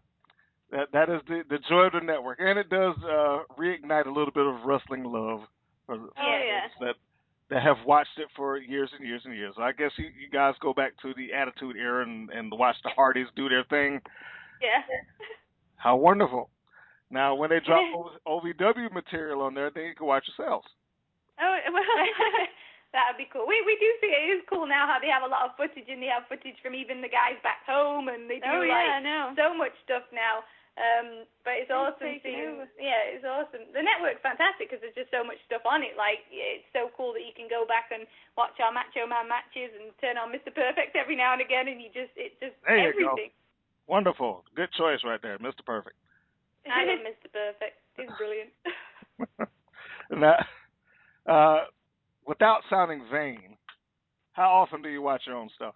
That 0.74 0.90
that 0.92 1.08
is 1.10 1.22
the 1.30 1.44
the 1.50 1.60
joy 1.70 1.86
of 1.86 1.94
the 1.94 2.02
network, 2.02 2.40
and 2.42 2.58
it 2.58 2.68
does 2.70 2.96
uh, 3.06 3.46
reignite 3.62 4.08
a 4.08 4.12
little 4.12 4.34
bit 4.34 4.46
of 4.46 4.66
wrestling 4.66 5.04
love 5.06 5.46
for, 5.86 5.98
for 5.98 6.10
Oh, 6.18 6.40
yeah. 6.42 6.66
that 6.82 6.96
that 7.52 7.62
have 7.62 7.78
watched 7.86 8.18
it 8.18 8.26
for 8.36 8.58
years 8.58 8.90
and 8.98 9.06
years 9.08 9.22
and 9.24 9.36
years. 9.38 9.54
I 9.62 9.72
guess 9.72 9.92
you, 9.98 10.06
you 10.06 10.30
guys 10.34 10.56
go 10.66 10.74
back 10.74 10.94
to 11.04 11.14
the 11.14 11.32
Attitude 11.32 11.76
Era 11.78 12.02
and, 12.04 12.32
and 12.32 12.52
watch 12.52 12.76
the 12.84 12.90
Hardys 12.90 13.28
do 13.36 13.50
their 13.50 13.64
thing. 13.70 14.02
Yeah. 14.66 14.82
How 15.78 15.96
wonderful! 15.96 16.50
Now, 17.12 17.36
when 17.36 17.52
they 17.52 17.60
drop 17.62 17.86
OVW 18.28 18.92
material 18.92 19.42
on 19.42 19.54
there, 19.54 19.70
then 19.70 19.86
you 19.86 19.96
can 19.96 20.08
watch 20.08 20.26
yourselves. 20.26 20.66
Oh 21.40 21.54
well. 21.74 21.84
that 22.98 23.14
would 23.14 23.22
be 23.22 23.30
cool. 23.32 23.46
We 23.46 23.62
we 23.62 23.78
do 23.78 23.90
see 24.02 24.10
it 24.10 24.34
is 24.38 24.42
cool 24.50 24.66
now 24.66 24.88
how 24.90 24.98
they 24.98 25.14
have 25.14 25.22
a 25.22 25.30
lot 25.30 25.46
of 25.46 25.58
footage 25.58 25.86
and 25.86 26.02
they 26.02 26.10
have 26.10 26.26
footage 26.30 26.58
from 26.64 26.74
even 26.74 27.02
the 27.02 27.14
guys 27.14 27.38
back 27.46 27.62
home 27.70 28.08
and 28.10 28.26
they 28.26 28.42
do 28.42 28.50
oh 28.50 28.66
like 28.66 28.74
yeah, 28.74 28.98
I 28.98 29.02
know. 29.06 29.34
so 29.38 29.54
much 29.54 29.74
stuff 29.86 30.10
now. 30.10 30.42
Um, 30.74 31.30
but 31.46 31.62
it's 31.62 31.70
It's 31.70 31.76
awesome 31.78 32.02
taken 32.18 32.34
seeing. 32.34 32.50
over. 32.58 32.66
Yeah, 32.82 32.98
it's 33.14 33.22
awesome. 33.22 33.70
The 33.78 33.86
network's 33.86 34.26
fantastic 34.26 34.74
because 34.74 34.82
there's 34.82 34.98
just 34.98 35.14
so 35.14 35.22
much 35.22 35.38
stuff 35.46 35.62
on 35.70 35.86
it. 35.86 35.94
Like 35.94 36.26
it's 36.34 36.66
so 36.74 36.90
cool 36.98 37.14
that 37.14 37.22
you 37.22 37.34
can 37.38 37.46
go 37.46 37.62
back 37.62 37.94
and 37.94 38.10
watch 38.34 38.58
our 38.58 38.74
Macho 38.74 39.06
Man 39.06 39.30
matches 39.30 39.70
and 39.78 39.94
turn 40.02 40.18
on 40.18 40.34
Mr. 40.34 40.50
Perfect 40.50 40.98
every 40.98 41.14
now 41.14 41.38
and 41.38 41.46
again, 41.46 41.70
and 41.70 41.78
you 41.78 41.94
just 41.94 42.10
it's 42.18 42.34
just 42.42 42.58
There 42.66 42.90
you 42.90 43.06
go. 43.06 43.14
everything. 43.14 43.30
Wonderful, 43.86 44.42
good 44.58 44.74
choice 44.74 45.04
right 45.06 45.22
there, 45.22 45.38
Mr. 45.38 45.62
Perfect. 45.62 45.94
I 46.66 46.90
love 46.90 47.06
Mr. 47.06 47.30
Perfect. 47.30 47.78
He's 47.94 48.10
brilliant. 48.18 48.50
now, 50.10 50.40
uh, 51.30 51.66
without 52.26 52.62
sounding 52.70 53.06
vain, 53.12 53.58
how 54.34 54.50
often 54.50 54.82
do 54.82 54.90
you 54.90 55.02
watch 55.02 55.22
your 55.28 55.36
own 55.36 55.50
stuff? 55.56 55.76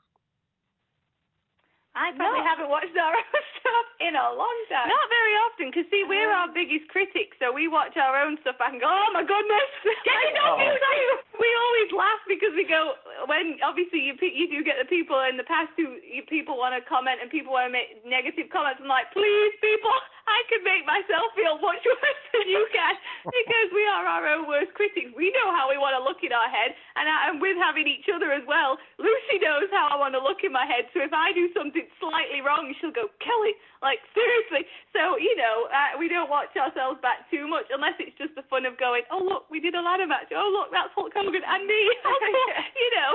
I 1.98 2.14
probably 2.14 2.46
No. 2.46 2.46
haven't 2.46 2.70
watched 2.70 2.94
our 3.04 3.14
own 3.18 3.42
stuff. 3.58 3.86
in 4.00 4.14
a 4.14 4.28
long 4.38 4.58
time. 4.70 4.88
Not 4.88 5.08
very 5.10 5.36
often, 5.50 5.66
because 5.74 5.90
see, 5.90 6.06
we're 6.06 6.30
um, 6.30 6.48
our 6.48 6.50
biggest 6.54 6.86
critics, 6.94 7.34
so 7.42 7.50
we 7.52 7.66
watch 7.68 7.98
our 7.98 8.14
own 8.22 8.38
stuff 8.46 8.62
and 8.62 8.78
go, 8.78 8.86
oh 8.86 9.10
my 9.18 9.26
goodness. 9.26 9.68
Jenny, 10.06 10.32
don't 10.38 10.62
do 10.62 10.70
that. 10.70 10.96
We 11.42 11.50
always 11.50 11.90
laugh 11.98 12.22
because 12.30 12.54
we 12.54 12.66
go, 12.70 12.94
when 13.26 13.58
obviously 13.66 14.02
you 14.06 14.14
you 14.22 14.46
do 14.50 14.62
get 14.62 14.78
the 14.78 14.86
people 14.90 15.18
in 15.26 15.38
the 15.38 15.46
past 15.50 15.74
who 15.78 15.98
you, 16.06 16.22
people 16.30 16.58
want 16.62 16.78
to 16.78 16.82
comment 16.86 17.18
and 17.22 17.30
people 17.34 17.54
want 17.58 17.66
to 17.70 17.74
make 17.74 18.06
negative 18.06 18.50
comments. 18.54 18.78
I'm 18.82 18.90
like, 18.90 19.10
please, 19.14 19.54
people, 19.62 19.94
I 20.30 20.40
can 20.54 20.62
make 20.62 20.86
myself 20.86 21.34
feel 21.34 21.58
much 21.58 21.82
worse 21.90 22.22
than 22.38 22.46
you 22.50 22.62
can 22.70 22.94
because 23.42 23.68
we 23.74 23.86
are 23.90 24.06
our 24.06 24.26
own 24.38 24.46
worst 24.46 24.74
critics. 24.78 25.10
We 25.18 25.34
know 25.34 25.50
how 25.50 25.66
we 25.70 25.78
want 25.82 25.98
to 25.98 26.04
look 26.06 26.22
in 26.22 26.30
our 26.34 26.50
head, 26.50 26.78
and, 26.98 27.10
I, 27.10 27.34
and 27.34 27.42
with 27.42 27.58
having 27.58 27.90
each 27.90 28.06
other 28.14 28.30
as 28.34 28.46
well, 28.46 28.78
Lucy 29.02 29.42
knows 29.42 29.70
how 29.74 29.90
I 29.90 29.98
want 29.98 30.14
to 30.14 30.22
look 30.22 30.46
in 30.46 30.54
my 30.54 30.66
head. 30.70 30.90
So 30.94 31.02
if 31.02 31.14
I 31.16 31.34
do 31.34 31.50
something 31.58 31.87
slightly 32.00 32.44
wrong, 32.44 32.72
she'll 32.80 32.94
go, 32.94 33.08
Kelly, 33.24 33.54
like 33.82 34.00
seriously. 34.18 34.68
So 34.92 35.18
you 35.18 35.36
know, 35.36 35.68
uh, 35.72 36.00
we 36.00 36.08
don't 36.08 36.30
watch 36.30 36.52
ourselves 36.56 37.00
back 37.02 37.28
too 37.32 37.48
much 37.48 37.68
unless 37.72 37.96
it's 38.00 38.16
just 38.18 38.36
the 38.36 38.46
fun 38.50 38.66
of 38.66 38.80
going, 38.80 39.04
oh 39.12 39.22
look, 39.22 39.50
we 39.50 39.60
did 39.60 39.76
a 39.76 39.82
ladder 39.82 40.08
match. 40.08 40.30
Oh 40.36 40.50
look, 40.52 40.72
that's 40.72 40.92
Hulk 40.96 41.14
Hogan 41.16 41.44
and 41.44 41.64
me. 41.66 41.82
you 42.84 42.90
know. 42.96 43.14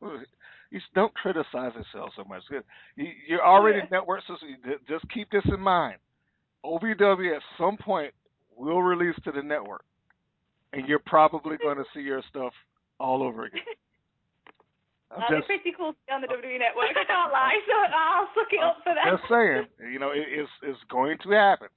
Well, 0.00 0.22
you 0.70 0.80
don't 0.94 1.14
criticize 1.14 1.72
yourself 1.74 2.10
so 2.16 2.24
much. 2.24 2.42
You're 2.96 3.44
already 3.44 3.78
yeah. 3.78 3.98
network, 3.98 4.22
so 4.26 4.36
just 4.88 5.04
keep 5.12 5.30
this 5.30 5.44
in 5.46 5.60
mind. 5.60 5.96
OVW 6.64 7.36
at 7.36 7.42
some 7.56 7.76
point 7.76 8.12
will 8.56 8.82
release 8.82 9.14
to 9.24 9.32
the 9.32 9.42
network, 9.42 9.84
and 10.72 10.86
you're 10.88 10.98
probably 11.06 11.56
going 11.56 11.78
to 11.78 11.84
see 11.94 12.00
your 12.00 12.22
stuff 12.28 12.52
all 12.98 13.22
over 13.22 13.44
again. 13.44 13.62
I'm 15.10 15.40
just, 15.40 15.48
pretty 15.48 15.72
cool 15.72 15.96
on 16.12 16.20
the 16.20 16.28
WWE 16.28 16.58
network. 16.60 16.92
I 16.92 17.04
can't 17.08 17.32
lie, 17.32 17.56
so 17.64 17.72
I'll 17.72 18.28
suck 18.36 18.52
it 18.52 18.60
up 18.60 18.76
for 18.84 18.92
that. 18.92 19.08
Just 19.08 19.24
saying, 19.28 19.64
you 19.92 19.98
know, 19.98 20.10
it, 20.12 20.28
it's 20.28 20.52
it's 20.62 20.80
going 20.90 21.16
to 21.24 21.30
happen. 21.32 21.68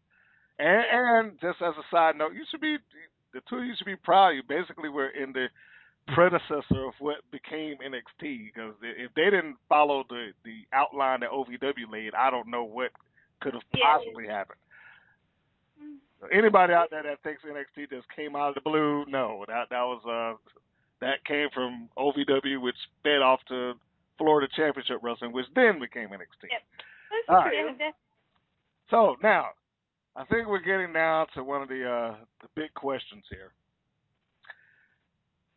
And 0.59 0.83
and 0.91 1.31
just 1.39 1.61
as 1.61 1.73
a 1.79 1.85
side 1.89 2.17
note, 2.17 2.33
you 2.33 2.43
should 2.51 2.59
be 2.59 2.77
the 3.33 3.39
two 3.49 3.57
of 3.57 3.65
you 3.65 3.73
should 3.77 3.87
be 3.87 3.95
proud. 3.95 4.35
You 4.35 4.43
basically 4.43 4.89
were 4.89 5.09
in 5.09 5.31
the 5.31 5.47
predecessor 6.13 6.83
of 6.85 6.93
what 6.99 7.23
became 7.31 7.77
NXT 7.79 8.51
because 8.51 8.75
if 8.81 9.13
they 9.15 9.31
didn't 9.31 9.55
follow 9.69 10.03
the 10.09 10.31
the 10.43 10.67
outline 10.73 11.21
that 11.21 11.31
OVW 11.31 11.91
laid, 11.91 12.13
I 12.13 12.29
don't 12.29 12.49
know 12.49 12.63
what 12.63 12.91
could 13.39 13.53
have 13.53 13.63
possibly 13.71 14.25
yeah. 14.25 14.37
happened. 14.37 14.59
So 16.19 16.27
anybody 16.27 16.73
out 16.73 16.89
there 16.91 17.03
that 17.03 17.23
thinks 17.23 17.41
NXT 17.43 17.89
just 17.89 18.07
came 18.15 18.35
out 18.35 18.49
of 18.49 18.55
the 18.55 18.61
blue, 18.61 19.05
no, 19.07 19.45
that 19.47 19.69
that 19.69 19.81
was 19.81 20.01
uh 20.05 20.37
that 21.01 21.25
came 21.25 21.49
from 21.53 21.89
OVW, 21.97 22.61
which 22.61 22.75
fed 23.03 23.21
off 23.21 23.39
to 23.49 23.73
Florida 24.17 24.47
Championship 24.55 24.97
Wrestling, 25.01 25.33
which 25.33 25.47
then 25.55 25.79
became 25.79 26.09
NXT. 26.09 26.49
Yep. 26.51 26.61
All 27.29 27.35
right. 27.35 27.93
So 28.89 29.15
now, 29.23 29.47
I 30.15 30.25
think 30.25 30.47
we're 30.47 30.59
getting 30.59 30.93
now 30.93 31.25
to 31.35 31.43
one 31.43 31.61
of 31.61 31.69
the 31.69 31.83
uh, 31.89 32.15
the 32.41 32.47
big 32.55 32.73
questions 32.73 33.23
here. 33.29 33.51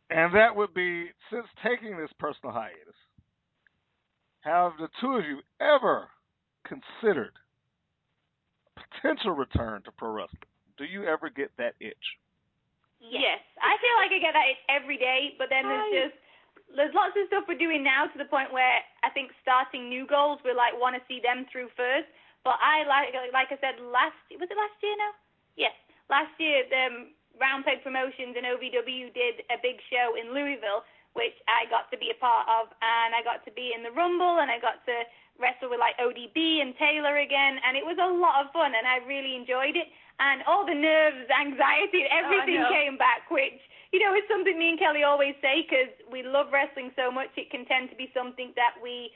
And 0.09 0.33
that 0.35 0.55
would 0.55 0.73
be 0.73 1.07
since 1.31 1.45
taking 1.63 1.97
this 1.97 2.11
personal 2.19 2.53
hiatus, 2.53 2.95
have 4.41 4.73
the 4.79 4.87
two 5.01 5.13
of 5.13 5.25
you 5.25 5.39
ever 5.59 6.07
considered 6.63 7.33
potential 8.75 9.31
return 9.31 9.81
to 9.83 9.91
pro 9.91 10.11
wrestling? 10.11 10.41
Do 10.77 10.85
you 10.85 11.05
ever 11.05 11.29
get 11.29 11.51
that 11.57 11.73
itch? 11.79 11.95
Yes. 13.09 13.41
I 13.61 13.77
feel 13.77 13.95
like 14.01 14.11
I 14.13 14.19
get 14.19 14.33
that 14.33 14.47
every 14.69 14.97
day, 14.97 15.37
but 15.37 15.49
then 15.49 15.67
there's 15.67 16.09
just 16.09 16.17
there's 16.73 16.95
lots 16.97 17.13
of 17.13 17.29
stuff 17.29 17.45
we're 17.45 17.61
doing 17.61 17.85
now 17.85 18.09
to 18.09 18.17
the 18.17 18.27
point 18.27 18.49
where 18.49 18.81
I 19.05 19.09
think 19.13 19.31
starting 19.45 19.87
new 19.87 20.09
goals 20.09 20.41
we 20.41 20.51
like 20.51 20.73
want 20.75 20.97
to 20.97 21.03
see 21.05 21.21
them 21.21 21.45
through 21.51 21.69
first. 21.77 22.09
But 22.41 22.57
I 22.61 22.85
like 22.89 23.13
like 23.33 23.49
I 23.53 23.57
said 23.61 23.77
last 23.81 24.17
was 24.33 24.49
it 24.49 24.57
last 24.57 24.77
year 24.81 24.97
now? 24.97 25.13
Yes. 25.53 25.75
Last 26.09 26.33
year 26.37 26.65
the 26.65 26.83
um, 26.89 26.97
Round 27.37 27.67
Peg 27.67 27.83
Promotions 27.83 28.35
and 28.37 28.47
OVW 28.47 29.11
did 29.13 29.43
a 29.51 29.59
big 29.59 29.77
show 29.91 30.15
in 30.15 30.31
Louisville, 30.31 30.87
which 31.13 31.35
I 31.51 31.67
got 31.67 31.91
to 31.91 31.97
be 31.99 32.11
a 32.11 32.17
part 32.17 32.47
of, 32.47 32.71
and 32.79 33.11
I 33.11 33.21
got 33.23 33.43
to 33.43 33.51
be 33.51 33.75
in 33.75 33.83
the 33.83 33.91
Rumble, 33.91 34.39
and 34.39 34.47
I 34.47 34.59
got 34.59 34.83
to 34.87 34.95
wrestle 35.39 35.69
with 35.69 35.79
like 35.79 35.97
ODB 35.99 36.61
and 36.61 36.75
Taeler 36.79 37.19
again, 37.19 37.59
and 37.63 37.75
it 37.75 37.83
was 37.83 37.99
a 37.99 38.07
lot 38.07 38.43
of 38.43 38.51
fun, 38.51 38.71
and 38.75 38.87
I 38.87 39.03
really 39.05 39.35
enjoyed 39.35 39.75
it. 39.75 39.87
And 40.19 40.43
all 40.47 40.63
the 40.63 40.75
nerves, 40.75 41.27
anxiety, 41.27 42.07
everything 42.07 42.63
oh, 42.63 42.71
came 42.71 42.95
back, 42.95 43.27
which 43.27 43.59
you 43.91 43.99
know 43.99 44.15
is 44.15 44.23
something 44.31 44.55
me 44.55 44.75
and 44.75 44.79
Kelly 44.79 45.03
always 45.03 45.35
say 45.43 45.67
because 45.67 45.91
we 46.07 46.23
love 46.23 46.51
wrestling 46.55 46.95
so 46.95 47.11
much. 47.11 47.35
It 47.35 47.51
can 47.51 47.67
tend 47.67 47.91
to 47.91 47.97
be 47.99 48.07
something 48.15 48.55
that 48.55 48.79
we 48.79 49.11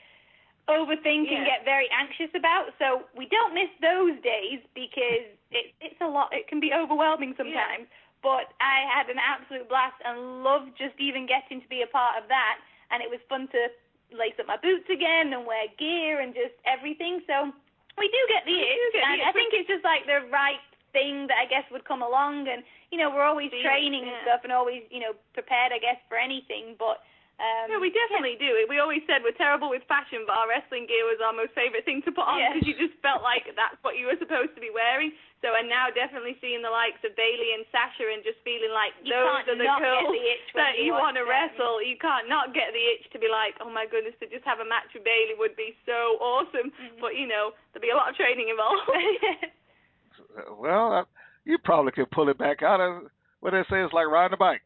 overthink 0.68 1.26
yeah. 1.26 1.40
and 1.40 1.42
get 1.48 1.64
very 1.64 1.88
anxious 1.90 2.30
about. 2.36 2.70
So 2.78 3.08
we 3.16 3.26
don't 3.26 3.56
miss 3.56 3.72
those 3.80 4.14
days 4.22 4.60
because 4.76 5.26
it, 5.50 5.72
it's 5.80 6.00
a 6.00 6.06
lot. 6.06 6.30
It 6.30 6.46
can 6.46 6.60
be 6.60 6.70
overwhelming 6.70 7.34
sometimes. 7.34 7.88
Yeah. 7.88 7.98
But 8.20 8.52
I 8.60 8.84
had 8.84 9.08
an 9.08 9.16
absolute 9.16 9.66
blast 9.72 9.96
and 10.04 10.44
loved 10.44 10.76
just 10.76 10.94
even 11.00 11.24
getting 11.24 11.64
to 11.64 11.68
be 11.72 11.80
a 11.80 11.88
part 11.88 12.20
of 12.20 12.28
that. 12.28 12.60
And 12.92 13.00
it 13.00 13.08
was 13.08 13.20
fun 13.32 13.48
to 13.56 13.72
lace 14.12 14.36
up 14.38 14.46
my 14.46 14.58
boots 14.58 14.88
again 14.90 15.32
and 15.32 15.46
wear 15.46 15.66
gear 15.78 16.20
and 16.20 16.34
just 16.34 16.54
everything. 16.66 17.22
So 17.26 17.52
we 17.98 18.06
do 18.08 18.20
get 18.28 18.44
the 18.46 18.56
itch, 18.56 18.94
and 18.96 19.22
I 19.22 19.32
think 19.32 19.52
it's 19.52 19.68
just 19.68 19.84
like 19.84 20.06
the 20.06 20.26
right 20.30 20.62
thing 20.92 21.26
that 21.30 21.38
I 21.38 21.46
guess 21.46 21.64
would 21.70 21.84
come 21.84 22.02
along. 22.02 22.48
And 22.48 22.62
you 22.90 22.98
know, 22.98 23.10
we're 23.10 23.26
always 23.26 23.50
training 23.62 24.06
yeah. 24.06 24.10
and 24.10 24.16
stuff, 24.24 24.40
and 24.44 24.52
always 24.52 24.82
you 24.90 25.00
know 25.00 25.12
prepared, 25.34 25.72
I 25.72 25.78
guess, 25.78 25.98
for 26.08 26.18
anything. 26.18 26.74
But 26.78 27.02
um, 27.40 27.72
yeah, 27.72 27.80
we 27.80 27.88
definitely 27.88 28.36
yeah. 28.36 28.52
do. 28.52 28.68
We 28.68 28.76
always 28.84 29.00
said 29.08 29.24
we're 29.24 29.36
terrible 29.36 29.72
with 29.72 29.80
fashion, 29.88 30.28
but 30.28 30.36
our 30.36 30.44
wrestling 30.44 30.84
gear 30.84 31.08
was 31.08 31.16
our 31.24 31.32
most 31.32 31.56
favorite 31.56 31.88
thing 31.88 32.04
to 32.04 32.12
put 32.12 32.28
on 32.28 32.36
because 32.36 32.68
you 32.68 32.76
just 32.76 33.00
felt 33.00 33.24
like 33.24 33.48
that's 33.56 33.80
what 33.80 33.96
you 33.96 34.12
were 34.12 34.20
supposed 34.20 34.52
to 34.54 34.60
be 34.60 34.68
wearing. 34.68 35.16
So, 35.40 35.56
and 35.56 35.72
now 35.72 35.88
definitely 35.88 36.36
seeing 36.44 36.60
the 36.60 36.68
likes 36.68 37.00
of 37.00 37.16
Bayley 37.16 37.56
and 37.56 37.64
Sasha 37.72 38.12
and 38.12 38.20
just 38.20 38.44
feeling 38.44 38.76
like 38.76 38.92
you 39.00 39.16
those 39.16 39.48
are 39.48 39.56
the 39.56 39.72
girls 39.80 40.12
the 40.12 40.60
that 40.60 40.76
you, 40.76 40.92
want 40.92 41.16
to 41.16 41.24
wrestle. 41.24 41.80
You 41.80 41.96
can't 41.96 42.28
not 42.28 42.52
get 42.52 42.76
the 42.76 42.84
itch 42.92 43.08
to 43.16 43.18
be 43.18 43.32
like, 43.32 43.56
oh 43.64 43.72
my 43.72 43.88
goodness, 43.88 44.12
to 44.20 44.28
just 44.28 44.44
have 44.44 44.60
a 44.60 44.68
match 44.68 44.92
with 44.92 45.00
Bayley 45.08 45.32
would 45.40 45.56
be 45.56 45.72
so 45.88 46.20
awesome. 46.20 46.68
Mm-hmm. 46.68 47.00
But 47.00 47.16
you 47.16 47.24
know, 47.24 47.56
there'd 47.72 47.80
be 47.80 47.88
a 47.88 47.96
lot 47.96 48.12
of 48.12 48.20
training 48.20 48.52
involved. 48.52 48.84
well, 50.60 51.08
you 51.48 51.56
probably 51.64 51.96
could 51.96 52.12
pull 52.12 52.28
it 52.28 52.36
back 52.36 52.60
out 52.60 52.84
of 52.84 53.08
what 53.40 53.56
they 53.56 53.64
say 53.72 53.80
is 53.80 53.96
like 53.96 54.12
riding 54.12 54.36
a 54.36 54.40
bike. 54.40 54.60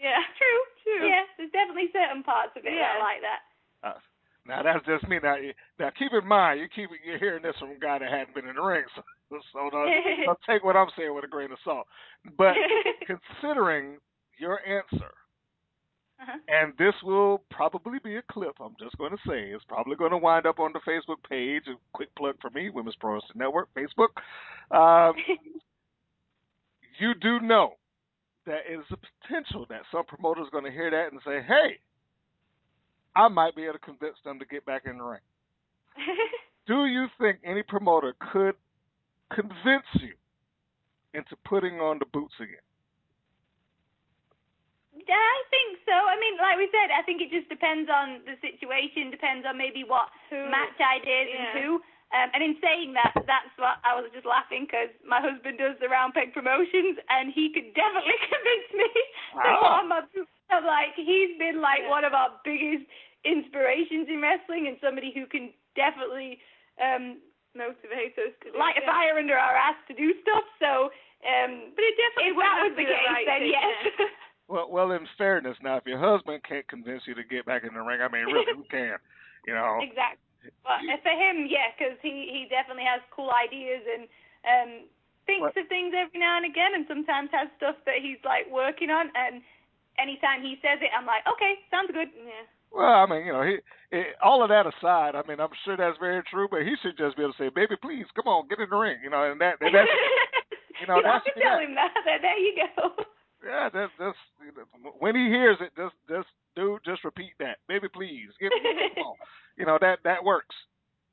Yeah, 0.00 0.24
true, 0.40 0.60
Yeah, 0.98 1.24
there's 1.38 1.52
definitely 1.52 1.90
certain 1.92 2.22
parts 2.22 2.52
of 2.56 2.64
it 2.64 2.72
yeah. 2.72 2.82
that 2.82 2.98
I 2.98 3.02
like 3.02 3.22
that. 3.22 3.42
Uh, 3.80 4.00
now 4.46 4.62
that's 4.62 4.84
just 4.86 5.06
me. 5.08 5.18
Now, 5.22 5.36
now 5.78 5.90
keep 5.98 6.12
in 6.12 6.26
mind, 6.26 6.60
you 6.60 6.68
keep 6.68 6.90
you're 7.04 7.18
hearing 7.18 7.42
this 7.42 7.54
from 7.58 7.70
a 7.70 7.78
guy 7.78 7.98
that 7.98 8.10
hadn't 8.10 8.34
been 8.34 8.48
in 8.48 8.56
the 8.56 8.62
ring, 8.62 8.84
so, 8.96 9.02
so 9.52 9.70
don't, 9.70 9.90
don't 10.26 10.38
take 10.48 10.64
what 10.64 10.76
I'm 10.76 10.88
saying 10.96 11.14
with 11.14 11.24
a 11.24 11.28
grain 11.28 11.52
of 11.52 11.58
salt. 11.64 11.86
But 12.36 12.54
considering 13.06 13.98
your 14.38 14.60
answer, 14.66 15.12
uh-huh. 16.20 16.38
and 16.48 16.72
this 16.78 16.94
will 17.02 17.42
probably 17.50 17.98
be 18.02 18.16
a 18.16 18.22
clip. 18.30 18.56
I'm 18.60 18.76
just 18.80 18.96
going 18.98 19.12
to 19.12 19.18
say 19.28 19.52
it's 19.52 19.64
probably 19.68 19.96
going 19.96 20.10
to 20.10 20.18
wind 20.18 20.46
up 20.46 20.58
on 20.58 20.72
the 20.72 20.80
Facebook 20.80 21.22
page. 21.28 21.62
A 21.68 21.74
quick 21.92 22.08
plug 22.16 22.36
for 22.40 22.50
me, 22.50 22.70
Women's 22.70 22.96
Pro 22.96 23.14
Wrestling 23.14 23.38
Network, 23.38 23.68
Facebook. 23.74 24.12
Um, 24.74 25.14
you 26.98 27.14
do 27.20 27.40
know 27.40 27.74
that 28.46 28.66
is 28.68 28.84
a 28.90 28.96
potential 28.96 29.66
that 29.68 29.82
some 29.92 30.04
promoter 30.04 30.42
is 30.42 30.48
going 30.50 30.64
to 30.64 30.70
hear 30.70 30.90
that 30.90 31.12
and 31.12 31.20
say, 31.24 31.42
"Hey, 31.42 31.78
I 33.14 33.28
might 33.28 33.54
be 33.54 33.64
able 33.64 33.74
to 33.74 33.78
convince 33.78 34.16
them 34.24 34.38
to 34.38 34.46
get 34.46 34.64
back 34.64 34.82
in 34.86 34.98
the 34.98 35.04
ring." 35.04 35.20
Do 36.66 36.86
you 36.86 37.06
think 37.18 37.40
any 37.44 37.62
promoter 37.62 38.14
could 38.32 38.54
convince 39.34 39.86
you 39.94 40.14
into 41.14 41.34
putting 41.44 41.80
on 41.80 41.98
the 41.98 42.06
boots 42.06 42.34
again? 42.38 42.62
Yeah, 44.94 45.16
I 45.16 45.40
think 45.50 45.80
so. 45.88 45.96
I 45.96 46.14
mean, 46.20 46.36
like 46.38 46.58
we 46.60 46.68
said, 46.70 46.92
I 46.92 47.02
think 47.02 47.22
it 47.24 47.32
just 47.32 47.48
depends 47.48 47.88
on 47.88 48.22
the 48.28 48.36
situation, 48.44 49.10
depends 49.10 49.46
on 49.48 49.56
maybe 49.56 49.82
what 49.82 50.12
who, 50.28 50.46
match 50.50 50.76
I 50.78 51.00
did 51.02 51.26
yeah. 51.26 51.34
and 51.34 51.48
who. 51.58 51.80
Um, 52.10 52.26
and 52.34 52.42
in 52.42 52.58
saying 52.58 52.90
that, 52.98 53.14
that's 53.14 53.54
what 53.54 53.78
I 53.86 53.94
was 53.94 54.10
just 54.10 54.26
laughing 54.26 54.66
because 54.66 54.90
my 55.06 55.22
husband 55.22 55.62
does 55.62 55.78
the 55.78 55.86
round 55.86 56.10
peg 56.10 56.34
promotions, 56.34 56.98
and 57.06 57.30
he 57.30 57.54
could 57.54 57.70
definitely 57.70 58.18
convince 58.34 58.68
me 58.74 58.90
wow. 59.30 59.42
to 59.46 59.50
put 59.54 59.74
on 59.78 59.86
my 59.86 60.00
I'm 60.50 60.66
like 60.66 60.98
he's 60.98 61.38
been 61.38 61.62
like 61.62 61.86
yeah. 61.86 61.94
one 61.94 62.02
of 62.02 62.10
our 62.10 62.34
biggest 62.42 62.82
inspirations 63.22 64.10
in 64.10 64.18
wrestling, 64.18 64.66
and 64.66 64.74
somebody 64.82 65.14
who 65.14 65.30
can 65.30 65.54
definitely 65.78 66.42
um, 66.82 67.22
motivate 67.54 68.18
us 68.18 68.34
to 68.42 68.58
light 68.58 68.74
a 68.74 68.82
fire 68.82 69.14
under 69.14 69.38
our 69.38 69.54
ass 69.54 69.78
to 69.86 69.94
do 69.94 70.10
stuff. 70.26 70.42
So, 70.58 70.90
um, 71.22 71.70
but 71.78 71.82
it 71.86 71.94
definitely 71.94 72.34
if 72.34 72.42
that 72.42 72.56
was 72.66 72.74
the 72.74 72.86
case, 72.90 73.06
right 73.06 73.26
then 73.30 73.42
yes. 73.46 73.76
well, 74.50 74.66
well, 74.66 74.90
in 74.98 75.06
fairness, 75.14 75.54
now 75.62 75.78
if 75.78 75.86
your 75.86 76.02
husband 76.02 76.42
can't 76.42 76.66
convince 76.66 77.06
you 77.06 77.14
to 77.14 77.22
get 77.22 77.46
back 77.46 77.62
in 77.62 77.70
the 77.70 77.86
ring, 77.86 78.02
I 78.02 78.10
mean, 78.10 78.26
really, 78.26 78.50
who 78.50 78.66
can? 78.66 78.98
You 79.46 79.54
know. 79.54 79.78
Exactly. 79.78 80.26
But 80.64 80.80
for 81.04 81.14
him, 81.14 81.48
yeah, 81.48 81.72
because 81.76 81.98
he 82.00 82.28
he 82.32 82.46
definitely 82.48 82.88
has 82.88 83.00
cool 83.12 83.30
ideas 83.32 83.84
and 83.84 84.02
um 84.44 84.70
thinks 85.28 85.52
what? 85.52 85.56
of 85.56 85.68
things 85.68 85.92
every 85.92 86.18
now 86.18 86.40
and 86.40 86.48
again, 86.48 86.72
and 86.74 86.84
sometimes 86.88 87.28
has 87.32 87.48
stuff 87.60 87.76
that 87.84 88.00
he's 88.00 88.20
like 88.24 88.48
working 88.48 88.90
on. 88.90 89.12
And 89.14 89.44
anytime 90.00 90.42
he 90.42 90.56
says 90.64 90.80
it, 90.80 90.90
I'm 90.96 91.06
like, 91.06 91.22
okay, 91.28 91.60
sounds 91.68 91.92
good. 91.92 92.08
Yeah. 92.16 92.48
Well, 92.70 92.86
I 92.86 93.06
mean, 93.06 93.26
you 93.26 93.34
know, 93.34 93.42
he, 93.42 93.58
he 93.90 94.14
all 94.22 94.42
of 94.42 94.50
that 94.50 94.66
aside, 94.66 95.18
I 95.18 95.26
mean, 95.26 95.42
I'm 95.42 95.52
sure 95.66 95.76
that's 95.76 95.98
very 95.98 96.22
true, 96.30 96.46
but 96.46 96.62
he 96.62 96.78
should 96.80 96.96
just 96.96 97.18
be 97.18 97.26
able 97.26 97.34
to 97.34 97.38
say, 97.38 97.50
"Baby, 97.50 97.74
please, 97.82 98.06
come 98.14 98.30
on, 98.30 98.46
get 98.46 98.62
in 98.62 98.70
the 98.70 98.78
ring," 98.78 99.02
you 99.02 99.10
know, 99.10 99.26
and 99.26 99.40
that, 99.42 99.58
and 99.60 99.74
that's, 99.74 99.90
you 100.80 100.86
know, 100.86 101.02
you 101.02 101.02
that's 101.02 101.26
have 101.26 101.34
to 101.34 101.34
tell 101.42 101.58
him 101.58 101.74
that. 101.74 101.90
There 102.06 102.38
you 102.38 102.54
go. 102.54 102.94
Yeah, 103.42 103.70
that's 103.72 103.90
that's 103.98 104.18
when 105.00 105.16
he 105.16 105.26
hears 105.26 105.58
it, 105.60 105.72
just 105.74 105.96
just 106.08 106.28
dude, 106.56 106.80
just 106.84 107.04
repeat 107.04 107.32
that, 107.38 107.58
baby, 107.68 107.88
please, 107.92 108.28
get, 108.40 108.50
come 108.94 109.04
on, 109.04 109.16
you 109.56 109.66
know 109.66 109.78
that 109.80 109.98
that 110.04 110.24
works. 110.24 110.54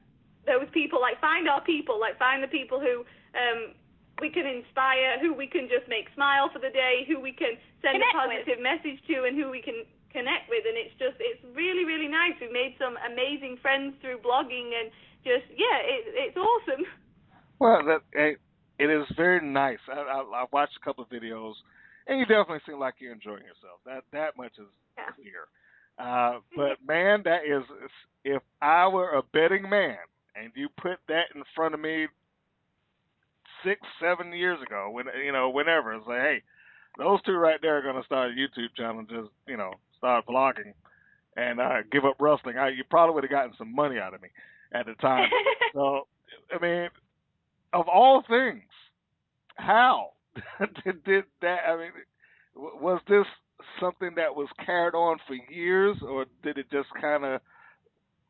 those 0.49 0.66
people, 0.72 0.99
like, 0.99 1.20
find 1.20 1.47
our 1.47 1.62
people, 1.62 2.01
like, 2.01 2.18
find 2.18 2.43
the 2.43 2.51
people 2.51 2.80
who 2.82 3.07
um, 3.38 3.78
we 4.18 4.28
can 4.30 4.47
inspire, 4.47 5.20
who 5.20 5.32
we 5.32 5.47
can 5.47 5.68
just 5.70 5.86
make 5.86 6.11
smile 6.18 6.51
for 6.53 6.59
the 6.59 6.72
day, 6.74 7.07
who 7.07 7.20
we 7.20 7.32
can 7.32 7.55
send 7.84 8.01
connect 8.01 8.14
a 8.14 8.18
positive 8.18 8.59
with. 8.59 8.66
message 8.66 8.99
to, 9.07 9.24
and 9.24 9.38
who 9.38 9.49
we 9.49 9.62
can 9.62 9.86
connect 10.11 10.51
with. 10.51 10.64
And 10.66 10.76
it's 10.76 10.97
just, 10.99 11.16
it's 11.20 11.41
really, 11.55 11.84
really 11.84 12.09
nice. 12.09 12.34
We've 12.41 12.53
made 12.53 12.74
some 12.82 12.99
amazing 13.07 13.62
friends 13.62 13.95
through 14.01 14.18
blogging, 14.24 14.74
and 14.74 14.91
just, 15.22 15.47
yeah, 15.55 15.78
it, 15.84 16.34
it's 16.34 16.36
awesome. 16.36 16.84
Well, 17.61 17.84
that 17.84 18.03
it 18.80 18.90
is 18.90 19.06
very 19.16 19.46
nice. 19.46 19.78
I, 19.88 20.00
I, 20.00 20.20
I 20.20 20.44
watched 20.52 20.76
a 20.80 20.84
couple 20.84 21.04
of 21.04 21.10
videos, 21.10 21.54
and 22.06 22.18
you 22.18 22.24
definitely 22.24 22.60
seem 22.66 22.78
like 22.78 22.94
you're 22.98 23.12
enjoying 23.12 23.44
yourself. 23.44 23.80
That 23.84 24.04
that 24.12 24.36
much 24.36 24.52
is 24.58 24.66
yeah. 24.96 25.04
clear. 25.14 25.48
Uh, 25.98 26.40
but 26.56 26.78
man, 26.86 27.22
that 27.24 27.44
is 27.46 27.62
if 28.24 28.42
I 28.62 28.88
were 28.88 29.10
a 29.10 29.22
betting 29.22 29.68
man 29.68 29.98
and 30.34 30.50
you 30.54 30.68
put 30.80 30.98
that 31.08 31.26
in 31.34 31.42
front 31.54 31.74
of 31.74 31.80
me 31.80 32.06
six, 33.64 33.80
seven 34.00 34.32
years 34.32 34.58
ago, 34.66 34.90
when 34.90 35.06
you 35.22 35.32
know, 35.32 35.50
whenever, 35.50 35.92
it's 35.92 36.06
like, 36.06 36.20
hey, 36.20 36.42
those 36.98 37.20
two 37.22 37.32
right 37.32 37.60
there 37.60 37.78
are 37.78 37.82
going 37.82 38.00
to 38.00 38.06
start 38.06 38.30
a 38.30 38.34
YouTube 38.34 38.74
channel, 38.76 39.00
and 39.00 39.08
just 39.08 39.28
you 39.46 39.58
know, 39.58 39.74
start 39.98 40.26
vlogging 40.26 40.72
and 41.36 41.60
uh, 41.60 41.82
give 41.92 42.04
up 42.04 42.16
wrestling. 42.18 42.56
I, 42.56 42.68
you 42.70 42.84
probably 42.88 43.14
would 43.14 43.24
have 43.24 43.30
gotten 43.30 43.52
some 43.58 43.74
money 43.74 43.98
out 43.98 44.14
of 44.14 44.22
me 44.22 44.28
at 44.72 44.86
the 44.86 44.94
time. 44.94 45.28
so, 45.74 46.06
I 46.54 46.60
mean, 46.60 46.88
of 47.72 47.88
all 47.88 48.22
things, 48.28 48.62
how 49.57 50.11
did, 50.84 51.05
did 51.05 51.24
that? 51.42 51.59
I 51.68 51.76
mean, 51.76 51.90
was 52.55 53.01
this 53.09 53.26
something 53.80 54.11
that 54.16 54.34
was 54.34 54.48
carried 54.64 54.94
on 54.94 55.18
for 55.26 55.36
years, 55.53 55.96
or 56.03 56.26
did 56.42 56.59
it 56.59 56.66
just 56.70 56.88
kind 57.01 57.24
of, 57.24 57.40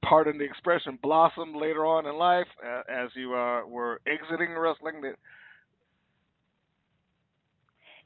pardon 0.03 0.39
the 0.39 0.45
expression, 0.45 0.99
blossom 1.03 1.55
later 1.55 1.87
on 1.87 2.07
in 2.07 2.17
life 2.17 2.47
uh, 2.65 2.83
as 2.89 3.11
you 3.15 3.35
uh, 3.35 3.67
were 3.67 4.01
exiting 4.07 4.57
wrestling? 4.57 5.01
That 5.03 5.17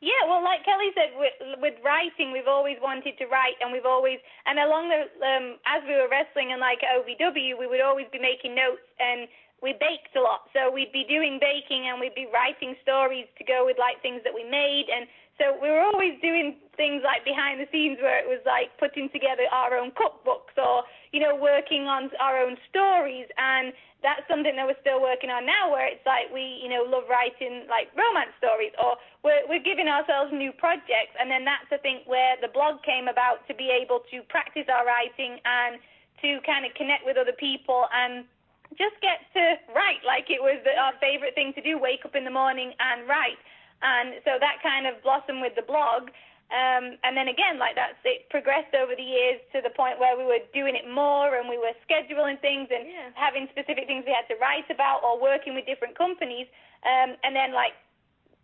yeah, 0.05 0.29
well, 0.29 0.45
like 0.45 0.61
Kelly 0.69 0.93
said, 0.93 1.17
with, 1.17 1.33
with 1.65 1.81
writing, 1.81 2.29
we've 2.29 2.51
always 2.51 2.77
wanted 2.85 3.17
to 3.17 3.25
write, 3.25 3.57
and 3.65 3.73
we've 3.73 3.89
always, 3.89 4.21
and 4.45 4.61
along 4.61 4.93
the, 4.93 5.09
um, 5.25 5.57
as 5.65 5.81
we 5.89 5.97
were 5.97 6.12
wrestling 6.12 6.53
and 6.53 6.61
like 6.61 6.85
OVW, 6.85 7.57
we 7.57 7.65
would 7.65 7.81
always 7.81 8.05
be 8.12 8.21
making 8.21 8.53
notes 8.53 8.85
and 9.01 9.25
we 9.63 9.73
baked 9.73 10.17
a 10.17 10.21
lot. 10.21 10.51
So 10.53 10.71
we'd 10.71 10.93
be 10.93 11.05
doing 11.09 11.41
baking 11.41 11.89
and 11.89 12.01
we'd 12.01 12.15
be 12.15 12.29
writing 12.33 12.77
stories 12.83 13.27
to 13.39 13.45
go 13.45 13.65
with 13.65 13.79
like 13.79 14.01
things 14.03 14.21
that 14.25 14.35
we 14.35 14.45
made. 14.45 14.93
And 14.93 15.09
so 15.41 15.57
we 15.59 15.67
were 15.67 15.83
always 15.83 16.15
doing 16.23 16.61
things 16.77 17.03
like 17.03 17.25
behind 17.25 17.59
the 17.59 17.67
scenes 17.73 17.99
where 17.99 18.21
it 18.21 18.29
was 18.29 18.39
like 18.47 18.71
putting 18.79 19.11
together 19.11 19.49
our 19.51 19.75
own 19.75 19.91
cookbooks 19.97 20.55
or, 20.61 20.85
you 21.11 21.19
know, 21.19 21.35
working 21.35 21.89
on 21.89 22.11
our 22.21 22.39
own 22.39 22.55
stories. 22.71 23.27
And 23.39 23.73
that's 24.05 24.23
something 24.29 24.55
that 24.55 24.69
we're 24.69 24.79
still 24.85 25.01
working 25.01 25.33
on 25.33 25.49
now 25.49 25.73
where 25.73 25.89
it's 25.89 26.05
like 26.05 26.29
we, 26.29 26.61
you 26.61 26.69
know, 26.69 26.85
love 26.85 27.09
writing 27.09 27.65
like 27.67 27.89
romance 27.97 28.37
stories 28.37 28.77
or 28.77 29.01
we're, 29.25 29.43
we're 29.49 29.65
giving 29.65 29.89
ourselves 29.89 30.31
new 30.31 30.53
projects. 30.53 31.17
And 31.17 31.33
then 31.33 31.43
that's, 31.49 31.67
I 31.73 31.81
think, 31.81 32.05
where 32.05 32.37
the 32.39 32.53
blog 32.53 32.85
came 32.85 33.09
about 33.09 33.43
to 33.49 33.57
be 33.57 33.73
able 33.73 34.05
to 34.13 34.21
practice 34.29 34.69
our 34.69 34.85
writing 34.85 35.41
and 35.43 35.81
to 36.21 36.39
kind 36.45 36.69
of 36.69 36.77
connect 36.77 37.03
with 37.09 37.17
other 37.17 37.35
people 37.35 37.89
and 37.91 38.29
just 38.77 38.97
get 39.01 39.25
to 39.33 39.59
write 39.72 40.03
like 40.07 40.31
it 40.31 40.43
was 40.43 40.61
our 40.79 40.93
favorite 41.01 41.35
thing 41.35 41.53
to 41.55 41.62
do 41.62 41.79
wake 41.79 42.05
up 42.05 42.14
in 42.14 42.25
the 42.25 42.33
morning 42.33 42.72
and 42.79 43.09
write 43.09 43.41
and 43.83 44.20
so 44.25 44.39
that 44.41 44.62
kind 44.62 44.87
of 44.87 45.01
blossomed 45.03 45.41
with 45.41 45.55
the 45.55 45.66
blog 45.66 46.11
um, 46.53 47.01
and 47.03 47.16
then 47.16 47.27
again 47.29 47.59
like 47.59 47.75
that's 47.75 47.99
it 48.05 48.29
progressed 48.29 48.75
over 48.76 48.92
the 48.95 49.05
years 49.05 49.41
to 49.53 49.64
the 49.64 49.72
point 49.72 49.99
where 49.99 50.17
we 50.17 50.25
were 50.25 50.42
doing 50.53 50.76
it 50.76 50.84
more 50.87 51.34
and 51.34 51.49
we 51.49 51.57
were 51.57 51.72
scheduling 51.88 52.38
things 52.41 52.68
and 52.68 52.84
yeah. 52.87 53.11
having 53.17 53.49
specific 53.51 53.88
things 53.88 54.05
we 54.07 54.13
had 54.13 54.29
to 54.29 54.37
write 54.38 54.68
about 54.68 55.01
or 55.03 55.17
working 55.17 55.55
with 55.55 55.64
different 55.64 55.96
companies 55.96 56.46
um, 56.84 57.17
and 57.25 57.34
then 57.34 57.55
like 57.57 57.72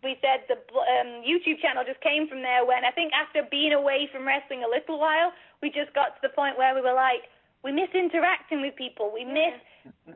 we 0.03 0.17
said 0.21 0.45
the 0.49 0.57
um, 0.57 1.21
YouTube 1.21 1.61
channel 1.61 1.85
just 1.85 2.01
came 2.01 2.27
from 2.27 2.41
there 2.41 2.65
when 2.65 2.85
I 2.85 2.91
think 2.91 3.13
after 3.13 3.45
being 3.49 3.73
away 3.73 4.09
from 4.11 4.25
wrestling 4.25 4.65
a 4.65 4.69
little 4.69 4.97
while, 4.97 5.31
we 5.61 5.69
just 5.69 5.93
got 5.93 6.17
to 6.17 6.21
the 6.25 6.33
point 6.33 6.57
where 6.57 6.73
we 6.73 6.81
were 6.81 6.97
like, 6.97 7.29
we 7.63 7.71
miss 7.71 7.93
interacting 7.93 8.61
with 8.61 8.75
people. 8.75 9.13
We 9.13 9.25
miss 9.25 9.53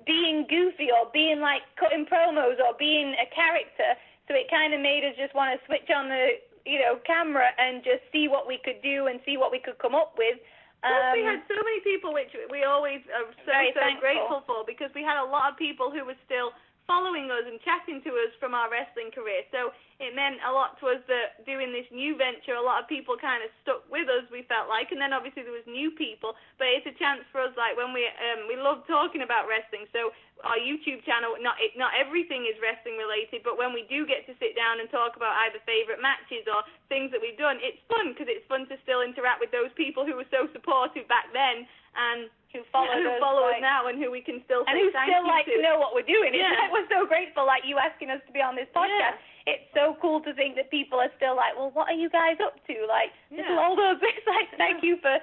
being 0.05 0.45
goofy 0.49 0.89
or 0.91 1.09
being 1.13 1.39
like 1.39 1.61
cutting 1.79 2.05
promos 2.05 2.57
or 2.59 2.73
being 2.77 3.15
a 3.17 3.27
character. 3.33 3.95
So 4.27 4.33
it 4.33 4.49
kind 4.49 4.73
of 4.73 4.81
made 4.81 5.03
us 5.05 5.13
just 5.17 5.33
want 5.35 5.53
to 5.53 5.59
switch 5.65 5.89
on 5.93 6.09
the 6.09 6.41
you 6.65 6.79
know 6.81 6.97
camera 7.05 7.49
and 7.57 7.83
just 7.83 8.01
see 8.11 8.27
what 8.27 8.47
we 8.47 8.57
could 8.63 8.81
do 8.81 9.07
and 9.07 9.19
see 9.25 9.37
what 9.37 9.51
we 9.51 9.59
could 9.59 9.77
come 9.77 9.93
up 9.93 10.13
with. 10.17 10.37
Plus, 10.81 11.17
we 11.17 11.21
Um, 11.25 11.33
had 11.33 11.41
so 11.49 11.55
many 11.55 11.79
people, 11.81 12.13
which 12.13 12.29
we 12.51 12.63
always 12.63 13.01
are 13.09 13.25
so 13.41 13.49
so 13.49 13.73
thankful. 13.73 14.01
grateful 14.01 14.39
for, 14.45 14.61
because 14.65 14.93
we 14.93 15.01
had 15.01 15.17
a 15.17 15.25
lot 15.25 15.49
of 15.51 15.57
people 15.57 15.89
who 15.89 16.05
were 16.05 16.17
still 16.25 16.53
following 16.85 17.33
us 17.33 17.45
and 17.49 17.57
chatting 17.61 18.01
to 18.05 18.11
us 18.21 18.31
from 18.37 18.53
our 18.53 18.69
wrestling 18.69 19.09
career. 19.09 19.41
So 19.49 19.73
it 19.97 20.13
meant 20.13 20.37
a 20.45 20.51
lot 20.51 20.77
to 20.81 20.93
us 20.93 21.01
that 21.09 21.41
doing 21.45 21.73
this 21.73 21.87
new 21.89 22.13
venture, 22.19 22.57
a 22.57 22.61
lot 22.61 22.81
of 22.81 22.85
people 22.89 23.17
kind 23.17 23.41
of 23.41 23.49
stuck 23.65 23.85
with 23.89 24.05
us. 24.09 24.27
We 24.29 24.45
felt 24.45 24.69
like, 24.69 24.93
and 24.93 24.99
then 25.01 25.15
obviously 25.15 25.47
there 25.47 25.55
was 25.55 25.65
new 25.65 25.93
people, 25.93 26.37
but 26.59 26.69
it's 26.69 26.85
a 26.85 26.95
chance 26.99 27.25
for 27.31 27.41
us. 27.41 27.53
Like 27.57 27.73
when 27.79 27.95
we 27.95 28.05
um, 28.05 28.45
we 28.45 28.59
love 28.59 28.85
talking 28.85 29.25
about 29.25 29.49
wrestling, 29.49 29.89
so 29.89 30.13
our 30.43 30.59
YouTube 30.59 31.01
channel, 31.07 31.33
not 31.41 31.57
it, 31.63 31.73
not 31.79 31.95
everything 31.95 32.45
is 32.45 32.59
wrestling 32.59 32.99
related, 32.99 33.41
but 33.41 33.55
when 33.57 33.73
we 33.73 33.87
do 33.87 34.03
get 34.05 34.27
to 34.29 34.35
sit 34.37 34.53
down 34.53 34.83
and 34.83 34.91
talk 34.91 35.15
about 35.17 35.33
either 35.47 35.63
favorite 35.63 36.03
matches 36.03 36.45
or 36.45 36.61
things 36.91 37.09
that 37.09 37.23
we've 37.23 37.39
done, 37.39 37.57
it's 37.63 37.79
fun 37.87 38.11
because 38.13 38.29
it's 38.29 38.45
fun 38.51 38.67
to 38.67 38.75
still 38.83 38.99
interact 39.01 39.39
with 39.39 39.49
those 39.49 39.71
people 39.79 40.03
who 40.03 40.13
were 40.13 40.27
so 40.27 40.45
supportive 40.51 41.07
back 41.07 41.31
then 41.31 41.63
and 41.95 42.29
who 42.53 42.61
follow 42.71 42.91
who 42.99 43.07
us, 43.09 43.19
follow 43.19 43.43
like, 43.47 43.59
us 43.59 43.65
now 43.65 43.87
and 43.87 43.99
who 43.99 44.11
we 44.11 44.21
can 44.21 44.39
still 44.45 44.63
and 44.67 44.75
who 44.77 44.91
still 44.91 45.23
you 45.23 45.27
like 45.27 45.45
to. 45.47 45.55
to 45.57 45.61
know 45.63 45.79
what 45.79 45.91
we're 45.95 46.07
doing. 46.07 46.31
It's 46.35 46.39
Yeah. 46.43 46.55
like 46.67 46.71
we're 46.71 46.87
so 46.91 47.03
grateful, 47.07 47.43
like 47.47 47.63
you 47.67 47.75
asking 47.79 48.09
us 48.11 48.21
to 48.27 48.31
be 48.31 48.39
on 48.41 48.55
this 48.55 48.67
podcast. 48.75 49.19
It's 49.47 49.67
so 49.77 49.95
cool 50.01 50.21
to 50.25 50.33
think 50.33 50.55
that 50.57 50.71
people 50.73 50.97
are 50.99 51.11
still 51.17 51.35
like, 51.35 51.53
well, 51.55 51.69
what 51.75 51.87
are 51.91 51.97
you 51.99 52.09
guys 52.09 52.37
up 52.41 52.57
to? 52.65 52.75
Like, 52.89 53.11
just 53.29 53.45
Yeah. 53.47 53.55
told 53.59 53.77
us. 53.79 53.97
It's 54.01 54.27
like, 54.27 54.49
thank 54.57 54.81
you 54.83 54.97
for 55.01 55.19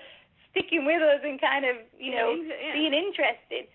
sticking 0.51 0.85
with 0.85 1.03
us 1.03 1.21
and 1.25 1.41
kind 1.41 1.65
of, 1.65 1.77
you 1.99 2.13
know, 2.15 2.35
Being 2.37 2.49
yeah. 2.49 2.73
being 2.75 2.95
interested. 2.95 3.67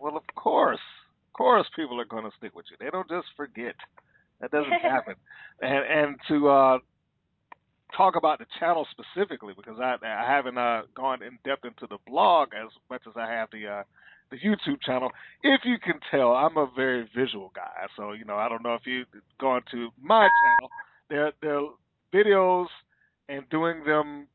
Well, 0.00 0.16
of 0.16 0.26
course, 0.34 0.80
of 1.28 1.32
course, 1.36 1.66
people 1.76 2.00
are 2.00 2.04
going 2.08 2.24
to 2.24 2.34
stick 2.38 2.54
with 2.56 2.66
you. 2.70 2.76
They 2.80 2.90
don't 2.90 3.08
just 3.08 3.28
forget. 3.36 3.76
That 4.40 4.50
doesn't 4.50 4.72
happen. 4.82 5.14
And 5.62 5.84
and 5.86 6.16
to 6.28 6.48
uh, 6.48 6.78
talk 7.96 8.16
about 8.16 8.38
the 8.38 8.46
channel 8.58 8.86
specifically 8.90 9.54
because 9.56 9.78
I 9.80 9.96
I 10.04 10.30
haven't 10.30 10.58
uh, 10.58 10.82
gone 10.94 11.22
in 11.22 11.38
depth 11.44 11.64
into 11.64 11.86
the 11.88 11.98
blog 12.06 12.48
as 12.54 12.70
much 12.90 13.02
as 13.06 13.14
I 13.16 13.30
have 13.30 13.48
the 13.52 13.66
uh, 13.66 13.82
the 14.30 14.36
YouTube 14.36 14.80
channel. 14.82 15.10
If 15.42 15.60
you 15.64 15.78
can 15.78 16.00
tell, 16.10 16.32
I'm 16.32 16.56
a 16.56 16.68
very 16.74 17.08
visual 17.14 17.52
guy. 17.54 17.86
So 17.96 18.12
you 18.12 18.24
know, 18.24 18.36
I 18.36 18.48
don't 18.48 18.62
know 18.62 18.74
if 18.74 18.82
you've 18.86 19.06
gone 19.40 19.62
to 19.70 19.90
my 20.00 20.28
channel. 20.42 20.70
Their 21.10 21.32
their 21.42 21.60
videos 22.12 22.66
and 23.28 23.48
doing 23.50 23.84
them 23.84 24.26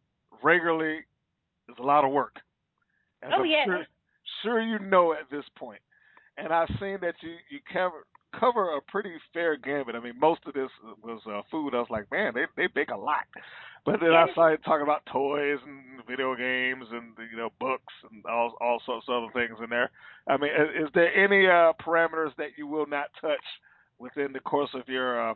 regularly 0.43 0.99
is 1.67 1.75
a 1.79 1.83
lot 1.83 2.05
of 2.05 2.11
work. 2.11 2.35
As 3.21 3.31
Oh, 3.33 3.41
I'm 3.41 3.45
yeah. 3.45 3.65
Sure, 3.65 3.85
sure 4.43 4.61
you 4.61 4.79
know 4.79 5.13
at 5.13 5.29
this 5.31 5.45
point. 5.57 5.81
And 6.37 6.53
I've 6.53 6.69
seen 6.79 6.97
that 7.01 7.15
you 7.21 7.35
you 7.49 7.59
cover 7.71 8.05
cover 8.37 8.75
a 8.75 8.81
pretty 8.81 9.13
fair 9.33 9.55
gambit. 9.57 9.95
I 9.95 9.99
mean, 9.99 10.19
most 10.19 10.41
of 10.45 10.53
this 10.53 10.69
was 11.03 11.21
uh, 11.29 11.41
food. 11.49 11.73
I 11.73 11.79
was 11.79 11.87
like, 11.89 12.11
man, 12.11 12.33
they 12.35 12.45
they 12.55 12.67
bake 12.67 12.89
a 12.89 12.97
lot. 12.97 13.25
But 13.85 14.01
then 14.01 14.11
I 14.11 14.27
started 14.33 14.63
talking 14.63 14.83
about 14.83 15.05
toys 15.11 15.59
and 15.65 16.05
video 16.07 16.35
games 16.35 16.85
and 16.91 17.13
you 17.31 17.37
know 17.37 17.49
books 17.59 17.93
and 18.11 18.23
all 18.25 18.55
all 18.61 18.81
sorts 18.85 19.05
of 19.07 19.23
other 19.23 19.33
things 19.33 19.57
in 19.63 19.69
there. 19.69 19.89
I 20.27 20.37
mean, 20.37 20.51
is, 20.51 20.85
is 20.85 20.89
there 20.93 21.13
any 21.15 21.47
uh, 21.47 21.73
parameters 21.83 22.35
that 22.37 22.57
you 22.57 22.67
will 22.67 22.87
not 22.87 23.07
touch 23.21 23.43
within 23.97 24.33
the 24.33 24.39
course 24.41 24.69
of 24.73 24.87
your 24.87 25.31
uh, 25.31 25.33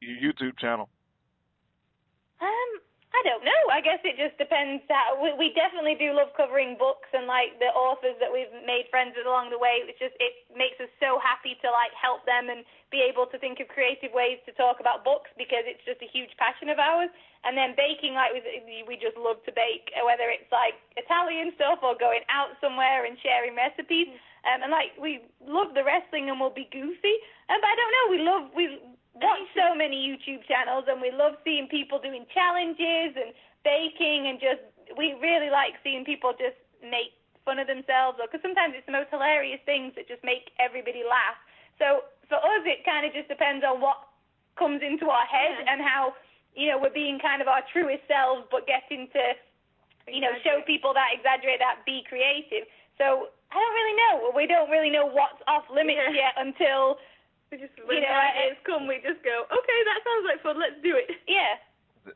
your 0.00 0.32
YouTube 0.32 0.58
channel? 0.58 0.88
Um, 2.40 2.80
I 3.08 3.20
don't 3.24 3.40
know. 3.40 3.62
I 3.72 3.80
guess 3.80 4.04
it 4.04 4.20
just 4.20 4.36
depends. 4.36 4.84
How, 4.92 5.16
we, 5.16 5.32
we 5.32 5.48
definitely 5.56 5.96
do 5.96 6.12
love 6.12 6.28
covering 6.36 6.76
books 6.76 7.08
and 7.16 7.24
like 7.24 7.56
the 7.56 7.72
authors 7.72 8.14
that 8.20 8.28
we've 8.28 8.52
made 8.68 8.84
friends 8.92 9.16
with 9.16 9.24
along 9.24 9.48
the 9.48 9.56
way. 9.56 9.80
It's 9.80 9.96
just 9.96 10.12
it 10.20 10.44
makes 10.52 10.76
us 10.76 10.92
so 11.00 11.16
happy 11.16 11.56
to 11.64 11.68
like 11.72 11.90
help 11.96 12.28
them 12.28 12.52
and 12.52 12.68
be 12.92 13.00
able 13.00 13.24
to 13.32 13.40
think 13.40 13.64
of 13.64 13.72
creative 13.72 14.12
ways 14.12 14.36
to 14.44 14.52
talk 14.60 14.84
about 14.84 15.08
books 15.08 15.32
because 15.40 15.64
it's 15.64 15.80
just 15.88 16.04
a 16.04 16.10
huge 16.12 16.36
passion 16.36 16.68
of 16.68 16.76
ours. 16.76 17.08
And 17.48 17.56
then 17.56 17.72
baking, 17.80 18.12
like 18.12 18.36
we 18.36 18.84
we 18.84 19.00
just 19.00 19.16
love 19.16 19.40
to 19.48 19.52
bake, 19.56 19.88
whether 20.04 20.28
it's 20.28 20.52
like 20.52 20.76
Italian 21.00 21.56
stuff 21.56 21.80
or 21.80 21.96
going 21.96 22.28
out 22.28 22.60
somewhere 22.60 23.08
and 23.08 23.16
sharing 23.24 23.56
recipes. 23.56 24.12
Um, 24.44 24.68
and 24.68 24.70
like 24.70 24.92
we 25.00 25.24
love 25.40 25.72
the 25.72 25.82
wrestling 25.82 26.28
and 26.28 26.36
we'll 26.36 26.52
be 26.52 26.68
goofy. 26.68 27.16
Um, 27.48 27.56
but 27.56 27.72
I 27.72 27.76
don't 27.78 27.94
know. 27.96 28.06
We 28.12 28.20
love 28.20 28.42
we 28.52 28.64
watch 29.22 29.44
so 29.54 29.74
many 29.74 29.96
YouTube 29.96 30.44
channels 30.46 30.84
and 30.88 31.00
we 31.00 31.10
love 31.10 31.34
seeing 31.44 31.66
people 31.68 31.98
doing 31.98 32.26
challenges 32.32 33.14
and 33.16 33.34
baking 33.64 34.28
and 34.30 34.38
just 34.40 34.62
we 34.96 35.14
really 35.20 35.50
like 35.50 35.74
seeing 35.82 36.04
people 36.04 36.32
just 36.38 36.56
make 36.82 37.12
fun 37.44 37.58
of 37.58 37.66
themselves 37.66 38.18
or 38.20 38.26
because 38.26 38.42
sometimes 38.42 38.74
it's 38.76 38.86
the 38.86 38.94
most 38.94 39.10
hilarious 39.10 39.60
things 39.66 39.92
that 39.96 40.08
just 40.08 40.22
make 40.24 40.50
everybody 40.58 41.02
laugh. 41.04 41.36
So 41.78 42.04
for 42.28 42.36
us, 42.38 42.62
it 42.64 42.84
kind 42.84 43.06
of 43.06 43.12
just 43.12 43.28
depends 43.28 43.64
on 43.64 43.80
what 43.80 43.96
comes 44.58 44.82
into 44.82 45.08
our 45.08 45.26
head 45.26 45.56
Yeah. 45.62 45.72
and 45.72 45.78
how 45.82 46.14
you 46.54 46.66
know 46.68 46.78
we're 46.78 46.94
being 46.94 47.18
kind 47.18 47.40
of 47.42 47.48
our 47.48 47.62
truest 47.72 48.02
selves, 48.08 48.46
but 48.50 48.66
getting 48.66 49.08
to 49.14 49.24
you 50.08 50.20
know 50.20 50.32
show 50.44 50.62
people 50.66 50.94
that 50.94 51.10
exaggerate 51.14 51.58
that 51.60 51.84
be 51.86 52.02
creative. 52.08 52.66
So 52.98 53.30
I 53.50 53.54
don't 53.56 53.74
really 53.74 53.96
know. 53.96 54.14
We 54.34 54.46
don't 54.46 54.68
really 54.70 54.90
know 54.90 55.06
what's 55.06 55.40
off 55.46 55.64
limits 55.70 56.00
Yeah. 56.12 56.28
yet 56.28 56.34
until 56.36 56.98
We 57.48 57.56
just 57.56 57.72
when 57.88 58.00
You 58.00 58.04
know, 58.04 58.12
the 58.12 58.28
ideas 58.28 58.58
come, 58.68 58.84
we 58.84 59.00
just 59.00 59.24
go, 59.24 59.48
okay, 59.48 59.78
that 59.88 59.98
sounds 60.04 60.24
like 60.28 60.40
fun. 60.44 60.60
Let's 60.60 60.76
do 60.84 60.96
it. 60.96 61.08
yeah. 61.24 61.56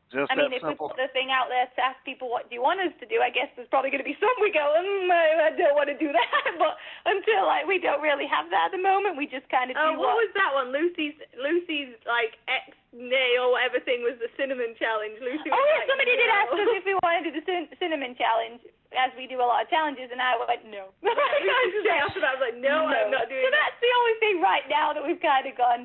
Just 0.09 0.25
I 0.29 0.33
mean, 0.33 0.49
that 0.49 0.57
if 0.57 0.65
we 0.65 0.73
put 0.73 0.97
the 0.97 1.05
thing 1.13 1.29
out 1.29 1.53
there 1.53 1.69
to 1.69 1.79
ask 1.85 2.01
people 2.01 2.25
what 2.25 2.49
do 2.49 2.57
you 2.57 2.65
want 2.65 2.81
us 2.81 2.89
to 2.97 3.05
do, 3.05 3.21
I 3.21 3.29
guess 3.29 3.45
there's 3.53 3.69
probably 3.69 3.93
going 3.93 4.01
to 4.01 4.09
be 4.09 4.17
some 4.17 4.33
we 4.41 4.49
go, 4.49 4.65
mm, 4.65 5.09
I 5.13 5.49
I 5.49 5.51
don't 5.53 5.77
want 5.77 5.93
to 5.93 5.97
do 5.97 6.09
that. 6.09 6.29
but 6.61 6.81
until 7.05 7.45
like 7.45 7.69
we 7.69 7.77
don't 7.77 8.01
really 8.01 8.25
have 8.25 8.49
that 8.49 8.69
at 8.69 8.73
the 8.73 8.81
moment, 8.81 9.21
we 9.21 9.29
just 9.29 9.45
kind 9.53 9.69
of 9.69 9.77
Oh, 9.77 9.93
do 9.93 10.01
what 10.01 10.17
was 10.17 10.33
that 10.33 10.49
one? 10.57 10.73
Lucy's 10.73 11.13
Lucy's 11.37 11.93
like 12.09 12.41
ex 12.49 12.73
nay 12.89 13.37
or 13.37 13.53
whatever 13.53 13.77
thing 13.85 14.01
was 14.01 14.17
the 14.17 14.33
cinnamon 14.33 14.73
challenge. 14.81 15.17
Lucy. 15.21 15.49
Oh 15.49 15.57
was 15.57 15.69
yeah, 15.69 15.85
like, 15.85 15.89
somebody 15.93 16.13
did 16.17 16.29
ask 16.29 16.49
us 16.57 16.69
if 16.73 16.85
we 16.89 16.95
wanted 17.05 17.21
to 17.29 17.29
do 17.29 17.37
the 17.37 17.45
cin- 17.45 17.69
cinnamon 17.77 18.17
challenge, 18.17 18.65
as 18.97 19.11
we 19.17 19.27
do 19.27 19.41
a 19.41 19.47
lot 19.47 19.61
of 19.65 19.69
challenges, 19.69 20.09
and 20.13 20.21
I 20.21 20.37
went 20.37 20.65
no. 20.69 20.93
Lucy 21.03 21.79
straight 21.83 22.01
after 22.05 22.21
that 22.21 22.37
was 22.37 22.43
like, 22.49 22.57
no, 22.61 22.87
I'm 22.89 23.09
not 23.13 23.27
doing 23.29 23.43
So 23.43 23.49
that. 23.51 23.57
that's 23.73 23.79
the 23.81 23.93
only 23.99 24.15
thing 24.21 24.35
right 24.41 24.65
now 24.69 24.93
that 24.93 25.03
we've 25.03 25.21
kind 25.21 25.45
of 25.45 25.53
gone 25.57 25.83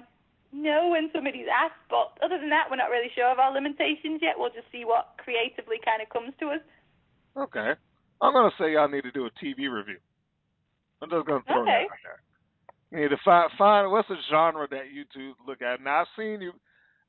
no 0.52 0.88
when 0.92 1.10
somebody's 1.12 1.48
asked. 1.50 1.80
But 1.92 2.16
other 2.24 2.38
than 2.40 2.48
that, 2.50 2.68
we're 2.72 2.80
not 2.80 2.88
really 2.88 3.12
sure 3.14 3.28
of 3.28 3.38
our 3.38 3.52
limitations 3.52 4.20
yet. 4.24 4.36
We'll 4.40 4.54
just 4.54 4.68
see 4.72 4.84
what 4.88 5.16
creatively 5.20 5.76
kind 5.84 6.00
of 6.00 6.08
comes 6.08 6.32
to 6.40 6.56
us. 6.56 6.64
Okay. 7.36 7.76
I'm 8.20 8.32
gonna 8.32 8.50
say 8.58 8.72
y'all 8.72 8.88
need 8.88 9.04
to 9.04 9.12
do 9.12 9.26
a 9.26 9.32
TV 9.38 9.68
review. 9.70 10.00
I'm 11.02 11.10
just 11.10 11.26
gonna 11.26 11.44
throw 11.46 11.62
Okay. 11.62 11.86
that 11.86 11.92
out 11.92 12.02
there. 12.02 12.20
You 12.90 12.98
need 13.04 13.10
to 13.14 13.20
find 13.24 13.50
find 13.58 13.92
what's 13.92 14.08
the 14.08 14.16
genre 14.30 14.66
that 14.70 14.90
you 14.92 15.04
two 15.14 15.34
look 15.46 15.62
at. 15.62 15.80
Now 15.80 16.00
I've 16.02 16.06
seen 16.16 16.40
you. 16.40 16.52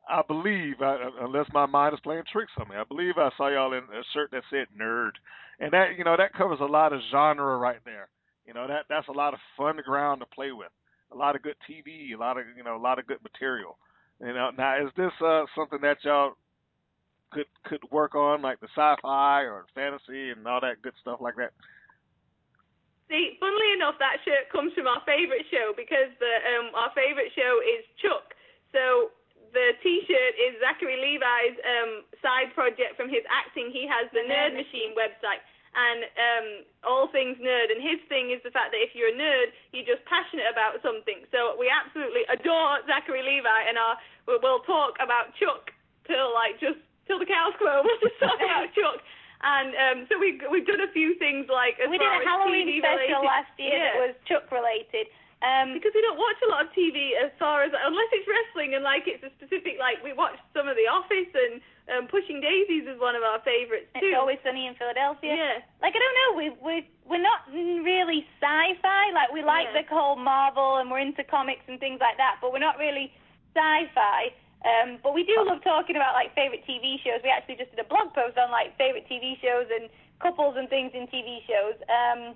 I 0.10 0.22
believe, 0.28 0.82
I, 0.82 0.98
unless 1.22 1.46
my 1.54 1.68
mind 1.68 1.94
is 1.94 2.00
playing 2.02 2.24
tricks 2.32 2.52
on 2.60 2.68
me, 2.68 2.76
I 2.76 2.84
believe 2.84 3.18
I 3.18 3.30
saw 3.38 3.48
y'all 3.48 3.74
in 3.74 3.84
a 3.84 4.02
shirt 4.14 4.32
that 4.32 4.44
said 4.50 4.68
"nerd," 4.80 5.12
and 5.60 5.72
that 5.72 5.98
you 5.98 6.04
know 6.04 6.18
that 6.18 6.34
covers 6.34 6.60
a 6.62 6.66
lot 6.66 6.94
of 6.94 7.02
genre 7.12 7.58
right 7.58 7.80
there. 7.86 8.10
You 8.46 8.54
know 8.54 8.68
that 8.68 8.86
that's 8.90 9.08
a 9.08 9.14
lot 9.14 9.34
of 9.34 9.40
fun 9.56 9.78
ground 9.86 10.22
to 10.22 10.26
play 10.26 10.52
with. 10.52 10.72
A 11.12 11.16
lot 11.16 11.36
of 11.36 11.44
good 11.44 11.56
TV, 11.70 12.14
a 12.14 12.20
lot 12.20 12.38
of 12.38 12.46
you 12.58 12.64
know 12.64 12.76
a 12.76 12.82
lot 12.82 12.98
of 12.98 13.06
good 13.06 13.22
material. 13.22 13.78
You 14.20 14.34
know 14.34 14.50
now 14.58 14.84
is 14.84 14.92
this 14.98 15.14
uh, 15.24 15.46
something 15.56 15.80
that 15.82 15.98
y'all 16.04 16.34
could 17.32 17.46
could 17.66 17.86
work 17.92 18.16
on 18.16 18.42
like 18.42 18.60
the 18.60 18.70
sci-fi 18.74 19.46
or 19.46 19.66
fantasy 19.76 20.32
and 20.32 20.48
all 20.48 20.62
that 20.62 20.82
good 20.82 20.94
stuff 21.02 21.22
like 21.22 21.36
that? 21.38 21.54
See, 23.10 23.38
funnily 23.40 23.74
enough, 23.74 23.98
that 23.98 24.22
shirt 24.26 24.50
comes 24.52 24.74
from 24.74 24.86
our 24.86 25.02
favourite 25.06 25.46
show 25.50 25.74
because 25.78 26.10
the 26.18 26.34
um 26.58 26.74
our 26.74 26.90
favourite 26.98 27.30
show 27.38 27.62
is 27.62 27.86
Chuck. 28.02 28.34
So 28.74 29.14
the 29.54 29.74
T-shirt 29.82 30.34
is 30.38 30.58
Zachary 30.62 30.98
Levi's 31.00 31.58
um 31.64 31.92
side 32.22 32.54
project 32.54 32.96
from 32.96 33.10
his 33.10 33.24
acting. 33.30 33.70
He 33.74 33.88
has 33.90 34.10
the 34.12 34.24
Nerd 34.26 34.54
Machine 34.56 34.94
website 34.94 35.42
and 35.76 36.00
um 36.18 36.48
all 36.82 37.08
things 37.14 37.38
nerd. 37.38 37.70
And 37.70 37.82
his 37.82 38.02
thing 38.10 38.34
is 38.34 38.42
the 38.42 38.50
fact 38.52 38.74
that 38.74 38.82
if 38.82 38.98
you're 38.98 39.14
a 39.14 39.18
nerd, 39.18 39.54
you're 39.74 39.86
just 39.86 40.02
passionate 40.10 40.50
about 40.50 40.82
something. 40.82 41.26
So 41.30 41.54
we 41.60 41.70
absolutely 41.70 42.26
adore 42.30 42.82
Zachary 42.90 43.22
Levi, 43.22 43.60
and 43.70 43.78
our 43.78 43.98
we'll- 44.26 44.66
talk 44.66 44.98
about 45.02 45.34
Chuck 45.38 45.72
till 46.06 46.34
like 46.34 46.60
just 46.60 46.80
till 47.08 47.18
the 47.18 47.26
cows 47.30 47.54
come 47.58 47.70
home. 47.70 47.86
We'll 47.90 48.02
just 48.06 48.20
talk 48.22 48.38
about 48.44 48.70
Chuck. 48.74 49.02
And 49.40 49.72
um, 49.72 49.98
so 50.12 50.20
we 50.20 50.42
we've 50.52 50.68
done 50.68 50.84
a 50.84 50.92
few 50.92 51.16
things 51.16 51.48
like 51.48 51.80
as 51.80 51.88
we 51.88 51.98
did 51.98 52.06
a 52.12 52.20
as 52.20 52.28
Halloween 52.28 52.68
TV 52.68 52.84
special 52.84 53.24
related. 53.24 53.32
last 53.32 53.54
year 53.56 53.72
yeah. 53.72 53.86
that 53.88 54.00
was 54.04 54.16
Chuck 54.28 54.46
related. 54.52 55.08
Um, 55.40 55.72
because 55.72 55.96
we 55.96 56.04
don't 56.04 56.20
watch 56.20 56.36
a 56.44 56.50
lot 56.52 56.68
of 56.68 56.70
TV 56.76 57.16
as 57.16 57.32
far 57.40 57.64
as 57.64 57.72
unless 57.72 58.12
it's 58.12 58.28
wrestling 58.28 58.76
and 58.76 58.84
like 58.84 59.08
it's 59.08 59.24
a 59.24 59.32
specific 59.40 59.80
like 59.80 60.04
we 60.04 60.12
watch 60.12 60.36
some 60.52 60.68
of 60.68 60.76
The 60.76 60.84
Office 60.92 61.32
and 61.32 61.64
um, 61.88 62.04
Pushing 62.12 62.44
Daisies 62.44 62.84
is 62.92 63.00
one 63.00 63.16
of 63.16 63.24
our 63.24 63.40
favorites 63.48 63.88
too. 63.96 64.12
it's 64.12 64.20
always 64.20 64.36
sunny 64.44 64.68
in 64.68 64.76
Philadelphia. 64.76 65.32
yeah. 65.32 65.56
Like 65.80 65.96
I 65.96 66.00
don't 66.04 66.18
know, 66.20 66.30
we 66.36 66.46
we 66.60 66.76
we're 67.08 67.24
not 67.24 67.48
really 67.56 68.28
sci-fi. 68.44 69.16
Like 69.16 69.32
we 69.32 69.40
like 69.40 69.72
Yeah. 69.72 69.80
the 69.80 69.88
whole 69.88 70.20
Marvel 70.20 70.84
and 70.84 70.92
we're 70.92 71.00
into 71.00 71.24
comics 71.24 71.64
and 71.72 71.80
things 71.80 72.04
like 72.04 72.20
that, 72.20 72.44
but 72.44 72.52
we're 72.52 72.60
not 72.60 72.76
really 72.76 73.08
sci-fi. 73.56 74.36
Um, 74.68 75.00
but 75.02 75.16
we 75.16 75.24
do 75.24 75.40
love 75.48 75.64
talking 75.64 75.96
about 75.96 76.20
like 76.20 76.36
favorite 76.36 76.68
TV 76.68 77.00
shows. 77.00 77.24
We 77.24 77.32
actually 77.32 77.56
just 77.56 77.72
did 77.72 77.80
a 77.80 77.88
blog 77.88 78.12
post 78.12 78.36
on 78.36 78.52
like 78.52 78.76
favorite 78.76 79.08
TV 79.08 79.40
shows 79.40 79.72
and 79.72 79.88
couples 80.20 80.56
and 80.60 80.68
things 80.68 80.92
in 80.94 81.08
TV 81.08 81.40
shows. 81.48 81.80
Um, 81.88 82.36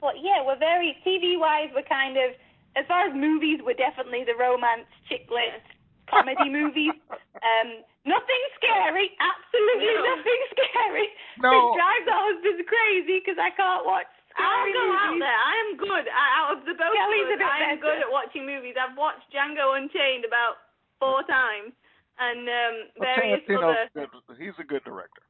but 0.00 0.20
yeah, 0.22 0.42
we're 0.44 0.58
very 0.58 0.96
TV 1.06 1.38
wise. 1.38 1.68
We're 1.74 1.86
kind 1.88 2.16
of 2.16 2.32
as 2.76 2.84
far 2.86 3.08
as 3.08 3.12
movies, 3.16 3.58
we're 3.64 3.78
definitely 3.78 4.22
the 4.22 4.36
romance 4.38 4.86
chick 5.08 5.26
lit 5.32 5.62
comedy 6.06 6.46
movies. 6.60 6.94
Um, 7.10 7.82
nothing 8.06 8.42
scary, 8.60 9.10
absolutely 9.18 9.92
No. 9.98 10.14
nothing 10.14 10.40
scary. 10.54 11.06
No. 11.42 11.50
It 11.50 11.64
drives 11.76 12.06
our 12.12 12.22
husbands 12.32 12.62
crazy 12.70 13.18
because 13.20 13.36
I 13.40 13.50
can't 13.56 13.82
watch. 13.84 14.06
I'll 14.38 14.62
scary 14.70 14.72
go 14.78 14.84
out 14.94 15.16
there. 15.18 15.34
I 15.34 15.54
am 15.66 15.70
good. 15.76 16.04
I, 16.06 16.24
out 16.38 16.50
of 16.54 16.58
the 16.62 16.74
both 16.78 16.94
Kelly's 16.94 17.34
a 17.34 17.34
of 17.34 17.40
us, 17.42 17.50
I 17.50 17.58
am 17.74 17.82
better. 17.82 17.82
good 17.90 17.98
at 18.06 18.10
watching 18.14 18.46
movies. 18.46 18.78
I've 18.78 18.94
watched 18.96 19.26
Django 19.34 19.74
Unchained 19.74 20.22
about 20.24 20.62
four 21.02 21.26
times 21.26 21.74
and 22.22 22.46
um, 22.46 22.74
Well, 22.96 23.10
various 23.18 23.42
Tarantino's 23.50 23.90
other. 23.92 24.06
good. 24.06 24.38
He's 24.38 24.54
a 24.62 24.66
good 24.66 24.84
director. 24.86 25.22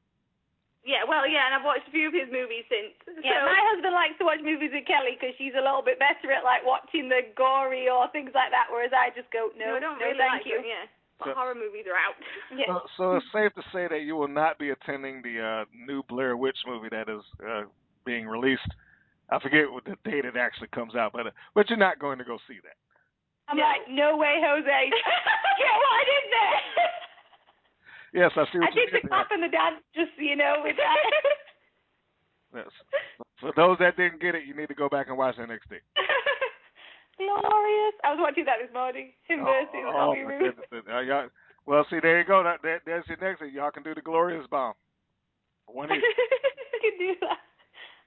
Yeah, 0.87 1.05
well, 1.05 1.27
yeah, 1.29 1.45
and 1.51 1.53
I've 1.59 1.67
watched 1.67 1.91
a 1.91 1.93
few 1.93 2.09
of 2.09 2.17
his 2.17 2.31
movies 2.31 2.65
since. 2.71 2.95
Yeah, 3.21 3.45
so, 3.45 3.51
my 3.51 3.61
husband 3.75 3.93
likes 3.93 4.17
to 4.23 4.25
watch 4.25 4.41
movies 4.41 4.71
with 4.73 4.87
Kelly 4.87 5.19
because 5.19 5.35
she's 5.37 5.53
a 5.59 5.61
little 5.61 5.83
bit 5.83 5.99
better 6.01 6.31
at 6.33 6.47
like 6.47 6.65
watching 6.65 7.11
the 7.11 7.27
gory 7.37 7.91
or 7.91 8.09
things 8.15 8.31
like 8.33 8.55
that, 8.55 8.71
whereas 8.71 8.95
I 8.95 9.11
just 9.13 9.29
go 9.35 9.53
no, 9.59 9.77
no, 9.77 9.81
don't 9.83 9.99
no, 10.01 10.07
really 10.07 10.23
thank 10.23 10.43
like 10.43 10.49
you. 10.49 10.63
them. 10.63 10.71
Yeah, 10.71 10.87
So- 11.21 11.35
horror 11.37 11.59
movies 11.59 11.85
are 11.91 11.99
out. 11.99 12.17
Yeah. 12.55 12.73
So, 12.73 12.77
so 12.97 13.05
it's 13.21 13.29
safe 13.35 13.53
to 13.59 13.65
say 13.75 13.91
that 13.91 14.07
you 14.07 14.17
will 14.17 14.33
not 14.33 14.57
be 14.57 14.71
attending 14.73 15.21
the 15.21 15.37
uh, 15.37 15.65
new 15.75 16.01
Blair 16.09 16.37
Witch 16.39 16.57
movie 16.65 16.89
that 16.89 17.11
is 17.11 17.23
uh, 17.45 17.69
being 18.07 18.25
released. 18.27 18.71
I 19.29 19.39
forget 19.39 19.69
what 19.69 19.85
the 19.85 20.01
date 20.09 20.25
it 20.25 20.41
actually 20.41 20.73
comes 20.73 20.97
out, 20.97 21.13
but 21.13 21.29
but 21.55 21.69
you're 21.69 21.77
not 21.77 22.01
going 22.01 22.17
to 22.17 22.25
go 22.25 22.39
see 22.49 22.57
that. 22.65 22.79
I'm 23.49 23.57
no. 23.57 23.65
like, 23.65 23.85
no 23.89 24.17
way, 24.17 24.41
Jose. 24.41 24.65
Get 24.65 25.75
right 25.77 26.09
in 26.09 26.25
there. 26.33 26.61
Yes, 28.15 28.31
I 28.37 28.45
see. 28.53 28.59
What 28.59 28.73
I 28.73 28.75
did 28.75 28.89
the 28.93 29.09
clap 29.09 29.29
and 29.31 29.43
the 29.43 29.53
dance, 29.53 29.85
just 29.95 30.17
so 30.17 30.23
you 30.23 30.37
know, 30.37 30.65
with 30.65 30.77
that. 30.77 30.97
yes. 32.65 32.73
For 33.41 33.53
those 33.55 33.77
that 33.79 33.97
didn't 33.97 34.21
get 34.21 34.35
it, 34.35 34.47
you 34.47 34.57
need 34.57 34.69
to 34.69 34.75
go 34.75 34.89
back 34.89 35.09
and 35.09 35.19
watch 35.19 35.37
NXT. 35.37 35.79
Glorious. 37.19 37.97
I 38.07 38.15
was 38.15 38.23
watching 38.23 38.47
that 38.47 38.63
this 38.63 38.73
morning. 38.73 39.13
Him 39.29 39.43
oh, 39.43 39.51
versus 39.51 39.85
oh, 39.87 39.93
Bobby 39.93 40.23
Roode. 40.23 40.55
Uh, 40.73 41.29
well, 41.67 41.85
see, 41.91 42.01
there 42.01 42.19
you 42.19 42.27
go. 42.27 42.43
That, 42.43 42.63
that, 42.63 42.87
there's 42.87 43.05
your 43.09 43.19
next 43.21 43.41
thing. 43.41 43.53
Y'all 43.53 43.71
can 43.71 43.83
do 43.83 43.95
the 43.95 44.01
Glorious 44.01 44.47
Bomb. 44.51 44.75
One 45.67 45.93
I 45.93 46.01
can 46.01 46.97
do 46.97 47.13
that. 47.21 47.45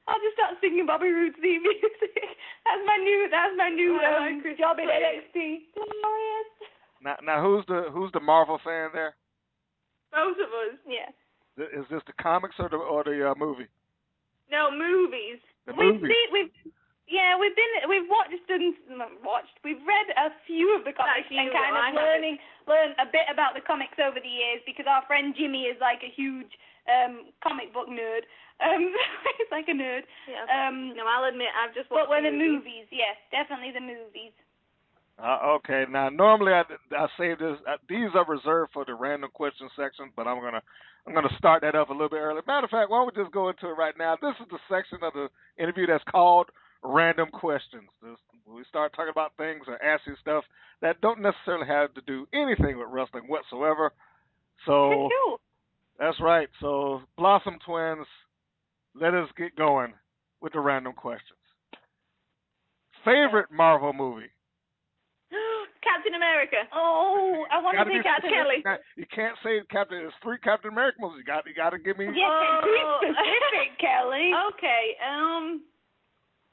I'll 0.08 0.18
just 0.18 0.34
start 0.34 0.58
singing 0.60 0.88
Bobby 0.88 1.14
Roode's 1.14 1.38
theme 1.38 1.62
music. 1.62 2.18
That's 2.66 2.84
my 2.88 2.98
new. 2.98 3.30
That's 3.30 3.54
my 3.56 3.70
new 3.70 4.00
oh, 4.02 4.26
um, 4.26 4.42
job 4.58 4.80
in 4.80 4.90
NXT. 4.90 5.70
Glorious. 5.78 6.50
Now, 7.04 7.16
now, 7.22 7.38
who's 7.44 7.66
the 7.68 7.90
who's 7.94 8.12
the 8.14 8.20
Marvel 8.20 8.60
fan 8.64 8.90
there? 8.94 9.14
Both 10.12 10.38
of 10.38 10.52
us. 10.52 10.78
Yeah. 10.88 11.10
Is 11.60 11.88
this 11.92 12.04
the 12.08 12.16
comics 12.22 12.56
or 12.60 12.70
the 12.70 12.78
or 12.78 13.04
the 13.04 13.32
uh, 13.32 13.36
movie? 13.36 13.68
No, 14.52 14.72
movies. 14.72 15.40
The 15.68 15.74
we've 15.76 16.00
movies. 16.00 16.12
Seen, 16.12 16.28
we've 16.32 16.54
yeah, 17.12 17.36
we've 17.36 17.56
been 17.56 17.92
we've 17.92 18.08
watched 18.08 18.40
and 18.48 18.72
watched. 19.20 19.60
We've 19.68 19.84
read 19.84 20.08
a 20.16 20.32
few 20.48 20.72
of 20.76 20.88
the 20.88 20.96
comics 20.96 21.28
and 21.28 21.52
kind 21.52 21.76
of 21.76 21.96
learning 21.96 22.40
learn 22.72 22.96
a 23.04 23.08
bit 23.08 23.28
about 23.28 23.52
the 23.52 23.64
comics 23.64 24.00
over 24.00 24.16
the 24.16 24.32
years 24.32 24.64
because 24.64 24.88
our 24.88 25.04
friend 25.12 25.36
Jimmy 25.36 25.68
is 25.68 25.76
like 25.84 26.00
a 26.08 26.12
huge 26.12 26.52
um 26.88 27.36
comic 27.44 27.76
book 27.76 27.92
nerd. 27.92 28.24
Um, 28.64 28.96
he's 29.36 29.52
like 29.52 29.68
a 29.68 29.76
nerd. 29.76 30.08
Yeah. 30.24 30.48
Um, 30.48 30.96
no, 30.96 31.04
I'll 31.04 31.28
admit 31.28 31.52
I've 31.52 31.76
just 31.76 31.92
watched. 31.92 32.08
But 32.08 32.16
when 32.16 32.24
the 32.24 32.32
movies, 32.32 32.88
yes, 32.96 33.20
definitely 33.28 33.76
the 33.76 33.84
movies. 33.84 34.32
Uh, 35.20 35.58
okay, 35.58 35.86
now 35.90 36.10
normally 36.10 36.52
I 36.54 36.64
I 36.96 37.08
say 37.18 37.36
this. 37.36 37.58
Uh, 37.68 37.78
these 37.88 38.10
are 38.16 38.26
reserved 38.26 38.72
for 38.74 38.86
the 38.86 38.96
random 38.96 39.30
question 39.34 39.70
section, 39.76 40.12
but 40.16 40.28
I'm 40.28 40.42
gonna 40.42 40.62
I'm 41.06 41.14
gonna 41.14 41.36
start 41.38 41.62
that 41.62 41.76
up 41.76 41.90
a 41.90 41.94
little 41.94 42.10
bit 42.10 42.18
early. 42.18 42.42
Matter 42.48 42.66
of 42.66 42.72
fact, 42.72 42.90
why 42.90 42.98
don't 43.00 43.16
we 43.16 43.24
just 43.24 43.34
go 43.34 43.50
into 43.50 43.68
it 43.68 43.78
right 43.78 43.94
now? 43.98 44.18
This 44.22 44.36
is 44.42 44.48
the 44.50 44.60
section 44.70 45.00
of 45.04 45.14
the 45.14 45.28
interview 45.62 45.86
that's 45.86 46.04
called 46.10 46.50
random 46.84 47.30
questions. 47.30 47.90
This, 48.02 48.18
we 48.48 48.64
start 48.68 48.94
talking 48.96 49.12
about 49.12 49.34
things 49.38 49.64
or 49.68 49.82
asking 49.84 50.16
stuff 50.20 50.44
that 50.82 51.02
don't 51.02 51.22
necessarily 51.22 51.68
have 51.68 51.94
to 51.94 52.02
do 52.02 52.28
anything 52.34 52.78
with 52.78 52.88
wrestling 52.90 53.26
whatsoever. 53.28 53.92
So 54.66 55.10
that's 56.00 56.20
right. 56.20 56.50
So 56.60 57.02
Blossom 57.18 57.58
Twins, 57.66 58.08
let 58.96 59.14
us 59.14 59.30
get 59.38 59.56
going 59.56 59.94
with 60.42 60.54
the 60.54 60.60
random 60.60 60.94
questions. 60.94 61.38
Favorite 63.06 63.52
Marvel 63.52 63.94
movie? 63.94 64.30
Captain 65.82 66.14
America. 66.14 66.70
Oh, 66.74 67.46
I 67.50 67.58
want 67.58 67.78
to 67.78 67.86
say 67.90 68.06
Captain 68.06 68.30
Kelly. 68.30 68.62
You 68.98 69.10
can't 69.10 69.38
say 69.42 69.62
Captain. 69.74 70.06
There's 70.06 70.22
three 70.22 70.38
Captain 70.38 70.70
America 70.70 71.02
movies. 71.02 71.26
You 71.26 71.28
got 71.28 71.46
you 71.50 71.58
got 71.58 71.74
to 71.74 71.82
give 71.82 71.98
me. 71.98 72.06
Yeah, 72.14 72.30
oh. 72.30 73.02
specific, 73.02 73.78
Kelly. 73.84 74.30
Okay. 74.54 74.96
Um. 75.02 75.66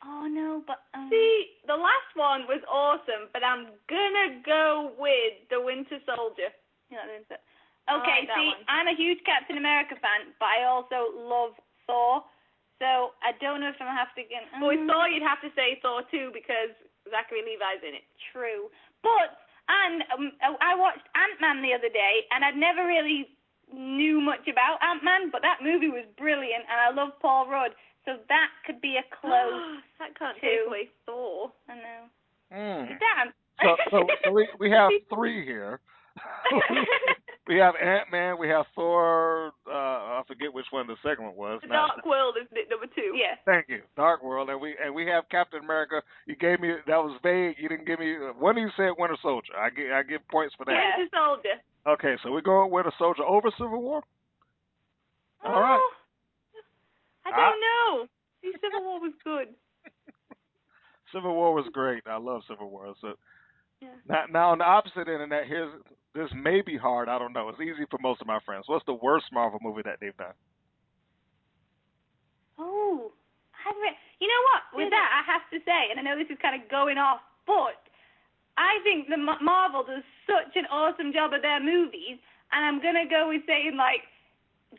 Oh 0.01 0.31
no, 0.31 0.63
but 0.65 0.87
um... 0.95 1.11
see, 1.11 1.61
the 1.67 1.77
last 1.77 2.11
one 2.15 2.47
was 2.49 2.63
awesome, 2.71 3.29
but 3.35 3.45
I'm 3.45 3.75
gonna 3.91 4.41
go 4.47 4.95
with 4.97 5.45
the 5.51 5.61
Winter 5.61 5.99
Soldier. 6.07 6.55
Yeah, 6.89 7.05
okay, 7.05 8.25
like 8.25 8.33
see, 8.33 8.49
one. 8.55 8.65
I'm 8.71 8.89
a 8.89 8.97
huge 8.97 9.21
Captain 9.29 9.59
America 9.59 9.99
fan, 10.01 10.33
but 10.41 10.49
I 10.49 10.65
also 10.65 11.13
love 11.19 11.53
Thor. 11.85 12.25
So 12.79 13.19
I 13.27 13.35
don't 13.43 13.59
know 13.61 13.75
if 13.75 13.79
I'm 13.83 13.91
gonna 13.91 13.99
have 13.99 14.15
to 14.17 14.25
get. 14.25 14.47
Um... 14.55 14.63
Well, 14.63 14.73
with 14.73 14.87
Thor, 14.87 15.11
you'd 15.11 15.27
have 15.27 15.43
to 15.43 15.51
say 15.59 15.83
Thor 15.83 16.07
too 16.09 16.31
because 16.31 16.73
Zachary 17.11 17.43
Levi's 17.45 17.83
in 17.83 17.95
it. 17.97 18.07
True, 18.33 18.71
but 19.03 19.41
and 19.69 20.03
um, 20.15 20.33
I 20.43 20.73
watched 20.77 21.05
Ant 21.13 21.37
Man 21.41 21.61
the 21.61 21.77
other 21.77 21.93
day, 21.93 22.25
and 22.33 22.45
I'd 22.45 22.57
never 22.57 22.87
really 22.89 23.29
knew 23.73 24.21
much 24.21 24.49
about 24.49 24.81
Ant 24.81 25.05
Man, 25.05 25.31
but 25.31 25.43
that 25.43 25.61
movie 25.61 25.93
was 25.93 26.05
brilliant, 26.17 26.65
and 26.65 26.79
I 26.81 26.89
love 26.91 27.13
Paul 27.21 27.49
Rudd. 27.51 27.73
So 28.05 28.17
that 28.29 28.51
could 28.65 28.81
be 28.81 28.97
a 28.97 29.05
close. 29.21 29.85
that 30.01 30.17
can't 30.19 30.37
to, 30.37 30.41
take 30.41 30.67
away 30.67 30.89
Thor. 31.05 31.53
I 31.69 31.75
know. 31.77 32.03
Mm. 32.53 32.99
Damn. 32.99 33.33
So, 33.63 33.77
so, 33.91 34.07
so 34.25 34.31
we 34.33 34.49
we 34.59 34.71
have 34.71 34.91
three 35.13 35.45
here. 35.45 35.81
we 37.49 37.57
have 37.57 37.75
Ant 37.83 38.13
Man, 38.13 38.37
we 38.39 38.49
have 38.49 38.67
Thor. 38.75 39.53
Uh, 39.67 40.21
I 40.21 40.23
forget 40.29 40.53
which 40.53 40.67
one 40.71 40.87
the 40.87 40.97
second 41.03 41.25
one 41.25 41.37
was. 41.37 41.61
The 41.63 41.69
Dark 41.69 42.05
World 42.05 42.37
is 42.41 42.47
number 42.71 42.87
two. 42.95 43.17
Yeah. 43.17 43.41
Thank 43.47 43.69
you, 43.69 43.81
Dark 43.97 44.23
World, 44.23 44.51
and 44.51 44.61
we 44.61 44.77
and 44.83 44.95
we 44.95 45.07
have 45.07 45.25
Captain 45.31 45.65
America. 45.65 46.03
You 46.27 46.37
gave 46.37 46.61
me 46.61 46.75
that 46.87 46.97
was 46.97 47.19
vague. 47.23 47.57
You 47.59 47.69
didn't 47.69 47.87
give 47.87 47.99
me 47.99 48.15
one. 48.39 48.59
Of 48.59 48.63
you 48.63 48.71
said 48.77 48.91
Winter 48.99 49.17
Soldier. 49.23 49.57
I 49.57 49.71
give 49.71 49.91
I 49.91 50.03
give 50.03 50.29
points 50.29 50.55
for 50.57 50.67
that. 50.67 50.77
Winter 50.99 51.11
Soldier. 51.17 51.57
Okay, 51.87 52.17
so 52.23 52.31
we're 52.31 52.43
going 52.43 52.71
Winter 52.71 52.93
Soldier 52.99 53.25
over 53.25 53.51
Civil 53.57 53.81
War. 53.81 54.03
Oh. 55.45 55.49
All 55.49 55.61
right. 55.61 55.91
I 57.25 57.31
don't 57.31 57.61
know. 57.61 58.07
See, 58.43 58.53
Civil 58.61 58.85
War 58.85 59.01
was 59.01 59.13
good. 59.25 59.49
Civil 61.13 61.35
War 61.35 61.55
was 61.55 61.67
great. 61.73 62.03
I 62.07 62.19
love 62.19 62.43
Civil 62.49 62.71
War. 62.71 62.95
So 63.01 63.15
yeah. 63.81 63.89
now, 64.09 64.25
now 64.31 64.51
on 64.51 64.59
the 64.59 64.65
opposite 64.65 65.09
end 65.09 65.23
of 65.23 65.31
that, 65.31 65.47
here's 65.47 65.73
this 66.15 66.31
may 66.35 66.63
be 66.63 66.77
hard. 66.77 67.09
I 67.09 67.19
don't 67.19 67.33
know. 67.33 67.49
It's 67.49 67.61
easy 67.61 67.87
for 67.91 67.99
most 68.03 68.21
of 68.21 68.27
my 68.27 68.41
friends. 68.45 68.65
What's 68.67 68.85
the 68.87 68.95
worst 68.95 69.27
Marvel 69.33 69.61
movie 69.63 69.83
that 69.85 69.99
they've 70.01 70.17
done? 70.17 70.35
Oh, 72.59 73.13
I 73.55 73.71
re- 73.79 74.03
you 74.19 74.27
know 74.27 74.43
what? 74.51 74.63
With 74.75 74.91
that, 74.91 75.09
I 75.15 75.23
have 75.31 75.47
to 75.55 75.63
say, 75.63 75.95
and 75.95 76.01
I 76.01 76.03
know 76.03 76.19
this 76.19 76.31
is 76.31 76.41
kind 76.43 76.59
of 76.59 76.67
going 76.67 76.99
off, 76.99 77.23
but 77.47 77.79
I 78.59 78.83
think 78.83 79.07
the 79.07 79.17
Marvel 79.17 79.87
does 79.87 80.03
such 80.27 80.59
an 80.59 80.67
awesome 80.75 81.15
job 81.15 81.31
of 81.33 81.43
their 81.43 81.63
movies, 81.63 82.19
and 82.51 82.67
I'm 82.67 82.83
gonna 82.83 83.07
go 83.07 83.31
with 83.31 83.47
saying 83.47 83.79
like 83.79 84.03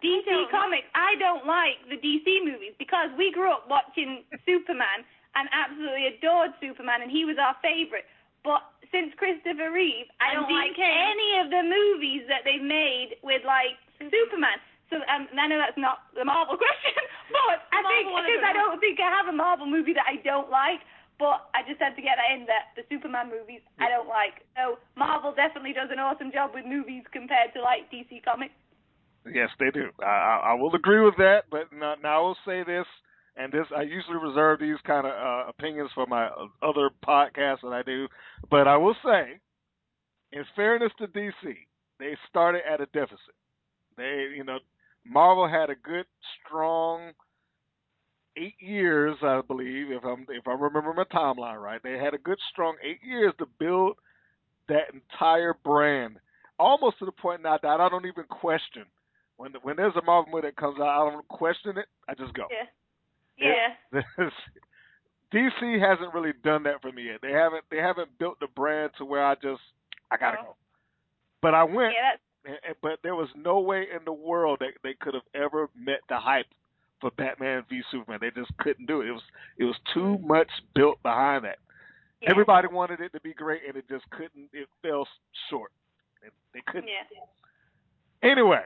DC 0.03 0.27
I 0.27 0.45
Comics, 0.51 0.91
I 0.93 1.15
don't 1.17 1.47
like 1.47 1.81
the 1.87 1.97
DC 1.97 2.27
movies 2.43 2.75
because 2.77 3.09
we 3.17 3.31
grew 3.31 3.49
up 3.49 3.65
watching 3.71 4.27
Superman 4.45 5.07
and 5.39 5.47
absolutely 5.55 6.11
adored 6.11 6.51
Superman, 6.59 7.01
and 7.01 7.09
he 7.09 7.23
was 7.23 7.39
our 7.39 7.55
favorite. 7.63 8.05
But 8.43 8.63
since 8.89 9.13
Christopher 9.17 9.69
Reeve, 9.69 10.09
I 10.17 10.33
and 10.33 10.45
don't 10.45 10.53
like 10.53 10.77
any 10.77 11.31
of 11.43 11.47
the 11.53 11.63
movies 11.63 12.25
that 12.27 12.41
they've 12.45 12.63
made 12.63 13.19
with 13.21 13.45
like 13.45 13.77
Superman. 13.99 14.57
So 14.89 14.97
um, 15.05 15.29
I 15.37 15.45
know 15.45 15.61
that's 15.61 15.77
not 15.77 16.09
the 16.17 16.25
Marvel 16.25 16.57
question, 16.61 16.97
but 17.29 17.61
I 17.69 17.79
think 17.85 18.09
because 18.09 18.43
I 18.45 18.53
don't 18.53 18.81
think 18.81 18.97
I 18.97 19.09
have 19.13 19.29
a 19.29 19.35
Marvel 19.35 19.69
movie 19.69 19.93
that 19.93 20.09
I 20.09 20.17
don't 20.25 20.49
like. 20.49 20.81
But 21.19 21.51
I 21.51 21.67
just 21.67 21.83
had 21.83 21.99
to 21.99 22.01
get 22.01 22.15
that 22.15 22.31
in 22.31 22.47
that 22.47 22.71
the 22.79 22.87
Superman 22.87 23.27
movies 23.27 23.59
I 23.75 23.91
don't 23.91 24.07
like. 24.07 24.47
So 24.55 24.79
Marvel 24.95 25.35
definitely 25.35 25.75
does 25.75 25.91
an 25.91 25.99
awesome 25.99 26.31
job 26.31 26.55
with 26.55 26.63
movies 26.63 27.03
compared 27.11 27.51
to 27.53 27.61
like 27.61 27.91
DC 27.91 28.23
Comics. 28.23 28.55
Yes, 29.27 29.51
they 29.59 29.69
do. 29.69 29.91
I, 29.99 30.51
I 30.51 30.53
will 30.55 30.73
agree 30.73 31.03
with 31.03 31.17
that, 31.17 31.51
but 31.51 31.67
now, 31.75 31.95
now 32.01 32.17
I 32.17 32.21
will 32.23 32.37
say 32.47 32.63
this, 32.63 32.87
and 33.39 33.51
this 33.51 33.65
I 33.75 33.83
usually 33.83 34.17
reserve 34.21 34.59
these 34.59 34.77
kind 34.85 35.07
of 35.07 35.13
uh, 35.13 35.49
opinions 35.49 35.89
for 35.95 36.05
my 36.05 36.29
other 36.61 36.89
podcasts 37.05 37.61
that 37.63 37.73
I 37.73 37.81
do, 37.83 38.07
but 38.51 38.67
I 38.67 38.77
will 38.77 38.95
say, 39.03 39.39
in 40.31 40.43
fairness 40.55 40.91
to 40.99 41.07
DC, 41.07 41.33
they 41.99 42.15
started 42.29 42.61
at 42.71 42.81
a 42.81 42.85
deficit. 42.87 43.35
They, 43.97 44.27
you 44.35 44.43
know, 44.43 44.59
Marvel 45.05 45.47
had 45.47 45.69
a 45.69 45.75
good, 45.75 46.05
strong 46.45 47.11
eight 48.37 48.55
years, 48.59 49.15
I 49.21 49.41
believe, 49.47 49.91
if 49.91 50.03
I'm 50.03 50.25
if 50.29 50.47
I 50.47 50.51
remember 50.51 50.93
my 50.93 51.05
timeline 51.05 51.61
right. 51.61 51.81
They 51.81 51.97
had 51.97 52.13
a 52.13 52.19
good, 52.19 52.39
strong 52.51 52.75
eight 52.83 52.99
years 53.03 53.33
to 53.39 53.45
build 53.59 53.97
that 54.67 54.93
entire 54.93 55.55
brand, 55.63 56.17
almost 56.59 56.99
to 56.99 57.05
the 57.05 57.11
point 57.11 57.41
now 57.41 57.57
that 57.61 57.79
I 57.79 57.89
don't 57.89 58.05
even 58.05 58.25
question 58.25 58.83
when 59.37 59.53
when 59.63 59.77
there's 59.77 59.95
a 59.95 60.05
Marvel 60.05 60.31
movie 60.31 60.47
that 60.47 60.57
comes 60.57 60.79
out, 60.79 61.07
I 61.07 61.09
don't 61.09 61.27
question 61.29 61.77
it. 61.77 61.85
I 62.07 62.13
just 62.13 62.33
go. 62.33 62.43
Yeah. 62.51 62.67
Yeah. 63.39 63.99
It, 63.99 64.05
DC 65.33 65.79
hasn't 65.79 66.13
really 66.13 66.33
done 66.43 66.63
that 66.63 66.81
for 66.81 66.91
me 66.91 67.03
yet. 67.03 67.19
They 67.21 67.31
haven't 67.31 67.63
they 67.69 67.77
haven't 67.77 68.09
built 68.17 68.39
the 68.39 68.47
brand 68.55 68.91
to 68.97 69.05
where 69.05 69.23
I 69.25 69.35
just 69.35 69.61
I 70.11 70.17
gotta 70.17 70.37
go. 70.37 70.55
But 71.41 71.53
I 71.53 71.63
went. 71.63 71.93
Yeah, 71.93 72.51
and, 72.65 72.75
but 72.81 72.99
there 73.03 73.15
was 73.15 73.29
no 73.35 73.59
way 73.59 73.85
in 73.95 74.03
the 74.05 74.13
world 74.13 74.57
that 74.61 74.71
they 74.83 74.95
could 74.99 75.13
have 75.13 75.23
ever 75.35 75.69
met 75.77 75.99
the 76.09 76.17
hype 76.17 76.47
for 76.99 77.11
Batman 77.11 77.63
v 77.69 77.81
Superman. 77.91 78.19
They 78.21 78.31
just 78.31 78.51
couldn't 78.57 78.87
do 78.87 79.01
it. 79.01 79.07
It 79.07 79.11
was 79.11 79.21
it 79.59 79.63
was 79.65 79.75
too 79.93 79.99
Mm-hmm. 80.17 80.27
much 80.27 80.49
built 80.73 81.01
behind 81.03 81.45
that. 81.45 81.59
yeah. 82.21 82.31
Everybody 82.31 82.67
wanted 82.67 82.99
it 82.99 83.11
to 83.13 83.21
be 83.21 83.33
great, 83.33 83.61
and 83.67 83.77
it 83.77 83.85
just 83.87 84.09
couldn't. 84.09 84.49
It 84.51 84.67
fell 84.81 85.07
short. 85.49 85.71
They, 86.23 86.29
they 86.55 86.61
couldn't. 86.67 86.87
Yeah. 86.89 88.29
Anyway, 88.31 88.63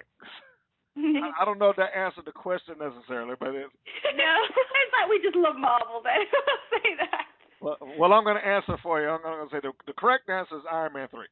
I, 0.97 1.41
I 1.41 1.45
don't 1.45 1.57
know 1.57 1.69
if 1.73 1.77
that 1.81 1.95
answered 1.97 2.25
the 2.25 2.35
question 2.35 2.75
necessarily, 2.77 3.33
but 3.39 3.55
it, 3.57 3.65
no, 4.17 4.29
it's 4.45 4.93
like 4.93 5.09
we 5.09 5.17
just 5.25 5.35
love 5.35 5.57
Marvel. 5.57 6.01
Then 6.05 6.21
say 6.77 6.93
that. 7.01 7.25
well, 7.61 7.77
well, 7.97 8.13
I'm 8.13 8.23
going 8.23 8.37
to 8.37 8.45
answer 8.45 8.77
for 8.81 9.01
you. 9.01 9.09
I'm 9.09 9.21
going 9.25 9.41
to 9.41 9.49
say 9.49 9.59
the, 9.61 9.73
the 9.89 9.97
correct 9.97 10.29
answer 10.29 10.57
is 10.61 10.65
Iron 10.69 10.93
Man 10.93 11.09
three. 11.09 11.27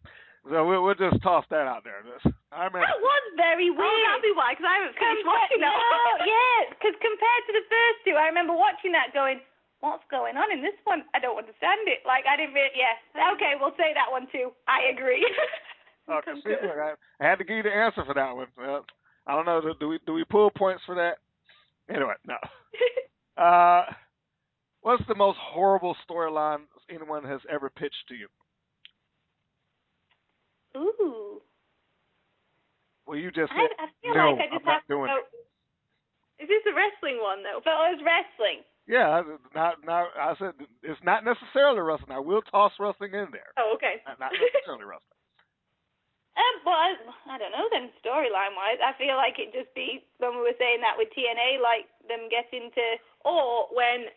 So 0.50 0.66
we'll, 0.66 0.82
we'll 0.82 0.98
just 0.98 1.22
toss 1.22 1.46
that 1.54 1.70
out 1.70 1.86
there. 1.86 2.02
Just, 2.02 2.34
I 2.50 2.66
mean, 2.74 2.82
That 2.82 2.98
was 2.98 3.24
very 3.38 3.70
weird. 3.70 3.86
Oh, 3.86 4.02
that'd 4.10 4.26
be 4.26 4.34
why, 4.34 4.58
because 4.58 4.66
I 4.66 4.82
haven't 4.82 4.98
finished 4.98 5.22
Compa- 5.22 5.38
watching 5.38 5.62
that. 5.62 5.78
no, 5.78 6.26
yeah, 6.34 6.58
because 6.74 6.98
compared 6.98 7.42
to 7.46 7.54
the 7.54 7.66
first 7.70 7.98
two, 8.10 8.18
I 8.18 8.26
remember 8.26 8.58
watching 8.58 8.90
that 8.98 9.14
going, 9.14 9.38
what's 9.86 10.02
going 10.10 10.42
on 10.42 10.50
in 10.50 10.66
this 10.66 10.74
one? 10.90 11.06
I 11.14 11.22
don't 11.22 11.38
understand 11.38 11.86
it. 11.86 12.02
Like, 12.10 12.26
I 12.26 12.42
didn't 12.42 12.58
really, 12.58 12.74
yeah. 12.74 12.98
Okay, 13.38 13.54
we'll 13.62 13.78
say 13.78 13.94
that 13.94 14.10
one 14.10 14.26
too. 14.34 14.50
I 14.66 14.90
agree. 14.90 15.22
okay, 16.10 16.34
see, 16.42 16.58
look, 16.58 16.74
I, 16.74 16.98
I 17.22 17.24
had 17.30 17.38
to 17.38 17.46
give 17.46 17.62
you 17.62 17.68
the 17.70 17.78
answer 17.78 18.02
for 18.02 18.18
that 18.18 18.34
one. 18.34 18.50
Uh, 18.58 18.82
I 19.28 19.36
don't 19.36 19.46
know. 19.46 19.62
Do, 19.62 19.74
do 19.80 19.88
we 19.90 20.00
do 20.06 20.14
we 20.14 20.24
pull 20.26 20.50
points 20.52 20.82
for 20.86 20.96
that? 20.96 21.18
Anyway, 21.94 22.14
no. 22.28 22.36
Uh, 23.38 23.86
what's 24.82 25.02
the 25.08 25.16
most 25.16 25.38
horrible 25.42 25.96
storyline 26.08 26.60
anyone 26.94 27.24
has 27.24 27.40
ever 27.50 27.72
pitched 27.72 28.04
to 28.10 28.14
you? 28.14 28.28
Ooh. 30.78 31.42
Well, 33.08 33.18
you 33.18 33.32
just 33.32 33.52
I, 33.52 33.56
said 33.56 33.72
I 33.80 33.86
feel 34.04 34.14
no. 34.14 34.32
like 34.34 34.40
I 34.40 34.44
just 34.46 34.62
I'm 34.62 34.66
not 34.66 34.74
have 34.74 34.82
to 34.84 34.94
doing 34.94 35.08
go. 35.10 35.18
it. 35.18 36.44
Is 36.44 36.50
this 36.50 36.64
a 36.70 36.76
wrestling 36.76 37.20
one, 37.22 37.42
though? 37.42 37.60
If 37.60 37.66
it 37.66 37.70
was 37.70 38.02
wrestling. 38.06 38.62
Yeah, 38.88 39.22
I- 39.22 39.38
not 39.56 39.84
not. 39.86 40.08
I 40.20 40.34
said 40.38 40.54
it's 40.84 41.02
not 41.04 41.24
necessarily 41.26 41.80
wrestling. 41.82 42.12
I 42.12 42.20
will 42.20 42.42
toss 42.44 42.74
wrestling 42.80 43.14
in 43.14 43.28
there. 43.32 43.52
Oh, 43.58 43.74
okay. 43.76 44.02
Not, 44.06 44.20
not 44.20 44.32
necessarily 44.34 44.86
wrestling. 44.86 45.21
Um, 46.42 46.56
well, 46.66 46.80
I, 46.82 46.90
I 47.30 47.38
don't 47.38 47.54
know 47.54 47.68
then. 47.70 47.94
Storyline 48.02 48.58
wise, 48.58 48.82
I 48.82 48.98
feel 48.98 49.14
like 49.16 49.38
it'd 49.38 49.54
just 49.54 49.70
be 49.78 50.02
when 50.18 50.34
we 50.34 50.42
were 50.42 50.58
saying 50.58 50.82
that 50.82 50.98
with 50.98 51.14
TNA, 51.14 51.62
like 51.62 51.86
them 52.10 52.26
getting 52.34 52.74
to 52.74 52.86
or 53.30 53.70
when 53.78 54.10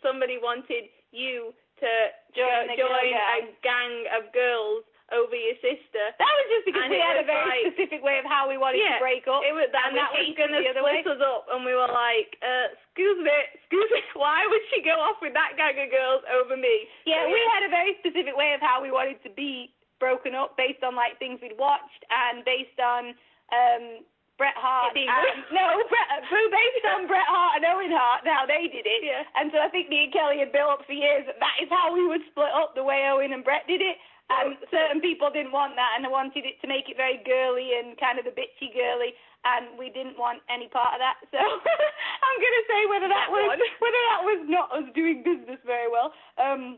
somebody 0.00 0.40
wanted 0.40 0.88
you 1.12 1.52
to 1.84 1.90
Join 2.32 2.72
jo- 2.72 2.88
join 2.88 3.12
a 3.12 3.52
gang 3.60 4.08
of 4.16 4.32
girls 4.32 4.88
over 5.14 5.36
your 5.36 5.54
sister. 5.62 6.02
That 6.18 6.32
was 6.40 6.46
just 6.50 6.64
because 6.66 6.82
And 6.88 6.90
we 6.90 6.98
had 6.98 7.20
a 7.20 7.28
very 7.28 7.46
like- 7.46 7.76
specific 7.76 8.00
way 8.02 8.18
of 8.18 8.26
how 8.26 8.48
we 8.50 8.56
wanted 8.58 8.80
Yeah, 8.82 8.96
to 8.98 9.04
break 9.04 9.28
up. 9.28 9.44
It 9.44 9.52
was, 9.54 9.68
and 9.70 9.92
and 9.92 9.96
that 10.00 10.10
was 10.10 10.26
gonna 10.34 10.58
the 10.64 10.72
other 10.72 10.82
way. 10.82 11.04
split 11.04 11.20
us 11.20 11.22
up, 11.22 11.46
and 11.52 11.62
we 11.62 11.76
were 11.76 11.86
like, 11.86 12.34
uh, 12.42 12.72
"Excuse 12.90 13.20
me, 13.22 13.30
excuse 13.54 13.90
me, 13.92 14.02
why 14.18 14.42
would 14.48 14.64
she 14.74 14.82
go 14.82 14.96
off 14.98 15.20
with 15.22 15.32
that 15.36 15.54
gang 15.60 15.78
of 15.78 15.90
girls 15.94 16.24
over 16.32 16.56
me?" 16.56 16.88
Yeah, 17.06 17.22
So, 17.22 17.30
we 17.30 17.38
had 17.54 17.62
a 17.62 17.70
very 17.70 17.94
specific 18.02 18.34
way 18.34 18.50
of 18.56 18.60
how 18.64 18.82
we 18.82 18.90
wanted 18.90 19.22
to 19.22 19.30
be 19.30 19.70
broken 19.98 20.34
up 20.34 20.56
based 20.56 20.82
on 20.82 20.94
like 20.94 21.18
things 21.18 21.40
we'd 21.40 21.56
watched 21.58 22.02
and 22.10 22.44
based 22.44 22.78
on 22.80 23.14
um 23.52 24.04
Bret 24.36 24.52
Hart. 24.60 24.92
And, 24.92 25.48
no, 25.48 25.80
Bret, 25.88 26.08
based 26.28 26.84
on 26.92 27.08
Bret 27.08 27.24
Hart 27.24 27.56
and 27.56 27.64
Owen 27.64 27.88
Hart 27.88 28.20
and 28.20 28.28
how 28.28 28.44
they 28.44 28.68
did 28.68 28.84
it. 28.84 29.00
Yeah. 29.00 29.24
And 29.32 29.48
so 29.48 29.64
I 29.64 29.72
think 29.72 29.88
me 29.88 30.04
and 30.04 30.12
Kelly 30.12 30.44
had 30.44 30.52
built 30.52 30.68
up 30.68 30.84
for 30.84 30.92
years 30.92 31.24
that 31.24 31.40
that 31.40 31.56
is 31.64 31.72
how 31.72 31.88
we 31.88 32.04
would 32.04 32.20
split 32.28 32.52
up 32.52 32.76
the 32.76 32.84
way 32.84 33.08
Owen 33.08 33.32
and 33.32 33.40
Bret 33.40 33.64
did 33.64 33.80
it. 33.80 33.96
And 34.28 34.58
certain 34.68 35.00
people 35.00 35.30
didn't 35.32 35.56
want 35.56 35.72
that 35.80 35.94
and 35.96 36.04
they 36.04 36.12
wanted 36.12 36.44
it 36.44 36.60
to 36.60 36.66
make 36.68 36.90
it 36.92 36.98
very 37.00 37.16
girly 37.24 37.78
and 37.80 37.96
kind 37.96 38.18
of 38.20 38.26
the 38.28 38.34
bitchy 38.34 38.74
girly 38.76 39.16
and 39.46 39.78
we 39.78 39.88
didn't 39.88 40.18
want 40.18 40.42
any 40.52 40.66
part 40.68 40.92
of 40.92 41.00
that. 41.00 41.16
So 41.32 41.38
I'm 42.26 42.36
gonna 42.42 42.64
say 42.68 42.80
whether 42.90 43.08
that, 43.08 43.30
That 43.30 43.32
was 43.32 43.56
one. 43.56 43.62
whether 43.80 44.02
that 44.12 44.20
was 44.26 44.40
not 44.50 44.68
us 44.74 44.86
doing 44.92 45.22
business 45.24 45.62
very 45.64 45.88
well. 45.88 46.12
Um 46.36 46.76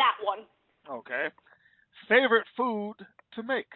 that 0.00 0.16
one. 0.24 0.48
Okay. 0.88 1.28
Favorite 2.08 2.46
food 2.56 2.96
to 3.34 3.42
make? 3.42 3.68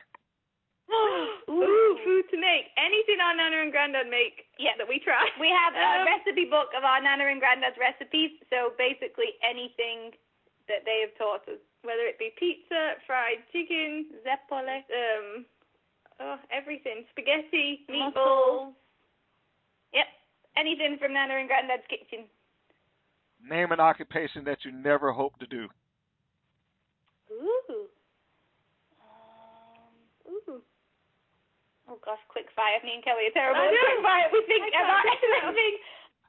Ooh, 0.93 1.97
food 2.05 2.25
to 2.31 2.37
make. 2.41 2.69
Anything 2.77 3.21
our 3.21 3.37
Nana 3.37 3.63
and 3.63 3.73
Granddad 3.73 4.09
make 4.09 4.49
Yeah. 4.59 4.77
that 4.79 4.89
we 4.89 4.99
try. 4.99 5.31
We 5.41 5.49
have 5.49 5.75
a 5.75 6.01
Um, 6.01 6.07
recipe 6.07 6.45
book 6.47 6.73
of 6.75 6.85
our 6.85 7.01
Nana 7.01 7.27
and 7.27 7.41
Granddad's 7.41 7.77
recipes, 7.79 8.33
so 8.51 8.71
basically 8.79 9.37
anything 9.43 10.15
that 10.69 10.85
they 10.85 11.01
have 11.01 11.15
taught 11.17 11.47
us. 11.49 11.59
whether 11.85 12.07
it 12.07 12.17
be 12.17 12.31
pizza, 12.39 12.95
fried 13.07 13.43
chicken, 13.51 14.07
Zeppole, 14.25 14.85
um, 14.95 15.45
oh, 16.21 16.39
everything. 16.51 17.05
Spaghetti, 17.11 17.85
meatballs. 17.89 18.73
Yep. 19.93 20.07
Anything 20.55 20.97
from 20.99 21.13
Nana 21.13 21.35
and 21.35 21.49
Granddad's 21.49 21.85
kitchen. 21.89 22.31
Name 23.43 23.73
an 23.73 23.81
occupation 23.81 24.45
that 24.45 24.65
you 24.65 24.71
never 24.71 25.11
hope 25.11 25.37
to 25.41 25.47
do. 25.49 25.69
Ooh. 27.33 27.89
Um, 29.01 30.33
Ooh. 30.49 30.63
Oh 31.93 32.01
gosh, 32.01 32.21
quick 32.33 32.49
fire. 32.57 32.81
Me 32.81 32.97
and 32.97 33.05
Kelly 33.05 33.29
are 33.29 33.37
terrible 33.37 33.61
I 33.61 33.69
at 33.69 33.77
quick 33.77 34.01
fire. 34.01 34.27
We 34.33 34.41
think 34.49 34.73
I 34.73 34.81
about 34.81 35.05
everything. 35.05 35.75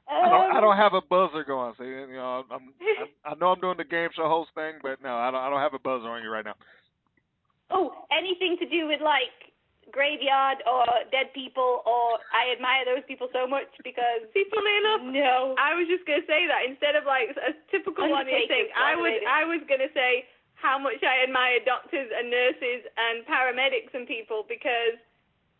I 0.04 0.28
don't. 0.28 0.52
I 0.52 0.60
Um, 0.60 0.64
don't 0.68 0.76
have 0.76 0.92
a 0.92 1.00
buzzer 1.00 1.44
going. 1.48 1.72
So 1.80 1.84
you 1.88 2.12
know, 2.12 2.44
I'm. 2.52 2.68
I, 3.24 3.32
I 3.32 3.34
know 3.40 3.56
I'm 3.56 3.60
doing 3.64 3.80
the 3.80 3.88
game 3.88 4.12
show 4.12 4.28
host 4.28 4.52
thing, 4.52 4.76
but 4.84 5.00
no, 5.00 5.16
I 5.16 5.32
don't. 5.32 5.40
I 5.40 5.48
don't 5.48 5.64
have 5.64 5.72
a 5.72 5.80
buzzer 5.80 6.12
on 6.12 6.20
you 6.20 6.28
right 6.28 6.44
now. 6.44 6.60
Oh, 7.72 8.04
anything 8.12 8.60
to 8.60 8.68
do 8.68 8.84
with 8.84 9.00
like 9.00 9.32
graveyard 9.88 10.60
or 10.68 10.84
dead 11.08 11.32
people, 11.32 11.80
or 11.88 12.20
I 12.36 12.52
admire 12.52 12.84
those 12.84 13.04
people 13.08 13.32
so 13.32 13.48
much 13.48 13.72
because 13.80 14.28
See, 14.36 14.44
funny 14.52 14.76
enough, 14.84 15.02
no. 15.08 15.56
I 15.56 15.72
was 15.72 15.88
just 15.88 16.04
gonna 16.04 16.28
say 16.28 16.44
that 16.52 16.68
instead 16.68 17.00
of 17.00 17.08
like 17.08 17.32
a 17.40 17.56
typical 17.72 18.04
one 18.04 18.28
Undertakers, 18.28 18.68
I 18.76 18.92
by 18.92 18.96
the 18.96 19.00
would 19.00 19.16
way. 19.24 19.24
I 19.24 19.42
was 19.48 19.60
gonna 19.64 19.92
say 19.96 20.28
how 20.60 20.76
much 20.76 21.00
I 21.00 21.24
admire 21.24 21.64
doctors 21.64 22.12
and 22.12 22.28
nurses 22.28 22.84
and 22.96 23.24
paramedics 23.24 23.92
and 23.96 24.04
people 24.04 24.44
because 24.48 25.00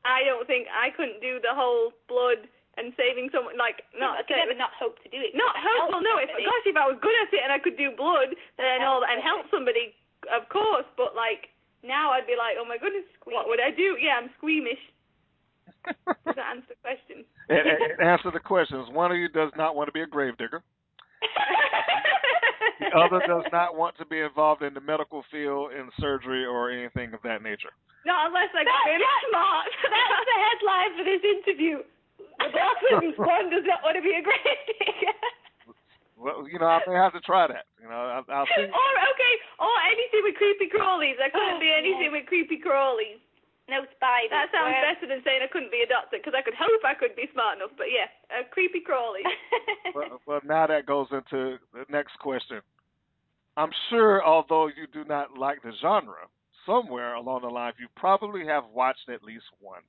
I 0.04 0.24
don't 0.24 0.46
think 0.46 0.68
I 0.68 0.90
couldn't 0.92 1.20
do 1.24 1.40
the 1.40 1.52
whole 1.56 1.92
blood 2.08 2.44
and 2.76 2.92
saving 2.98 3.30
someone 3.32 3.56
like 3.56 3.86
No, 3.96 4.12
I 4.12 4.20
not 4.22 4.26
could 4.28 4.36
never 4.36 4.54
not 4.58 4.74
hope 4.76 4.98
to 5.02 5.08
do 5.08 5.16
it. 5.20 5.32
not 5.34 5.54
help. 5.56 5.90
Well, 5.94 6.02
no, 6.04 6.18
if 6.20 6.28
somebody. 6.28 6.44
gosh, 6.44 6.66
if 6.66 6.76
I 6.76 6.86
was 6.90 6.98
good 7.00 7.14
at 7.22 7.30
it 7.32 7.40
and 7.42 7.52
I 7.54 7.58
could 7.62 7.78
do 7.78 7.94
blood 7.94 8.34
and 8.58 8.82
all 8.84 9.00
that 9.00 9.14
and 9.14 9.22
help 9.22 9.46
somebody, 9.50 9.94
of 10.28 10.48
course. 10.50 10.84
But 10.98 11.14
like 11.16 11.48
now, 11.86 12.10
I'd 12.12 12.26
be 12.26 12.34
like, 12.36 12.56
oh 12.58 12.66
my 12.66 12.76
goodness, 12.78 13.06
what 13.24 13.46
would 13.48 13.60
I 13.62 13.70
do? 13.70 13.96
Yeah, 14.00 14.18
I'm 14.20 14.30
squeamish. 14.36 14.80
Does 15.86 16.34
that 16.36 16.38
answer 16.50 16.72
the 16.72 16.80
question? 16.80 17.24
And, 17.48 17.60
and, 17.68 17.78
and 18.00 18.08
answer 18.08 18.30
the 18.32 18.40
questions. 18.40 18.88
One 18.90 19.12
of 19.12 19.18
you 19.18 19.28
does 19.28 19.52
not 19.56 19.76
want 19.76 19.88
to 19.88 19.92
be 19.92 20.00
a 20.00 20.06
gravedigger. 20.08 20.62
The 22.80 22.90
other 23.04 23.20
does 23.26 23.44
not 23.52 23.76
want 23.76 23.96
to 23.98 24.06
be 24.06 24.20
involved 24.20 24.62
in 24.62 24.74
the 24.74 24.80
medical 24.80 25.24
field, 25.30 25.72
in 25.72 25.90
surgery, 26.00 26.44
or 26.44 26.70
anything 26.70 27.12
of 27.14 27.20
that 27.22 27.42
nature. 27.42 27.70
Not 28.04 28.28
unless 28.28 28.50
I 28.54 28.64
That- 28.64 28.72
got 28.72 28.84
really 28.90 28.98
that- 29.04 29.24
smart. 29.30 29.66
That's 29.82 30.26
the 30.28 30.38
headline 30.44 30.90
for 30.98 31.04
this 31.04 31.22
interview. 31.24 31.76
The 32.38 32.48
Blossoms 32.50 33.16
one 33.22 33.50
does 33.50 33.64
not 33.64 33.80
want 33.82 33.96
to 33.96 34.02
be 34.02 34.12
a 34.14 34.22
grave 34.22 34.60
digger. 34.66 35.16
Well, 36.18 36.46
you 36.48 36.58
know, 36.58 36.66
I 36.70 36.80
may 36.86 36.94
have 36.94 37.12
to 37.12 37.20
try 37.20 37.46
that. 37.46 37.66
You 37.82 37.88
know, 37.88 37.96
I, 38.00 38.22
I'll 38.32 38.46
see. 38.56 38.64
or 38.64 38.92
okay, 39.12 39.34
or 39.60 39.72
anything 39.92 40.22
with 40.24 40.36
creepy 40.40 40.70
crawlies. 40.72 41.18
I 41.20 41.28
couldn't 41.28 41.58
Oh, 41.58 41.60
be 41.60 41.68
anything 41.74 42.10
yeah. 42.12 42.16
with 42.16 42.26
creepy 42.26 42.56
crawlies. 42.64 43.20
No 43.68 43.80
spiders. 43.96 44.28
That 44.30 44.52
sounds 44.52 44.76
Where- 44.76 44.92
better 44.92 45.06
than 45.08 45.24
saying 45.24 45.40
I 45.42 45.48
couldn't 45.48 45.72
be 45.72 45.80
a 45.80 45.88
doctor 45.88 46.18
because 46.20 46.34
I 46.36 46.42
could 46.42 46.54
hope 46.54 46.84
I 46.84 46.92
could 46.92 47.16
be 47.16 47.28
smart 47.32 47.56
enough. 47.56 47.72
But 47.76 47.88
yeah, 47.88 48.12
uh, 48.28 48.44
creepy 48.50 48.80
crawly. 48.80 49.20
Well, 49.94 50.20
well, 50.26 50.40
now 50.44 50.66
that 50.66 50.86
goes 50.86 51.06
into 51.12 51.58
the 51.72 51.84
next 51.88 52.18
question. 52.18 52.60
I'm 53.56 53.70
sure, 53.90 54.24
although 54.24 54.66
you 54.66 54.88
do 54.92 55.04
not 55.04 55.38
like 55.38 55.62
the 55.62 55.70
genre, 55.80 56.26
somewhere 56.66 57.14
along 57.14 57.42
the 57.42 57.48
line 57.48 57.74
you 57.78 57.86
probably 57.96 58.44
have 58.46 58.64
watched 58.74 59.08
at 59.08 59.22
least 59.22 59.44
one. 59.60 59.82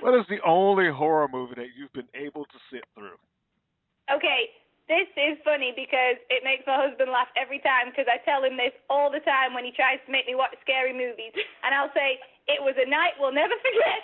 What 0.00 0.18
is 0.18 0.24
the 0.30 0.38
only 0.46 0.88
horror 0.90 1.28
movie 1.30 1.56
that 1.56 1.76
you've 1.76 1.92
been 1.92 2.08
able 2.14 2.46
to 2.46 2.58
sit 2.72 2.84
through? 2.94 3.18
okay, 4.10 4.48
this 4.88 5.08
is 5.16 5.40
funny 5.44 5.72
because 5.72 6.20
it 6.28 6.44
makes 6.44 6.64
my 6.68 6.76
husband 6.76 7.08
laugh 7.08 7.28
every 7.40 7.58
time 7.64 7.88
because 7.88 8.04
I 8.04 8.20
tell 8.28 8.44
him 8.44 8.56
this 8.60 8.72
all 8.92 9.08
the 9.08 9.24
time 9.24 9.56
when 9.56 9.64
he 9.64 9.72
tries 9.72 9.96
to 10.04 10.10
make 10.12 10.28
me 10.28 10.34
watch 10.36 10.52
scary 10.60 10.92
movies. 10.92 11.32
And 11.64 11.72
I'll 11.72 11.92
say, 11.96 12.20
it 12.48 12.60
was 12.60 12.76
a 12.76 12.84
night 12.88 13.16
we'll 13.16 13.32
never 13.32 13.56
forget 13.64 14.00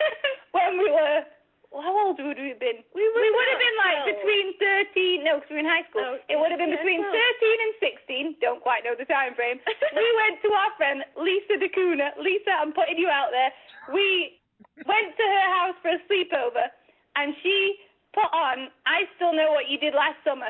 when 0.56 0.80
we 0.80 0.88
were, 0.88 1.20
well, 1.68 1.84
how 1.84 1.94
old 1.94 2.16
would 2.18 2.40
we 2.40 2.56
have 2.56 2.62
been? 2.62 2.80
We 2.96 3.04
We 3.04 3.28
would 3.28 3.48
have 3.52 3.60
been 3.60 3.78
like 3.78 4.00
between 4.16 4.46
13, 4.58 5.22
no, 5.22 5.38
'cause 5.38 5.52
we 5.52 5.60
were 5.60 5.64
in 5.64 5.70
high 5.70 5.84
school. 5.92 6.02
Oh, 6.02 6.18
it 6.32 6.36
would 6.40 6.48
have 6.50 6.58
been 6.58 6.72
between 6.72 7.04
13 7.04 7.58
and 7.60 7.72
16, 7.78 8.36
don't 8.40 8.64
quite 8.64 8.82
know 8.82 8.96
the 8.96 9.04
time 9.04 9.36
frame. 9.36 9.60
we 9.94 10.08
went 10.24 10.40
to 10.42 10.48
our 10.56 10.72
friend 10.80 11.04
Lisa 11.20 11.60
DeCuna. 11.60 12.16
Lisa, 12.18 12.56
I'm 12.56 12.72
putting 12.72 12.96
you 12.96 13.06
out 13.12 13.30
there. 13.30 13.52
We 13.92 14.40
went 14.88 15.12
to 15.16 15.24
her 15.28 15.46
house 15.60 15.76
for 15.84 15.92
a 15.92 16.00
sleepover, 16.08 16.72
and 17.20 17.36
she 17.44 17.76
put 18.16 18.26
on 18.32 18.72
I 18.86 19.04
Still 19.14 19.32
Know 19.36 19.52
What 19.52 19.68
You 19.68 19.78
Did 19.78 19.94
Last 19.94 20.18
Summer. 20.24 20.48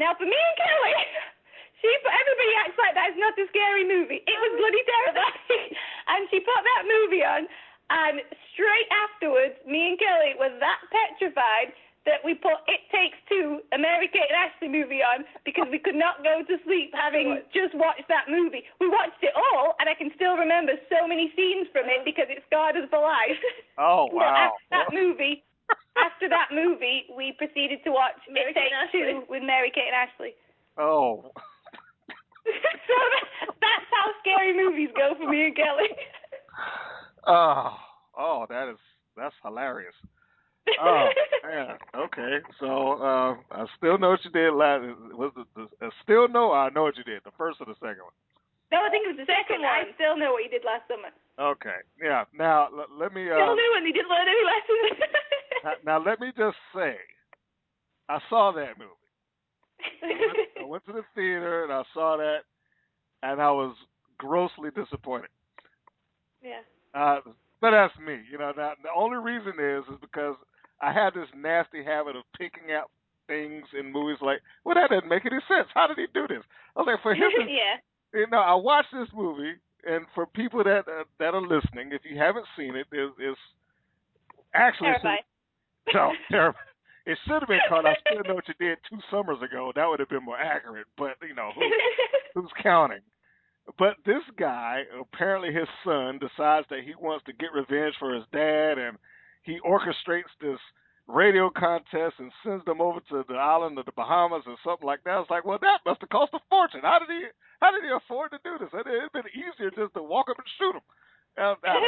Now, 0.00 0.16
for 0.16 0.24
me 0.24 0.32
and 0.32 0.56
Kelly, 0.56 0.96
she 1.84 1.90
put, 2.00 2.08
everybody 2.08 2.52
acts 2.64 2.78
like 2.80 2.96
that's 2.96 3.20
not 3.20 3.36
a 3.36 3.44
scary 3.52 3.84
movie. 3.84 4.24
It 4.24 4.38
was 4.40 4.52
bloody 4.56 4.80
terrifying. 4.88 5.76
and 6.16 6.20
she 6.32 6.40
put 6.40 6.56
that 6.56 6.88
movie 6.88 7.20
on, 7.20 7.44
and 7.92 8.24
straight 8.56 8.88
afterwards, 8.88 9.60
me 9.68 9.92
and 9.92 9.98
Kelly 10.00 10.40
were 10.40 10.56
that 10.56 10.80
petrified 10.88 11.76
that 12.08 12.24
we 12.24 12.32
put 12.32 12.64
It 12.64 12.80
Takes 12.88 13.20
Two, 13.28 13.60
a 13.76 13.78
Mary 13.78 14.08
Kate 14.08 14.32
and 14.32 14.40
Ashley 14.40 14.72
movie 14.72 15.04
on 15.04 15.28
because 15.44 15.68
we 15.68 15.76
could 15.76 15.98
not 15.98 16.24
go 16.24 16.40
to 16.40 16.54
sleep 16.64 16.96
having 16.96 17.44
just 17.52 17.76
watched 17.76 18.08
that 18.08 18.24
movie. 18.32 18.64
We 18.80 18.88
watched 18.88 19.20
it 19.20 19.36
all, 19.36 19.76
and 19.76 19.84
I 19.84 19.92
can 19.92 20.08
still 20.16 20.40
remember 20.40 20.80
so 20.88 21.04
many 21.04 21.28
scenes 21.36 21.68
from 21.76 21.92
it 21.92 22.08
because 22.08 22.32
it 22.32 22.40
scarred 22.48 22.80
us 22.80 22.88
for 22.88 23.04
life. 23.04 23.36
Oh 23.76 24.08
wow! 24.16 24.48
after 24.48 24.64
that 24.72 24.88
movie, 24.96 25.44
after 25.98 26.28
that 26.28 26.48
movie, 26.52 27.06
we 27.14 27.32
proceeded 27.38 27.80
to 27.84 27.90
watch 27.90 28.16
Mary 28.30 28.50
It 28.50 28.54
Kate 28.54 28.70
Takes 28.70 28.92
Two 28.92 29.22
with 29.28 29.42
Mary 29.42 29.70
Kate 29.74 29.88
and 29.92 29.96
Ashley. 29.96 30.34
Oh, 30.78 31.30
so 32.46 32.94
that, 32.94 33.24
that's 33.60 33.88
how 33.92 34.10
scary 34.20 34.56
movies 34.56 34.88
go 34.96 35.14
for 35.18 35.28
me 35.28 35.46
and 35.46 35.56
Kelly. 35.56 35.90
Oh, 37.26 37.76
oh, 38.16 38.46
that 38.48 38.68
is 38.70 38.78
that's 39.16 39.34
hilarious. 39.44 39.94
Oh 40.80 41.08
man. 41.44 41.76
Okay, 41.94 42.38
so 42.58 42.92
uh, 42.96 43.36
I 43.52 43.66
still 43.76 43.98
know 43.98 44.10
what 44.16 44.24
you 44.24 44.30
did 44.30 44.54
last. 44.54 44.84
Was 45.12 45.32
the, 45.36 45.44
the 45.56 45.66
I 45.84 45.90
still 46.02 46.28
know? 46.28 46.52
I 46.52 46.70
know 46.70 46.84
what 46.84 46.96
you 46.96 47.04
did. 47.04 47.20
The 47.24 47.32
first 47.36 47.60
or 47.60 47.66
the 47.66 47.74
second 47.76 48.08
one. 48.08 48.16
No, 48.72 48.80
I 48.80 48.88
think 48.88 49.04
it 49.04 49.12
was 49.16 49.20
the 49.20 49.28
second, 49.28 49.60
Second 49.60 49.62
one. 49.68 49.84
I 49.84 49.92
still 50.00 50.16
know 50.16 50.32
what 50.32 50.44
you 50.44 50.50
did 50.50 50.64
last 50.64 50.88
summer. 50.88 51.12
Okay. 51.40 51.80
Yeah. 52.00 52.24
Now 52.32 52.68
l- 52.72 52.88
let 52.96 53.12
me. 53.12 53.26
Still 53.28 53.52
Uh, 53.52 53.54
knew 53.54 53.72
and 53.76 53.84
you 53.86 53.92
didn't 53.92 54.08
learn 54.08 54.24
any 54.28 54.44
lessons. 54.48 54.96
now, 55.64 55.72
now 55.84 56.04
let 56.04 56.20
me 56.20 56.28
just 56.36 56.56
say, 56.74 56.96
I 58.08 58.18
saw 58.28 58.52
that 58.52 58.78
movie. 58.78 58.90
I 60.02 60.06
went, 60.06 60.48
I 60.60 60.64
went 60.64 60.86
to 60.86 60.92
the 60.92 61.04
theater 61.14 61.64
and 61.64 61.72
I 61.72 61.82
saw 61.94 62.16
that, 62.16 62.40
and 63.22 63.40
I 63.40 63.50
was 63.50 63.74
grossly 64.18 64.70
disappointed. 64.74 65.30
yeah. 66.42 66.60
Uh, 66.94 67.20
but 67.60 67.70
that's 67.72 67.94
me. 67.98 68.18
You 68.30 68.38
know, 68.38 68.52
now, 68.56 68.72
the 68.82 68.88
only 68.96 69.18
reason 69.18 69.52
is 69.60 69.84
is 69.92 70.00
because 70.00 70.36
I 70.80 70.92
had 70.92 71.14
this 71.14 71.28
nasty 71.36 71.84
habit 71.84 72.16
of 72.16 72.24
picking 72.36 72.72
out 72.72 72.90
things 73.26 73.64
in 73.78 73.92
movies 73.92 74.18
like, 74.20 74.40
well, 74.64 74.74
that 74.74 74.90
doesn't 74.90 75.08
make 75.08 75.24
any 75.24 75.40
sense. 75.46 75.68
How 75.74 75.86
did 75.86 75.98
he 75.98 76.06
do 76.12 76.26
this? 76.26 76.42
I 76.74 76.80
was 76.80 76.88
like, 76.88 77.02
for 77.02 77.14
him, 77.14 77.30
to, 77.30 77.44
yeah. 77.48 77.78
you 78.12 78.26
know, 78.26 78.40
I 78.40 78.54
watched 78.54 78.92
this 78.92 79.08
movie, 79.14 79.54
and 79.86 80.04
for 80.14 80.26
people 80.26 80.64
that 80.64 80.88
uh, 80.88 81.04
that 81.18 81.34
are 81.34 81.42
listening, 81.42 81.92
if 81.92 82.02
you 82.04 82.18
haven't 82.18 82.46
seen 82.56 82.74
it, 82.76 82.86
it, 82.92 82.98
is 82.98 83.10
is 83.20 83.38
actually 84.54 84.96
Terrified. 84.98 85.24
No 85.94 86.12
terrible. 86.30 86.58
It 87.06 87.18
should 87.26 87.40
have 87.40 87.48
been 87.48 87.60
called 87.68 87.86
"I 87.86 87.96
Still 88.06 88.22
Know 88.24 88.34
What 88.34 88.48
You 88.48 88.54
Did" 88.60 88.78
two 88.88 88.98
summers 89.10 89.38
ago. 89.42 89.72
That 89.74 89.86
would 89.86 90.00
have 90.00 90.08
been 90.08 90.24
more 90.24 90.38
accurate. 90.38 90.86
But 90.96 91.16
you 91.26 91.34
know, 91.34 91.50
who, 91.54 91.62
who's 92.34 92.52
counting? 92.62 93.00
But 93.78 93.96
this 94.04 94.22
guy, 94.38 94.82
apparently 94.98 95.52
his 95.52 95.68
son, 95.84 96.18
decides 96.18 96.66
that 96.70 96.84
he 96.84 96.94
wants 97.00 97.24
to 97.26 97.32
get 97.32 97.52
revenge 97.54 97.94
for 97.98 98.14
his 98.14 98.24
dad, 98.32 98.78
and 98.78 98.98
he 99.42 99.58
orchestrates 99.64 100.30
this 100.40 100.58
radio 101.06 101.50
contest 101.50 102.14
and 102.18 102.30
sends 102.44 102.64
them 102.64 102.80
over 102.80 103.00
to 103.10 103.24
the 103.28 103.34
island 103.34 103.78
of 103.78 103.86
the 103.86 103.92
Bahamas 103.92 104.44
or 104.46 104.56
something 104.64 104.86
like 104.86 105.02
that. 105.04 105.20
It's 105.20 105.30
like, 105.30 105.44
well, 105.44 105.58
that 105.60 105.80
must 105.84 106.00
have 106.00 106.10
cost 106.10 106.34
a 106.34 106.40
fortune. 106.48 106.80
How 106.82 106.98
did 106.98 107.08
he? 107.08 107.26
How 107.60 107.70
did 107.70 107.84
he 107.84 107.90
afford 107.90 108.30
to 108.32 108.38
do 108.42 108.56
this? 108.58 108.70
It'd 108.72 108.86
have 108.86 109.12
been 109.12 109.30
easier 109.34 109.70
just 109.70 109.94
to 109.94 110.02
walk 110.02 110.30
up 110.30 110.38
and 110.38 110.48
shoot 110.58 110.74
him. 110.76 110.86
Uh, 111.36 111.54
uh, 111.60 111.80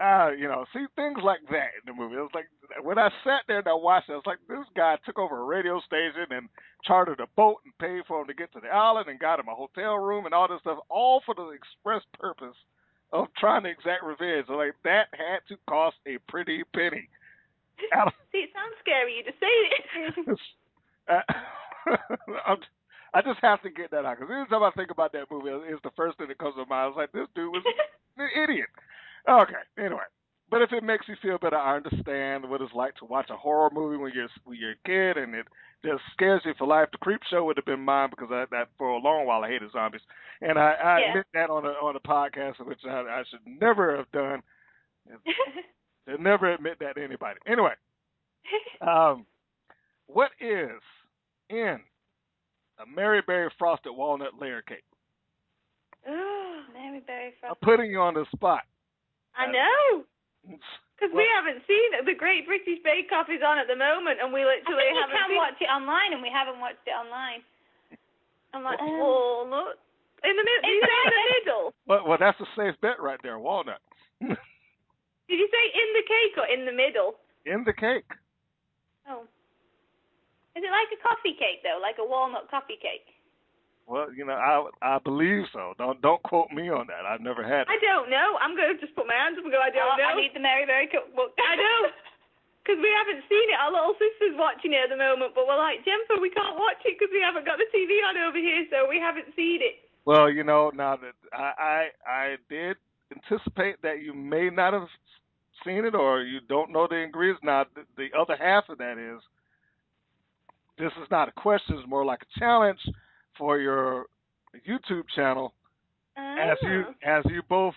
uh, 0.00 0.30
you 0.32 0.48
know, 0.48 0.64
see 0.72 0.86
things 0.96 1.18
like 1.22 1.40
that 1.50 1.76
in 1.76 1.84
the 1.86 1.92
movie. 1.92 2.16
It 2.16 2.24
was 2.24 2.34
like 2.34 2.48
when 2.82 2.98
I 2.98 3.10
sat 3.22 3.42
there 3.46 3.58
and 3.58 3.68
I 3.68 3.74
watched 3.74 4.08
it, 4.08 4.12
I 4.12 4.16
was 4.16 4.26
like, 4.26 4.40
this 4.48 4.66
guy 4.74 4.96
took 5.04 5.18
over 5.18 5.38
a 5.38 5.44
radio 5.44 5.80
station 5.80 6.24
and 6.30 6.48
chartered 6.84 7.20
a 7.20 7.26
boat 7.36 7.56
and 7.64 7.76
paid 7.78 8.02
for 8.08 8.20
him 8.20 8.26
to 8.28 8.34
get 8.34 8.52
to 8.54 8.60
the 8.60 8.68
island 8.68 9.08
and 9.08 9.18
got 9.18 9.38
him 9.38 9.48
a 9.48 9.54
hotel 9.54 9.96
room 9.98 10.24
and 10.24 10.34
all 10.34 10.48
this 10.48 10.60
stuff, 10.60 10.78
all 10.88 11.20
for 11.26 11.34
the 11.34 11.50
express 11.50 12.02
purpose 12.18 12.56
of 13.12 13.26
trying 13.36 13.64
to 13.64 13.70
exact 13.70 14.02
revenge. 14.02 14.46
So 14.48 14.54
like 14.54 14.74
that 14.84 15.12
had 15.12 15.44
to 15.48 15.56
cost 15.68 15.96
a 16.06 16.16
pretty 16.28 16.62
penny. 16.74 17.08
See, 18.32 18.48
it 18.48 18.50
sounds 18.56 18.76
scary. 18.80 19.20
You 19.20 19.24
just 19.24 19.40
say 19.40 19.54
it. 20.32 20.38
Uh, 21.08 21.22
I 23.14 23.22
just 23.22 23.40
have 23.42 23.60
to 23.62 23.70
get 23.70 23.90
that 23.90 24.04
out 24.04 24.18
because 24.18 24.30
every 24.30 24.46
time 24.46 24.62
I 24.62 24.70
think 24.76 24.90
about 24.92 25.12
that 25.12 25.26
movie, 25.30 25.50
it's 25.66 25.82
the 25.82 25.90
first 25.96 26.18
thing 26.18 26.28
that 26.28 26.38
comes 26.38 26.54
to 26.54 26.66
mind. 26.66 26.72
I 26.72 26.86
was 26.86 26.94
like, 26.96 27.10
this 27.10 27.26
dude 27.34 27.50
was 27.50 27.64
an 28.18 28.28
idiot. 28.30 28.68
Okay, 29.28 29.54
anyway. 29.78 30.02
But 30.50 30.62
if 30.62 30.72
it 30.72 30.82
makes 30.82 31.06
you 31.06 31.14
feel 31.22 31.38
better, 31.38 31.56
I 31.56 31.76
understand 31.76 32.48
what 32.48 32.60
it's 32.60 32.74
like 32.74 32.96
to 32.96 33.04
watch 33.04 33.30
a 33.30 33.36
horror 33.36 33.70
movie 33.72 33.96
when 33.96 34.12
you're 34.12 34.28
when 34.44 34.58
you're 34.58 34.72
a 34.72 34.76
kid 34.84 35.22
and 35.22 35.34
it 35.34 35.46
just 35.84 36.02
scares 36.12 36.42
you 36.44 36.52
for 36.58 36.66
life. 36.66 36.88
The 36.90 36.98
Creep 36.98 37.20
Show 37.30 37.44
would 37.44 37.56
have 37.56 37.64
been 37.64 37.80
mine 37.84 38.10
because 38.10 38.28
I, 38.32 38.44
that 38.50 38.68
for 38.76 38.88
a 38.88 38.98
long 38.98 39.26
while 39.26 39.44
I 39.44 39.48
hated 39.48 39.70
zombies, 39.70 40.00
and 40.40 40.58
I, 40.58 40.72
I 40.72 41.00
Yeah. 41.00 41.10
admit 41.10 41.26
that 41.34 41.50
on 41.50 41.64
a 41.66 41.68
on 41.68 41.94
a 41.94 42.00
podcast, 42.00 42.64
which 42.66 42.80
I, 42.84 42.98
I 43.00 43.22
should 43.30 43.40
never 43.46 43.96
have 43.96 44.10
done. 44.10 44.42
Never 46.18 46.52
admit 46.52 46.78
that 46.80 46.96
to 46.96 47.04
anybody. 47.04 47.38
Anyway, 47.46 47.72
um, 48.80 49.24
what 50.06 50.30
is 50.40 50.80
in 51.48 51.78
a 52.78 52.86
Mary 52.92 53.22
Berry 53.24 53.50
frosted 53.58 53.92
walnut 53.94 54.40
layer 54.40 54.62
cake? 54.62 54.84
Mary 56.06 57.00
Berry 57.06 57.32
I'm 57.48 57.54
putting 57.62 57.90
you 57.90 58.00
on 58.00 58.14
the 58.14 58.24
spot. 58.34 58.62
I 59.36 59.46
know. 59.50 60.04
It's- 60.48 60.78
Because 60.96 61.14
we 61.16 61.24
haven't 61.32 61.64
seen 61.66 61.94
it. 61.96 62.04
The 62.04 62.14
Great 62.14 62.44
British 62.46 62.78
Bake 62.84 63.08
Off 63.12 63.28
is 63.32 63.40
on 63.40 63.56
at 63.58 63.66
the 63.66 63.76
moment, 63.76 64.20
and 64.20 64.32
we 64.32 64.42
I 64.44 64.60
literally 64.60 64.84
think 64.84 64.94
you 64.96 65.00
haven't 65.00 65.16
can 65.16 65.28
seen 65.32 65.36
watch 65.40 65.56
it 65.60 65.70
online, 65.72 66.12
and 66.12 66.20
we 66.20 66.28
haven't 66.28 66.60
watched 66.60 66.84
it 66.86 66.92
online. 66.92 67.40
I'm 68.52 68.62
like, 68.64 68.80
Um, 68.80 68.98
walnut. 68.98 69.78
In 70.22 70.36
the 70.36 70.44
middle. 70.44 70.62
Did 70.68 70.76
It's 70.76 70.92
in 70.92 71.08
the 71.08 71.24
middle? 71.40 71.74
Well, 71.86 72.02
well, 72.06 72.18
that's 72.20 72.38
a 72.40 72.46
safe 72.54 72.76
bet 72.82 73.00
right 73.00 73.18
there, 73.22 73.38
walnut. 73.38 73.80
Did 74.20 75.38
you 75.38 75.48
say 75.48 75.64
in 75.72 75.88
the 75.96 76.02
cake 76.04 76.34
or 76.36 76.46
in 76.52 76.66
the 76.66 76.72
middle? 76.72 77.16
in 77.46 77.64
the 77.64 77.72
cake. 77.72 78.04
Oh. 79.08 79.22
Is 80.54 80.62
it 80.62 80.68
like 80.70 80.92
a 80.92 81.00
coffee 81.00 81.32
cake 81.32 81.62
though, 81.64 81.78
like 81.80 81.96
a 81.98 82.04
walnut 82.04 82.50
coffee 82.50 82.76
cake? 82.76 83.06
Well, 83.86 84.12
you 84.14 84.24
know, 84.24 84.38
I 84.38 84.62
I 84.82 84.98
believe 85.02 85.50
so. 85.52 85.74
Don't 85.78 86.00
don't 86.00 86.22
quote 86.22 86.50
me 86.54 86.70
on 86.70 86.86
that. 86.86 87.02
I've 87.02 87.20
never 87.20 87.42
had 87.42 87.66
It. 87.66 87.74
I 87.74 87.78
don't 87.82 88.10
know. 88.10 88.38
I'm 88.38 88.54
going 88.54 88.70
to 88.70 88.78
just 88.78 88.94
put 88.94 89.06
my 89.06 89.18
hands 89.18 89.38
up 89.38 89.44
and 89.44 89.52
go, 89.52 89.58
I 89.58 89.70
don't 89.74 89.98
oh, 89.98 89.98
know. 89.98 90.14
I 90.14 90.20
need 90.20 90.30
the 90.30 90.42
Mary 90.42 90.62
Berry 90.66 90.86
cookbook. 90.86 91.34
I 91.42 91.58
know. 91.58 91.90
Because 92.62 92.78
we 92.86 92.90
haven't 92.94 93.26
seen 93.26 93.46
it. 93.50 93.58
Our 93.58 93.74
little 93.74 93.98
sister's 93.98 94.38
watching 94.38 94.78
it 94.78 94.86
at 94.86 94.90
the 94.94 95.00
moment, 95.00 95.34
but 95.34 95.42
we're 95.42 95.58
like, 95.58 95.82
Jennifer, 95.82 96.22
we 96.22 96.30
can't 96.30 96.54
watch 96.54 96.78
it 96.86 96.94
because 96.94 97.10
we 97.10 97.18
haven't 97.18 97.42
got 97.42 97.58
the 97.58 97.66
TV 97.74 97.98
on 98.06 98.14
over 98.14 98.38
here, 98.38 98.62
so 98.70 98.86
we 98.86 99.02
haven't 99.02 99.34
seen 99.34 99.58
it. 99.58 99.82
Well, 100.06 100.30
you 100.30 100.46
know, 100.46 100.70
now 100.70 100.94
that 100.94 101.18
I 101.34 101.50
I, 101.58 101.80
I 102.06 102.26
did 102.46 102.78
anticipate 103.10 103.82
that 103.82 104.02
you 104.02 104.14
may 104.14 104.50
not 104.50 104.72
have 104.72 104.88
seen 105.64 105.84
it 105.84 105.94
or 105.94 106.22
you 106.22 106.40
don't 106.48 106.70
know 106.70 106.86
the 106.86 106.96
ingredients. 106.96 107.42
Now, 107.42 107.66
the, 107.74 107.82
the 107.98 108.08
other 108.18 108.36
half 108.38 108.68
of 108.68 108.78
that 108.78 108.98
is 108.98 109.20
this 110.78 110.92
is 111.02 111.10
not 111.10 111.28
a 111.28 111.32
question; 111.32 111.76
it's 111.76 111.88
more 111.88 112.04
like 112.04 112.22
a 112.22 112.38
challenge 112.38 112.80
for 113.40 113.58
your 113.58 114.04
YouTube 114.68 115.04
channel 115.16 115.54
as 116.16 116.58
you 116.62 116.84
Oh. 116.86 116.94
as 117.02 117.24
you 117.32 117.42
both 117.48 117.74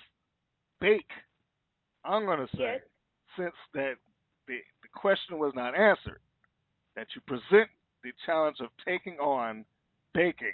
bake. 0.81 1.10
I'm 2.03 2.26
going 2.26 2.45
to 2.45 2.57
say, 2.57 2.73
Yes. 2.77 2.81
since 3.38 3.56
that 3.73 3.95
the 4.48 4.60
the 4.84 4.90
question 4.94 5.40
was 5.40 5.53
not 5.56 5.73
answered, 5.73 6.19
that 6.95 7.07
you 7.15 7.22
present 7.22 7.69
the 8.03 8.11
challenge 8.26 8.57
of 8.60 8.69
taking 8.85 9.18
on 9.19 9.64
baking 10.14 10.53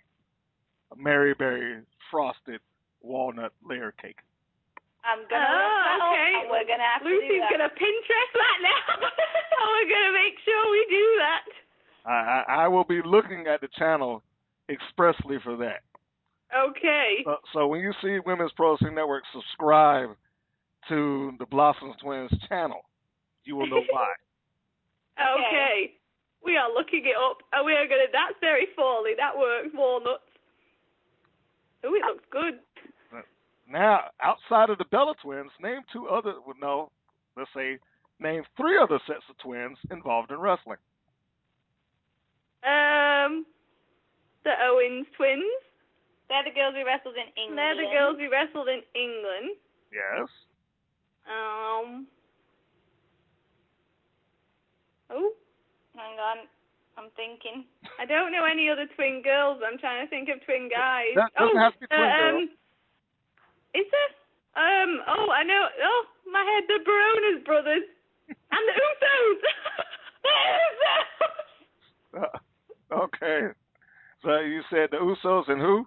a 0.91 0.95
Mary 0.95 1.33
Berry 1.33 1.81
frosted 2.11 2.61
walnut 3.01 3.51
layer 3.67 3.91
cake. 3.99 4.19
I'm 5.03 5.19
gonna 5.29 5.41
ah, 5.41 5.97
Oh, 6.01 6.05
look 6.05 6.05
that 6.05 6.05
up, 6.05 6.11
okay. 6.13 6.47
we're 6.51 6.67
gonna 6.69 6.83
have 6.93 7.01
to 7.01 7.09
do 7.09 7.15
Lucy's 7.15 7.41
that. 7.41 7.51
gonna 7.51 7.69
Pinterest 7.73 8.33
that 8.37 8.57
now. 8.61 9.09
we're 9.73 9.89
gonna 9.89 10.13
make 10.13 10.37
sure 10.45 10.71
we 10.71 10.85
do 10.89 11.05
that. 11.25 11.45
I, 12.05 12.13
I, 12.13 12.55
I 12.65 12.67
will 12.67 12.83
be 12.83 13.01
looking 13.03 13.47
at 13.47 13.61
the 13.61 13.69
channel 13.77 14.21
expressly 14.69 15.37
for 15.43 15.57
that. 15.57 15.81
Okay. 16.55 17.17
So, 17.25 17.35
so 17.53 17.67
when 17.67 17.81
you 17.81 17.93
see 18.01 18.19
Women's 18.25 18.51
Pro 18.55 18.71
Wrestling 18.71 18.95
Network 18.95 19.23
subscribe 19.33 20.09
to 20.87 21.33
the 21.39 21.45
Blossom 21.45 21.93
Twins 22.01 22.31
channel, 22.47 22.81
you 23.45 23.55
will 23.55 23.67
know 23.67 23.83
why. 23.91 24.13
Okay. 25.19 25.95
We 26.41 26.55
are 26.55 26.71
looking 26.73 27.03
it 27.03 27.17
up, 27.19 27.39
and 27.51 27.65
we 27.65 27.73
are 27.73 27.85
gonna. 27.85 28.07
That's 28.13 28.39
very 28.39 28.67
Foley. 28.73 29.11
That 29.17 29.37
works. 29.37 29.67
Walnuts. 29.73 30.23
Oh, 31.83 31.93
it 31.93 32.01
looks 32.05 32.23
good. 32.31 32.59
Now, 33.69 34.05
outside 34.23 34.69
of 34.69 34.77
the 34.77 34.85
Bella 34.85 35.13
twins, 35.21 35.51
name 35.61 35.81
two 35.91 36.07
other. 36.07 36.35
Well, 36.45 36.55
no, 36.61 36.91
let's 37.35 37.49
say 37.53 37.79
name 38.19 38.43
three 38.57 38.77
other 38.81 38.99
sets 39.05 39.23
of 39.29 39.37
twins 39.39 39.77
involved 39.91 40.31
in 40.31 40.39
wrestling. 40.39 40.77
Um, 42.63 43.45
the 44.43 44.53
Owens 44.63 45.07
twins. 45.15 45.43
They're 46.29 46.45
the 46.45 46.53
girls 46.53 46.75
we 46.77 46.83
wrestled 46.83 47.15
in 47.17 47.29
England. 47.33 47.57
They're 47.57 47.79
the 47.79 47.89
girls 47.89 48.15
we 48.17 48.27
wrestled 48.27 48.69
in 48.69 48.81
England. 48.93 49.57
Yes. 49.91 50.29
Um. 51.25 52.05
Oh, 55.09 55.33
Hang 55.99 56.15
on, 56.15 56.37
I'm 56.95 57.09
thinking. 57.19 57.65
I 57.99 58.05
don't 58.05 58.31
know 58.31 58.45
any 58.45 58.69
other 58.69 58.85
twin 58.95 59.21
girls. 59.21 59.59
I'm 59.65 59.77
trying 59.79 60.05
to 60.05 60.09
think 60.09 60.29
of 60.29 60.39
twin 60.45 60.69
guys. 60.71 61.11
That 61.15 61.33
doesn't 61.35 61.57
oh, 61.57 61.59
have 61.59 61.73
to 61.73 61.79
be 61.79 61.87
twin 61.87 61.99
uh, 61.99 62.15
girls. 62.15 62.47
um, 62.47 62.55
Is 63.75 63.87
there? 63.91 64.11
Um. 64.55 64.91
Oh, 65.07 65.27
I 65.33 65.43
know. 65.43 65.67
Oh, 65.83 66.03
my 66.31 66.39
head. 66.39 66.63
The 66.71 66.79
Baronas 66.87 67.43
brothers 67.43 67.83
and 68.29 68.63
the 68.63 68.75
Usos. 68.79 69.43
the 70.23 70.33
Usos. 70.63 72.23
Uh, 72.23 72.37
okay. 73.03 73.51
So 74.23 74.39
you 74.39 74.61
said 74.69 74.89
the 74.91 74.97
Usos 74.97 75.49
and 75.49 75.61
who? 75.61 75.85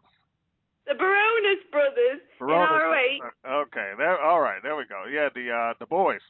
The 0.86 0.94
Baronas 0.94 1.70
brothers 1.70 2.20
Verona's- 2.40 3.20
in 3.20 3.20
ROH. 3.50 3.60
Okay. 3.62 3.92
There. 3.98 4.20
All 4.20 4.40
right. 4.40 4.62
There 4.62 4.74
we 4.76 4.84
go. 4.86 5.04
Yeah. 5.10 5.28
The 5.34 5.50
uh, 5.50 5.74
the 5.78 5.86
boys. 5.86 6.20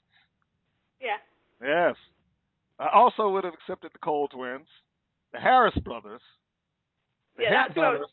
Yeah. 1.01 1.17
Yes. 1.63 1.97
I 2.79 2.89
also 2.93 3.29
would 3.31 3.45
have 3.45 3.55
accepted 3.55 3.93
the 3.93 3.99
Cole 3.99 4.29
twins, 4.29 4.67
the 5.33 5.39
Harris 5.39 5.75
brothers, 5.85 6.21
the 7.37 7.45
Yeah, 7.45 7.51
Hep 7.51 7.69
that's 7.69 7.77
what 7.77 7.83
brothers, 7.91 8.09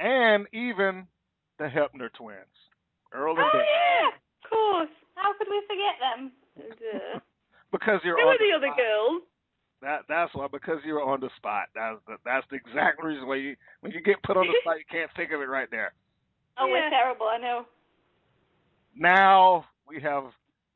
and 0.00 0.46
even 0.52 1.06
the 1.58 1.64
Hebner 1.66 2.12
twins. 2.12 2.50
Earl 3.12 3.36
and 3.36 3.44
Oh 3.44 3.50
Dave. 3.52 3.62
yeah, 3.62 4.08
of 4.08 4.50
course. 4.50 4.88
How 5.14 5.32
could 5.38 5.46
we 5.48 5.62
forget 5.68 5.94
them? 6.02 6.32
Because 7.72 7.98
you're 8.04 8.14
Who 8.14 8.28
are 8.28 8.38
the 8.38 8.54
other 8.56 8.70
girls? 8.76 9.22
That 9.84 10.00
that's 10.08 10.34
why 10.34 10.46
because 10.50 10.78
you're 10.84 11.02
on 11.04 11.20
the 11.20 11.28
spot. 11.36 11.66
That's 11.74 11.98
the, 12.06 12.16
that's 12.24 12.46
the 12.50 12.56
exact 12.56 13.04
reason 13.04 13.28
why 13.28 13.36
you 13.36 13.54
when 13.80 13.92
you 13.92 14.00
get 14.00 14.22
put 14.22 14.36
on 14.38 14.46
the 14.46 14.54
spot 14.62 14.78
you 14.78 14.84
can't 14.90 15.10
think 15.14 15.30
of 15.30 15.40
it 15.42 15.44
right 15.48 15.68
there. 15.70 15.92
Oh, 16.58 16.66
we're 16.66 16.78
Yeah. 16.78 16.88
terrible. 16.90 17.26
I 17.26 17.36
know. 17.38 17.66
Now 18.96 19.66
we 19.86 20.00
have 20.00 20.24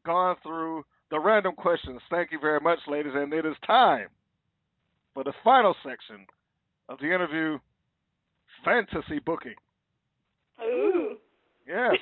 gone 0.05 0.37
through 0.43 0.85
the 1.11 1.19
random 1.19 1.55
questions. 1.55 2.01
Thank 2.11 2.33
you 2.33 2.39
very 2.39 2.61
much, 2.61 2.81
ladies, 2.87 3.13
and 3.15 3.33
it 3.33 3.47
is 3.47 3.57
time 3.67 4.09
for 5.15 5.25
the 5.25 5.33
final 5.43 5.75
section 5.83 6.27
of 6.91 6.99
the 6.99 7.07
interview, 7.07 7.59
fantasy 8.65 9.21
booking. 9.25 9.55
Ooh. 10.63 11.17
Yes, 11.67 11.93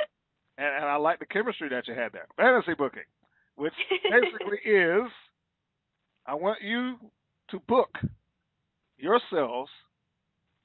and, 0.58 0.66
and 0.66 0.84
I 0.84 0.96
like 0.96 1.18
the 1.20 1.26
chemistry 1.26 1.68
that 1.68 1.86
you 1.86 1.94
had 1.94 2.12
there. 2.12 2.26
Fantasy 2.36 2.74
booking, 2.74 3.02
which 3.56 3.72
basically 4.10 4.58
is, 4.68 5.10
I 6.26 6.34
want 6.34 6.60
you 6.62 6.96
to 7.50 7.60
book 7.68 7.96
yourselves 8.98 9.70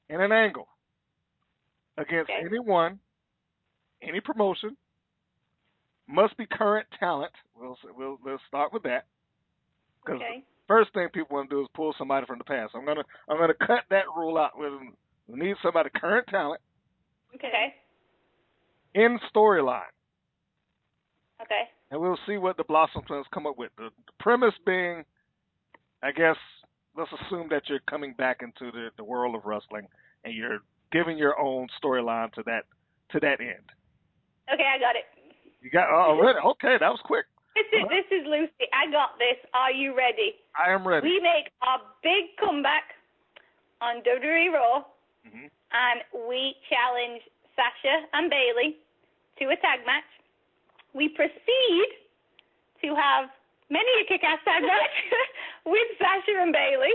in 0.09 0.19
an 0.21 0.31
angle 0.31 0.67
against 1.97 2.29
Okay. 2.29 2.41
anyone, 2.45 2.99
any 4.01 4.19
promotion. 4.19 4.75
Must 6.07 6.35
be 6.37 6.45
current 6.45 6.87
talent. 6.99 7.31
We'll 7.55 7.77
we'll 7.95 8.17
let's 8.25 8.41
start 8.47 8.73
with 8.73 8.83
that. 8.83 9.05
Because 10.03 10.19
okay. 10.21 10.43
first 10.67 10.91
thing 10.93 11.07
people 11.13 11.37
want 11.37 11.49
to 11.49 11.55
do 11.55 11.61
is 11.61 11.67
pull 11.75 11.93
somebody 11.97 12.25
from 12.25 12.39
the 12.39 12.43
past. 12.43 12.73
I'm 12.75 12.85
gonna 12.85 13.03
I'm 13.29 13.37
gonna 13.37 13.53
cut 13.53 13.83
that 13.91 14.05
rule 14.15 14.37
out. 14.37 14.57
We 14.59 14.67
we 15.27 15.39
need 15.39 15.55
somebody 15.61 15.89
current 15.95 16.27
talent 16.27 16.59
Okay. 17.35 17.75
in 18.95 19.19
storyline. 19.33 19.83
Okay. 21.41 21.63
and 21.89 21.99
we'll 21.99 22.19
see 22.27 22.37
what 22.37 22.57
the 22.57 22.63
Blossom 22.63 23.01
Twins 23.07 23.25
come 23.33 23.47
up 23.47 23.57
with. 23.57 23.71
The, 23.77 23.89
the 24.05 24.11
premise 24.19 24.53
being, 24.65 25.03
I 26.03 26.11
guess, 26.11 26.37
let's 26.97 27.11
assume 27.13 27.47
that 27.49 27.63
you're 27.67 27.79
coming 27.89 28.13
back 28.17 28.41
into 28.41 28.71
the, 28.71 28.89
the 28.97 29.03
world 29.03 29.35
of 29.35 29.45
wrestling 29.45 29.87
and 30.23 30.33
you're 30.33 30.59
giving 30.91 31.17
your 31.17 31.39
own 31.39 31.67
storyline 31.81 32.31
to 32.33 32.43
that 32.45 32.65
to 33.11 33.19
that 33.19 33.39
end. 33.39 33.67
Okay, 34.51 34.67
I 34.67 34.79
got 34.79 34.95
it. 34.95 35.05
You 35.61 35.69
got 35.69 35.89
oh, 35.89 36.17
already? 36.17 36.39
Okay, 36.39 36.75
that 36.79 36.89
was 36.89 36.99
quick. 37.03 37.25
This 37.55 37.67
is 37.73 37.83
this 37.89 38.07
is 38.11 38.23
Lucy. 38.25 38.65
I 38.71 38.89
got 38.91 39.19
this. 39.19 39.37
Are 39.53 39.71
you 39.71 39.95
ready? 39.95 40.39
I 40.57 40.71
am 40.71 40.87
ready. 40.87 41.07
We 41.07 41.19
make 41.19 41.51
our 41.61 41.79
big 42.01 42.35
comeback 42.39 42.95
on 43.81 44.01
WWE 44.01 44.53
Raw, 44.53 44.83
hmm 45.27 45.47
and 45.71 46.03
we 46.27 46.55
challenge 46.67 47.23
Sasha 47.55 48.03
and 48.11 48.29
Bayley 48.29 48.75
to 49.39 49.45
a 49.45 49.55
tag 49.63 49.87
match. 49.87 50.07
We 50.93 51.07
proceed 51.07 51.87
to 52.83 52.91
have 52.91 53.31
many 53.71 53.87
a 54.03 54.05
kick-ass 54.05 54.43
tag 54.43 54.63
match 54.63 54.95
with 55.65 55.89
Sasha 55.97 56.41
and 56.41 56.53
Bayley, 56.53 56.93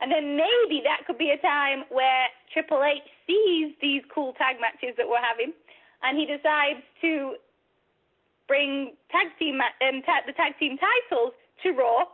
and 0.00 0.10
then 0.10 0.36
maybe 0.36 0.82
that 0.84 1.06
could 1.06 1.18
be 1.18 1.30
a 1.30 1.38
time 1.38 1.84
where 1.88 2.26
Triple 2.52 2.82
H 2.82 3.02
sees 3.26 3.74
these 3.80 4.02
cool 4.12 4.32
tag 4.34 4.60
matches 4.60 4.96
that 4.96 5.08
we're 5.08 5.22
having, 5.22 5.52
and 6.02 6.18
he 6.18 6.26
decides 6.26 6.82
to 7.00 7.36
bring 8.46 8.92
tag 9.10 9.32
team 9.38 9.60
um, 9.60 10.02
ta- 10.04 10.26
the 10.26 10.32
tag 10.32 10.58
team 10.58 10.76
titles 10.76 11.32
to 11.62 11.72
Raw. 11.72 12.04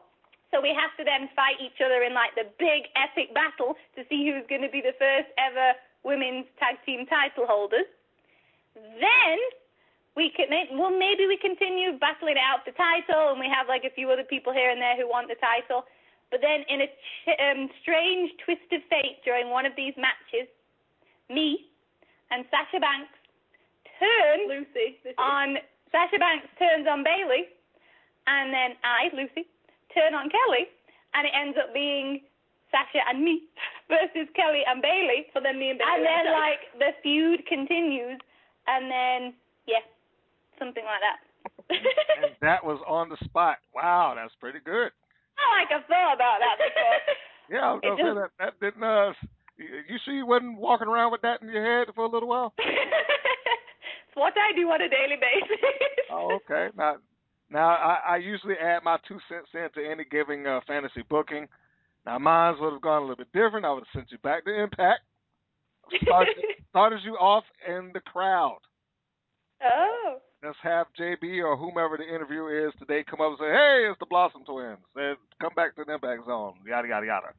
So 0.51 0.61
we 0.61 0.75
have 0.75 0.91
to 0.99 1.05
then 1.07 1.31
fight 1.35 1.63
each 1.63 1.79
other 1.79 2.03
in 2.03 2.15
like 2.15 2.35
the 2.35 2.47
big 2.59 2.91
epic 2.99 3.31
battle 3.35 3.79
to 3.95 4.03
see 4.11 4.27
who's 4.27 4.47
going 4.51 4.63
to 4.63 4.71
be 4.71 4.83
the 4.83 4.95
first 4.99 5.31
ever 5.39 5.79
women's 6.03 6.47
tag 6.59 6.79
team 6.85 7.07
title 7.07 7.47
holders. 7.47 7.87
Then 8.75 9.39
we 10.21 10.29
can 10.29 10.53
well 10.77 10.93
maybe 10.93 11.25
we 11.25 11.41
continue 11.41 11.97
battling 11.97 12.37
it 12.37 12.45
out 12.45 12.69
the 12.69 12.77
title, 12.77 13.33
and 13.33 13.41
we 13.41 13.49
have 13.49 13.73
like 13.73 13.89
a 13.89 13.93
few 13.97 14.13
other 14.13 14.29
people 14.29 14.53
here 14.53 14.69
and 14.69 14.77
there 14.77 15.01
who 15.01 15.09
want 15.09 15.33
the 15.33 15.41
title. 15.41 15.89
But 16.29 16.45
then 16.45 16.63
in 16.69 16.85
a 16.85 16.89
ch- 16.93 17.41
um, 17.41 17.73
strange 17.81 18.29
twist 18.45 18.69
of 18.77 18.85
fate 18.93 19.25
during 19.25 19.49
one 19.49 19.65
of 19.65 19.73
these 19.81 19.97
matches, 19.97 20.47
me 21.33 21.73
and 22.31 22.45
Sasha 22.53 22.79
Banks 22.79 23.17
turn 23.97 24.45
Lucy. 24.47 25.01
On 25.17 25.57
Sasha 25.91 26.21
Banks 26.21 26.47
turns 26.61 26.87
on 26.87 27.01
Bayley, 27.03 27.49
and 28.29 28.53
then 28.53 28.77
I, 28.85 29.09
Lucy, 29.17 29.49
turn 29.97 30.13
on 30.15 30.29
Kelly, 30.31 30.69
and 31.17 31.27
it 31.27 31.33
ends 31.35 31.57
up 31.59 31.73
being 31.75 32.21
Sasha 32.71 33.03
and 33.09 33.25
me 33.25 33.49
versus 33.89 34.29
Kelly 34.37 34.63
and 34.69 34.85
Bayley. 34.85 35.33
so 35.35 35.41
then 35.43 35.59
me 35.59 35.71
and 35.73 35.81
Bayley. 35.81 35.91
And 35.97 36.05
then 36.05 36.25
like 36.37 36.63
the 36.79 36.93
feud 37.03 37.43
continues, 37.49 38.21
and 38.69 38.87
then 38.87 39.35
yeah, 39.67 39.83
something 40.61 40.85
like 40.85 41.01
that. 41.03 41.19
and 42.21 42.37
that 42.45 42.61
was 42.63 42.79
on 42.87 43.09
the 43.09 43.17
spot. 43.25 43.57
Wow, 43.75 44.13
that's 44.15 44.35
pretty 44.39 44.61
good. 44.61 44.93
I 45.41 45.43
like 45.59 45.73
I've 45.73 45.89
thought 45.89 46.15
about 46.15 46.39
that 46.45 46.57
before. 46.61 46.99
Yeah, 47.51 47.67
I 47.67 47.73
was 47.75 47.81
gonna 47.83 47.97
say 47.99 48.03
just- 48.07 48.21
that 48.21 48.31
that 48.39 48.55
didn't. 48.63 48.85
Uh, 48.85 49.11
you 49.59 49.99
sure 50.05 50.15
you 50.15 50.25
wasn't 50.25 50.57
walking 50.57 50.87
around 50.87 51.11
with 51.11 51.23
that 51.23 51.43
in 51.43 51.49
your 51.51 51.65
head 51.67 51.93
for 51.97 52.05
a 52.05 52.09
little 52.09 52.29
while? 52.29 52.55
it's 52.59 54.15
what 54.15 54.35
I 54.39 54.55
do 54.55 54.69
on 54.71 54.81
a 54.81 54.89
daily 54.89 55.17
basis. 55.19 55.59
Oh, 56.13 56.39
okay. 56.45 56.69
Now, 56.79 56.97
now 57.51 57.69
I, 57.71 57.99
I 58.07 58.17
usually 58.19 58.55
add 58.55 58.85
my 58.85 58.99
two 59.09 59.19
cents 59.29 59.49
into 59.53 59.85
any 59.87 60.05
given 60.05 60.47
uh, 60.47 60.61
fantasy 60.67 61.03
booking. 61.11 61.49
Now, 62.07 62.19
mine 62.21 62.55
would 62.61 62.73
have 62.73 62.83
gone 62.83 62.99
a 63.03 63.07
little 63.07 63.17
bit 63.17 63.33
different. 63.33 63.67
I 63.67 63.73
would 63.73 63.83
have 63.93 64.01
sent 64.01 64.13
you 64.13 64.19
back 64.19 64.45
to 64.45 64.55
Impact. 64.63 65.01
Started, 66.03 66.37
started 66.71 67.01
you 67.05 67.15
off 67.15 67.45
in 67.69 67.91
the 67.93 68.01
crowd. 68.01 68.59
oh. 69.65 70.19
Let's 70.43 70.57
have 70.63 70.87
JB 70.99 71.45
or 71.45 71.57
whomever 71.57 71.99
the 71.99 72.09
interview 72.09 72.47
is 72.47 72.73
today 72.79 73.05
come 73.05 73.21
up 73.21 73.37
and 73.37 73.39
say, 73.39 73.53
"Hey, 73.53 73.87
it's 73.91 73.99
the 73.99 74.07
Blossom 74.07 74.45
Twins. 74.45 74.79
They 74.95 75.13
come 75.41 75.53
back 75.55 75.77
to 75.77 75.85
the 75.85 75.93
Impact 75.93 76.25
Zone." 76.25 76.55
Yada 76.67 76.89
yada 76.89 77.07
yada. 77.07 77.35